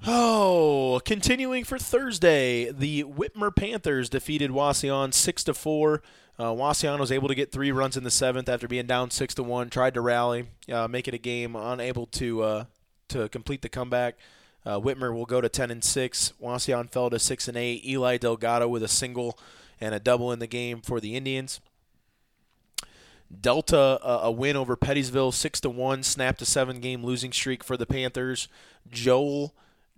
Oh, 0.06 1.02
continuing 1.06 1.64
for 1.64 1.80
Thursday, 1.80 2.72
the 2.72 3.04
Whitmer 3.04 3.56
Panthers 3.56 4.10
defeated 4.10 4.52
Wauseon 4.52 5.14
six 5.14 5.44
to 5.46 5.54
four. 5.54 6.04
Uh, 6.38 6.52
Wauseon 6.52 7.00
was 7.00 7.12
able 7.12 7.30
to 7.30 7.36
get 7.36 7.52
three 7.52 7.72
runs 7.72 7.96
in 7.96 8.04
the 8.04 8.12
seventh 8.12 8.50
after 8.50 8.68
being 8.68 8.86
down 8.86 9.10
six 9.10 9.34
to 9.36 9.44
one. 9.44 9.70
Tried 9.70 9.94
to 9.94 10.02
rally, 10.02 10.48
uh, 10.72 10.88
make 10.88 11.08
it 11.08 11.14
a 11.14 11.18
game, 11.18 11.56
unable 11.56 12.06
to 12.08 12.44
uh, 12.44 12.66
to 13.08 13.30
complete 13.30 13.62
the 13.62 13.70
comeback. 13.70 14.18
Uh, 14.66 14.80
Whitmer 14.80 15.14
will 15.14 15.26
go 15.26 15.40
to 15.40 15.48
ten 15.48 15.72
and 15.72 15.84
six. 15.84 16.34
Wauseon 16.42 16.90
fell 16.92 17.10
to 17.10 17.18
six 17.18 17.48
and 17.48 17.56
eight. 17.56 17.86
Eli 17.86 18.18
Delgado 18.18 18.68
with 18.68 18.84
a 18.84 18.90
single 18.90 19.40
and 19.80 19.96
a 19.96 20.00
double 20.00 20.32
in 20.32 20.40
the 20.40 20.48
game 20.48 20.82
for 20.82 21.00
the 21.00 21.16
Indians. 21.16 21.62
Delta 23.42 24.00
uh, 24.04 24.20
a 24.24 24.32
win 24.32 24.56
over 24.56 24.78
Pettisville 24.78 25.34
six 25.34 25.60
to 25.62 25.70
one, 25.70 26.04
snapped 26.04 26.42
a 26.42 26.46
seven 26.46 26.80
game 26.80 27.04
losing 27.04 27.32
streak 27.32 27.64
for 27.64 27.78
the 27.78 27.86
Panthers. 27.86 28.48
Joel 28.90 29.54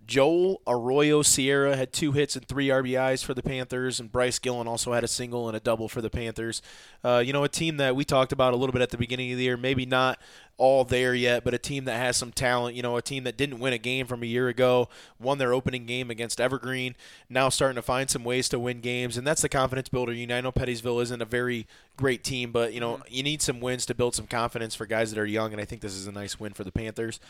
Joel 0.08 0.62
Arroyo 0.66 1.20
Sierra 1.20 1.76
had 1.76 1.92
two 1.92 2.12
hits 2.12 2.34
and 2.34 2.48
three 2.48 2.68
RBIs 2.68 3.22
for 3.22 3.34
the 3.34 3.42
Panthers, 3.42 4.00
and 4.00 4.10
Bryce 4.10 4.38
Gillen 4.38 4.66
also 4.66 4.94
had 4.94 5.04
a 5.04 5.08
single 5.08 5.48
and 5.48 5.56
a 5.56 5.60
double 5.60 5.86
for 5.86 6.00
the 6.00 6.08
Panthers. 6.08 6.62
Uh, 7.04 7.22
you 7.24 7.34
know, 7.34 7.44
a 7.44 7.48
team 7.48 7.76
that 7.76 7.94
we 7.94 8.06
talked 8.06 8.32
about 8.32 8.54
a 8.54 8.56
little 8.56 8.72
bit 8.72 8.80
at 8.80 8.88
the 8.88 8.96
beginning 8.96 9.30
of 9.32 9.36
the 9.36 9.44
year, 9.44 9.58
maybe 9.58 9.84
not 9.84 10.18
all 10.56 10.82
there 10.82 11.14
yet, 11.14 11.44
but 11.44 11.52
a 11.52 11.58
team 11.58 11.84
that 11.84 11.98
has 11.98 12.16
some 12.16 12.32
talent. 12.32 12.74
You 12.74 12.80
know, 12.80 12.96
a 12.96 13.02
team 13.02 13.24
that 13.24 13.36
didn't 13.36 13.58
win 13.58 13.74
a 13.74 13.78
game 13.78 14.06
from 14.06 14.22
a 14.22 14.26
year 14.26 14.48
ago, 14.48 14.88
won 15.20 15.36
their 15.36 15.52
opening 15.52 15.84
game 15.84 16.10
against 16.10 16.40
Evergreen, 16.40 16.96
now 17.28 17.50
starting 17.50 17.76
to 17.76 17.82
find 17.82 18.08
some 18.08 18.24
ways 18.24 18.48
to 18.48 18.58
win 18.58 18.80
games, 18.80 19.18
and 19.18 19.26
that's 19.26 19.42
the 19.42 19.48
confidence 19.50 19.90
builder. 19.90 20.14
You 20.14 20.26
know, 20.26 20.38
I 20.38 20.40
know 20.40 20.52
Pettisville 20.52 21.02
isn't 21.02 21.20
a 21.20 21.26
very 21.26 21.66
great 21.98 22.24
team, 22.24 22.50
but 22.50 22.72
you 22.72 22.80
know, 22.80 23.02
you 23.10 23.22
need 23.22 23.42
some 23.42 23.60
wins 23.60 23.84
to 23.84 23.94
build 23.94 24.14
some 24.14 24.26
confidence 24.26 24.74
for 24.74 24.86
guys 24.86 25.10
that 25.10 25.20
are 25.20 25.26
young, 25.26 25.52
and 25.52 25.60
I 25.60 25.66
think 25.66 25.82
this 25.82 25.94
is 25.94 26.06
a 26.06 26.12
nice 26.12 26.40
win 26.40 26.54
for 26.54 26.64
the 26.64 26.72
Panthers. 26.72 27.20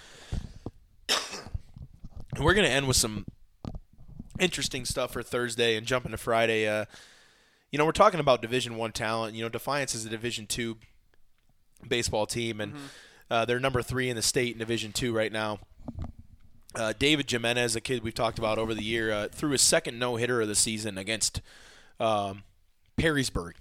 And 2.35 2.45
we're 2.45 2.55
going 2.55 2.66
to 2.66 2.72
end 2.72 2.87
with 2.87 2.97
some 2.97 3.24
interesting 4.39 4.85
stuff 4.85 5.12
for 5.12 5.22
Thursday 5.22 5.76
and 5.76 5.87
jump 5.87 6.05
into 6.05 6.18
Friday. 6.18 6.66
Uh, 6.68 6.85
you 7.72 7.79
know, 7.79 7.85
we're 7.85 7.93
talking 7.93 8.20
about 8.20 8.43
Division 8.43 8.76
One 8.76 8.93
talent. 8.93 9.35
You 9.35 9.43
know, 9.43 9.49
Defiance 9.49 9.95
is 9.95 10.05
a 10.07 10.09
Division 10.09 10.47
Two 10.47 10.76
baseball 11.87 12.26
team, 12.26 12.61
and 12.61 12.74
uh, 13.31 13.45
they're 13.45 13.61
number 13.61 13.83
three 13.83 14.09
in 14.09 14.16
the 14.16 14.22
state 14.22 14.53
in 14.53 14.59
Division 14.59 14.93
Two 14.93 15.14
right 15.14 15.33
now. 15.33 15.59
Uh, 16.74 16.93
David 16.99 17.31
Jimenez, 17.31 17.74
a 17.76 17.81
kid 17.81 18.03
we've 18.05 18.14
talked 18.14 18.39
about 18.39 18.59
over 18.59 18.74
the 18.74 18.85
year, 18.85 19.11
uh, 19.12 19.29
threw 19.29 19.51
his 19.51 19.62
second 19.62 19.99
no 19.99 20.16
hitter 20.16 20.41
of 20.41 20.49
the 20.49 20.55
season 20.55 20.97
against 20.99 21.41
um, 21.99 22.43
Perrysburg, 22.97 23.53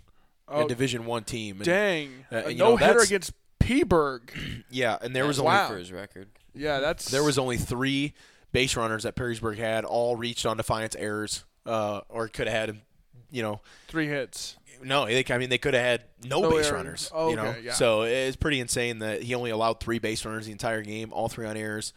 Oh, 0.47 0.65
a 0.65 0.67
Division 0.67 1.05
One 1.05 1.23
team. 1.23 1.57
And, 1.57 1.65
Dang, 1.65 2.09
uh, 2.31 2.43
a 2.45 2.53
no 2.53 2.75
hitter 2.75 2.93
that's- 2.93 3.07
against 3.07 3.33
Peaburg. 3.59 4.29
Yeah, 4.69 4.97
and 5.01 5.15
there 5.15 5.25
was 5.25 5.37
That's 5.37 5.45
only 5.45 5.57
Wow. 5.57 5.67
for 5.69 5.77
his 5.77 5.91
record. 5.93 6.27
Yeah, 6.53 6.79
that's 6.81 7.09
There 7.09 7.23
was 7.23 7.37
only 7.39 7.55
three 7.57 8.13
base 8.57 8.75
runners 8.75 9.03
that 9.03 9.15
Perrysburg 9.15 9.57
had, 9.59 9.85
all 9.85 10.15
reached 10.15 10.43
on 10.47 10.57
Defiance 10.57 10.95
errors, 10.95 11.43
uh, 11.67 12.01
or 12.09 12.27
could 12.27 12.47
have 12.47 12.69
had, 12.69 12.81
you 13.29 13.43
know, 13.43 13.61
three 13.87 14.07
hits. 14.07 14.57
no. 14.83 15.05
They, 15.05 15.23
I 15.29 15.37
mean, 15.37 15.49
they 15.49 15.59
could 15.59 15.75
have 15.75 15.83
had 15.83 16.03
no, 16.25 16.41
No 16.41 16.49
base 16.49 16.65
errors. 16.65 16.71
runners. 16.71 17.11
Oh, 17.13 17.29
you 17.29 17.35
know, 17.35 17.53
yeah. 17.61 17.73
so 17.73 18.01
it's 18.01 18.35
pretty 18.35 18.59
insane 18.59 18.97
that 18.99 19.21
he 19.21 19.35
only 19.35 19.51
allowed 19.51 19.79
three 19.79 19.99
base 19.99 20.25
runners 20.25 20.47
the 20.47 20.51
entire 20.51 20.81
game, 20.81 21.13
all 21.13 21.29
three 21.29 21.45
on 21.45 21.55
errors. 21.55 21.93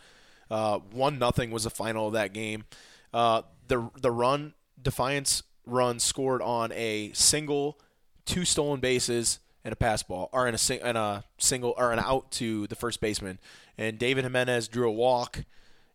Uh, 0.50 0.80
one 0.92 1.18
nothing 1.18 1.50
was 1.50 1.64
the 1.64 1.70
final 1.70 2.08
of 2.08 2.12
that 2.12 2.34
game. 2.34 2.64
Uh, 3.14 3.40
the 3.68 3.88
the 4.02 4.10
run 4.10 4.52
Defiance 4.82 5.42
run 5.64 5.98
scored 5.98 6.42
on 6.42 6.72
a 6.72 7.10
single, 7.14 7.78
two 8.26 8.44
stolen 8.44 8.80
bases, 8.80 9.38
and 9.64 9.72
a 9.72 9.76
pass 9.76 10.02
ball, 10.02 10.28
or 10.32 10.46
in 10.48 10.54
a 10.54 10.58
sing, 10.58 10.80
and 10.82 10.98
a 10.98 11.24
single 11.38 11.72
or 11.78 11.92
an 11.92 12.00
out 12.00 12.30
to 12.32 12.66
the 12.66 12.74
first 12.76 13.00
baseman. 13.00 13.38
And 13.78 13.98
David 13.98 14.24
Jimenez 14.24 14.68
drew 14.68 14.88
a 14.88 14.92
walk 14.92 15.44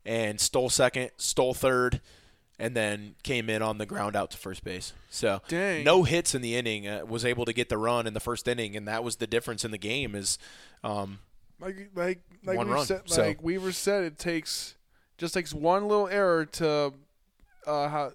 and 0.05 0.39
stole 0.39 0.69
second, 0.69 1.11
stole 1.17 1.53
third, 1.53 2.01
and 2.59 2.75
then 2.75 3.15
came 3.23 3.49
in 3.49 3.61
on 3.61 3.77
the 3.79 3.85
ground 3.85 4.15
out 4.15 4.31
to 4.31 4.37
first 4.37 4.63
base. 4.63 4.93
So 5.09 5.41
Dang. 5.47 5.83
no 5.83 6.03
hits 6.03 6.33
in 6.35 6.41
the 6.41 6.55
inning. 6.55 6.87
Uh, 6.87 7.05
was 7.05 7.25
able 7.25 7.45
to 7.45 7.53
get 7.53 7.69
the 7.69 7.77
run 7.77 8.07
in 8.07 8.13
the 8.13 8.19
first 8.19 8.47
inning, 8.47 8.75
and 8.75 8.87
that 8.87 9.03
was 9.03 9.17
the 9.17 9.27
difference 9.27 9.65
in 9.65 9.71
the 9.71 9.77
game. 9.77 10.15
Is 10.15 10.37
um, 10.83 11.19
Like 11.59 11.89
like 11.95 12.21
like 12.43 12.57
One 12.57 12.69
run, 12.69 12.85
said, 12.85 13.01
so- 13.05 13.21
like 13.23 13.41
Weaver 13.43 13.71
said, 13.71 14.03
it 14.03 14.17
takes 14.17 14.75
just 15.17 15.33
takes 15.33 15.53
one 15.53 15.87
little 15.87 16.07
error 16.07 16.45
to 16.45 16.93
uh 17.65 17.87
how 17.89 18.11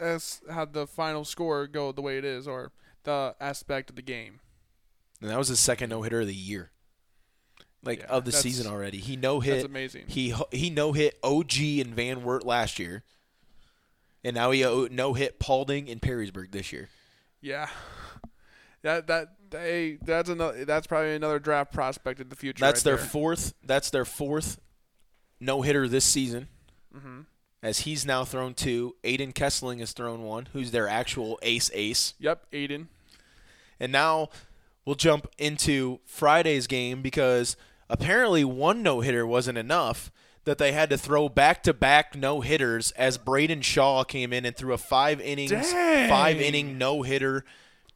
as 0.00 0.40
have 0.50 0.72
the 0.72 0.86
final 0.86 1.24
score 1.24 1.66
go 1.66 1.90
the 1.92 2.00
way 2.02 2.18
it 2.18 2.24
is 2.24 2.46
or 2.48 2.70
the 3.04 3.34
aspect 3.40 3.90
of 3.90 3.96
the 3.96 4.02
game. 4.02 4.40
and 5.20 5.30
that 5.30 5.38
was 5.38 5.48
his 5.48 5.58
second 5.60 5.90
no 5.90 6.02
hitter 6.02 6.20
of 6.20 6.26
the 6.26 6.34
year, 6.34 6.70
like 7.86 8.00
Yeah, 8.00 8.06
of 8.06 8.24
the 8.24 8.32
season 8.32 8.66
already. 8.66 8.98
He 8.98 9.16
no 9.16 9.40
hit. 9.40 9.54
That's 9.54 9.64
amazing. 9.64 10.04
He 10.08 10.34
he 10.52 10.70
no 10.70 10.92
hit 10.92 11.18
OG 11.22 11.56
and 11.80 11.94
Van 11.94 12.22
Wert 12.22 12.44
last 12.44 12.78
year, 12.78 13.02
and 14.24 14.34
now 14.34 14.50
he 14.50 14.62
no 14.90 15.14
hit 15.14 15.38
Paulding 15.38 15.88
and 15.88 16.00
Perrysburg 16.00 16.52
this 16.52 16.72
year. 16.72 16.88
yeah. 17.40 17.68
That 18.82 19.06
that 19.08 19.28
they 19.50 19.98
that's 20.02 20.28
another 20.28 20.64
that's 20.64 20.86
probably 20.86 21.14
another 21.14 21.38
draft 21.38 21.72
prospect 21.72 22.20
in 22.20 22.28
the 22.28 22.36
future. 22.36 22.60
That's 22.60 22.80
right 22.80 22.92
their 22.92 22.96
there. 22.96 23.06
fourth. 23.06 23.54
That's 23.64 23.90
their 23.90 24.04
fourth 24.04 24.60
no 25.40 25.62
hitter 25.62 25.88
this 25.88 26.04
season. 26.04 26.48
hmm 26.92 27.22
as 27.62 27.80
he's 27.80 28.06
now 28.06 28.24
thrown 28.24 28.54
two. 28.54 28.94
Aiden 29.02 29.34
Kessling 29.34 29.80
has 29.80 29.92
thrown 29.92 30.22
one, 30.22 30.46
who's 30.52 30.70
their 30.70 30.88
actual 30.88 31.36
ace 31.42 31.68
ace. 31.74 32.14
Yep, 32.20 32.46
Aiden. 32.52 32.86
And 33.80 33.90
now 33.90 34.28
we'll 34.84 34.94
jump 34.94 35.26
into 35.36 35.98
Friday's 36.04 36.66
game 36.68 37.02
because 37.02 37.56
apparently 37.88 38.44
one 38.44 38.82
no 38.82 39.00
hitter 39.00 39.26
wasn't 39.26 39.58
enough 39.58 40.10
that 40.44 40.58
they 40.58 40.72
had 40.72 40.88
to 40.90 40.96
throw 40.96 41.28
back 41.28 41.62
to 41.64 41.74
back 41.74 42.14
no 42.16 42.40
hitters 42.40 42.92
as 42.92 43.18
Braden 43.18 43.62
Shaw 43.62 44.04
came 44.04 44.32
in 44.32 44.44
and 44.44 44.56
threw 44.56 44.72
a 44.72 44.78
five 44.78 45.20
innings, 45.20 45.50
Dang. 45.50 46.08
five 46.08 46.40
inning 46.40 46.78
no 46.78 47.02
hitter, 47.02 47.44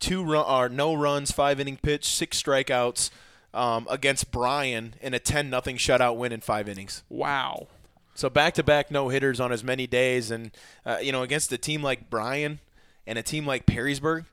two 0.01 0.24
run 0.24 0.45
or 0.45 0.68
no 0.68 0.93
runs, 0.95 1.30
five 1.30 1.61
inning 1.61 1.76
pitch, 1.76 2.09
six 2.09 2.43
strikeouts 2.43 3.11
um, 3.55 3.86
against 3.88 4.30
Bryan 4.32 4.95
in 5.01 5.14
a 5.14 5.18
ten 5.20 5.49
nothing 5.49 5.76
shutout 5.76 6.16
win 6.16 6.32
in 6.32 6.41
five 6.41 6.68
innings. 6.68 7.05
Wow. 7.09 7.68
So 8.14 8.28
back 8.28 8.55
to 8.55 8.62
back 8.64 8.91
no 8.91 9.09
hitters 9.09 9.41
on 9.41 9.53
as 9.53 9.62
many 9.64 9.86
days, 9.86 10.30
and 10.30 10.51
uh, 10.84 10.99
you 11.01 11.12
know 11.12 11.22
against 11.22 11.53
a 11.53 11.59
team 11.59 11.82
like 11.82 12.11
Bryan 12.11 12.59
and 13.07 13.18
a 13.18 13.22
team 13.22 13.47
like 13.47 13.64
Perrysburg, 13.64 14.26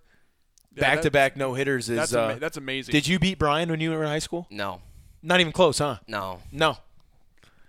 back 0.76 1.01
to 1.03 1.12
back 1.12 1.38
no 1.38 1.53
hitters 1.53 1.88
is. 1.89 1.97
That's, 1.97 2.14
uh, 2.16 2.30
ama- 2.32 2.39
that's 2.39 2.58
amazing. 2.58 2.91
did 2.91 3.08
you 3.08 3.20
beat 3.20 3.38
Bryan 3.39 3.70
when 3.70 3.80
you 3.80 3.91
were 3.91 4.01
in 4.03 4.10
high 4.10 4.20
school? 4.20 4.47
No, 4.49 4.82
Not 5.22 5.39
even 5.39 5.51
close, 5.53 5.80
huh? 5.80 5.97
no, 6.07 6.41
No. 6.51 6.78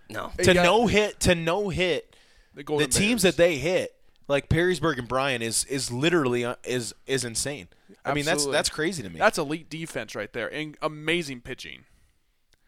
no. 0.09 0.31
Hey, 0.37 0.43
To 0.43 0.53
got- 0.53 0.63
no 0.63 0.87
hit, 0.87 1.19
to 1.21 1.35
no 1.35 1.69
hit, 1.69 2.15
the, 2.55 2.63
the 2.63 2.87
teams 2.87 3.21
Bears. 3.23 3.35
that 3.35 3.37
they 3.37 3.57
hit, 3.57 3.95
like 4.27 4.49
Perrysburg 4.49 4.97
and 4.99 5.07
Bryan, 5.07 5.41
is 5.41 5.63
is 5.65 5.91
literally 5.91 6.45
uh, 6.45 6.55
is 6.63 6.93
is 7.07 7.23
insane. 7.25 7.67
I 8.05 8.13
mean 8.13 8.25
that's 8.25 8.45
that's 8.45 8.69
crazy 8.69 9.01
to 9.03 9.09
me. 9.09 9.17
That's 9.19 9.37
elite 9.37 9.69
defense 9.69 10.15
right 10.15 10.31
there, 10.33 10.51
and 10.53 10.77
amazing 10.81 11.41
pitching. 11.41 11.85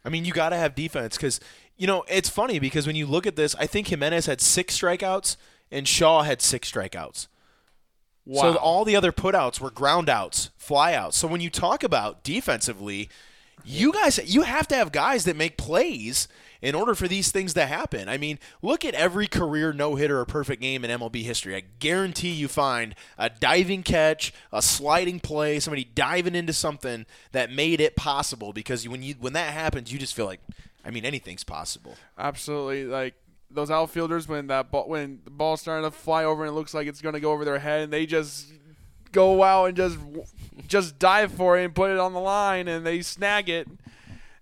I 0.03 0.09
mean 0.09 0.25
you 0.25 0.33
got 0.33 0.49
to 0.49 0.55
have 0.57 0.75
defense 0.75 1.15
because 1.17 1.39
you 1.77 1.87
know 1.87 2.03
it's 2.07 2.29
funny 2.29 2.57
because 2.59 2.87
when 2.87 2.95
you 2.95 3.05
look 3.05 3.25
at 3.27 3.35
this, 3.35 3.55
I 3.55 3.67
think 3.67 3.87
Jimenez 3.87 4.25
had 4.25 4.41
six 4.41 4.77
strikeouts 4.79 5.35
and 5.71 5.87
Shaw 5.87 6.23
had 6.23 6.41
six 6.41 6.71
strikeouts. 6.71 7.27
Wow. 8.25 8.41
So 8.53 8.55
all 8.57 8.85
the 8.85 8.95
other 8.95 9.11
putouts 9.11 9.59
were 9.59 9.71
ground 9.71 10.09
outs, 10.09 10.51
fly 10.57 10.93
outs. 10.93 11.17
So 11.17 11.27
when 11.27 11.41
you 11.41 11.49
talk 11.49 11.83
about 11.83 12.23
defensively, 12.23 13.09
you 13.63 13.91
guys 13.91 14.19
you 14.25 14.43
have 14.43 14.67
to 14.69 14.75
have 14.75 14.91
guys 14.91 15.25
that 15.25 15.35
make 15.35 15.57
plays 15.57 16.27
in 16.61 16.75
order 16.75 16.93
for 16.93 17.07
these 17.07 17.31
things 17.31 17.53
to 17.55 17.65
happen. 17.65 18.07
I 18.07 18.17
mean, 18.17 18.39
look 18.61 18.85
at 18.85 18.93
every 18.93 19.27
career 19.27 19.73
no-hitter 19.73 20.19
or 20.19 20.25
perfect 20.25 20.61
game 20.61 20.85
in 20.85 20.91
MLB 20.91 21.23
history. 21.23 21.55
I 21.55 21.63
guarantee 21.79 22.29
you 22.31 22.47
find 22.47 22.93
a 23.17 23.29
diving 23.29 23.83
catch, 23.83 24.33
a 24.53 24.61
sliding 24.61 25.19
play, 25.19 25.59
somebody 25.59 25.83
diving 25.83 26.35
into 26.35 26.53
something 26.53 27.05
that 27.31 27.51
made 27.51 27.81
it 27.81 27.95
possible 27.95 28.53
because 28.53 28.87
when 28.87 29.03
you 29.03 29.15
when 29.19 29.33
that 29.33 29.53
happens, 29.53 29.91
you 29.91 29.99
just 29.99 30.13
feel 30.13 30.25
like 30.25 30.41
I 30.85 30.91
mean 30.91 31.05
anything's 31.05 31.43
possible. 31.43 31.95
Absolutely, 32.17 32.85
like 32.85 33.15
those 33.49 33.71
outfielders 33.71 34.27
when 34.27 34.47
that 34.47 34.71
ball 34.71 34.87
when 34.87 35.19
the 35.23 35.31
ball's 35.31 35.61
starting 35.61 35.89
to 35.89 35.95
fly 35.95 36.23
over 36.23 36.43
and 36.43 36.51
it 36.51 36.53
looks 36.53 36.73
like 36.73 36.87
it's 36.87 37.01
going 37.01 37.13
to 37.13 37.19
go 37.19 37.31
over 37.31 37.43
their 37.43 37.59
head, 37.59 37.81
and 37.81 37.93
they 37.93 38.05
just 38.05 38.47
go 39.11 39.43
out 39.43 39.65
and 39.65 39.77
just 39.77 39.97
just 40.67 40.97
dive 40.99 41.31
for 41.31 41.57
it 41.59 41.65
and 41.65 41.75
put 41.75 41.91
it 41.91 41.97
on 41.99 42.13
the 42.13 42.19
line, 42.19 42.67
and 42.67 42.85
they 42.85 43.01
snag 43.01 43.49
it, 43.49 43.67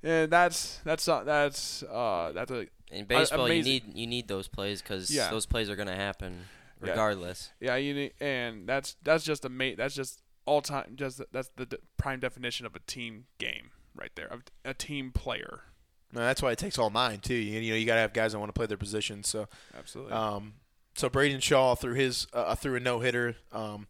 and 0.04 0.32
that's 0.32 0.80
that's 0.84 1.08
uh, 1.08 1.24
that's 1.24 1.84
uh 1.84 2.32
that's 2.34 2.52
a 2.52 2.68
In 2.92 3.06
baseball, 3.06 3.50
you 3.52 3.64
need 3.64 3.96
you 3.98 4.08
need 4.08 4.28
those 4.28 4.48
plays 4.48 4.82
because 4.82 5.10
Yeah. 5.12 5.30
those 5.30 5.46
plays 5.46 5.70
are 5.70 5.76
gonna 5.76 5.96
happen 5.96 6.46
regardless. 6.80 7.50
yeah 7.60 7.76
you 7.76 7.94
need, 7.94 8.14
and 8.22 8.68
that's 8.68 8.96
that's 9.04 9.24
just 9.24 9.46
a 9.46 9.50
mate 9.50 9.78
that's 9.78 9.96
just 9.96 10.22
all 10.46 10.62
time 10.62 10.94
just 10.96 11.22
that's 11.32 11.50
the 11.58 11.66
de- 11.66 11.78
prime 11.98 12.20
definition 12.20 12.66
of 12.66 12.76
a 12.76 12.80
team 12.80 13.26
game 13.38 13.72
right 13.96 14.12
there 14.16 14.28
of 14.28 14.42
a 14.66 14.74
team 14.74 15.12
player 15.12 15.62
No, 16.14 16.22
that's 16.22 16.42
why 16.42 16.52
it 16.52 16.58
takes 16.58 16.80
all 16.80 16.90
nine 16.90 17.20
too. 17.20 17.36
You, 17.36 17.60
you 17.60 17.72
know, 17.72 17.78
you 17.78 17.86
got 17.86 17.96
to 17.96 18.02
have 18.02 18.14
guys 18.14 18.32
that 18.32 18.40
want 18.40 18.50
to 18.50 18.54
play 18.54 18.66
their 18.66 18.78
position. 18.78 19.24
So 19.24 19.48
absolutely 19.78 20.14
Um, 20.14 20.54
so 20.96 21.08
Braden 21.10 21.40
Shaw 21.42 21.76
threw 21.76 21.94
his 21.94 22.26
uh, 22.34 22.56
threw 22.56 22.76
a 22.76 22.80
no 22.80 23.00
hitter, 23.00 23.36
um, 23.52 23.88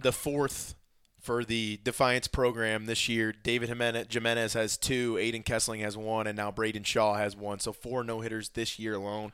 the 0.00 0.12
fourth 0.12 0.74
for 1.20 1.44
the 1.44 1.78
Defiance 1.82 2.28
program 2.28 2.86
this 2.86 3.08
year. 3.08 3.32
David 3.32 3.68
Jimenez, 3.70 4.06
Jimenez 4.10 4.52
has 4.52 4.76
two, 4.76 5.14
Aiden 5.14 5.44
Kessling 5.44 5.80
has 5.80 5.96
one, 5.96 6.26
and 6.26 6.36
now 6.36 6.50
Braden 6.50 6.82
Shaw 6.84 7.14
has 7.14 7.34
one. 7.36 7.60
So 7.60 7.72
four 7.72 8.04
no 8.04 8.20
hitters 8.20 8.50
this 8.50 8.78
year 8.78 8.94
alone. 8.94 9.32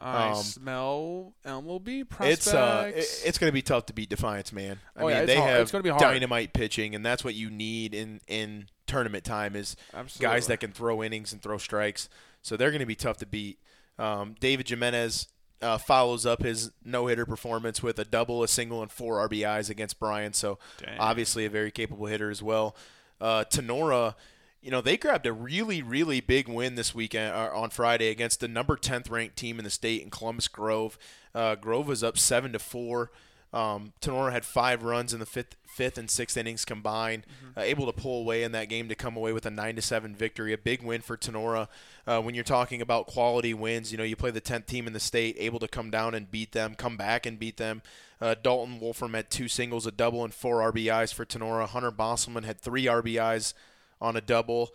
I 0.00 0.30
um, 0.30 0.36
smell 0.42 1.32
MLB 1.44 2.08
prospects. 2.08 2.46
It's 2.46 2.54
uh, 2.54 2.92
it- 2.94 3.22
it's 3.24 3.38
going 3.38 3.48
to 3.48 3.52
be 3.54 3.62
tough 3.62 3.86
to 3.86 3.92
beat 3.92 4.08
Defiance, 4.08 4.52
man. 4.52 4.78
I 4.96 5.00
Oh, 5.02 5.06
mean, 5.06 5.10
yeah, 5.16 5.22
it's 5.22 5.26
they 5.26 5.36
hard. 5.36 5.50
have 5.50 5.62
It's 5.62 5.72
gonna 5.72 5.82
be 5.82 5.90
hard. 5.90 6.00
dynamite 6.00 6.52
pitching, 6.52 6.94
and 6.94 7.04
that's 7.04 7.24
what 7.24 7.34
you 7.34 7.50
need 7.50 7.94
in 7.94 8.20
in 8.28 8.66
tournament 8.86 9.24
time 9.24 9.54
is 9.56 9.76
Absolutely. 9.92 10.34
guys 10.34 10.46
that 10.46 10.60
can 10.60 10.72
throw 10.72 11.02
innings 11.02 11.32
and 11.32 11.42
throw 11.42 11.58
strikes. 11.58 12.08
So 12.42 12.56
they're 12.56 12.70
going 12.70 12.78
to 12.80 12.86
be 12.86 12.94
tough 12.94 13.16
to 13.18 13.26
beat. 13.26 13.58
Um, 13.98 14.34
David 14.40 14.68
Jimenez 14.68 15.26
uh, 15.60 15.78
follows 15.78 16.24
up 16.24 16.42
his 16.42 16.70
no 16.84 17.06
hitter 17.06 17.26
performance 17.26 17.82
with 17.82 17.98
a 17.98 18.04
double, 18.04 18.42
a 18.42 18.48
single, 18.48 18.82
and 18.82 18.90
four 18.90 19.26
RBIs 19.28 19.70
against 19.70 19.98
Bryan. 19.98 20.32
So 20.32 20.58
Dang. 20.78 20.98
obviously 20.98 21.44
a 21.44 21.50
very 21.50 21.70
capable 21.70 22.06
hitter 22.06 22.30
as 22.30 22.42
well. 22.42 22.76
Uh, 23.20 23.44
Tinora, 23.44 24.14
you 24.60 24.70
know, 24.70 24.80
they 24.80 24.96
grabbed 24.96 25.26
a 25.26 25.32
really, 25.32 25.82
really 25.82 26.20
big 26.20 26.48
win 26.48 26.74
this 26.74 26.94
weekend 26.94 27.34
uh, 27.34 27.50
on 27.52 27.70
Friday 27.70 28.08
against 28.08 28.40
the 28.40 28.48
number 28.48 28.76
10th 28.76 29.10
ranked 29.10 29.36
team 29.36 29.58
in 29.58 29.64
the 29.64 29.70
state 29.70 30.02
in 30.02 30.10
Columbus 30.10 30.48
Grove. 30.48 30.98
Uh, 31.34 31.54
Grove 31.54 31.86
was 31.88 32.04
up 32.04 32.18
seven 32.18 32.52
to 32.52 32.58
four. 32.58 33.10
Um, 33.52 33.94
Tinora 34.02 34.32
had 34.32 34.44
five 34.44 34.82
runs 34.82 35.14
in 35.14 35.20
the 35.20 35.26
fifth, 35.26 35.56
fifth 35.66 35.96
and 35.96 36.10
sixth 36.10 36.36
innings 36.36 36.66
combined, 36.66 37.24
uh, 37.56 37.62
able 37.62 37.86
to 37.86 37.92
pull 37.92 38.20
away 38.20 38.42
in 38.42 38.52
that 38.52 38.68
game 38.68 38.88
to 38.88 38.94
come 38.94 39.16
away 39.16 39.32
with 39.32 39.46
a 39.46 39.50
nine 39.50 39.74
to 39.76 39.82
seven 39.82 40.14
victory. 40.14 40.52
A 40.52 40.58
big 40.58 40.82
win 40.82 41.00
for 41.00 41.16
Tinora. 41.16 41.68
Uh, 42.06 42.20
when 42.20 42.34
you're 42.34 42.44
talking 42.44 42.82
about 42.82 43.06
quality 43.06 43.54
wins, 43.54 43.90
you 43.90 43.96
know 43.96 44.04
you 44.04 44.16
play 44.16 44.30
the 44.30 44.40
10th 44.40 44.66
team 44.66 44.86
in 44.86 44.92
the 44.92 45.00
state, 45.00 45.36
able 45.38 45.58
to 45.60 45.68
come 45.68 45.90
down 45.90 46.14
and 46.14 46.30
beat 46.30 46.52
them, 46.52 46.74
come 46.74 46.96
back 46.96 47.24
and 47.24 47.38
beat 47.38 47.56
them. 47.56 47.80
Uh, 48.20 48.34
Dalton 48.42 48.80
Wolfram 48.80 49.14
had 49.14 49.30
two 49.30 49.48
singles, 49.48 49.86
a 49.86 49.92
double, 49.92 50.24
and 50.24 50.34
four 50.34 50.60
RBIs 50.72 51.14
for 51.14 51.24
Tinora. 51.24 51.68
Hunter 51.68 51.92
Bosselman 51.92 52.44
had 52.44 52.60
three 52.60 52.84
RBIs 52.84 53.54
on 54.00 54.16
a 54.16 54.20
double. 54.20 54.70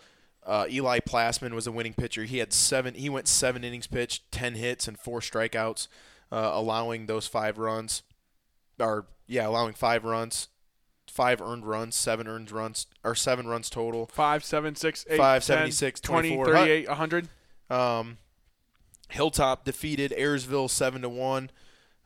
Uh, 0.45 0.65
Eli 0.69 0.99
Plasman 0.99 1.53
was 1.53 1.67
a 1.67 1.71
winning 1.71 1.93
pitcher. 1.93 2.23
He 2.23 2.39
had 2.39 2.53
seven. 2.53 2.95
He 2.95 3.09
went 3.09 3.27
seven 3.27 3.63
innings 3.63 3.87
pitched, 3.87 4.31
ten 4.31 4.55
hits, 4.55 4.87
and 4.87 4.97
four 4.97 5.19
strikeouts, 5.19 5.87
uh, 6.31 6.51
allowing 6.53 7.05
those 7.05 7.27
five 7.27 7.57
runs 7.57 8.01
or 8.83 9.07
yeah, 9.27 9.47
allowing 9.47 9.73
five 9.73 10.03
runs, 10.03 10.49
five 11.07 11.41
earned 11.41 11.65
runs, 11.65 11.95
seven 11.95 12.27
earned 12.27 12.51
runs, 12.51 12.87
or 13.03 13.15
seven 13.15 13.47
runs 13.47 13.69
total. 13.69 14.07
Five, 14.07 14.43
seven, 14.43 14.75
six, 14.75 15.05
eight, 15.09 15.17
Five, 15.17 15.43
10, 15.45 15.71
76, 15.71 16.01
20, 16.01 16.43
38, 16.43 16.87
100. 16.87 17.27
Um, 17.69 18.17
Hilltop 19.09 19.63
defeated 19.63 20.13
Ayersville 20.17 20.69
seven 20.69 21.01
to 21.03 21.09
one. 21.09 21.51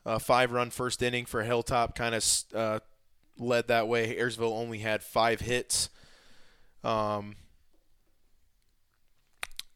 Uh, 0.05 0.19
five 0.19 0.51
run 0.51 0.69
first 0.69 1.01
inning 1.01 1.25
for 1.25 1.43
Hilltop, 1.43 1.95
kind 1.95 2.15
of 2.15 2.25
uh, 2.53 2.79
led 3.37 3.67
that 3.67 3.87
way. 3.87 4.15
Ayersville 4.15 4.53
only 4.53 4.79
had 4.79 5.03
five 5.03 5.41
hits. 5.41 5.89
Um, 6.83 7.35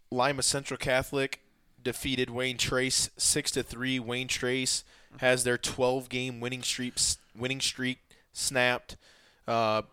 Lima 0.09 0.41
Central 0.41 0.77
Catholic 0.77 1.41
defeated 1.81 2.29
Wayne 2.29 2.57
Trace 2.57 3.09
six 3.17 3.51
to 3.51 3.63
three. 3.63 3.99
Wayne 3.99 4.27
Trace 4.27 4.83
has 5.17 5.43
their 5.43 5.57
12 5.57 6.09
game 6.09 6.39
winning 6.39 6.63
streak 6.63 6.95
winning 7.37 7.61
streak 7.61 7.99
snapped. 8.33 8.97
Uh, 9.47 9.83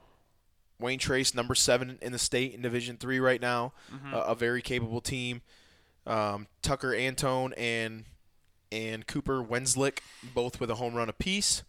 Wayne 0.81 0.99
Trace, 0.99 1.35
number 1.35 1.55
seven 1.57 1.99
in 2.01 2.13
the 2.13 2.19
state 2.19 2.55
in 2.55 2.63
Division 2.63 2.97
Three 2.97 3.19
right 3.19 3.41
now, 3.41 3.73
uh, 4.15 4.19
a 4.29 4.35
very 4.35 4.63
capable 4.63 5.01
team. 5.01 5.43
Um, 6.07 6.47
Tucker 6.63 6.95
Antone 6.95 7.53
and 7.55 8.05
and 8.71 9.07
Cooper 9.07 9.43
Wenslick, 9.43 9.99
both 10.35 10.61
with 10.61 10.71
a 10.71 10.77
home 10.77 10.95
run 10.95 11.09
apiece. 11.09 11.63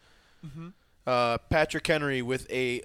Uh, 1.07 1.37
Patrick 1.49 1.87
Henry 1.87 2.21
with 2.21 2.49
a 2.51 2.83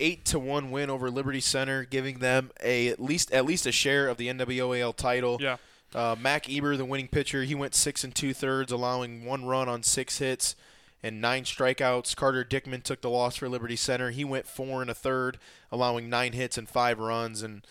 eight 0.00 0.24
to 0.26 0.38
one 0.38 0.70
win 0.70 0.90
over 0.90 1.10
Liberty 1.10 1.40
Center, 1.40 1.84
giving 1.84 2.18
them 2.18 2.50
a 2.62 2.88
at 2.88 3.00
least 3.00 3.32
at 3.32 3.46
least 3.46 3.64
a 3.66 3.72
share 3.72 4.06
of 4.08 4.18
the 4.18 4.28
NWOAL 4.28 4.94
title. 4.94 5.38
Yeah. 5.40 5.56
Uh, 5.94 6.16
Mac 6.18 6.50
Eber, 6.50 6.76
the 6.76 6.84
winning 6.84 7.08
pitcher, 7.08 7.44
he 7.44 7.54
went 7.54 7.74
six 7.74 8.02
and 8.04 8.14
two 8.14 8.34
thirds, 8.34 8.72
allowing 8.72 9.24
one 9.24 9.44
run 9.44 9.68
on 9.68 9.82
six 9.82 10.18
hits 10.18 10.56
and 11.02 11.20
nine 11.20 11.44
strikeouts. 11.44 12.16
Carter 12.16 12.44
Dickman 12.44 12.82
took 12.82 13.00
the 13.02 13.10
loss 13.10 13.36
for 13.36 13.48
Liberty 13.48 13.76
Center. 13.76 14.10
He 14.10 14.24
went 14.24 14.46
four 14.46 14.80
and 14.82 14.90
a 14.90 14.94
third, 14.94 15.38
allowing 15.70 16.08
nine 16.08 16.32
hits 16.32 16.58
and 16.58 16.68
five 16.68 16.98
runs. 16.98 17.42
And 17.42 17.64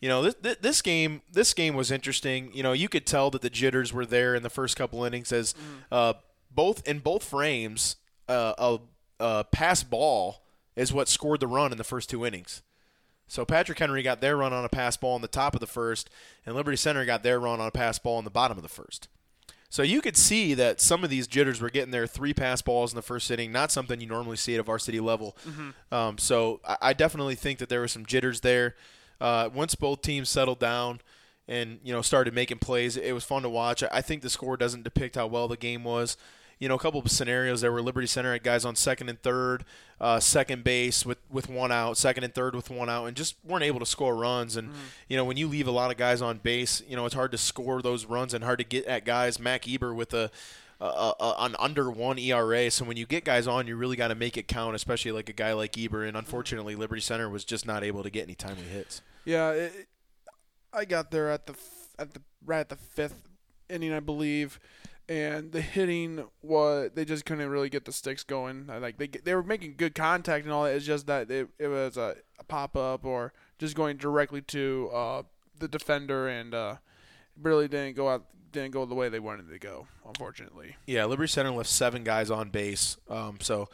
you 0.00 0.08
know 0.08 0.22
this 0.22 0.56
this- 0.60 0.82
game 0.82 1.22
this 1.32 1.54
game 1.54 1.74
was 1.74 1.90
interesting. 1.90 2.50
You 2.52 2.62
know 2.62 2.72
you 2.72 2.88
could 2.88 3.06
tell 3.06 3.30
that 3.30 3.42
the 3.42 3.50
jitters 3.50 3.92
were 3.92 4.04
there 4.04 4.34
in 4.34 4.42
the 4.42 4.50
first 4.50 4.76
couple 4.76 5.04
innings 5.04 5.32
as 5.32 5.54
uh, 5.90 6.14
both 6.50 6.86
in 6.86 6.98
both 6.98 7.24
frames 7.24 7.96
uh, 8.28 8.54
a, 8.58 8.78
a 9.20 9.44
pass 9.44 9.82
ball 9.82 10.42
is 10.76 10.92
what 10.92 11.08
scored 11.08 11.40
the 11.40 11.46
run 11.46 11.72
in 11.72 11.78
the 11.78 11.84
first 11.84 12.10
two 12.10 12.26
innings. 12.26 12.62
So 13.26 13.44
Patrick 13.44 13.78
Henry 13.78 14.02
got 14.02 14.20
their 14.20 14.36
run 14.36 14.52
on 14.52 14.64
a 14.64 14.68
pass 14.68 14.96
ball 14.96 15.16
in 15.16 15.22
the 15.22 15.28
top 15.28 15.54
of 15.54 15.60
the 15.60 15.66
first, 15.66 16.10
and 16.44 16.54
Liberty 16.54 16.76
Center 16.76 17.04
got 17.04 17.22
their 17.22 17.40
run 17.40 17.60
on 17.60 17.66
a 17.66 17.72
pass 17.72 17.98
ball 17.98 18.18
in 18.18 18.24
the 18.24 18.30
bottom 18.30 18.56
of 18.56 18.62
the 18.62 18.68
first. 18.68 19.08
So 19.70 19.82
you 19.82 20.00
could 20.00 20.16
see 20.16 20.54
that 20.54 20.80
some 20.80 21.02
of 21.02 21.10
these 21.10 21.26
jitters 21.26 21.60
were 21.60 21.70
getting 21.70 21.90
their 21.90 22.06
three 22.06 22.32
pass 22.32 22.62
balls 22.62 22.92
in 22.92 22.96
the 22.96 23.02
first 23.02 23.28
inning, 23.30 23.50
not 23.50 23.72
something 23.72 24.00
you 24.00 24.06
normally 24.06 24.36
see 24.36 24.54
at 24.54 24.60
a 24.60 24.62
varsity 24.62 25.00
level. 25.00 25.36
Um, 25.90 26.16
so 26.18 26.60
I, 26.64 26.76
I 26.80 26.92
definitely 26.92 27.34
think 27.34 27.58
that 27.58 27.68
there 27.68 27.80
were 27.80 27.88
some 27.88 28.06
jitters 28.06 28.42
there. 28.42 28.76
Uh, 29.20 29.48
once 29.52 29.74
both 29.74 30.02
teams 30.02 30.28
settled 30.28 30.60
down, 30.60 31.00
and 31.48 31.80
you 31.82 31.92
know 31.92 32.02
started 32.02 32.34
making 32.34 32.58
plays. 32.58 32.96
It 32.96 33.12
was 33.12 33.24
fun 33.24 33.42
to 33.42 33.48
watch. 33.48 33.82
I 33.90 34.00
think 34.00 34.22
the 34.22 34.30
score 34.30 34.56
doesn't 34.56 34.84
depict 34.84 35.16
how 35.16 35.26
well 35.26 35.48
the 35.48 35.56
game 35.56 35.82
was. 35.84 36.16
You 36.64 36.68
know, 36.68 36.76
a 36.76 36.78
couple 36.78 36.98
of 36.98 37.10
scenarios 37.10 37.60
there 37.60 37.70
were 37.70 37.82
Liberty 37.82 38.06
Center 38.06 38.32
had 38.32 38.42
guys 38.42 38.64
on 38.64 38.74
second 38.74 39.10
and 39.10 39.20
third, 39.20 39.66
uh, 40.00 40.18
second 40.18 40.64
base 40.64 41.04
with, 41.04 41.18
with 41.30 41.50
one 41.50 41.70
out, 41.70 41.98
second 41.98 42.24
and 42.24 42.34
third 42.34 42.56
with 42.56 42.70
one 42.70 42.88
out, 42.88 43.04
and 43.04 43.14
just 43.14 43.36
weren't 43.44 43.64
able 43.64 43.80
to 43.80 43.84
score 43.84 44.16
runs. 44.16 44.56
And 44.56 44.70
you 45.06 45.18
know, 45.18 45.26
when 45.26 45.36
you 45.36 45.46
leave 45.46 45.68
a 45.68 45.70
lot 45.70 45.90
of 45.90 45.98
guys 45.98 46.22
on 46.22 46.38
base, 46.38 46.82
you 46.88 46.96
know 46.96 47.04
it's 47.04 47.14
hard 47.14 47.32
to 47.32 47.38
score 47.38 47.82
those 47.82 48.06
runs 48.06 48.32
and 48.32 48.42
hard 48.42 48.60
to 48.60 48.64
get 48.64 48.86
at 48.86 49.04
guys. 49.04 49.38
Mac 49.38 49.68
Eber 49.68 49.92
with 49.92 50.14
a 50.14 50.30
a, 50.80 51.12
a, 51.20 51.34
an 51.40 51.56
under 51.58 51.90
one 51.90 52.18
ERA. 52.18 52.70
So 52.70 52.86
when 52.86 52.96
you 52.96 53.04
get 53.04 53.26
guys 53.26 53.46
on, 53.46 53.66
you 53.66 53.76
really 53.76 53.96
got 53.96 54.08
to 54.08 54.14
make 54.14 54.38
it 54.38 54.48
count, 54.48 54.74
especially 54.74 55.12
like 55.12 55.28
a 55.28 55.34
guy 55.34 55.52
like 55.52 55.76
Eber. 55.76 56.02
And 56.04 56.16
unfortunately, 56.16 56.76
Liberty 56.76 57.02
Center 57.02 57.28
was 57.28 57.44
just 57.44 57.66
not 57.66 57.84
able 57.84 58.02
to 58.02 58.10
get 58.10 58.22
any 58.22 58.34
timely 58.34 58.64
hits. 58.64 59.02
Yeah, 59.26 59.50
it, 59.50 59.88
I 60.72 60.86
got 60.86 61.10
there 61.10 61.30
at 61.30 61.44
the 61.44 61.54
at 61.98 62.14
the 62.14 62.22
right 62.42 62.60
at 62.60 62.70
the 62.70 62.76
fifth 62.76 63.28
inning, 63.68 63.92
I 63.92 64.00
believe, 64.00 64.58
and 65.08 65.52
the 65.52 65.60
hitting 65.60 66.24
was 66.42 66.90
they 66.94 67.04
just 67.04 67.24
couldn't 67.24 67.48
really 67.48 67.68
get 67.68 67.84
the 67.84 67.92
sticks 67.92 68.22
going. 68.22 68.66
Like 68.66 68.98
they 68.98 69.06
they 69.06 69.34
were 69.34 69.42
making 69.42 69.74
good 69.76 69.94
contact 69.94 70.44
and 70.44 70.52
all 70.52 70.64
that. 70.64 70.74
It's 70.74 70.86
just 70.86 71.06
that 71.06 71.30
it, 71.30 71.48
it 71.58 71.68
was 71.68 71.96
a, 71.96 72.16
a 72.38 72.44
pop 72.44 72.76
up 72.76 73.04
or 73.04 73.32
just 73.58 73.76
going 73.76 73.96
directly 73.96 74.40
to 74.42 74.90
uh, 74.92 75.22
the 75.58 75.68
defender 75.68 76.28
and 76.28 76.54
uh, 76.54 76.76
really 77.40 77.68
didn't 77.68 77.96
go 77.96 78.08
out 78.08 78.24
didn't 78.52 78.70
go 78.70 78.86
the 78.86 78.94
way 78.94 79.08
they 79.08 79.20
wanted 79.20 79.50
to 79.50 79.58
go. 79.58 79.86
Unfortunately. 80.06 80.76
Yeah, 80.86 81.04
Liberty 81.04 81.28
Center 81.28 81.50
left 81.50 81.68
seven 81.68 82.04
guys 82.04 82.30
on 82.30 82.50
base, 82.50 82.96
um, 83.10 83.38
so 83.40 83.68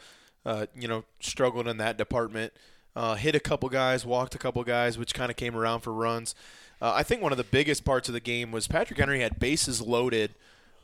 uh, 0.45 0.65
you 0.75 0.87
know 0.87 1.05
struggled 1.19 1.67
in 1.67 1.77
that 1.77 1.97
department. 1.97 2.53
Uh, 2.93 3.15
hit 3.15 3.35
a 3.35 3.39
couple 3.39 3.69
guys, 3.69 4.05
walked 4.05 4.35
a 4.35 4.37
couple 4.37 4.61
guys, 4.65 4.97
which 4.97 5.13
kind 5.13 5.31
of 5.31 5.37
came 5.37 5.55
around 5.55 5.79
for 5.79 5.93
runs. 5.93 6.35
Uh, 6.81 6.91
I 6.93 7.03
think 7.03 7.21
one 7.21 7.31
of 7.31 7.37
the 7.37 7.45
biggest 7.45 7.85
parts 7.85 8.09
of 8.09 8.13
the 8.13 8.19
game 8.19 8.51
was 8.51 8.67
Patrick 8.67 8.99
Henry 8.99 9.21
had 9.21 9.39
bases 9.39 9.79
loaded 9.81 10.33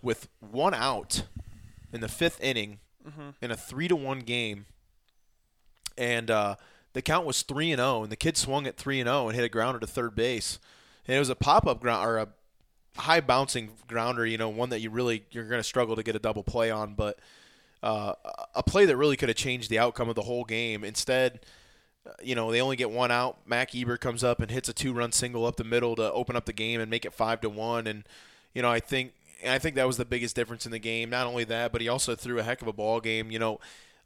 with 0.01 0.27
one 0.39 0.73
out 0.73 1.23
in 1.91 2.01
the 2.01 2.07
fifth 2.07 2.41
inning 2.41 2.79
in 3.41 3.51
a 3.51 3.57
three 3.57 3.87
to 3.87 3.95
one 3.95 4.19
game, 4.19 4.65
and 5.97 6.29
uh, 6.29 6.55
the 6.93 7.01
count 7.01 7.25
was 7.25 7.41
three 7.41 7.71
and 7.71 7.79
zero, 7.79 8.03
and 8.03 8.11
the 8.11 8.17
kid 8.17 8.37
swung 8.37 8.67
at 8.67 8.77
three 8.77 8.99
and 8.99 9.07
zero 9.07 9.27
and 9.27 9.35
hit 9.35 9.45
a 9.45 9.49
grounder 9.49 9.79
to 9.79 9.87
third 9.87 10.15
base, 10.15 10.59
and 11.07 11.15
it 11.15 11.19
was 11.19 11.29
a 11.29 11.35
pop 11.35 11.65
up 11.65 11.79
ground 11.79 12.05
or 12.05 12.17
a 12.17 12.27
high 12.97 13.21
bouncing 13.21 13.69
grounder, 13.87 14.25
you 14.25 14.37
know, 14.37 14.49
one 14.49 14.69
that 14.69 14.81
you 14.81 14.89
really 14.89 15.23
you're 15.31 15.45
going 15.45 15.59
to 15.59 15.63
struggle 15.63 15.95
to 15.95 16.03
get 16.03 16.15
a 16.15 16.19
double 16.19 16.43
play 16.43 16.69
on, 16.69 16.95
but 16.95 17.19
uh, 17.83 18.13
a 18.55 18.63
play 18.63 18.85
that 18.85 18.97
really 18.97 19.15
could 19.15 19.29
have 19.29 19.37
changed 19.37 19.69
the 19.69 19.79
outcome 19.79 20.09
of 20.09 20.15
the 20.15 20.23
whole 20.23 20.43
game. 20.43 20.83
Instead, 20.83 21.39
uh, 22.05 22.11
you 22.23 22.35
know, 22.35 22.51
they 22.51 22.59
only 22.59 22.75
get 22.75 22.89
one 22.89 23.11
out. 23.11 23.37
Mac 23.45 23.75
Eber 23.75 23.97
comes 23.97 24.23
up 24.23 24.41
and 24.41 24.49
hits 24.49 24.67
a 24.67 24.73
two-run 24.73 25.11
single 25.11 25.45
up 25.45 25.57
the 25.57 25.63
middle 25.63 25.95
to 25.95 26.11
open 26.11 26.35
up 26.35 26.45
the 26.45 26.53
game 26.53 26.81
and 26.81 26.89
make 26.89 27.05
it 27.05 27.13
five 27.13 27.39
to 27.41 27.49
one. 27.49 27.85
And 27.87 28.03
you 28.53 28.61
know, 28.61 28.71
I 28.71 28.79
think 28.79 29.13
and 29.43 29.53
I 29.53 29.59
think 29.59 29.75
that 29.75 29.87
was 29.87 29.97
the 29.97 30.05
biggest 30.05 30.35
difference 30.35 30.65
in 30.65 30.71
the 30.71 30.79
game. 30.79 31.09
Not 31.09 31.27
only 31.27 31.43
that, 31.45 31.71
but 31.71 31.81
he 31.81 31.87
also 31.87 32.15
threw 32.15 32.39
a 32.39 32.43
heck 32.43 32.61
of 32.61 32.67
a 32.67 32.73
ball 32.73 32.99
game. 32.99 33.31
You 33.31 33.39
know, 33.39 33.59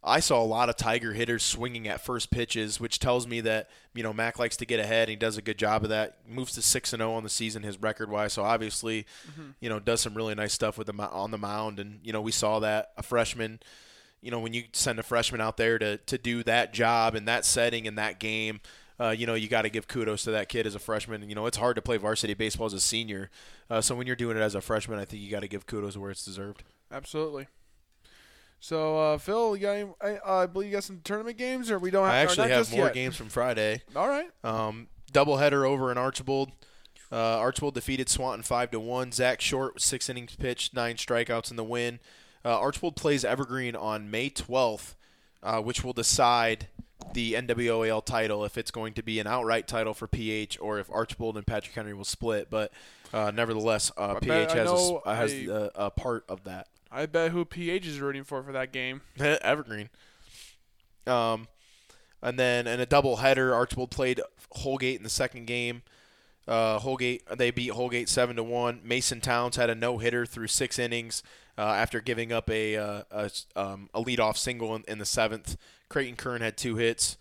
I 0.04 0.20
saw 0.20 0.42
a 0.42 0.46
lot 0.46 0.70
of 0.70 0.78
Tiger 0.78 1.14
hitters 1.14 1.44
swinging 1.44 1.88
at 1.88 2.04
first 2.04 2.32
pitches, 2.32 2.80
which 2.80 2.98
tells 2.98 3.28
me 3.28 3.42
that 3.42 3.70
you 3.94 4.02
know 4.02 4.14
Mac 4.14 4.40
likes 4.40 4.58
to 4.58 4.66
get 4.66 4.80
ahead. 4.80 5.04
And 5.04 5.12
he 5.12 5.16
does 5.16 5.38
a 5.38 5.42
good 5.42 5.60
job 5.60 5.84
of 5.84 5.90
that. 5.90 6.18
Moves 6.28 6.54
to 6.54 6.62
six 6.62 6.92
and 6.94 7.02
zero 7.02 7.14
on 7.14 7.24
the 7.24 7.30
season, 7.30 7.64
his 7.64 7.80
record 7.80 8.10
wise. 8.10 8.34
So 8.34 8.44
obviously, 8.44 9.06
mm-hmm. 9.30 9.52
you 9.60 9.70
know, 9.70 9.80
does 9.80 10.02
some 10.02 10.16
really 10.16 10.34
nice 10.34 10.54
stuff 10.54 10.78
with 10.78 10.88
the 10.88 10.94
on 11.04 11.32
the 11.32 11.38
mound. 11.38 11.80
And 11.80 12.00
you 12.04 12.14
know, 12.14 12.22
we 12.22 12.32
saw 12.32 12.60
that 12.60 12.92
a 12.98 13.04
freshman. 13.04 13.60
You 14.22 14.32
know, 14.32 14.40
when 14.40 14.54
you 14.54 14.64
send 14.74 15.00
a 15.00 15.04
freshman 15.04 15.42
out 15.42 15.58
there 15.58 15.78
to 15.78 15.98
to 15.98 16.18
do 16.18 16.44
that 16.44 16.74
job 16.74 17.16
in 17.16 17.26
that 17.26 17.46
setting 17.46 17.86
in 17.86 17.96
that 17.96 18.20
game. 18.20 18.62
Uh, 19.02 19.10
you 19.10 19.26
know, 19.26 19.34
you 19.34 19.48
got 19.48 19.64
to 19.64 19.70
give 19.70 19.88
kudos 19.88 20.24
to 20.26 20.32
that 20.32 20.48
kid 20.48 20.68
as 20.68 20.76
a 20.76 20.80
freshman. 20.80 21.28
You 21.28 21.34
know, 21.34 21.48
it's 21.48 21.58
hard 21.58 21.76
to 21.78 21.82
play 21.82 21.98
varsity 21.98 22.36
baseball 22.36 22.68
as 22.68 22.74
a 22.74 22.80
senior. 22.80 23.32
Uh, 23.70 23.82
so 23.82 23.96
when 23.96 24.06
you're 24.06 24.16
doing 24.16 24.38
it 24.38 24.42
as 24.42 24.54
a 24.54 24.62
freshman, 24.62 25.00
I 25.00 25.06
think 25.06 25.24
you 25.24 25.32
got 25.32 25.40
to 25.40 25.48
give 25.48 25.66
kudos 25.66 25.98
where 25.98 26.12
it's 26.12 26.24
deserved. 26.24 26.64
Absolutely. 26.92 27.48
So, 28.60 29.00
uh, 29.00 29.18
Phil, 29.18 29.56
you 29.56 29.62
got 29.64 29.72
any, 29.72 29.90
I, 30.00 30.18
uh, 30.18 30.34
I 30.44 30.46
believe 30.46 30.68
you 30.68 30.74
got 30.74 30.84
some 30.84 31.02
tournament 31.04 31.38
games, 31.38 31.72
or 31.72 31.80
we 31.80 31.90
don't 31.90 32.06
have. 32.06 32.14
I 32.14 32.18
actually 32.18 32.50
have 32.50 32.72
more 32.72 32.86
yet? 32.86 32.94
games 32.94 33.16
from 33.16 33.30
Friday. 33.30 33.82
All 33.96 34.08
right. 34.08 34.30
Um, 34.44 34.88
doubleheader 35.12 35.68
over 35.68 35.92
in 35.92 35.98
Archbold. 35.98 36.52
Uh, 37.12 37.40
Archbold 37.40 37.74
defeated 37.74 38.08
Swanton 38.08 38.44
five 38.44 38.70
to 38.70 38.80
one. 38.80 39.12
Zach 39.12 39.42
Short 39.42 39.82
six 39.82 40.10
innings 40.10 40.36
pitched, 40.36 40.76
nine 40.76 40.96
strikeouts 40.96 41.50
in 41.50 41.58
the 41.58 41.64
win. 41.64 42.00
Uh, 42.46 42.60
Archbold 42.60 42.96
plays 42.96 43.26
Evergreen 43.26 43.76
on 43.76 44.12
May 44.12 44.30
twelfth, 44.30 44.96
uh, 45.42 45.60
which 45.60 45.84
will 45.84 45.94
decide 45.94 46.68
the 47.14 47.34
NWOAL 47.34 48.06
title 48.06 48.46
if 48.46 48.58
it's 48.58 48.72
going 48.72 48.94
to 48.94 49.04
be 49.04 49.20
an 49.20 49.28
outright 49.28 49.68
title 49.68 49.94
for 49.94 50.08
PH 50.08 50.58
or 50.62 50.80
if 50.80 50.90
Archbold 50.92 51.38
and 51.38 51.46
Patrick 51.46 51.76
Henry 51.76 51.94
will 51.94 52.04
split. 52.04 52.50
But 52.50 52.72
uh, 53.14 53.32
nevertheless, 53.34 53.92
uh, 53.98 54.16
PH 54.16 54.54
has 54.54 54.70
a, 54.70 54.74
uh, 54.74 55.16
has 55.16 55.34
I- 55.34 55.46
a, 55.50 55.70
a 55.88 55.90
part 55.92 56.24
of 56.30 56.44
that. 56.46 56.68
I 56.92 57.06
bet 57.06 57.32
who 57.32 57.46
PH 57.46 57.88
is 57.88 58.00
rooting 58.00 58.24
for 58.26 58.44
for 58.44 58.52
that 58.52 58.74
game. 58.74 59.02
Evergreen. 59.20 59.90
Um, 61.08 61.48
and 62.22 62.38
then 62.38 62.68
in 62.68 62.80
a 62.80 62.86
double 62.86 63.18
header, 63.18 63.54
Archbold 63.56 63.92
played 63.92 64.22
Holgate 64.52 64.98
in 64.98 65.04
the 65.04 65.10
second 65.10 65.46
game. 65.46 65.84
Uh, 66.48 66.80
Holgate 66.80 67.24
they 67.38 67.52
beat 67.52 67.72
Holgate 67.72 68.10
seven 68.10 68.36
to 68.36 68.44
one. 68.44 68.82
Mason 68.84 69.22
Towns 69.22 69.56
had 69.56 69.70
a 69.70 69.76
no 69.76 70.00
hitter 70.00 70.26
through 70.26 70.48
six 70.48 70.78
innings 70.80 71.24
uh, 71.58 71.62
after 71.62 72.02
giving 72.02 72.32
up 72.32 72.50
a 72.50 72.76
uh, 72.76 73.04
a, 73.12 73.32
um, 73.56 73.90
a 73.94 74.02
leadoff 74.02 74.38
single 74.38 74.76
in, 74.76 74.84
in 74.88 74.98
the 74.98 75.06
seventh. 75.06 75.58
Creighton 75.90 76.16
Kern 76.16 76.42
had 76.42 76.58
two 76.58 76.78
hits. 76.78 77.18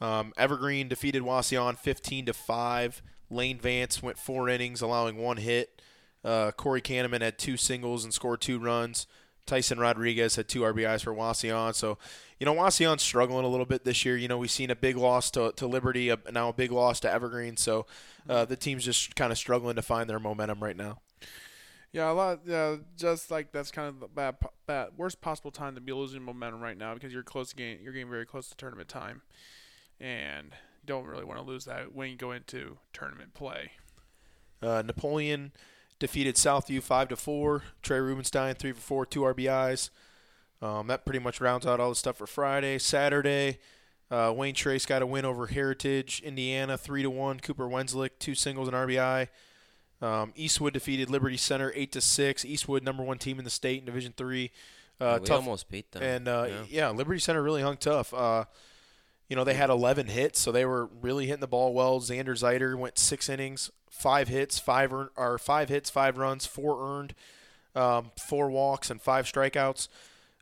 Um, 0.00 0.32
Evergreen 0.36 0.88
defeated 0.88 1.22
Wauseon 1.22 1.78
15 1.78 2.26
to 2.26 2.32
five. 2.32 3.02
Lane 3.30 3.58
Vance 3.58 4.02
went 4.02 4.18
four 4.18 4.48
innings, 4.48 4.80
allowing 4.80 5.16
one 5.16 5.36
hit. 5.36 5.80
Uh, 6.24 6.50
Corey 6.52 6.82
Kahneman 6.82 7.20
had 7.20 7.38
two 7.38 7.56
singles 7.56 8.04
and 8.04 8.12
scored 8.12 8.40
two 8.40 8.58
runs. 8.58 9.06
Tyson 9.46 9.78
Rodriguez 9.78 10.36
had 10.36 10.48
two 10.48 10.60
RBIs 10.60 11.02
for 11.02 11.14
Wauseon. 11.14 11.74
So, 11.74 11.98
you 12.38 12.46
know, 12.46 12.54
Wauseon's 12.54 13.02
struggling 13.02 13.44
a 13.44 13.48
little 13.48 13.66
bit 13.66 13.84
this 13.84 14.04
year. 14.04 14.16
You 14.16 14.28
know, 14.28 14.38
we've 14.38 14.50
seen 14.50 14.70
a 14.70 14.76
big 14.76 14.96
loss 14.96 15.30
to, 15.32 15.52
to 15.56 15.66
Liberty, 15.66 16.08
a, 16.10 16.18
now 16.30 16.50
a 16.50 16.52
big 16.52 16.72
loss 16.72 17.00
to 17.00 17.10
Evergreen. 17.10 17.56
So 17.56 17.86
uh, 18.28 18.44
the 18.44 18.56
team's 18.56 18.84
just 18.84 19.16
kind 19.16 19.32
of 19.32 19.38
struggling 19.38 19.76
to 19.76 19.82
find 19.82 20.08
their 20.08 20.20
momentum 20.20 20.62
right 20.62 20.76
now. 20.76 20.98
Yeah, 21.92 22.10
a 22.10 22.14
lot. 22.14 22.40
Yeah, 22.46 22.76
just 22.96 23.30
like 23.30 23.50
that's 23.52 23.70
kind 23.70 23.88
of 23.88 24.00
the 24.00 24.06
bad, 24.06 24.36
bad, 24.66 24.90
worst 24.96 25.20
possible 25.20 25.50
time 25.50 25.74
to 25.74 25.80
be 25.80 25.92
losing 25.92 26.22
momentum 26.22 26.60
right 26.60 26.78
now 26.78 26.94
because 26.94 27.12
you're 27.12 27.24
close 27.24 27.50
to 27.50 27.56
getting, 27.56 27.82
you're 27.82 27.92
getting 27.92 28.10
very 28.10 28.26
close 28.26 28.48
to 28.48 28.56
tournament 28.56 28.88
time, 28.88 29.22
and 29.98 30.52
don't 30.86 31.06
really 31.06 31.24
want 31.24 31.40
to 31.40 31.44
lose 31.44 31.64
that 31.64 31.94
when 31.94 32.10
you 32.10 32.16
go 32.16 32.30
into 32.30 32.78
tournament 32.92 33.34
play. 33.34 33.72
Uh, 34.62 34.82
Napoleon 34.84 35.52
defeated 35.98 36.36
Southview 36.36 36.80
five 36.80 37.08
to 37.08 37.16
four. 37.16 37.64
Trey 37.82 37.98
Rubenstein 37.98 38.54
three 38.54 38.72
for 38.72 38.80
four, 38.80 39.06
two 39.06 39.22
RBIs. 39.22 39.90
Um, 40.62 40.86
that 40.88 41.04
pretty 41.04 41.20
much 41.20 41.40
rounds 41.40 41.66
out 41.66 41.80
all 41.80 41.88
the 41.88 41.96
stuff 41.96 42.16
for 42.16 42.26
Friday. 42.26 42.78
Saturday, 42.78 43.58
uh, 44.10 44.32
Wayne 44.36 44.54
Trace 44.54 44.86
got 44.86 45.02
a 45.02 45.06
win 45.06 45.24
over 45.24 45.48
Heritage, 45.48 46.20
Indiana 46.24 46.78
three 46.78 47.02
to 47.02 47.10
one. 47.10 47.40
Cooper 47.40 47.66
Wenslick 47.66 48.10
two 48.20 48.36
singles 48.36 48.68
and 48.68 48.76
RBI. 48.76 49.26
Um, 50.02 50.32
Eastwood 50.34 50.72
defeated 50.72 51.10
Liberty 51.10 51.36
Center 51.36 51.72
eight 51.74 51.92
to 51.92 52.00
six. 52.00 52.44
Eastwood 52.44 52.82
number 52.82 53.02
one 53.02 53.18
team 53.18 53.38
in 53.38 53.44
the 53.44 53.50
state 53.50 53.80
in 53.80 53.84
Division 53.84 54.14
three. 54.16 54.50
Uh, 55.00 55.18
we 55.20 55.26
tough 55.26 55.42
almost 55.42 55.70
beat 55.70 55.90
them. 55.92 56.02
and 56.02 56.28
uh, 56.28 56.46
yeah. 56.48 56.62
yeah. 56.68 56.90
Liberty 56.90 57.20
Center 57.20 57.42
really 57.42 57.62
hung 57.62 57.76
tough. 57.76 58.12
Uh, 58.12 58.44
you 59.28 59.36
know, 59.36 59.44
they 59.44 59.54
had 59.54 59.70
11 59.70 60.08
hits, 60.08 60.40
so 60.40 60.50
they 60.50 60.64
were 60.64 60.86
really 61.00 61.26
hitting 61.26 61.40
the 61.40 61.46
ball 61.46 61.72
well. 61.72 62.00
Xander 62.00 62.36
Zeiter 62.36 62.76
went 62.76 62.98
six 62.98 63.28
innings, 63.28 63.70
five 63.88 64.26
hits, 64.26 64.58
five 64.58 64.92
earn, 64.92 65.08
or 65.16 65.38
five 65.38 65.68
hits, 65.68 65.88
five 65.88 66.18
runs, 66.18 66.46
four 66.46 66.84
earned, 66.84 67.14
um, 67.76 68.10
four 68.18 68.50
walks, 68.50 68.90
and 68.90 69.00
five 69.00 69.26
strikeouts. 69.26 69.86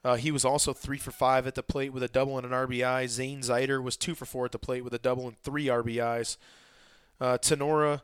Uh, 0.03 0.15
he 0.15 0.31
was 0.31 0.45
also 0.45 0.73
three 0.73 0.97
for 0.97 1.11
five 1.11 1.47
at 1.47 1.55
the 1.55 1.63
plate 1.63 1.93
with 1.93 2.03
a 2.03 2.09
double 2.09 2.39
and 2.39 2.47
an 2.47 2.53
RBI. 2.53 3.09
Zane 3.09 3.43
Zeiter 3.43 3.83
was 3.83 3.97
two 3.97 4.15
for 4.15 4.25
four 4.25 4.47
at 4.47 4.53
the 4.53 4.59
plate 4.59 4.83
with 4.83 4.95
a 4.95 4.99
double 4.99 5.27
and 5.29 5.39
three 5.43 5.67
RBIs. 5.67 6.39
Uh, 7.21 7.37
Tinora 7.37 8.01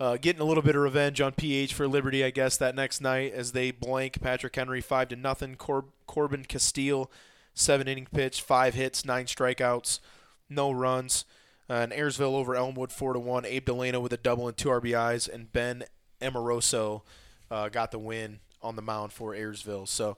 uh, 0.00 0.16
getting 0.16 0.40
a 0.40 0.44
little 0.44 0.62
bit 0.62 0.74
of 0.74 0.82
revenge 0.82 1.20
on 1.20 1.32
PH 1.32 1.74
for 1.74 1.86
Liberty, 1.86 2.24
I 2.24 2.30
guess, 2.30 2.56
that 2.56 2.74
next 2.74 3.00
night 3.00 3.32
as 3.32 3.52
they 3.52 3.70
blank 3.70 4.20
Patrick 4.20 4.54
Henry 4.56 4.80
five 4.80 5.08
to 5.08 5.16
nothing. 5.16 5.54
Cor- 5.54 5.86
Corbin 6.06 6.44
Castile, 6.44 7.10
seven 7.54 7.86
inning 7.88 8.08
pitch, 8.12 8.42
five 8.42 8.74
hits, 8.74 9.04
nine 9.04 9.26
strikeouts, 9.26 10.00
no 10.48 10.70
runs. 10.70 11.24
Uh, 11.70 11.74
and 11.74 11.92
Ayersville 11.92 12.34
over 12.34 12.54
Elmwood 12.54 12.92
four 12.92 13.12
to 13.14 13.18
one. 13.18 13.46
Abe 13.46 13.64
Delano 13.64 14.00
with 14.00 14.12
a 14.12 14.18
double 14.18 14.48
and 14.48 14.56
two 14.56 14.68
RBIs, 14.68 15.32
and 15.32 15.52
Ben 15.52 15.84
Amoroso 16.20 17.02
uh, 17.50 17.68
got 17.68 17.90
the 17.90 17.98
win 17.98 18.40
on 18.62 18.76
the 18.76 18.82
mound 18.82 19.12
for 19.12 19.32
Ayersville. 19.32 19.88
So. 19.88 20.16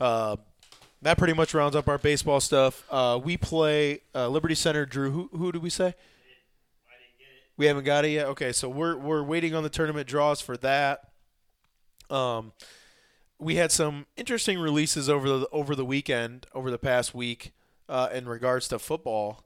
Uh, 0.00 0.36
that 1.02 1.16
pretty 1.16 1.32
much 1.32 1.54
rounds 1.54 1.74
up 1.74 1.88
our 1.88 1.98
baseball 1.98 2.40
stuff. 2.40 2.84
Uh, 2.90 3.18
we 3.22 3.36
play 3.36 4.00
uh, 4.14 4.28
Liberty 4.28 4.54
Center. 4.54 4.84
Drew, 4.84 5.10
who 5.10 5.30
who 5.32 5.50
did 5.52 5.62
we 5.62 5.70
say? 5.70 5.94
We 7.60 7.66
haven't 7.66 7.84
got 7.84 8.06
it 8.06 8.12
yet. 8.12 8.24
Okay, 8.28 8.52
so 8.52 8.70
we're 8.70 8.96
we're 8.96 9.22
waiting 9.22 9.54
on 9.54 9.62
the 9.62 9.68
tournament 9.68 10.08
draws 10.08 10.40
for 10.40 10.56
that. 10.56 11.10
Um, 12.08 12.52
we 13.38 13.56
had 13.56 13.70
some 13.70 14.06
interesting 14.16 14.58
releases 14.58 15.10
over 15.10 15.28
the 15.28 15.46
over 15.52 15.74
the 15.74 15.84
weekend, 15.84 16.46
over 16.54 16.70
the 16.70 16.78
past 16.78 17.14
week, 17.14 17.52
uh, 17.86 18.08
in 18.14 18.26
regards 18.26 18.66
to 18.68 18.78
football. 18.78 19.44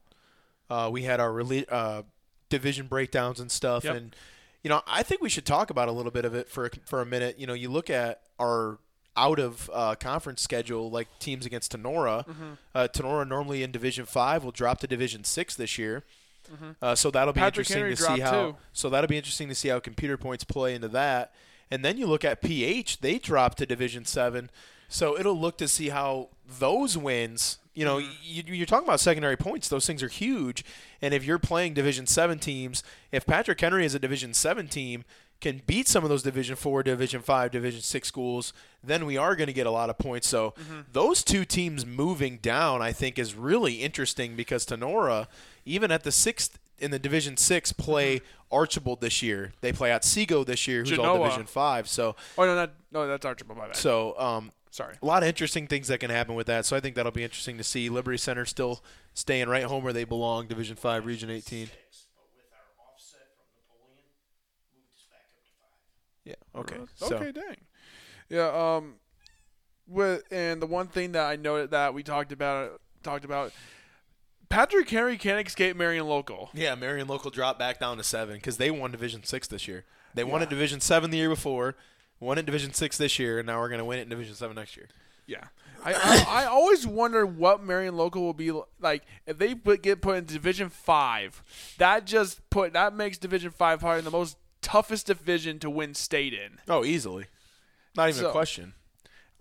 Uh, 0.70 0.90
we 0.92 1.02
had 1.02 1.18
our 1.18 1.30
rele- 1.30 1.66
uh, 1.68 2.02
division 2.50 2.86
breakdowns 2.86 3.40
and 3.40 3.50
stuff, 3.50 3.82
Yep. 3.82 3.96
and 3.96 4.16
you 4.62 4.68
know, 4.70 4.82
I 4.86 5.02
think 5.02 5.20
we 5.20 5.28
should 5.28 5.44
talk 5.44 5.70
about 5.70 5.88
a 5.88 5.92
little 5.92 6.12
bit 6.12 6.24
of 6.24 6.36
it 6.36 6.48
for 6.48 6.66
a, 6.66 6.70
for 6.84 7.00
a 7.00 7.06
minute. 7.06 7.40
You 7.40 7.48
know, 7.48 7.52
you 7.52 7.68
look 7.68 7.90
at 7.90 8.22
our 8.38 8.78
out 9.16 9.40
of 9.40 9.68
uh, 9.74 9.96
conference 9.96 10.40
schedule, 10.40 10.88
like 10.88 11.08
teams 11.18 11.46
against 11.46 11.72
Tinora. 11.72 12.24
Mm-hmm. 12.28 12.52
Uh, 12.76 12.86
Tinora 12.94 13.26
normally 13.26 13.64
in 13.64 13.72
Division 13.72 14.06
Five 14.06 14.44
will 14.44 14.52
drop 14.52 14.78
to 14.82 14.86
Division 14.86 15.24
Six 15.24 15.56
this 15.56 15.78
year. 15.78 16.04
Uh, 16.82 16.94
so 16.94 17.10
that'll 17.10 17.32
be 17.32 17.40
Mm-hmm. 17.40 17.44
Patrick 17.46 17.70
interesting 17.70 17.76
Henry 17.78 17.96
to 17.96 18.02
see 18.02 18.20
how. 18.20 18.50
too. 18.52 18.56
So 18.72 18.90
that'll 18.90 19.08
be 19.08 19.16
interesting 19.16 19.48
to 19.48 19.54
see 19.54 19.68
how 19.68 19.80
computer 19.80 20.16
points 20.16 20.44
play 20.44 20.74
into 20.74 20.88
that. 20.88 21.32
And 21.70 21.84
then 21.84 21.96
you 21.98 22.06
look 22.06 22.24
at 22.24 22.42
PH; 22.42 23.00
they 23.00 23.18
dropped 23.18 23.58
to 23.58 23.66
Division 23.66 24.04
Seven. 24.04 24.50
So 24.88 25.18
it'll 25.18 25.38
look 25.38 25.56
to 25.58 25.66
see 25.68 25.88
how 25.88 26.28
those 26.58 26.96
wins. 26.96 27.58
You 27.74 27.84
know, 27.84 27.98
you, 27.98 28.42
you're 28.46 28.66
talking 28.66 28.86
about 28.86 29.00
secondary 29.00 29.36
points; 29.36 29.68
those 29.68 29.86
things 29.86 30.02
are 30.02 30.08
huge. 30.08 30.64
And 31.02 31.12
if 31.14 31.24
you're 31.24 31.38
playing 31.40 31.74
Division 31.74 32.06
Seven 32.06 32.38
teams, 32.38 32.82
if 33.10 33.26
Patrick 33.26 33.60
Henry 33.60 33.84
is 33.84 33.94
a 33.94 33.98
Division 33.98 34.34
Seven 34.34 34.68
team, 34.68 35.04
can 35.40 35.62
beat 35.66 35.88
some 35.88 36.04
of 36.04 36.10
those 36.10 36.22
Division 36.22 36.54
Four, 36.54 36.82
Division 36.84 37.20
Five, 37.22 37.50
Division 37.50 37.80
Six 37.80 38.06
schools, 38.06 38.52
then 38.84 39.04
we 39.06 39.16
are 39.16 39.34
going 39.34 39.48
to 39.48 39.52
get 39.52 39.66
a 39.66 39.70
lot 39.72 39.90
of 39.90 39.98
points. 39.98 40.28
So 40.28 40.54
those 40.92 41.24
two 41.24 41.44
teams 41.44 41.84
moving 41.84 42.36
down, 42.38 42.80
I 42.80 42.92
think, 42.92 43.18
is 43.18 43.34
really 43.34 43.82
interesting 43.82 44.36
because 44.36 44.64
Tinora, 44.64 45.26
even 45.64 45.90
at 45.90 46.02
the 46.04 46.12
sixth 46.12 46.58
in 46.78 46.90
the 46.90 46.98
Division 46.98 47.36
Six, 47.36 47.72
play 47.72 48.20
Archbold 48.50 49.00
this 49.00 49.22
year. 49.22 49.52
They 49.60 49.72
play 49.72 49.92
Otsego 49.92 50.44
this 50.44 50.66
year, 50.68 50.80
who's 50.84 50.98
all 50.98 51.22
Division 51.22 51.46
Five. 51.46 51.88
So, 51.88 52.16
Oh 52.36 52.44
no, 52.44 52.54
not, 52.54 52.72
no, 52.92 53.06
that's 53.06 53.24
Archbold. 53.24 53.58
My 53.58 53.66
bad. 53.66 53.76
so 53.76 54.18
um, 54.18 54.52
Sorry. 54.70 54.96
a 55.00 55.06
lot 55.06 55.22
of 55.22 55.28
interesting 55.28 55.66
things 55.66 55.88
that 55.88 55.98
can 56.00 56.10
happen 56.10 56.34
with 56.34 56.46
that. 56.48 56.66
So 56.66 56.76
I 56.76 56.80
think 56.80 56.96
that'll 56.96 57.12
be 57.12 57.22
interesting 57.24 57.56
to 57.58 57.64
see. 57.64 57.88
Liberty 57.88 58.18
Center 58.18 58.44
still 58.44 58.82
staying 59.14 59.48
right 59.48 59.64
home 59.64 59.84
where 59.84 59.92
they 59.92 60.04
belong, 60.04 60.46
Division 60.48 60.76
Five, 60.76 61.06
Region 61.06 61.30
18. 61.30 61.68
Yeah. 66.24 66.34
Okay. 66.56 66.76
So 66.96 67.16
Okay, 67.16 67.32
dang. 67.32 67.56
Yeah. 68.28 68.48
Um. 68.76 68.94
With 69.86 70.22
and 70.30 70.62
the 70.62 70.66
one 70.66 70.86
thing 70.86 71.12
that 71.12 71.26
I 71.26 71.36
noted 71.36 71.72
that 71.72 71.92
we 71.92 72.02
talked 72.02 72.32
about 72.32 72.80
talked 73.02 73.26
about, 73.26 73.52
Patrick 74.48 74.88
Henry 74.88 75.16
can't 75.18 75.46
escape 75.46 75.76
Marion 75.76 76.06
Local. 76.06 76.50
yeah, 76.54 76.74
Marion 76.74 77.08
Local 77.08 77.30
dropped 77.30 77.58
back 77.58 77.80
down 77.80 77.96
to 77.96 78.04
seven 78.04 78.36
because 78.36 78.56
they 78.56 78.70
won 78.70 78.90
Division 78.90 79.24
Six 79.24 79.46
this 79.48 79.66
year. 79.68 79.84
They 80.14 80.24
won 80.24 80.42
at 80.42 80.50
Division 80.50 80.80
Seven 80.80 81.10
the 81.10 81.16
year 81.18 81.28
before, 81.28 81.74
won 82.20 82.38
at 82.38 82.46
Division 82.46 82.72
Six 82.72 82.96
this 82.98 83.18
year, 83.18 83.38
and 83.38 83.46
now 83.46 83.58
we're 83.60 83.68
gonna 83.68 83.84
win 83.84 83.98
it 83.98 84.02
in 84.02 84.08
Division 84.10 84.34
Seven 84.34 84.54
next 84.56 84.76
year. 84.76 84.88
Yeah. 85.26 85.44
I, 85.86 85.92
I, 85.92 86.42
I 86.42 86.46
always 86.46 86.86
wonder 86.86 87.26
what 87.26 87.62
Marion 87.62 87.96
Local 87.96 88.22
will 88.22 88.32
be 88.32 88.50
like 88.80 89.02
if 89.26 89.36
they 89.38 89.54
put, 89.54 89.82
get 89.82 90.00
put 90.00 90.16
in 90.18 90.24
Division 90.24 90.68
Five. 90.70 91.42
That 91.78 92.06
just 92.06 92.48
put 92.50 92.72
that 92.74 92.94
makes 92.94 93.18
Division 93.18 93.50
Five 93.50 93.80
probably 93.80 94.02
the 94.02 94.10
most 94.10 94.36
toughest 94.62 95.06
division 95.08 95.58
to 95.58 95.68
win 95.68 95.94
state 95.94 96.32
in. 96.32 96.58
Oh, 96.68 96.84
easily, 96.84 97.26
not 97.96 98.08
even 98.08 98.20
So- 98.22 98.28
a 98.28 98.32
question. 98.32 98.74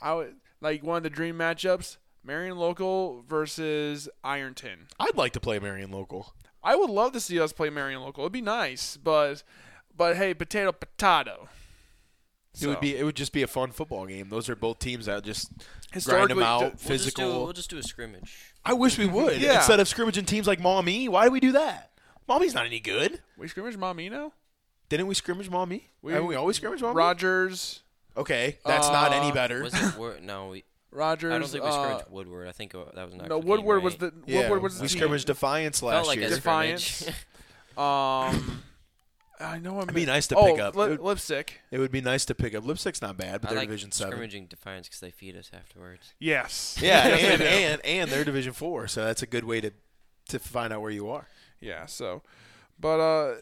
I 0.02 0.14
would 0.16 0.36
like 0.60 0.84
one 0.84 0.98
of 0.98 1.04
the 1.04 1.10
dream 1.10 1.38
matchups: 1.38 1.96
Marion 2.24 2.58
Local 2.58 3.24
versus 3.28 4.08
Ironton. 4.24 4.88
I'd 5.00 5.16
like 5.18 5.34
to 5.34 5.40
play 5.40 5.60
Marion 5.60 5.92
Local. 5.92 6.34
I 6.64 6.76
would 6.76 6.90
love 6.90 7.12
to 7.14 7.20
see 7.20 7.40
us 7.40 7.52
play 7.52 7.70
Marion 7.70 8.02
Local. 8.02 8.24
It'd 8.24 8.32
be 8.32 8.42
nice, 8.42 8.98
but 8.98 9.44
but 9.96 10.16
hey, 10.16 10.34
potato 10.34 10.72
potato. 10.72 11.50
It 12.62 12.68
would 12.68 12.80
be. 12.80 12.96
It 12.96 13.04
would 13.04 13.16
just 13.16 13.34
be 13.34 13.42
a 13.42 13.48
fun 13.48 13.72
football 13.72 14.06
game. 14.06 14.30
Those 14.30 14.48
are 14.48 14.56
both 14.56 14.78
teams 14.80 15.08
that 15.08 15.24
just 15.24 15.50
grind 15.52 16.30
them 16.30 16.38
Historically, 16.38 16.44
out, 16.44 16.60
We'll 16.62 16.70
just, 16.72 16.82
do, 16.84 16.88
physical. 16.88 17.44
we'll 17.46 17.54
just 17.54 17.70
do 17.72 17.78
a 17.80 17.84
scrimmage. 17.84 18.54
I 18.64 18.74
wish 18.74 18.98
we 19.00 19.08
would. 19.08 19.42
Yeah. 19.42 19.56
Instead 19.58 19.80
of 19.80 19.88
scrimmaging 19.88 20.26
teams 20.26 20.46
like 20.46 20.60
Maumee, 20.60 21.08
why 21.08 21.26
do 21.26 21.32
we 21.32 21.40
do 21.40 21.52
that? 21.54 21.90
Maumee's 22.28 22.54
not 22.54 22.66
any 22.68 22.80
good. 22.80 23.20
we 23.38 23.48
scrimmage 23.48 23.76
Mamino, 23.76 24.32
Didn't 24.88 25.08
we 25.08 25.16
scrimmage 25.16 25.50
Mommy? 25.50 25.90
We- 26.04 26.14
Haven't 26.14 26.28
we 26.28 26.36
always 26.36 26.56
scrimmage 26.58 26.82
Maumee? 26.82 26.96
Rogers, 26.96 27.82
Okay, 28.16 28.60
that's 28.64 28.88
not 28.90 29.12
any 29.12 29.32
Uh, 29.32 29.34
better. 29.34 29.64
Was 29.64 29.74
it 29.74 30.22
No, 30.24 30.50
we, 30.50 30.64
Rogers. 30.94 31.34
I 31.34 31.38
don't 31.38 31.48
think 31.50 31.64
we 31.64 31.70
uh, 31.70 31.74
scrimmaged 31.84 32.10
Woodward. 32.12 32.48
I 32.48 32.52
think 32.52 32.76
uh, 32.76 32.80
that 32.96 33.06
was 33.06 33.14
an 33.14 33.20
No, 33.20 33.24
actual 33.26 33.40
game, 33.42 33.48
Woodward 33.50 33.84
was 33.84 34.00
right? 34.02 34.12
the 34.26 34.32
yeah, 34.32 34.40
Woodward 34.42 34.62
was 34.64 34.78
the 34.78 34.84
we 34.84 34.88
team. 34.88 34.98
scrimmaged 34.98 35.28
Defiance 35.28 35.82
last 35.84 35.96
Felt 35.96 36.08
like 36.08 36.20
year. 36.20 36.28
a 36.28 36.32
Defiance. 36.32 37.10
Um, 37.76 38.62
I 39.40 39.58
know. 39.60 39.78
I'm 39.78 39.84
It'd 39.84 39.96
be 39.96 40.06
nice 40.06 40.28
to 40.28 40.36
oh, 40.36 40.52
pick 40.52 40.62
up. 40.62 40.76
Lip, 40.76 40.92
It 40.92 41.02
would- 41.02 41.18
Leipsic. 41.18 41.60
It 41.72 41.80
would 41.80 41.92
be 41.92 42.02
nice 42.02 42.24
to 42.26 42.36
pick 42.36 42.54
up. 42.54 42.64
Leipsic's 42.66 43.02
not 43.02 43.18
bad, 43.18 43.42
but 43.42 43.48
I 43.50 43.54
they're 43.54 43.62
like 43.64 43.70
Division 43.70 43.92
Seven. 43.92 44.12
scrimmaging 44.14 44.46
Defiance 44.46 44.88
because 44.88 45.00
they 45.00 45.10
feed 45.10 45.36
us 45.36 45.50
afterwards. 45.54 46.14
Yes. 46.20 46.78
Yeah, 46.82 47.08
Yes, 47.08 47.24
and, 47.24 47.42
and 47.42 47.86
and 47.86 48.12
they're 48.12 48.24
Division 48.24 48.54
Four, 48.54 48.88
so 48.88 49.04
that's 49.04 49.24
a 49.24 49.26
good 49.26 49.44
way 49.44 49.60
to 49.62 49.72
to 50.30 50.38
find 50.40 50.72
out 50.72 50.82
where 50.82 50.92
you 50.92 51.10
are. 51.10 51.28
Yeah. 51.60 51.88
So, 51.88 52.22
but 52.80 53.00
uh, 53.00 53.36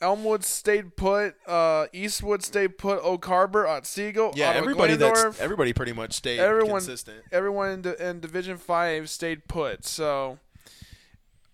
Elmwood 0.00 0.44
stayed 0.44 0.96
put. 0.96 1.34
Uh, 1.46 1.86
Eastwood 1.92 2.42
stayed 2.42 2.78
put. 2.78 3.00
Oak 3.02 3.24
Harbor, 3.26 3.66
Otsego, 3.66 4.32
Yeah, 4.34 4.48
Ottawa 4.50 4.60
everybody 4.62 4.96
that's 4.96 5.40
everybody 5.40 5.72
pretty 5.72 5.92
much 5.92 6.14
stayed 6.14 6.40
Everyone- 6.40 6.80
consistent. 6.80 7.22
everyone 7.30 7.70
in, 7.70 7.82
di- 7.82 7.96
in 8.00 8.20
Division 8.20 8.56
Five 8.56 9.10
stayed 9.10 9.46
put. 9.48 9.84
So, 9.84 10.38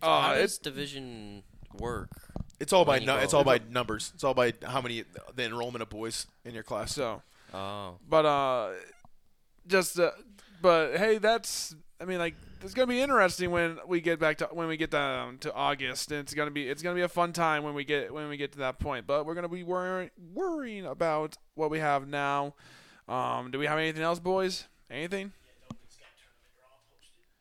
uh, 0.03 0.21
How 0.23 0.35
does 0.35 0.45
it's 0.45 0.59
division 0.59 1.43
work? 1.79 2.11
It's 2.61 2.73
all 2.73 2.85
by 2.85 3.01
nu- 3.01 3.17
it's 3.17 3.35
all 3.35 3.45
by 3.45 3.61
numbers. 3.69 4.13
It's 4.15 4.25
all 4.25 4.35
by 4.35 4.55
how 4.65 4.81
many 4.81 5.05
the 5.35 5.45
enrollment 5.45 5.83
of 5.83 5.89
boys 5.91 6.27
in 6.45 6.55
your 6.55 6.63
class. 6.63 6.93
so. 6.95 7.23
Oh, 7.53 7.97
But 8.09 8.25
uh, 8.27 8.73
just 9.67 9.99
uh, 9.99 10.11
but 10.63 10.97
hey, 10.97 11.19
that's 11.19 11.75
I 12.01 12.05
mean 12.05 12.19
like 12.19 12.35
it's 12.63 12.75
gonna 12.75 12.87
be 12.87 13.01
interesting 13.01 13.51
when 13.51 13.79
we 13.87 14.01
get 14.01 14.19
back 14.19 14.39
to 14.39 14.47
when 14.47 14.69
we 14.69 14.77
get 14.77 14.91
down 14.91 15.39
to 15.39 15.53
August, 15.55 16.11
and 16.11 16.21
it's 16.21 16.35
gonna 16.35 16.51
be 16.51 16.69
it's 16.69 16.83
gonna 16.83 16.95
be 16.95 17.03
a 17.03 17.09
fun 17.09 17.33
time 17.33 17.63
when 17.63 17.75
we 17.75 17.85
get 17.85 18.13
when 18.13 18.29
we 18.29 18.37
get 18.37 18.53
to 18.53 18.59
that 18.59 18.79
point. 18.79 19.07
But 19.07 19.27
we're 19.27 19.35
gonna 19.35 19.49
be 19.49 19.63
worrying 19.63 20.11
worrying 20.35 20.87
about 20.87 21.37
what 21.55 21.71
we 21.71 21.79
have 21.79 22.09
now. 22.09 22.55
Um, 23.09 23.51
do 23.51 23.59
we 23.59 23.67
have 23.67 23.79
anything 23.79 24.03
else, 24.03 24.19
boys? 24.19 24.65
Anything? 24.91 25.33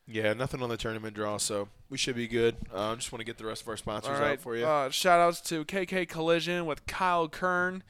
Yeah, 0.08 0.34
nothing 0.34 0.62
on 0.62 0.68
the 0.68 0.76
tournament 0.76 1.14
draw, 1.14 1.36
so 1.36 1.68
we 1.90 1.98
should 1.98 2.14
be 2.14 2.28
good. 2.28 2.56
Uh, 2.72 2.92
I 2.92 2.94
just 2.94 3.10
want 3.10 3.20
to 3.20 3.24
get 3.24 3.38
the 3.38 3.46
rest 3.46 3.62
of 3.62 3.68
our 3.68 3.76
sponsors 3.76 4.20
right. 4.20 4.32
out 4.32 4.40
for 4.40 4.56
you. 4.56 4.64
Uh, 4.64 4.88
shout 4.90 5.18
outs 5.18 5.40
to 5.42 5.64
KK 5.64 6.08
Collision 6.08 6.64
with 6.64 6.86
Kyle 6.86 7.28
Kern. 7.28 7.82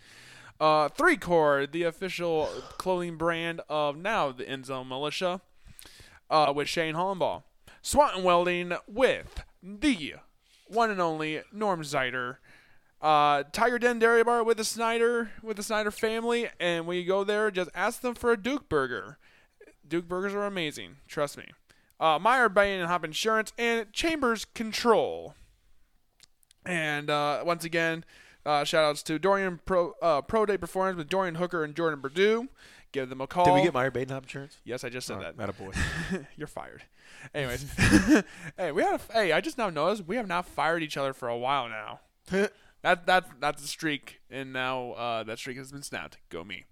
Uh, 0.59 0.89
Three 0.89 1.19
Cord, 1.19 1.73
the 1.73 1.83
official 1.83 2.47
clothing 2.79 3.17
brand 3.17 3.61
of 3.69 3.99
now 3.99 4.33
the 4.33 4.49
End 4.49 4.65
Zone 4.65 4.89
Militia, 4.89 5.43
uh, 6.31 6.53
with 6.55 6.69
Shane 6.69 6.95
Hollenbaugh. 6.95 7.43
Swanton 7.83 8.25
Welding 8.25 8.73
with 8.89 9.45
the 9.63 10.15
one 10.67 10.91
and 10.91 11.01
only 11.01 11.43
Norm 11.53 11.83
Zeider. 11.83 12.37
Uh, 13.01 13.45
Tiger 13.53 13.79
Den 13.79 13.99
Dairy 13.99 14.25
Bar 14.25 14.43
with 14.43 14.57
the 14.57 14.65
Snyder 14.65 15.31
with 15.43 15.57
the 15.57 15.63
Snyder 15.63 15.91
family, 15.91 16.49
and 16.59 16.87
when 16.87 16.97
you 16.97 17.05
go 17.05 17.25
there, 17.25 17.51
just 17.51 17.71
ask 17.75 18.01
them 18.01 18.15
for 18.15 18.33
a 18.33 18.37
Duke 18.37 18.69
Burger. 18.69 19.19
Duke 19.87 20.09
burgers 20.09 20.35
are 20.35 20.47
amazing, 20.47 20.97
trust 21.07 21.37
me. 21.37 21.45
Uh, 22.01 22.19
Meyer 22.21 22.49
Badenhop 22.49 23.05
Insurance 23.05 23.53
and 23.57 23.93
Chambers 23.93 24.45
Control. 24.45 25.35
And 26.65 27.09
uh, 27.09 27.43
once 27.47 27.65
again, 27.65 28.05
uh, 28.45 28.65
shout 28.65 28.85
outs 28.85 29.03
to 29.05 29.19
Dorian 29.19 29.61
Pro 29.65 29.93
uh, 30.03 30.23
Pro 30.23 30.45
Day 30.47 30.59
Performance 30.59 30.97
with 30.97 31.09
Dorian 31.09 31.37
Hooker 31.37 31.63
and 31.63 31.75
Jordan 31.75 32.01
Purdue. 32.01 32.49
Give 32.97 33.09
them 33.11 33.21
a 33.21 33.27
call. 33.27 33.45
Did 33.45 33.53
we 33.53 33.63
get 33.63 33.75
Meyer 33.75 33.91
Badenhop 33.91 34.23
insurance? 34.23 34.57
Yes, 34.65 34.83
I 34.83 34.89
just 34.89 35.07
said 35.07 35.21
that. 35.21 35.37
Not 35.37 35.51
a 35.51 35.53
boy. 35.53 35.73
You're 36.37 36.47
fired. 36.47 36.85
Anyways, 37.35 37.71
hey, 38.57 38.73
we 38.73 38.81
have. 38.81 39.07
Hey, 39.13 39.33
I 39.33 39.43
just 39.43 39.59
now 39.59 39.69
noticed 39.69 40.07
we 40.07 40.17
have 40.17 40.27
not 40.27 40.47
fired 40.47 40.83
each 40.83 40.97
other 40.97 41.13
for 41.13 41.29
a 41.29 41.37
while 41.37 41.69
now. 41.69 42.01
that 42.81 43.05
that 43.05 43.27
that's 43.39 43.63
a 43.63 43.67
streak, 43.67 44.23
and 44.31 44.51
now 44.51 44.93
uh, 44.93 45.23
that 45.25 45.39
streak 45.39 45.59
has 45.59 45.71
been 45.71 45.83
snapped. 45.83 46.17
Go 46.31 46.43
me. 46.43 46.65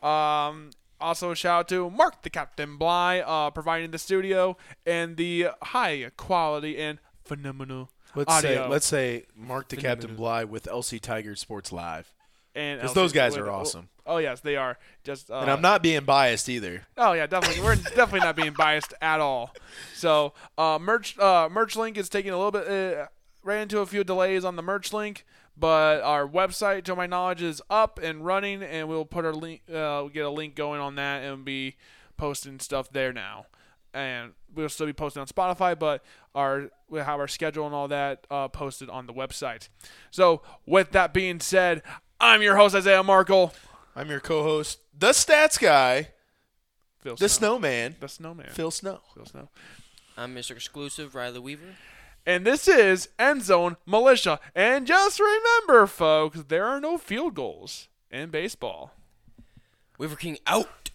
Um, 0.00 0.70
also, 1.00 1.34
shout 1.34 1.60
out 1.60 1.68
to 1.68 1.90
Mark 1.90 2.22
the 2.22 2.30
Captain 2.30 2.76
Bly, 2.76 3.20
uh, 3.20 3.50
providing 3.50 3.90
the 3.90 3.98
studio 3.98 4.56
and 4.86 5.16
the 5.16 5.48
high 5.62 6.10
quality 6.16 6.78
and 6.78 6.98
phenomenal 7.24 7.90
Let's 8.14 8.32
audio. 8.32 8.64
say 8.64 8.68
let's 8.68 8.86
say 8.86 9.24
Mark 9.36 9.68
the 9.68 9.76
Captain 9.76 10.14
Phenomenal. 10.14 10.16
Bly 10.16 10.44
with 10.44 10.64
LC 10.64 11.00
Tiger 11.00 11.36
Sports 11.36 11.72
Live. 11.72 12.12
and 12.54 12.80
'Cause 12.80 12.90
LC 12.90 12.94
those 12.94 13.12
guys 13.12 13.36
with- 13.36 13.46
are 13.46 13.50
awesome. 13.50 13.88
Oh 14.06 14.16
yes, 14.18 14.40
they 14.40 14.56
are. 14.56 14.76
Just 15.04 15.30
uh, 15.30 15.38
And 15.38 15.50
I'm 15.50 15.60
not 15.62 15.82
being 15.84 16.04
biased 16.04 16.48
either. 16.48 16.86
Oh 16.96 17.12
yeah, 17.12 17.26
definitely. 17.28 17.62
We're 17.62 17.76
definitely 17.76 18.20
not 18.20 18.34
being 18.34 18.52
biased 18.54 18.92
at 19.00 19.20
all. 19.20 19.54
So, 19.94 20.34
uh, 20.58 20.78
merch 20.80 21.16
uh, 21.18 21.48
merch 21.48 21.76
link 21.76 21.96
is 21.96 22.08
taking 22.08 22.32
a 22.32 22.36
little 22.36 22.50
bit. 22.50 22.66
Uh, 22.66 23.06
ran 23.44 23.62
into 23.62 23.78
a 23.78 23.86
few 23.86 24.02
delays 24.02 24.44
on 24.44 24.56
the 24.56 24.62
merch 24.62 24.92
link, 24.92 25.24
but 25.60 26.00
our 26.02 26.26
website, 26.26 26.84
to 26.84 26.96
my 26.96 27.06
knowledge, 27.06 27.42
is 27.42 27.60
up 27.70 28.00
and 28.02 28.24
running, 28.24 28.62
and 28.62 28.88
we'll 28.88 29.04
put 29.04 29.24
our 29.24 29.32
link. 29.34 29.60
Uh, 29.68 30.00
we'll 30.02 30.08
get 30.08 30.24
a 30.24 30.30
link 30.30 30.54
going 30.54 30.80
on 30.80 30.94
that, 30.96 31.22
and 31.22 31.44
be 31.44 31.76
posting 32.16 32.58
stuff 32.58 32.90
there 32.90 33.12
now. 33.12 33.46
And 33.92 34.32
we'll 34.54 34.68
still 34.68 34.86
be 34.86 34.92
posting 34.92 35.20
on 35.20 35.26
Spotify, 35.26 35.78
but 35.78 36.02
our 36.34 36.70
we'll 36.88 37.04
have 37.04 37.20
our 37.20 37.28
schedule 37.28 37.66
and 37.66 37.74
all 37.74 37.88
that 37.88 38.26
uh, 38.30 38.48
posted 38.48 38.88
on 38.88 39.06
the 39.06 39.12
website. 39.12 39.68
So, 40.10 40.42
with 40.64 40.92
that 40.92 41.12
being 41.12 41.40
said, 41.40 41.82
I'm 42.20 42.40
your 42.42 42.56
host 42.56 42.74
Isaiah 42.74 43.02
Markle. 43.02 43.52
I'm 43.96 44.08
your 44.08 44.20
co-host, 44.20 44.78
the 44.96 45.08
Stats 45.10 45.58
Guy. 45.60 46.08
Phil 47.00 47.16
The 47.16 47.28
Snow. 47.28 47.48
snowman, 47.56 47.96
The 47.98 48.08
snowman. 48.08 48.50
Phil 48.50 48.70
Snow. 48.70 49.00
Phil 49.14 49.24
Snow. 49.26 49.48
I'm 50.16 50.34
Mr. 50.34 50.52
Exclusive, 50.52 51.14
Riley 51.14 51.38
Weaver. 51.40 51.74
And 52.26 52.46
this 52.46 52.68
is 52.68 53.08
End 53.18 53.42
Zone 53.42 53.76
Militia. 53.86 54.40
And 54.54 54.86
just 54.86 55.20
remember, 55.20 55.86
folks, 55.86 56.44
there 56.48 56.66
are 56.66 56.80
no 56.80 56.98
field 56.98 57.34
goals 57.34 57.88
in 58.10 58.30
baseball. 58.30 58.92
Weaver 59.98 60.16
King 60.16 60.38
out. 60.46 60.90